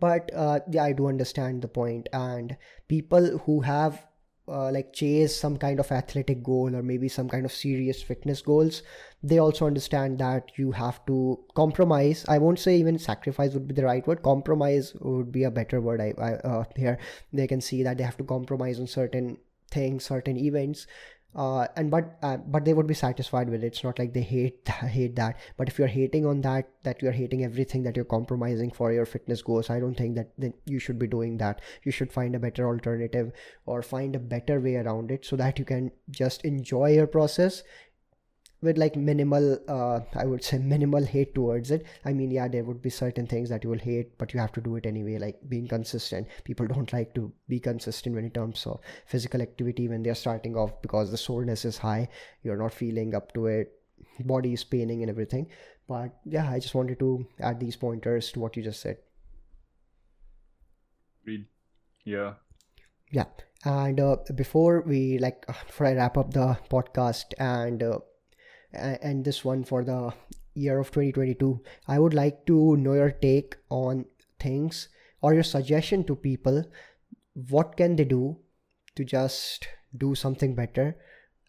But 0.00 0.30
uh, 0.34 0.60
yeah, 0.70 0.84
I 0.84 0.92
do 0.92 1.06
understand 1.06 1.62
the 1.62 1.68
point. 1.68 2.08
And 2.12 2.56
people 2.88 3.38
who 3.38 3.60
have 3.60 4.04
uh, 4.46 4.70
like 4.70 4.92
chase 4.92 5.34
some 5.34 5.56
kind 5.56 5.80
of 5.80 5.90
athletic 5.90 6.42
goal 6.42 6.74
or 6.74 6.82
maybe 6.82 7.08
some 7.08 7.28
kind 7.28 7.46
of 7.46 7.52
serious 7.52 8.02
fitness 8.02 8.42
goals 8.42 8.82
they 9.22 9.38
also 9.38 9.66
understand 9.66 10.18
that 10.18 10.50
you 10.56 10.70
have 10.72 11.04
to 11.06 11.38
compromise 11.54 12.24
i 12.28 12.36
won't 12.36 12.58
say 12.58 12.76
even 12.76 12.98
sacrifice 12.98 13.54
would 13.54 13.66
be 13.66 13.74
the 13.74 13.84
right 13.84 14.06
word 14.06 14.22
compromise 14.22 14.94
would 15.00 15.32
be 15.32 15.44
a 15.44 15.50
better 15.50 15.80
word 15.80 16.00
i, 16.00 16.12
I 16.18 16.32
uh, 16.46 16.64
here 16.76 16.98
they 17.32 17.46
can 17.46 17.60
see 17.60 17.82
that 17.84 17.96
they 17.96 18.04
have 18.04 18.18
to 18.18 18.24
compromise 18.24 18.78
on 18.78 18.86
certain 18.86 19.38
things 19.70 20.04
certain 20.04 20.36
events 20.36 20.86
uh, 21.34 21.66
and 21.76 21.90
but 21.90 22.16
uh, 22.22 22.36
but 22.36 22.64
they 22.64 22.74
would 22.74 22.86
be 22.86 22.94
satisfied 22.94 23.48
with 23.48 23.64
it. 23.64 23.66
It's 23.66 23.84
not 23.84 23.98
like 23.98 24.12
they 24.14 24.22
hate 24.22 24.68
hate 24.68 25.16
that. 25.16 25.36
But 25.56 25.68
if 25.68 25.78
you're 25.78 25.88
hating 25.88 26.26
on 26.26 26.40
that 26.42 26.68
that 26.84 27.02
you're 27.02 27.12
hating 27.12 27.44
everything 27.44 27.82
that 27.84 27.96
you're 27.96 28.04
compromising 28.04 28.70
for 28.70 28.92
your 28.92 29.06
fitness 29.06 29.40
goals 29.40 29.70
i 29.70 29.80
don't 29.80 29.94
think 29.94 30.16
that, 30.16 30.30
that 30.38 30.52
you 30.66 30.78
should 30.78 30.98
be 30.98 31.06
doing 31.06 31.38
that. 31.38 31.60
You 31.82 31.92
should 31.92 32.12
find 32.12 32.34
a 32.34 32.38
better 32.38 32.68
alternative 32.68 33.32
or 33.66 33.82
find 33.82 34.14
a 34.14 34.18
better 34.18 34.60
way 34.60 34.76
around 34.76 35.10
it 35.10 35.24
so 35.24 35.36
that 35.36 35.58
you 35.58 35.64
can 35.64 35.90
just 36.10 36.44
enjoy 36.44 36.92
your 36.92 37.06
process 37.06 37.62
with 38.64 38.78
like 38.78 38.96
minimal 38.96 39.58
uh, 39.68 40.00
i 40.16 40.24
would 40.24 40.42
say 40.42 40.58
minimal 40.58 41.04
hate 41.04 41.34
towards 41.34 41.70
it. 41.70 41.84
I 42.04 42.12
mean 42.12 42.30
yeah 42.30 42.48
there 42.48 42.64
would 42.64 42.80
be 42.82 42.90
certain 42.90 43.26
things 43.26 43.50
that 43.50 43.62
you 43.62 43.70
will 43.70 43.84
hate 43.86 44.16
but 44.18 44.32
you 44.32 44.40
have 44.40 44.52
to 44.52 44.60
do 44.60 44.76
it 44.76 44.86
anyway 44.86 45.18
like 45.18 45.38
being 45.48 45.68
consistent. 45.68 46.26
People 46.44 46.66
don't 46.66 46.92
like 46.92 47.14
to 47.14 47.32
be 47.48 47.60
consistent 47.60 48.14
when 48.14 48.24
it 48.24 48.34
comes 48.34 48.66
of 48.66 48.80
physical 49.06 49.42
activity 49.42 49.88
when 49.88 50.02
they're 50.02 50.14
starting 50.14 50.56
off 50.56 50.80
because 50.82 51.10
the 51.10 51.16
soreness 51.16 51.64
is 51.64 51.78
high. 51.78 52.08
You're 52.42 52.56
not 52.56 52.72
feeling 52.72 53.14
up 53.14 53.34
to 53.34 53.46
it. 53.46 53.72
Body 54.24 54.54
is 54.54 54.64
paining 54.64 55.02
and 55.02 55.10
everything. 55.10 55.48
But 55.86 56.16
yeah 56.24 56.50
i 56.50 56.58
just 56.58 56.74
wanted 56.74 56.98
to 57.00 57.26
add 57.40 57.60
these 57.60 57.76
pointers 57.76 58.32
to 58.32 58.40
what 58.40 58.56
you 58.56 58.62
just 58.62 58.80
said. 58.80 58.96
Read. 61.26 61.46
yeah. 62.04 62.34
Yeah. 63.10 63.26
And 63.64 64.00
uh, 64.00 64.16
before 64.34 64.82
we 64.86 65.18
like 65.18 65.46
before 65.46 65.86
i 65.86 65.92
wrap 65.94 66.18
up 66.18 66.32
the 66.32 66.58
podcast 66.70 67.38
and 67.38 67.82
uh, 67.82 67.98
and 68.74 69.24
this 69.24 69.44
one 69.44 69.64
for 69.64 69.84
the 69.84 70.12
year 70.54 70.78
of 70.78 70.90
2022 70.90 71.60
i 71.88 71.98
would 71.98 72.14
like 72.14 72.44
to 72.46 72.76
know 72.76 72.94
your 72.94 73.10
take 73.10 73.56
on 73.70 74.04
things 74.38 74.88
or 75.24 75.32
your 75.32 75.48
suggestion 75.50 76.04
to 76.04 76.14
people. 76.14 76.64
What 77.50 77.76
can 77.78 77.96
they 77.96 78.04
do 78.04 78.36
to 78.94 79.04
just 79.04 79.66
do 79.96 80.14
something 80.14 80.54
better 80.54 80.96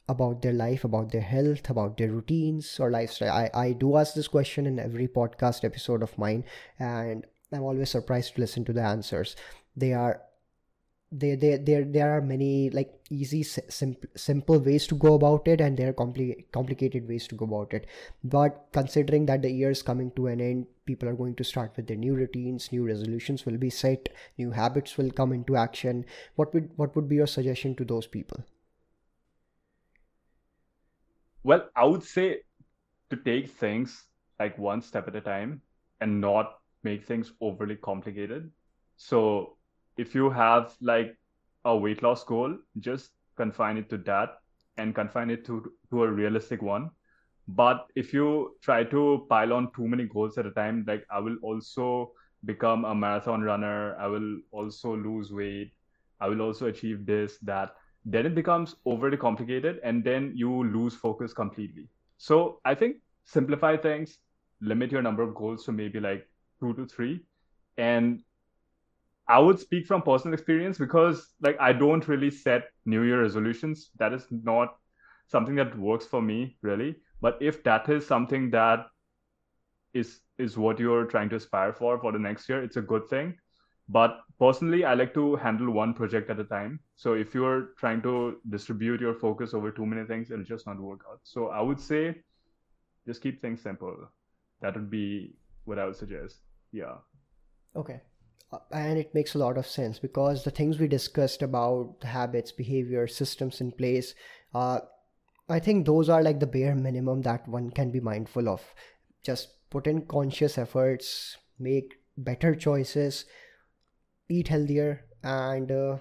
about 0.08 0.42
their 0.42 0.54
life 0.54 0.84
about 0.86 1.12
their 1.12 1.28
health 1.30 1.70
about 1.70 1.98
their 1.98 2.12
routines 2.12 2.80
or 2.80 2.90
lifestyle? 2.90 3.34
I, 3.34 3.50
I 3.54 3.72
do 3.74 3.98
ask 3.98 4.14
this 4.14 4.30
question 4.30 4.66
in 4.66 4.80
every 4.80 5.08
podcast 5.08 5.66
episode 5.66 6.04
of 6.04 6.18
mine 6.18 6.46
and 6.80 7.26
i'm 7.52 7.64
always 7.64 7.90
surprised 7.90 8.36
to 8.36 8.42
listen 8.42 8.64
to 8.66 8.74
the 8.74 8.82
answers. 8.82 9.36
They 9.76 9.92
are 9.94 10.22
there 11.12 11.36
there 11.36 11.58
there 11.58 11.86
there 11.86 12.12
are 12.12 12.22
many 12.22 12.70
like 12.72 12.92
easy 13.10 13.44
simple 13.44 14.10
simple 14.16 14.60
ways 14.60 14.88
to 14.88 14.96
go 14.96 15.14
about 15.14 15.48
it 15.48 15.62
and 15.62 15.78
there 15.78 15.90
are 15.90 15.94
compli- 15.94 16.46
complicated 16.52 17.08
ways 17.08 17.28
to 17.28 17.36
go 17.36 17.46
about 17.46 17.74
it. 17.74 17.88
But 18.24 18.68
considering 18.74 19.26
that 19.28 19.42
the 19.42 19.52
year 19.52 19.72
is 19.72 19.82
coming 19.82 20.12
to 20.12 20.28
an 20.28 20.42
end 20.42 20.68
people 20.86 21.08
are 21.08 21.16
going 21.16 21.36
to 21.36 21.44
start 21.44 21.76
with 21.76 21.88
their 21.88 21.98
new 21.98 22.16
routines 22.16 22.72
new 22.72 22.86
resolutions 22.86 23.46
will 23.46 23.58
be 23.58 23.70
set 23.70 24.10
new 24.38 24.52
habits 24.52 24.98
will 24.98 25.12
come 25.12 25.32
into 25.32 25.56
action. 25.56 26.06
What 26.36 26.54
would 26.54 26.72
what 26.76 26.96
would 26.96 27.08
be 27.08 27.16
your 27.16 27.28
suggestion 27.28 27.76
to 27.76 27.86
those 27.86 28.08
people? 28.08 28.44
Well 31.44 31.70
i 31.76 31.86
would 31.86 32.04
say 32.04 32.42
to 33.10 33.18
take 33.18 33.50
things 33.50 34.06
like 34.40 34.58
one 34.58 34.82
step 34.82 35.08
at 35.08 35.16
a 35.16 35.22
time 35.22 35.62
and 36.02 36.20
not 36.20 36.60
make 36.84 37.06
things 37.06 37.34
overly 37.42 37.76
complicated. 37.76 38.52
So 38.98 39.58
if 39.98 40.16
you 40.16 40.30
have 40.30 40.76
like 40.82 41.18
a 41.66 41.76
weight 41.76 42.04
loss 42.04 42.24
goal, 42.24 42.58
just 42.80 43.12
confine 43.36 43.78
it 43.78 43.90
to 43.90 43.98
that 44.00 44.38
and 44.78 44.94
confine 44.94 45.30
it 45.30 45.46
to, 45.46 45.72
to 45.90 46.04
a 46.04 46.12
realistic 46.12 46.62
one. 46.62 46.90
But 47.48 47.88
if 47.96 48.14
you 48.14 48.56
try 48.62 48.84
to 48.86 49.26
pile 49.30 49.54
on 49.54 49.72
too 49.76 49.88
many 49.88 50.06
goals 50.06 50.38
at 50.38 50.46
a 50.46 50.52
time, 50.52 50.84
like 50.88 51.06
I 51.12 51.20
will 51.20 51.38
also 51.42 52.12
become 52.46 52.86
a 52.86 52.96
marathon 52.96 53.42
runner, 53.42 53.96
I 53.98 54.08
will 54.08 54.40
also 54.52 54.96
lose 54.96 55.32
weight, 55.32 55.72
I 56.20 56.28
will 56.28 56.42
also 56.42 56.68
achieve 56.68 57.06
this, 57.06 57.38
that, 57.40 57.76
then 58.06 58.26
it 58.26 58.36
becomes 58.36 58.76
overly 58.86 59.18
complicated 59.18 59.80
and 59.84 60.04
then 60.04 60.32
you 60.36 60.64
lose 60.64 60.96
focus 60.96 61.34
completely. 61.34 61.88
So 62.18 62.60
I 62.66 62.76
think 62.76 62.98
simplify 63.26 63.78
things, 63.78 64.20
limit 64.62 64.92
your 64.92 65.02
number 65.02 65.24
of 65.24 65.36
goals 65.36 65.66
to 65.66 65.72
maybe 65.72 66.00
like 66.00 66.28
two 66.60 66.74
to 66.76 66.86
three, 66.86 67.22
and 67.78 68.22
I 69.28 69.40
would 69.40 69.60
speak 69.60 69.88
from 69.88 70.02
personal 70.02 70.34
experience 70.34 70.78
because 70.78 71.34
like 71.42 71.58
I 71.60 71.74
don't 71.74 72.08
really 72.08 72.30
set 72.30 72.66
New 72.86 73.04
Year 73.04 73.22
resolutions. 73.22 73.90
That 73.98 74.14
is 74.14 74.26
not 74.30 74.76
something 75.28 75.56
that 75.56 75.78
works 75.78 76.06
for 76.06 76.22
me 76.22 76.58
really. 76.62 76.98
But 77.22 77.38
if 77.42 77.64
that 77.64 77.90
is 77.90 78.06
something 78.06 78.52
that 78.52 78.88
is 79.94 80.20
is 80.38 80.58
what 80.58 80.80
you're 80.80 81.06
trying 81.06 81.30
to 81.30 81.38
aspire 81.38 81.74
for 81.74 81.98
for 82.00 82.12
the 82.12 82.20
next 82.20 82.48
year, 82.50 82.62
it's 82.62 82.78
a 82.78 82.82
good 82.82 83.08
thing. 83.08 83.36
But 83.88 84.20
personally, 84.40 84.84
I 84.84 84.94
like 84.96 85.14
to 85.14 85.36
handle 85.36 85.72
one 85.72 85.94
project 85.94 86.30
at 86.30 86.40
a 86.40 86.44
time. 86.44 86.80
So 86.96 87.14
if 87.14 87.34
you're 87.34 87.70
trying 87.78 88.02
to 88.02 88.38
distribute 88.50 89.00
your 89.00 89.14
focus 89.14 89.54
over 89.54 89.72
too 89.72 89.86
many 89.86 90.06
things, 90.06 90.32
it'll 90.32 90.44
just 90.44 90.66
not 90.68 90.80
work 90.80 91.02
out. 91.10 91.20
So 91.24 91.48
I 91.48 91.62
would 91.62 91.80
say 91.80 92.16
just 93.08 93.22
keep 93.22 93.42
things 93.42 93.62
simple. 93.62 93.96
That 94.62 94.76
would 94.76 94.90
be 94.90 95.36
what 95.66 95.80
I 95.80 95.86
would 95.86 95.96
suggest. 95.96 96.38
Yeah. 96.72 96.96
Okay 97.76 98.02
and 98.72 98.98
it 98.98 99.14
makes 99.14 99.36
a 99.36 99.38
lot 99.38 99.58
of 99.58 99.68
sense 99.68 100.00
because 100.00 100.44
the 100.44 100.52
things 100.52 100.80
we 100.80 100.88
discussed 100.88 101.42
about 101.42 101.96
habits 102.04 102.52
behavior 102.52 103.08
systems 103.08 103.62
in 103.62 103.72
place 103.72 104.14
uh, 104.54 104.80
i 105.50 105.60
think 105.60 105.86
those 105.86 106.10
are 106.10 106.24
like 106.24 106.40
the 106.40 106.48
bare 106.48 106.76
minimum 106.76 107.22
that 107.22 107.48
one 107.48 107.70
can 107.70 107.92
be 107.92 108.00
mindful 108.00 108.50
of. 108.50 108.62
Just 109.24 109.70
put 109.70 109.88
in 109.88 110.06
conscious 110.06 110.58
efforts 110.58 111.38
make 111.60 111.96
better 112.18 112.56
choices 112.56 113.26
eat 114.30 114.48
healthier 114.48 115.06
and 115.24 115.72
uh, 115.72 115.98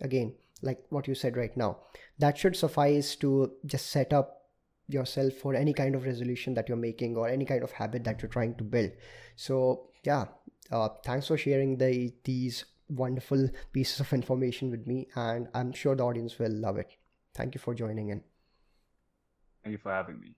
again 0.00 0.34
like 0.62 0.84
what 0.90 1.08
you 1.08 1.14
said 1.14 1.36
right 1.36 1.56
now 1.56 1.78
that 2.18 2.36
should 2.36 2.56
suffice 2.56 3.16
to 3.16 3.52
just 3.64 3.86
set 3.86 4.12
up 4.12 4.43
yourself 4.88 5.32
for 5.34 5.54
any 5.54 5.72
kind 5.72 5.94
of 5.94 6.04
resolution 6.04 6.54
that 6.54 6.68
you're 6.68 6.76
making 6.76 7.16
or 7.16 7.28
any 7.28 7.44
kind 7.44 7.62
of 7.62 7.72
habit 7.72 8.04
that 8.04 8.20
you're 8.20 8.28
trying 8.28 8.54
to 8.54 8.64
build 8.64 8.90
so 9.36 9.88
yeah 10.04 10.26
uh, 10.70 10.88
thanks 11.04 11.26
for 11.28 11.36
sharing 11.36 11.76
the 11.76 12.12
these 12.24 12.64
wonderful 12.88 13.48
pieces 13.72 14.00
of 14.00 14.12
information 14.12 14.70
with 14.70 14.86
me, 14.86 15.08
and 15.14 15.48
I'm 15.54 15.72
sure 15.72 15.94
the 15.94 16.04
audience 16.04 16.38
will 16.38 16.52
love 16.52 16.78
it. 16.78 16.96
Thank 17.34 17.54
you 17.54 17.60
for 17.60 17.74
joining 17.74 18.10
in. 18.10 18.22
Thank 19.62 19.72
you 19.72 19.78
for 19.78 19.92
having 19.92 20.20
me. 20.20 20.36